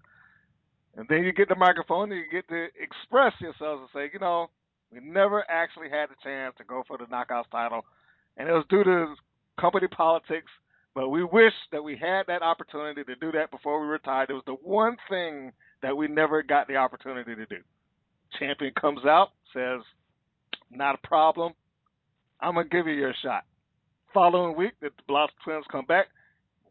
And 0.96 1.08
then 1.08 1.24
you 1.24 1.32
get 1.32 1.50
the 1.50 1.56
microphone 1.56 2.12
and 2.12 2.20
you 2.22 2.30
get 2.30 2.48
to 2.50 2.68
express 2.80 3.34
yourselves 3.40 3.82
and 3.82 3.90
say, 3.94 4.10
you 4.14 4.20
know, 4.20 4.50
we 4.92 5.00
never 5.00 5.50
actually 5.50 5.90
had 5.90 6.10
the 6.10 6.16
chance 6.22 6.54
to 6.58 6.64
go 6.64 6.84
for 6.88 6.98
the 6.98 7.06
Knockouts 7.06 7.50
title, 7.50 7.86
and 8.38 8.50
it 8.50 8.52
was 8.52 8.66
due 8.70 8.84
to 8.84 9.16
company 9.60 9.88
politics. 9.88 10.52
But 10.94 11.08
we 11.10 11.24
wish 11.24 11.54
that 11.72 11.82
we 11.82 11.96
had 11.96 12.24
that 12.28 12.42
opportunity 12.42 13.06
to 13.06 13.16
do 13.16 13.32
that 13.32 13.50
before 13.50 13.80
we 13.80 13.88
retired. 13.88 14.30
It 14.30 14.34
was 14.34 14.44
the 14.46 14.56
one 14.56 14.98
thing 15.10 15.54
that 15.82 15.96
we 15.96 16.10
never 16.10 16.44
got 16.44 16.68
the 16.68 16.76
opportunity 16.76 17.34
to 17.34 17.46
do. 17.46 17.64
Champion 18.38 18.74
comes 18.74 19.06
out, 19.06 19.32
says, 19.54 19.82
"Not 20.70 20.96
a 20.96 21.08
problem. 21.08 21.54
I'm 22.42 22.56
gonna 22.56 22.68
give 22.68 22.88
you 22.88 22.94
your 22.94 23.14
shot." 23.22 23.46
Following 24.14 24.56
week, 24.56 24.74
the 24.82 24.92
Blossom 25.08 25.36
Twins 25.44 25.66
come 25.72 25.86
back. 25.86 26.08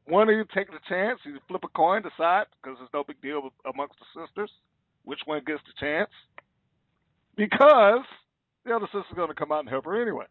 One 0.06 0.28
of 0.28 0.34
you 0.34 0.44
take 0.54 0.70
the 0.70 0.80
chance. 0.88 1.20
You 1.24 1.38
flip 1.48 1.62
a 1.64 1.68
coin, 1.68 2.02
decide 2.02 2.46
because 2.60 2.78
there's 2.78 2.92
no 2.92 3.04
big 3.04 3.20
deal 3.22 3.50
amongst 3.64 3.98
the 3.98 4.26
sisters. 4.26 4.50
Which 5.04 5.20
one 5.24 5.42
gets 5.46 5.62
the 5.64 5.72
chance? 5.78 6.10
Because 7.36 8.04
the 8.64 8.74
other 8.74 8.86
sister's 8.86 9.16
going 9.16 9.28
to 9.28 9.34
come 9.34 9.52
out 9.52 9.60
and 9.60 9.68
help 9.68 9.86
her 9.86 10.00
anyway. 10.00 10.26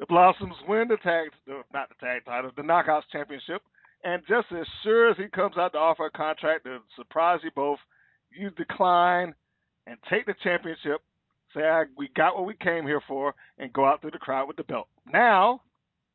The 0.00 0.06
Blossoms 0.06 0.56
win 0.68 0.88
the 0.88 0.96
tag, 0.98 1.30
no, 1.46 1.62
not 1.72 1.88
the 1.88 1.94
tag 2.04 2.24
title, 2.24 2.50
the 2.56 2.62
Knockouts 2.62 3.08
Championship. 3.12 3.62
And 4.02 4.22
just 4.28 4.48
as 4.52 4.66
sure 4.82 5.10
as 5.10 5.16
he 5.16 5.28
comes 5.28 5.56
out 5.56 5.72
to 5.72 5.78
offer 5.78 6.06
a 6.06 6.10
contract 6.10 6.64
to 6.64 6.80
surprise 6.96 7.40
you 7.42 7.50
both, 7.54 7.78
you 8.30 8.50
decline 8.50 9.34
and 9.86 9.96
take 10.10 10.26
the 10.26 10.34
championship. 10.42 11.00
Say, 11.54 11.62
I, 11.62 11.84
we 11.96 12.08
got 12.16 12.34
what 12.34 12.46
we 12.46 12.54
came 12.54 12.84
here 12.84 13.02
for, 13.06 13.34
and 13.58 13.72
go 13.72 13.84
out 13.84 14.00
through 14.00 14.10
the 14.10 14.18
crowd 14.18 14.48
with 14.48 14.56
the 14.56 14.64
belt. 14.64 14.88
Now, 15.12 15.60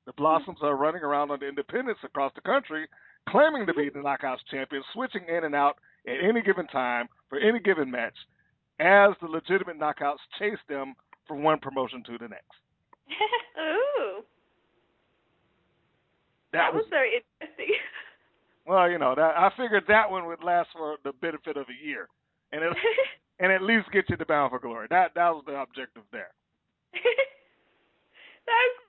the 0.05 0.13
Blossoms 0.13 0.57
are 0.61 0.75
running 0.75 1.03
around 1.03 1.31
on 1.31 1.39
the 1.39 1.47
independents 1.47 2.01
across 2.03 2.33
the 2.35 2.41
country, 2.41 2.87
claiming 3.29 3.65
to 3.67 3.73
be 3.73 3.89
the 3.89 3.99
Knockouts 3.99 4.39
champions, 4.51 4.85
switching 4.93 5.25
in 5.27 5.43
and 5.43 5.55
out 5.55 5.77
at 6.07 6.15
any 6.23 6.41
given 6.41 6.67
time 6.67 7.07
for 7.29 7.39
any 7.39 7.59
given 7.59 7.89
match, 7.89 8.15
as 8.79 9.11
the 9.21 9.27
legitimate 9.27 9.79
Knockouts 9.79 10.17
chase 10.37 10.57
them 10.67 10.95
from 11.27 11.43
one 11.43 11.59
promotion 11.59 12.03
to 12.05 12.17
the 12.17 12.27
next. 12.27 12.57
Ooh. 13.59 14.23
That, 16.51 16.71
That 16.71 16.73
was 16.73 16.85
very 16.89 17.21
interesting. 17.39 17.75
well, 18.67 18.89
you 18.89 18.97
know, 18.97 19.13
that 19.15 19.37
I 19.37 19.51
figured 19.55 19.83
that 19.87 20.09
one 20.09 20.25
would 20.25 20.43
last 20.43 20.69
for 20.73 20.97
the 21.03 21.13
benefit 21.21 21.55
of 21.55 21.67
a 21.69 21.85
year, 21.85 22.07
and 22.51 22.63
it, 22.63 22.73
and 23.39 23.51
at 23.51 23.61
least 23.61 23.91
get 23.91 24.09
you 24.09 24.17
to 24.17 24.25
Bound 24.25 24.51
for 24.51 24.59
Glory. 24.59 24.87
That 24.89 25.11
that 25.15 25.29
was 25.29 25.43
the 25.45 25.59
objective 25.59 26.03
there. 26.11 26.31
That's 28.45 28.79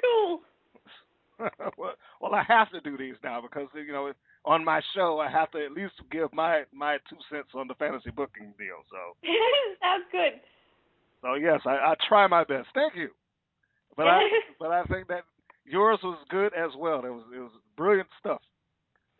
cool. 0.00 0.40
well, 1.78 1.94
well, 2.20 2.34
I 2.34 2.42
have 2.46 2.70
to 2.70 2.80
do 2.80 2.96
these 2.96 3.14
now 3.24 3.40
because 3.40 3.68
you 3.74 3.92
know 3.92 4.12
on 4.44 4.64
my 4.64 4.80
show 4.94 5.18
I 5.20 5.30
have 5.30 5.50
to 5.52 5.64
at 5.64 5.72
least 5.72 5.94
give 6.10 6.32
my 6.32 6.64
my 6.72 6.98
two 7.08 7.16
cents 7.30 7.50
on 7.54 7.68
the 7.68 7.74
fantasy 7.74 8.10
booking 8.10 8.52
deal. 8.58 8.84
So 8.90 9.16
That's 9.80 10.04
good. 10.12 10.40
so 11.22 11.34
yes, 11.34 11.60
I, 11.64 11.92
I 11.92 11.94
try 12.08 12.26
my 12.26 12.44
best. 12.44 12.68
Thank 12.74 12.94
you, 12.94 13.08
but 13.96 14.06
I 14.06 14.20
but 14.58 14.70
I 14.70 14.84
think 14.84 15.08
that 15.08 15.24
yours 15.64 15.98
was 16.02 16.18
good 16.28 16.52
as 16.54 16.70
well. 16.76 17.04
It 17.04 17.10
was 17.10 17.24
it 17.34 17.40
was 17.40 17.52
brilliant 17.76 18.08
stuff 18.18 18.42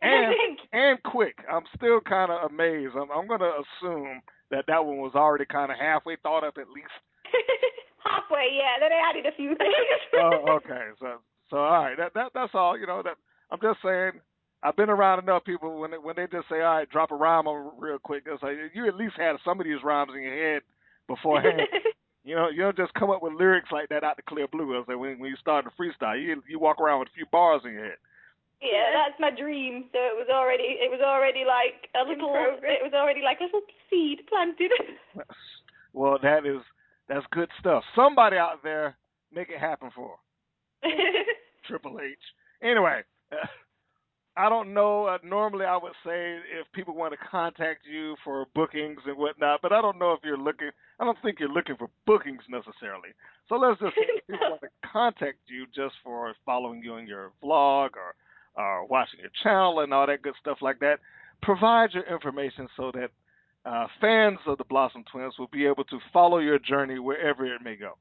and 0.11 0.57
and 0.73 1.03
quick. 1.03 1.37
I'm 1.51 1.63
still 1.75 2.01
kind 2.01 2.31
of 2.31 2.49
amazed. 2.51 2.93
I'm 2.95 3.11
I'm 3.11 3.27
gonna 3.27 3.51
assume 3.61 4.21
that 4.49 4.65
that 4.67 4.83
one 4.83 4.97
was 4.97 5.13
already 5.15 5.45
kind 5.45 5.71
of 5.71 5.77
halfway 5.77 6.17
thought 6.21 6.43
up 6.43 6.57
at 6.57 6.69
least. 6.69 6.91
Halfway, 8.03 8.57
yeah. 8.57 8.81
Then 8.81 8.91
I 8.91 9.09
added 9.09 9.25
a 9.31 9.35
few 9.35 9.55
things. 9.55 10.01
oh, 10.19 10.57
okay. 10.57 10.89
So, 10.99 11.21
so 11.49 11.57
all 11.57 11.83
right. 11.83 11.97
That 11.97 12.13
that 12.15 12.31
that's 12.33 12.51
all. 12.53 12.77
You 12.77 12.87
know 12.87 13.01
that 13.03 13.15
I'm 13.51 13.59
just 13.61 13.79
saying. 13.83 14.21
I've 14.63 14.75
been 14.75 14.91
around 14.91 15.23
enough 15.23 15.43
people 15.43 15.79
when 15.79 15.89
they, 15.89 15.97
when 15.97 16.15
they 16.15 16.27
just 16.31 16.47
say, 16.47 16.61
"All 16.61 16.77
right, 16.77 16.89
drop 16.89 17.11
a 17.11 17.15
rhyme 17.15 17.47
on 17.47 17.71
real 17.79 17.97
quick." 17.97 18.23
It's 18.27 18.43
like 18.43 18.57
you 18.73 18.87
at 18.87 18.95
least 18.95 19.15
had 19.17 19.37
some 19.43 19.59
of 19.59 19.65
these 19.65 19.83
rhymes 19.83 20.11
in 20.15 20.21
your 20.21 20.53
head 20.53 20.61
beforehand. 21.07 21.61
you 22.23 22.35
know, 22.35 22.49
you 22.49 22.61
don't 22.61 22.77
just 22.77 22.93
come 22.93 23.09
up 23.09 23.23
with 23.23 23.33
lyrics 23.33 23.69
like 23.71 23.89
that 23.89 24.03
out 24.03 24.17
the 24.17 24.23
clear 24.23 24.47
blue. 24.47 24.77
I 24.77 24.85
say 24.85 24.95
when 24.95 25.19
when 25.19 25.29
you 25.31 25.35
start 25.37 25.65
to 25.65 25.71
freestyle, 25.71 26.21
you 26.21 26.43
you 26.47 26.59
walk 26.59 26.79
around 26.79 26.99
with 26.99 27.09
a 27.09 27.15
few 27.15 27.25
bars 27.31 27.61
in 27.65 27.73
your 27.73 27.85
head. 27.85 27.97
Yeah, 28.61 28.93
that's 28.93 29.19
my 29.19 29.31
dream. 29.31 29.85
So 29.91 29.97
it 29.97 30.15
was 30.15 30.27
already 30.31 30.77
it 30.77 30.89
was 30.89 31.01
already 31.01 31.43
like 31.45 31.89
a 31.97 32.07
little 32.07 32.33
it 32.61 32.83
was 32.83 32.93
already 32.93 33.21
like 33.23 33.39
a 33.41 33.45
little 33.45 33.65
seed 33.89 34.19
planted. 34.29 34.71
well, 35.93 36.19
that 36.21 36.45
is 36.45 36.61
that's 37.09 37.25
good 37.31 37.49
stuff. 37.59 37.83
Somebody 37.95 38.37
out 38.37 38.63
there 38.63 38.97
make 39.33 39.49
it 39.49 39.59
happen 39.59 39.89
for 39.95 40.15
Triple 41.67 41.99
H. 42.01 42.17
Anyway, 42.61 43.01
I 44.37 44.47
don't 44.47 44.73
know. 44.73 45.05
Uh, 45.05 45.17
normally, 45.23 45.65
I 45.65 45.75
would 45.75 45.93
say 46.05 46.37
if 46.59 46.71
people 46.73 46.95
want 46.95 47.13
to 47.13 47.27
contact 47.29 47.81
you 47.85 48.15
for 48.23 48.45
bookings 48.55 48.99
and 49.05 49.17
whatnot, 49.17 49.61
but 49.61 49.73
I 49.73 49.81
don't 49.81 49.99
know 49.99 50.13
if 50.13 50.19
you're 50.23 50.37
looking. 50.37 50.69
I 50.99 51.05
don't 51.05 51.17
think 51.21 51.39
you're 51.39 51.49
looking 51.49 51.75
for 51.75 51.89
bookings 52.05 52.43
necessarily. 52.47 53.09
So 53.49 53.55
let's 53.55 53.79
just 53.79 53.95
say 53.95 54.05
if 54.07 54.27
people 54.29 54.49
want 54.51 54.61
to 54.61 54.69
contact 54.87 55.39
you 55.47 55.65
just 55.75 55.95
for 56.03 56.33
following 56.45 56.81
you 56.83 56.93
on 56.93 57.07
your 57.07 57.31
vlog 57.43 57.95
or 57.97 58.15
uh, 58.57 58.81
watching 58.89 59.19
your 59.19 59.31
channel 59.43 59.79
and 59.79 59.93
all 59.93 60.07
that 60.07 60.21
good 60.21 60.35
stuff 60.39 60.57
like 60.61 60.79
that. 60.79 60.99
Provide 61.41 61.93
your 61.93 62.03
information 62.03 62.67
so 62.77 62.91
that 62.93 63.09
uh, 63.65 63.87
fans 63.99 64.39
of 64.47 64.57
the 64.57 64.65
Blossom 64.65 65.03
Twins 65.11 65.33
will 65.37 65.49
be 65.51 65.65
able 65.65 65.83
to 65.85 65.99
follow 66.11 66.39
your 66.39 66.59
journey 66.59 66.99
wherever 66.99 67.45
it 67.45 67.61
may 67.63 67.75
go. 67.75 67.97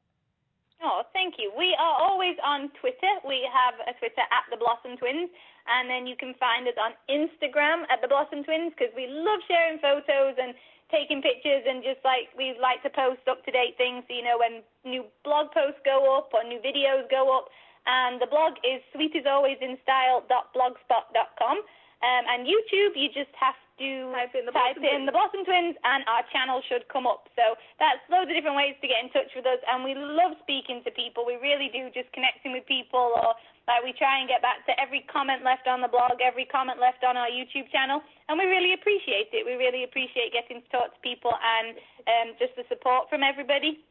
Oh, 0.80 1.04
thank 1.12 1.36
you. 1.36 1.52
We 1.52 1.76
are 1.76 1.96
always 2.00 2.40
on 2.40 2.72
Twitter. 2.80 3.12
We 3.28 3.44
have 3.52 3.76
a 3.84 3.92
Twitter 4.00 4.24
at 4.32 4.48
the 4.48 4.56
Blossom 4.56 4.96
Twins, 4.96 5.28
and 5.68 5.92
then 5.92 6.08
you 6.08 6.16
can 6.16 6.32
find 6.40 6.64
us 6.64 6.76
on 6.80 6.96
Instagram 7.12 7.84
at 7.92 8.00
the 8.00 8.08
Blossom 8.08 8.40
Twins 8.48 8.72
because 8.72 8.88
we 8.96 9.04
love 9.04 9.44
sharing 9.44 9.76
photos 9.84 10.40
and 10.40 10.56
taking 10.88 11.20
pictures 11.20 11.68
and 11.68 11.84
just 11.84 12.00
like 12.00 12.32
we 12.32 12.56
like 12.56 12.80
to 12.80 12.88
post 12.90 13.20
up 13.28 13.44
to 13.44 13.52
date 13.52 13.76
things. 13.76 14.08
So, 14.08 14.16
you 14.16 14.24
know, 14.24 14.40
when 14.40 14.64
new 14.88 15.04
blog 15.20 15.52
posts 15.52 15.84
go 15.84 16.16
up 16.16 16.32
or 16.32 16.48
new 16.48 16.64
videos 16.64 17.04
go 17.12 17.28
up, 17.28 17.52
and 17.86 18.20
the 18.20 18.26
blog 18.26 18.58
is 18.64 18.82
sweetisalwaysinstyle.blogspot.com. 18.92 21.62
Um, 22.00 22.24
and 22.32 22.48
YouTube, 22.48 22.96
you 22.96 23.12
just 23.12 23.28
have 23.36 23.52
to 23.76 24.08
type 24.12 24.32
in 24.32 24.48
the 24.48 24.52
type 24.52 24.80
Blossom 24.80 24.88
in 24.88 25.04
the 25.04 25.12
Blossom 25.12 25.44
Twins, 25.44 25.76
and 25.84 26.00
our 26.08 26.24
channel 26.32 26.64
should 26.64 26.88
come 26.88 27.04
up. 27.04 27.28
So 27.36 27.56
that's 27.76 28.00
loads 28.08 28.28
of 28.28 28.36
different 28.36 28.56
ways 28.56 28.76
to 28.80 28.88
get 28.88 29.04
in 29.04 29.12
touch 29.12 29.28
with 29.36 29.44
us, 29.44 29.60
and 29.68 29.84
we 29.84 29.92
love 29.92 30.32
speaking 30.40 30.80
to 30.84 30.90
people. 30.92 31.28
We 31.28 31.36
really 31.40 31.68
do, 31.68 31.92
just 31.92 32.08
connecting 32.16 32.56
with 32.56 32.64
people, 32.64 33.20
or 33.20 33.36
like 33.68 33.84
we 33.84 33.92
try 33.96 34.20
and 34.20 34.28
get 34.28 34.40
back 34.40 34.64
to 34.68 34.72
every 34.80 35.04
comment 35.12 35.44
left 35.44 35.68
on 35.68 35.84
the 35.84 35.92
blog, 35.92 36.20
every 36.24 36.48
comment 36.48 36.80
left 36.80 37.04
on 37.04 37.16
our 37.20 37.28
YouTube 37.28 37.68
channel, 37.72 38.00
and 38.28 38.40
we 38.40 38.48
really 38.48 38.72
appreciate 38.72 39.28
it. 39.32 39.44
We 39.44 39.60
really 39.60 39.84
appreciate 39.84 40.32
getting 40.32 40.64
to 40.64 40.68
talk 40.72 40.96
to 40.96 41.00
people 41.04 41.32
and 41.36 41.76
um, 42.08 42.28
just 42.40 42.56
the 42.56 42.64
support 42.68 43.12
from 43.12 43.20
everybody. 43.20 43.84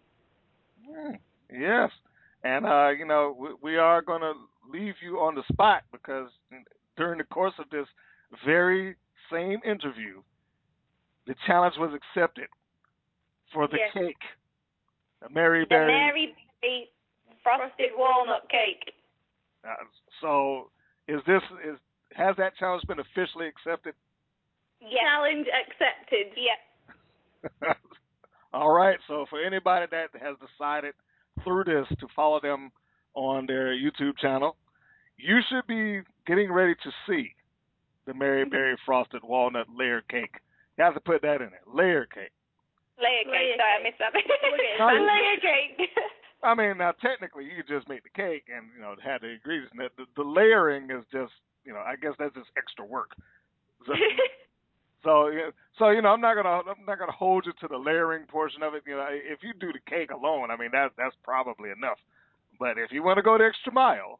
Yes. 1.50 1.94
And 2.44 2.66
uh, 2.66 2.90
you 2.90 3.06
know, 3.06 3.36
we, 3.38 3.50
we 3.62 3.78
are 3.78 4.02
going 4.02 4.22
to 4.22 4.34
leave 4.72 4.96
you 5.02 5.18
on 5.18 5.36
the 5.36 5.44
spot 5.52 5.84
because 5.92 6.30
during 6.98 7.18
the 7.18 7.24
course 7.26 7.54
of 7.60 7.70
this 7.70 7.88
very 8.46 8.96
same 9.32 9.60
interview, 9.66 10.22
the 11.28 11.36
challenge 11.46 11.76
was 11.78 11.92
accepted 11.94 12.48
for 13.54 13.68
the 13.68 13.78
yes. 13.78 13.94
cake, 13.94 14.24
the 15.22 15.30
Mary 15.30 15.66
Berry, 15.66 15.86
the 15.86 15.92
Mary 15.92 16.36
Berry 16.62 16.90
frosted 17.44 17.92
walnut 17.98 18.50
cake. 18.50 18.94
Uh, 19.64 19.74
so, 20.22 20.70
is 21.08 21.22
this 21.28 21.42
is 21.68 21.78
has 22.14 22.36
that 22.38 22.56
challenge 22.58 22.84
been 22.88 23.00
officially 23.00 23.48
accepted? 23.48 23.94
Yes. 24.82 25.02
Challenge 25.02 25.48
accepted. 25.48 26.28
Yep. 27.64 27.78
All 28.54 28.72
right. 28.72 28.98
So, 29.08 29.26
for 29.30 29.44
anybody 29.44 29.86
that 29.92 30.10
has 30.22 30.36
decided 30.40 30.94
through 31.50 31.64
this 31.64 31.88
to 32.00 32.08
follow 32.16 32.40
them 32.40 32.72
on 33.16 33.48
their 33.48 33.74
YouTube 33.74 34.18
channel, 34.22 34.56
you 35.18 35.40
should 35.50 35.66
be 35.68 36.02
getting 36.28 36.52
ready 36.52 36.76
to 36.76 36.92
see 37.08 37.34
the 38.06 38.14
Mary 38.14 38.44
mm-hmm. 38.44 38.52
Berry 38.52 38.78
Frosted 38.86 39.22
Walnut 39.24 39.66
Layer 39.76 40.02
Cake. 40.10 40.36
You 40.78 40.84
have 40.84 40.94
to 40.94 41.00
put 41.00 41.22
that 41.24 41.42
in 41.42 41.48
it. 41.48 41.66
Layer 41.68 42.06
cake. 42.06 42.32
Layer 43.02 43.26
cake. 43.26 43.34
Layer 43.34 43.56
Sorry, 43.58 43.74
I 43.74 43.84
missed 43.84 44.00
that. 44.00 44.14
layer 44.16 45.38
cake. 45.42 45.90
I 46.44 46.56
mean, 46.56 46.78
now 46.78 46.92
technically 47.02 47.44
you 47.44 47.64
just 47.68 47.90
make 47.90 48.04
the 48.04 48.14
cake 48.16 48.46
and 48.48 48.70
you 48.76 48.82
know 48.82 48.96
have 49.04 49.22
the 49.22 49.36
ingredients. 49.36 49.74
The, 49.76 49.90
the, 49.98 50.06
the 50.16 50.24
layering 50.24 50.86
is 50.86 51.04
just 51.12 51.34
you 51.66 51.74
know 51.74 51.84
I 51.84 51.96
guess 52.00 52.14
that's 52.18 52.34
just 52.34 52.48
extra 52.56 52.86
work. 52.86 53.12
So, 53.86 53.94
so, 55.04 55.32
so 55.78 55.90
you 55.92 56.02
know, 56.02 56.10
I'm 56.10 56.22
not 56.22 56.36
gonna 56.36 56.62
I'm 56.70 56.86
not 56.86 57.00
gonna 57.00 57.12
hold 57.12 57.46
you 57.46 57.54
to 57.62 57.68
the 57.68 57.78
layering 57.78 58.26
portion 58.28 58.64
of 58.64 58.74
it. 58.74 58.84
You 58.86 58.96
know, 58.96 59.08
if 59.10 59.40
you 59.42 59.54
do 59.60 59.72
the 59.72 59.80
cake 59.90 60.12
alone, 60.12 60.52
I 60.52 60.58
mean 60.58 60.70
that 60.74 60.92
that's 60.98 61.16
probably 61.24 61.70
enough. 61.70 61.98
But 62.60 62.78
if 62.78 62.92
you 62.92 63.04
want 63.04 63.18
to 63.18 63.24
go 63.24 63.38
the 63.38 63.46
extra 63.46 63.72
mile 63.72 64.20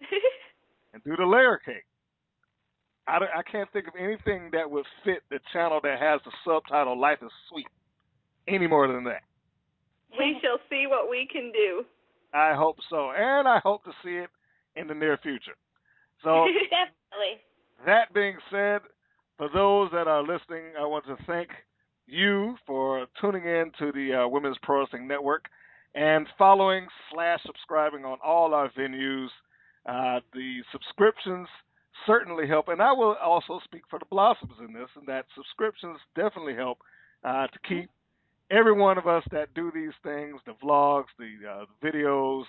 and 0.92 1.02
do 1.04 1.14
the 1.16 1.24
layer 1.24 1.60
cake, 1.64 1.86
I 3.06 3.18
I 3.18 3.42
can't 3.50 3.70
think 3.72 3.86
of 3.86 3.94
anything 3.98 4.50
that 4.52 4.68
would 4.70 4.86
fit 5.04 5.22
the 5.30 5.38
channel 5.52 5.80
that 5.82 6.00
has 6.00 6.20
the 6.24 6.32
subtitle 6.44 6.98
"Life 6.98 7.18
is 7.22 7.30
Sweet" 7.48 7.68
any 8.48 8.66
more 8.66 8.88
than 8.88 9.04
that. 9.04 9.22
We 10.18 10.38
shall 10.42 10.58
see 10.68 10.86
what 10.88 11.08
we 11.08 11.28
can 11.30 11.52
do. 11.52 11.84
I 12.34 12.54
hope 12.54 12.76
so, 12.90 13.12
and 13.16 13.46
I 13.46 13.60
hope 13.62 13.84
to 13.84 13.92
see 14.02 14.16
it 14.16 14.30
in 14.74 14.88
the 14.88 14.94
near 14.94 15.16
future. 15.22 15.56
So 16.24 16.46
definitely. 16.70 17.44
That 17.86 18.12
being 18.12 18.36
said, 18.50 18.80
for 19.38 19.48
those 19.54 19.90
that 19.92 20.08
are 20.08 20.20
listening, 20.20 20.72
I 20.78 20.84
want 20.84 21.06
to 21.06 21.16
thank 21.26 21.50
you 22.06 22.56
for 22.66 23.06
tuning 23.20 23.44
in 23.44 23.70
to 23.78 23.92
the 23.92 24.24
uh, 24.24 24.28
Women's 24.28 24.56
Pro 24.62 24.80
Wrestling 24.80 25.06
Network 25.06 25.44
and 25.94 26.26
following 26.36 26.86
slash 27.12 27.38
subscribing 27.46 28.04
on 28.04 28.18
all 28.22 28.52
our 28.52 28.68
venues. 28.70 29.28
Uh, 29.86 30.20
the 30.34 30.58
subscriptions 30.72 31.46
certainly 32.04 32.48
help, 32.48 32.68
and 32.68 32.82
I 32.82 32.92
will 32.92 33.16
also 33.22 33.60
speak 33.64 33.82
for 33.88 34.00
the 34.00 34.06
Blossoms 34.06 34.54
in 34.60 34.72
this, 34.72 34.88
and 34.96 35.06
that 35.06 35.26
subscriptions 35.36 35.98
definitely 36.16 36.54
help 36.54 36.78
uh, 37.22 37.46
to 37.46 37.58
keep 37.66 37.88
every 38.50 38.72
one 38.72 38.98
of 38.98 39.06
us 39.06 39.22
that 39.30 39.54
do 39.54 39.70
these 39.72 39.94
things, 40.02 40.40
the 40.46 40.54
vlogs, 40.62 41.06
the 41.18 41.36
uh, 41.48 41.64
videos, 41.82 42.42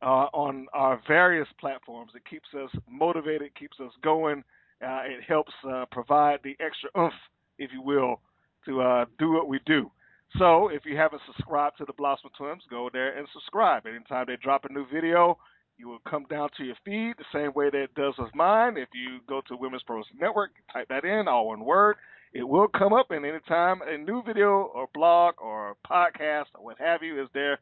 uh, 0.00 0.26
on 0.32 0.66
our 0.72 1.00
various 1.06 1.48
platforms. 1.60 2.12
It 2.16 2.22
keeps 2.28 2.48
us 2.54 2.70
motivated, 2.90 3.54
keeps 3.54 3.78
us 3.80 3.92
going, 4.02 4.42
uh, 4.82 5.02
it 5.04 5.22
helps 5.26 5.52
uh, 5.68 5.84
provide 5.90 6.40
the 6.42 6.56
extra 6.60 6.90
oomph, 6.98 7.14
if 7.58 7.70
you 7.72 7.82
will, 7.82 8.20
to 8.66 8.80
uh, 8.80 9.04
do 9.18 9.32
what 9.32 9.48
we 9.48 9.60
do. 9.66 9.90
So 10.38 10.68
if 10.68 10.82
you 10.84 10.96
haven't 10.96 11.22
subscribed 11.26 11.78
to 11.78 11.84
the 11.84 11.92
Blossom 11.92 12.30
Twins, 12.36 12.62
go 12.70 12.88
there 12.92 13.16
and 13.18 13.28
subscribe. 13.32 13.86
Anytime 13.86 14.24
they 14.26 14.36
drop 14.42 14.64
a 14.64 14.72
new 14.72 14.86
video, 14.92 15.38
you 15.76 15.88
will 15.88 16.00
come 16.08 16.26
down 16.30 16.48
to 16.56 16.64
your 16.64 16.76
feed 16.84 17.14
the 17.18 17.24
same 17.32 17.52
way 17.54 17.68
that 17.70 17.82
it 17.82 17.94
does 17.94 18.14
with 18.18 18.34
mine. 18.34 18.76
If 18.76 18.88
you 18.94 19.18
go 19.28 19.42
to 19.48 19.56
Women's 19.56 19.82
Pros 19.82 20.06
Network, 20.18 20.50
type 20.72 20.88
that 20.88 21.04
in, 21.04 21.28
all 21.28 21.48
one 21.48 21.64
word, 21.64 21.96
it 22.32 22.44
will 22.44 22.68
come 22.68 22.92
up. 22.92 23.10
And 23.10 23.26
anytime 23.26 23.80
a 23.82 23.98
new 23.98 24.22
video 24.22 24.70
or 24.74 24.88
blog 24.94 25.34
or 25.38 25.76
podcast 25.88 26.46
or 26.54 26.64
what 26.64 26.78
have 26.78 27.02
you 27.02 27.22
is 27.22 27.28
there, 27.34 27.58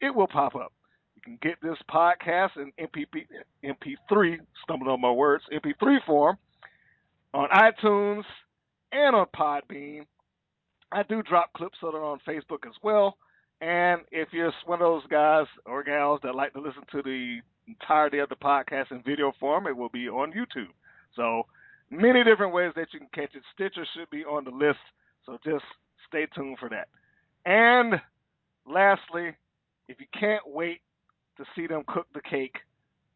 it 0.00 0.14
will 0.14 0.28
pop 0.28 0.54
up. 0.54 0.72
You 1.16 1.22
can 1.22 1.38
get 1.42 1.60
this 1.62 1.78
podcast 1.90 2.56
in 2.56 2.72
MP, 2.80 3.06
MP3, 3.62 4.38
stumbling 4.62 4.90
on 4.90 5.00
my 5.00 5.10
words, 5.10 5.44
MP3 5.52 5.98
form 6.06 6.38
on 7.34 7.48
iTunes 7.48 8.22
and 8.92 9.16
on 9.16 9.26
Podbean. 9.36 10.06
I 10.92 11.02
do 11.02 11.22
drop 11.22 11.52
clips 11.54 11.78
of 11.82 11.94
it 11.94 11.98
on 11.98 12.20
Facebook 12.26 12.64
as 12.66 12.74
well. 12.82 13.18
And 13.60 14.02
if 14.12 14.28
you're 14.32 14.52
one 14.66 14.80
of 14.80 14.86
those 14.86 15.06
guys 15.10 15.46
or 15.66 15.82
gals 15.82 16.20
that 16.22 16.34
like 16.34 16.52
to 16.52 16.60
listen 16.60 16.84
to 16.92 17.02
the 17.02 17.38
entirety 17.66 18.18
of 18.18 18.28
the 18.28 18.36
podcast 18.36 18.92
in 18.92 19.02
video 19.02 19.32
form, 19.40 19.66
it 19.66 19.76
will 19.76 19.88
be 19.88 20.08
on 20.08 20.32
YouTube. 20.32 20.70
So 21.16 21.46
many 21.90 22.22
different 22.22 22.54
ways 22.54 22.72
that 22.76 22.88
you 22.92 23.00
can 23.00 23.08
catch 23.12 23.34
it. 23.34 23.42
Stitcher 23.52 23.86
should 23.96 24.10
be 24.10 24.24
on 24.24 24.44
the 24.44 24.50
list, 24.50 24.78
so 25.26 25.38
just 25.44 25.64
stay 26.06 26.26
tuned 26.34 26.58
for 26.60 26.68
that. 26.68 26.88
And 27.46 28.00
lastly, 28.66 29.34
if 29.88 29.98
you 29.98 30.06
can't 30.18 30.42
wait 30.46 30.80
to 31.38 31.44
see 31.56 31.66
them 31.66 31.82
cook 31.88 32.06
the 32.14 32.20
cake, 32.20 32.56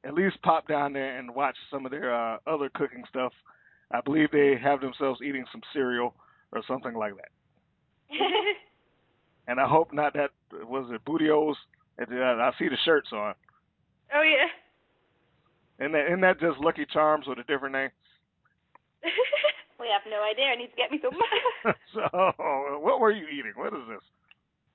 at 0.04 0.14
least 0.14 0.42
pop 0.42 0.66
down 0.66 0.92
there 0.92 1.18
and 1.18 1.34
watch 1.34 1.56
some 1.70 1.84
of 1.84 1.92
their 1.92 2.12
uh, 2.12 2.38
other 2.46 2.70
cooking 2.74 3.04
stuff 3.08 3.32
I 3.90 4.00
believe 4.00 4.30
they 4.30 4.56
have 4.62 4.80
themselves 4.80 5.20
eating 5.22 5.44
some 5.50 5.62
cereal 5.72 6.14
or 6.52 6.62
something 6.66 6.94
like 6.94 7.14
that. 7.16 7.30
and 9.48 9.60
I 9.60 9.66
hope 9.66 9.92
not 9.92 10.14
that 10.14 10.30
was 10.52 10.90
it 10.92 11.04
Booty-O's. 11.04 11.56
Uh, 12.00 12.04
I 12.14 12.52
see 12.58 12.68
the 12.68 12.76
shirts 12.84 13.08
on. 13.12 13.34
Oh 14.14 14.22
yeah. 14.22 14.46
And 15.84 15.94
that, 15.94 16.06
isn't 16.06 16.20
that 16.20 16.40
just 16.40 16.58
Lucky 16.60 16.86
Charms 16.92 17.26
with 17.26 17.38
a 17.38 17.44
different 17.44 17.74
name? 17.74 17.90
we 19.80 19.86
have 19.92 20.02
no 20.10 20.22
idea. 20.22 20.46
I 20.46 20.56
need 20.56 20.70
to 20.70 20.76
get 20.76 20.90
me 20.90 21.00
some. 21.02 21.14
so, 21.94 22.80
what 22.80 23.00
were 23.00 23.12
you 23.12 23.26
eating? 23.26 23.52
What 23.54 23.72
is 23.72 23.86
this? 23.88 24.02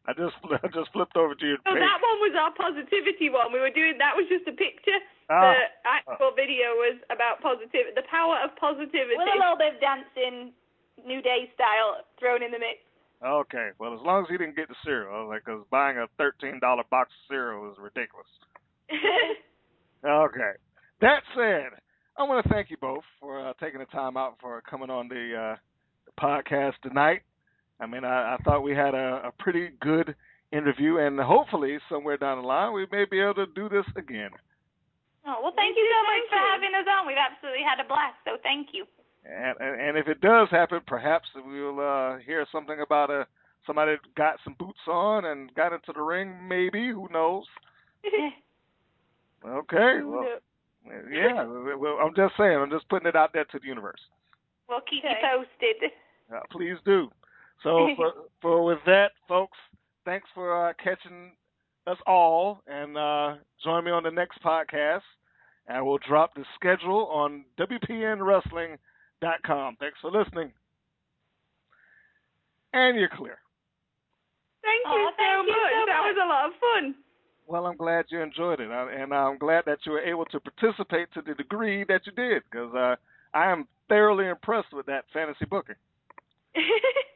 I 0.06 0.12
just 0.14 0.36
I 0.64 0.68
just 0.74 0.92
flipped 0.92 1.16
over 1.16 1.36
to 1.36 1.46
your 1.48 1.58
Oh, 1.66 1.74
page. 1.74 1.82
that 1.84 2.00
one 2.04 2.18
was 2.24 2.36
our 2.36 2.52
positivity 2.56 3.30
one. 3.32 3.52
We 3.56 3.60
were 3.64 3.72
doing 3.74 3.96
that 4.00 4.16
was 4.16 4.28
just 4.28 4.44
a 4.48 4.56
picture. 4.56 5.00
Ah. 5.32 5.56
the 5.56 5.56
actual 5.88 6.32
video 6.36 6.76
was 6.76 7.00
about 7.08 7.40
positivity, 7.40 7.96
the 7.96 8.04
power 8.12 8.38
of 8.44 8.52
positivity. 8.60 9.16
With 9.16 9.32
a 9.32 9.40
little 9.40 9.56
bit 9.56 9.76
of 9.76 9.80
dancing, 9.80 10.52
New 11.08 11.22
Day 11.24 11.48
style 11.56 12.04
thrown 12.20 12.44
in 12.44 12.52
the 12.52 12.60
mix. 12.60 12.84
Okay, 13.24 13.72
well, 13.80 13.96
as 13.96 14.04
long 14.04 14.24
as 14.24 14.30
he 14.30 14.36
didn't 14.36 14.58
get 14.60 14.68
the 14.68 14.76
cereal, 14.84 15.16
I 15.16 15.20
was 15.24 15.30
like, 15.32 15.46
because 15.48 15.64
buying 15.72 15.96
a 15.98 16.08
thirteen 16.20 16.60
dollar 16.60 16.84
box 16.92 17.08
of 17.16 17.32
cereal 17.32 17.72
is 17.72 17.78
ridiculous. 17.80 18.28
Okay. 20.06 20.52
That 21.02 21.22
said, 21.36 21.80
I 22.18 22.24
want 22.24 22.44
to 22.44 22.50
thank 22.54 22.70
you 22.70 22.78
both 22.80 23.04
for 23.20 23.40
uh, 23.48 23.54
taking 23.60 23.80
the 23.80 23.86
time 23.86 24.18
out 24.18 24.36
for 24.42 24.62
coming 24.70 24.90
on 24.90 25.08
the, 25.08 25.54
uh, 25.54 25.56
the 26.06 26.12
podcast 26.22 26.74
tonight. 26.82 27.22
I 27.84 27.86
mean, 27.88 28.04
I, 28.06 28.36
I 28.36 28.38
thought 28.44 28.64
we 28.64 28.74
had 28.74 28.96
a, 28.96 29.28
a 29.28 29.32
pretty 29.40 29.70
good 29.82 30.16
interview, 30.52 30.98
and 30.98 31.20
hopefully, 31.20 31.78
somewhere 31.90 32.18
down 32.18 32.42
the 32.42 32.48
line, 32.48 32.74
we 32.74 32.88
may 32.92 33.06
be 33.06 33.20
able 33.20 33.36
to 33.36 33.46
do 33.48 33.68
this 33.70 33.86
again. 33.96 34.30
Oh, 35.26 35.40
well, 35.44 35.54
thank 35.56 35.76
you 35.76 35.88
so 35.92 36.00
much 36.08 36.24
for 36.30 36.40
having 36.52 36.72
us 36.76 36.88
on. 36.90 37.08
We've 37.08 37.16
absolutely 37.18 37.64
had 37.64 37.84
a 37.84 37.88
blast, 37.88 38.16
so 38.26 38.38
thank 38.44 38.70
you. 38.74 38.86
And, 39.26 39.56
and, 39.60 39.80
and 39.82 39.98
if 39.98 40.08
it 40.08 40.20
does 40.22 40.50
happen, 40.52 40.82
perhaps 40.86 41.28
we'll 41.36 41.80
uh, 41.80 42.18
hear 42.26 42.46
something 42.52 42.80
about 42.82 43.10
a 43.10 43.26
somebody 43.66 43.96
got 44.18 44.36
some 44.44 44.56
boots 44.60 44.84
on 44.88 45.24
and 45.26 45.54
got 45.56 45.72
into 45.72 45.94
the 45.96 46.02
ring. 46.02 46.36
Maybe 46.48 46.90
who 46.90 47.08
knows? 47.12 47.46
Okay. 49.46 50.00
Well, 50.04 50.26
yeah. 51.12 51.44
Well, 51.76 51.98
I'm 52.02 52.16
just 52.16 52.34
saying. 52.38 52.58
I'm 52.58 52.70
just 52.72 52.88
putting 52.88 53.08
it 53.08 53.16
out 53.16 53.34
there 53.34 53.44
to 53.46 53.60
the 53.60 53.68
universe. 53.68 54.00
we'll 54.70 54.80
keep 54.90 55.04
Okay. 55.04 55.16
you 55.22 55.38
posted. 55.38 55.92
Uh, 56.34 56.40
please 56.52 56.78
do. 56.86 57.10
So 57.64 57.90
for, 57.98 58.12
for 58.42 58.64
with 58.64 58.80
that, 58.86 59.12
folks, 59.28 59.58
thanks 60.06 60.28
for 60.34 60.70
uh, 60.70 60.74
catching 60.84 61.32
us 61.88 61.98
all, 62.06 62.62
and 62.68 62.96
uh, 62.98 63.36
join 63.64 63.86
me 63.86 63.92
on 63.92 64.04
the 64.04 64.12
next 64.12 64.44
podcast. 64.44 65.02
And 65.68 65.86
we'll 65.86 66.00
drop 66.06 66.36
the 66.36 66.44
schedule 66.56 67.08
on 67.08 67.46
WPNWrestling.com. 67.58 69.78
Thanks 69.80 69.98
for 70.02 70.12
listening. 70.12 70.52
And 72.74 73.00
you're 73.00 73.08
clear. 73.08 73.38
Thank 74.62 74.82
you 74.86 74.92
Aw, 74.92 75.10
so 75.10 75.14
thank 75.18 75.48
you 75.48 75.54
much. 75.54 75.72
so 75.72 75.86
that 75.88 76.04
much. 76.04 76.08
was 76.08 76.18
a 76.22 76.26
lot 76.28 76.46
of 76.48 76.54
fun. 76.60 76.96
Well, 77.48 77.66
I'm 77.66 77.78
glad 77.78 78.06
you 78.10 78.20
enjoyed 78.22 78.60
it, 78.60 78.70
and 78.72 79.14
I'm 79.14 79.38
glad 79.38 79.64
that 79.66 79.86
you 79.86 79.94
were 79.94 80.02
able 80.02 80.26
to 80.26 80.40
participate 80.40 81.12
to 81.14 81.22
the 81.22 81.34
degree 81.36 81.84
that 81.88 82.06
you 82.06 82.12
did, 82.14 82.44
because 82.50 82.74
uh, 82.74 82.96
I 83.34 83.52
am 83.52 83.68
thoroughly 83.90 84.28
impressed 84.28 84.74
with 84.74 84.86
that 84.88 85.06
fantasy 85.14 85.46
booking. 85.46 85.76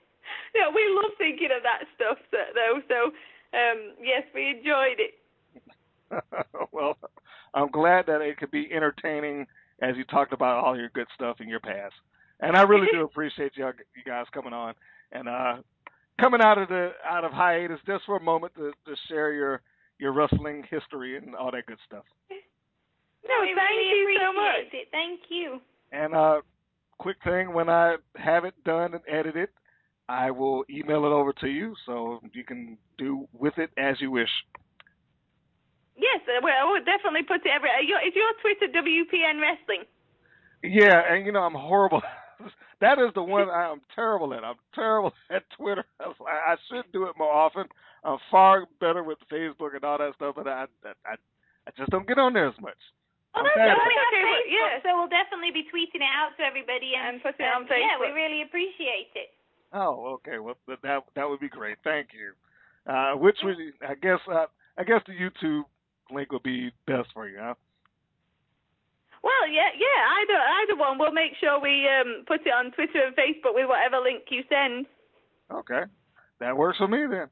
yeah, 0.55 0.69
we 0.73 0.83
love 0.93 1.11
thinking 1.17 1.49
of 1.55 1.63
that 1.63 1.87
stuff, 1.95 2.17
though. 2.31 2.81
So, 2.87 3.11
um, 3.57 3.95
yes, 4.01 4.23
we 4.33 4.49
enjoyed 4.49 4.99
it. 4.99 5.13
well, 6.71 6.97
I'm 7.53 7.69
glad 7.71 8.05
that 8.07 8.21
it 8.21 8.37
could 8.37 8.51
be 8.51 8.69
entertaining 8.71 9.47
as 9.81 9.95
you 9.95 10.03
talked 10.05 10.33
about 10.33 10.63
all 10.63 10.77
your 10.77 10.89
good 10.89 11.07
stuff 11.15 11.37
in 11.39 11.47
your 11.47 11.59
past. 11.59 11.93
And 12.39 12.55
I 12.55 12.63
really 12.63 12.87
do 12.91 13.03
appreciate 13.05 13.53
you 13.55 13.65
you 13.65 14.03
guys 14.05 14.25
coming 14.33 14.53
on 14.53 14.73
and 15.11 15.27
uh 15.27 15.55
coming 16.19 16.41
out 16.41 16.57
of 16.57 16.69
the 16.69 16.91
out 17.05 17.23
of 17.23 17.31
hiatus 17.31 17.79
just 17.85 18.05
for 18.05 18.17
a 18.17 18.21
moment 18.21 18.53
to, 18.55 18.71
to 18.85 18.95
share 19.07 19.33
your 19.33 19.61
your 19.99 20.13
wrestling 20.13 20.63
history 20.69 21.17
and 21.17 21.35
all 21.35 21.51
that 21.51 21.65
good 21.65 21.79
stuff. 21.85 22.03
No, 22.29 23.35
we 23.41 23.53
thank 23.55 23.71
really 23.71 24.13
you 24.13 24.19
so 24.21 24.33
much. 24.33 24.73
It. 24.73 24.87
Thank 24.91 25.21
you. 25.29 25.59
And 25.91 26.15
uh 26.15 26.41
quick 26.99 27.17
thing 27.23 27.53
when 27.53 27.69
I 27.69 27.95
have 28.15 28.45
it 28.45 28.53
done 28.63 28.93
and 28.93 29.03
edited, 29.07 29.49
I 30.09 30.31
will 30.31 30.63
email 30.69 31.05
it 31.05 31.11
over 31.11 31.33
to 31.41 31.47
you 31.47 31.75
so 31.85 32.21
you 32.33 32.43
can 32.43 32.77
do 32.97 33.27
with 33.33 33.57
it 33.57 33.69
as 33.77 33.99
you 33.99 34.11
wish. 34.11 34.29
Yes, 35.97 36.21
uh, 36.29 36.39
well, 36.43 36.53
I 36.53 36.69
would 36.71 36.85
definitely 36.85 37.23
put 37.23 37.41
it 37.45 37.51
every. 37.53 37.69
Uh, 37.69 38.07
is 38.07 38.13
your 38.15 38.31
Twitter 38.41 38.71
WPN 38.71 39.41
Wrestling? 39.41 39.83
Yeah, 40.63 41.01
and 41.09 41.25
you 41.25 41.31
know 41.31 41.41
I'm 41.41 41.57
horrible. 41.57 42.01
that 42.81 42.99
is 42.99 43.11
the 43.15 43.23
one 43.23 43.49
I'm 43.49 43.81
terrible 43.95 44.33
at. 44.33 44.43
I'm 44.43 44.61
terrible 44.75 45.13
at 45.31 45.43
Twitter. 45.57 45.83
I, 45.99 46.07
was 46.07 46.17
like, 46.21 46.33
I 46.33 46.55
should 46.69 46.85
do 46.93 47.05
it 47.05 47.17
more 47.17 47.33
often. 47.33 47.65
I'm 48.03 48.19
far 48.31 48.65
better 48.79 49.03
with 49.03 49.17
Facebook 49.31 49.75
and 49.75 49.83
all 49.83 49.97
that 49.97 50.13
stuff, 50.15 50.35
but 50.37 50.47
I 50.47 50.65
I 50.85 51.17
I 51.67 51.71
just 51.75 51.89
don't 51.89 52.07
get 52.07 52.17
on 52.19 52.33
there 52.33 52.47
as 52.47 52.59
much. 52.61 52.77
Oh, 53.35 53.41
I'm 53.41 53.45
that's 53.45 53.57
bad 53.57 53.75
Well, 53.75 53.85
we 53.89 53.97
have 53.97 54.07
Okay, 54.13 54.23
Facebook, 54.23 54.47
yeah. 54.53 54.73
so 54.85 54.89
we'll 54.97 55.11
definitely 55.11 55.51
be 55.51 55.65
tweeting 55.67 55.99
it 55.99 56.13
out 56.15 56.37
to 56.39 56.45
everybody 56.45 56.93
and, 56.95 57.19
And 57.19 57.23
putting 57.25 57.43
it 57.43 57.51
on 57.51 57.65
um, 57.65 57.69
Yeah, 57.69 57.97
we 57.99 58.13
really 58.15 58.41
appreciate 58.45 59.11
it. 59.17 59.36
Oh, 59.73 60.17
okay. 60.19 60.39
Well, 60.39 60.55
that 60.67 61.03
that 61.15 61.29
would 61.29 61.39
be 61.39 61.49
great. 61.49 61.77
Thank 61.83 62.09
you. 62.13 62.33
Uh, 62.91 63.13
which 63.17 63.37
would 63.43 63.57
I 63.87 63.95
guess 63.95 64.19
uh, 64.31 64.45
I 64.77 64.83
guess 64.83 65.01
the 65.05 65.13
YouTube 65.13 65.63
link 66.11 66.31
would 66.31 66.43
be 66.43 66.71
best 66.85 67.09
for 67.13 67.27
you, 67.27 67.37
huh? 67.39 67.55
Well, 69.23 69.49
yeah, 69.51 69.69
yeah, 69.75 69.99
either 70.21 70.39
either 70.63 70.79
one. 70.79 70.97
We'll 70.97 71.11
make 71.11 71.33
sure 71.39 71.59
we 71.59 71.87
um 71.87 72.23
put 72.25 72.45
it 72.45 72.49
on 72.49 72.71
Twitter 72.71 73.07
and 73.07 73.15
Facebook 73.15 73.55
with 73.55 73.67
whatever 73.67 74.01
link 74.01 74.23
you 74.29 74.43
send. 74.47 74.85
Okay, 75.51 75.83
that 76.39 76.55
works 76.55 76.77
for 76.77 76.87
me 76.87 77.05
then. 77.09 77.27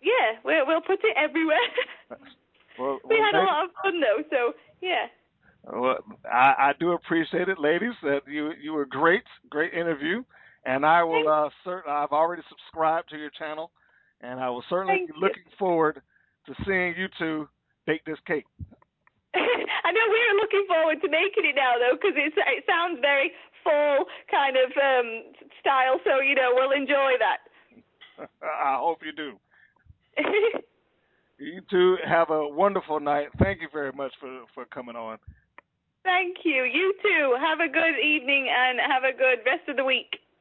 Yeah, 0.00 0.40
we'll 0.44 0.66
we'll 0.66 0.80
put 0.80 1.00
it 1.04 1.16
everywhere. 1.16 1.68
Well, 2.78 3.00
we 3.08 3.16
well, 3.16 3.24
had 3.24 3.34
a 3.34 3.44
lot 3.44 3.64
of 3.64 3.70
fun 3.82 4.00
though, 4.00 4.22
so 4.30 4.52
yeah. 4.80 5.06
Well, 5.64 5.98
I, 6.24 6.54
I 6.58 6.72
do 6.78 6.92
appreciate 6.92 7.48
it, 7.48 7.58
ladies. 7.58 7.94
That 8.02 8.20
you 8.28 8.52
you 8.62 8.72
were 8.72 8.86
great, 8.86 9.24
great 9.50 9.74
interview, 9.74 10.22
and 10.68 10.84
I 10.84 11.02
will 11.02 11.26
uh, 11.26 11.48
cert- 11.64 11.88
I've 11.88 12.12
already 12.12 12.42
subscribed 12.48 13.08
to 13.10 13.16
your 13.16 13.30
channel, 13.30 13.70
and 14.20 14.38
I 14.38 14.50
will 14.50 14.64
certainly 14.68 15.00
Thank 15.00 15.08
be 15.08 15.16
you. 15.16 15.24
looking 15.24 15.48
forward 15.58 16.02
to 16.44 16.52
seeing 16.66 16.94
you 16.96 17.08
two 17.18 17.48
bake 17.86 18.04
this 18.04 18.20
cake. 18.26 18.44
I 19.34 19.90
know 19.92 20.04
we're 20.12 20.40
looking 20.40 20.66
forward 20.68 21.00
to 21.00 21.08
making 21.08 21.48
it 21.48 21.56
now 21.56 21.80
though, 21.80 21.96
because 21.96 22.16
it 22.16 22.34
it 22.36 22.64
sounds 22.68 23.00
very 23.00 23.32
fall 23.64 24.04
kind 24.30 24.56
of 24.60 24.68
um 24.76 25.32
style. 25.60 25.96
So 26.04 26.20
you 26.20 26.34
know 26.34 26.52
we'll 26.52 26.76
enjoy 26.76 27.16
that. 27.16 27.48
I 28.42 28.76
hope 28.78 29.00
you 29.04 29.12
do. 29.12 29.40
You 31.40 31.62
two 31.70 31.96
have 32.04 32.30
a 32.30 32.48
wonderful 32.48 32.98
night. 32.98 33.28
Thank 33.38 33.62
you 33.62 33.68
very 33.72 33.92
much 33.92 34.10
for 34.18 34.42
for 34.54 34.64
coming 34.64 34.96
on. 34.96 35.18
Thank 36.02 36.38
you. 36.42 36.64
You 36.64 36.92
too. 37.00 37.36
Have 37.38 37.60
a 37.60 37.70
good 37.70 37.94
evening 38.02 38.48
and 38.50 38.80
have 38.80 39.04
a 39.04 39.16
good 39.16 39.46
rest 39.46 39.68
of 39.68 39.76
the 39.76 39.84
week. 39.84 40.18